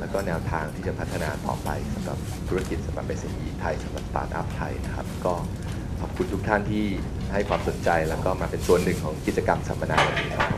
[0.00, 2.18] แล้วก็แนวทางที่จะพัฒนาต่อไปสำหรับ
[2.48, 5.34] ธุรกิจสำหรับ SME ไทยสำหรับสตาร์ทอัพไทยนะครับ ก็
[6.00, 6.84] ขอบคุณทุกท่านที่
[7.32, 10.50] ให้ความสนใจแล้วก็มาเป็นส่วนหนึ่งของกิจกรรมสัมมนาวันนี้ครับ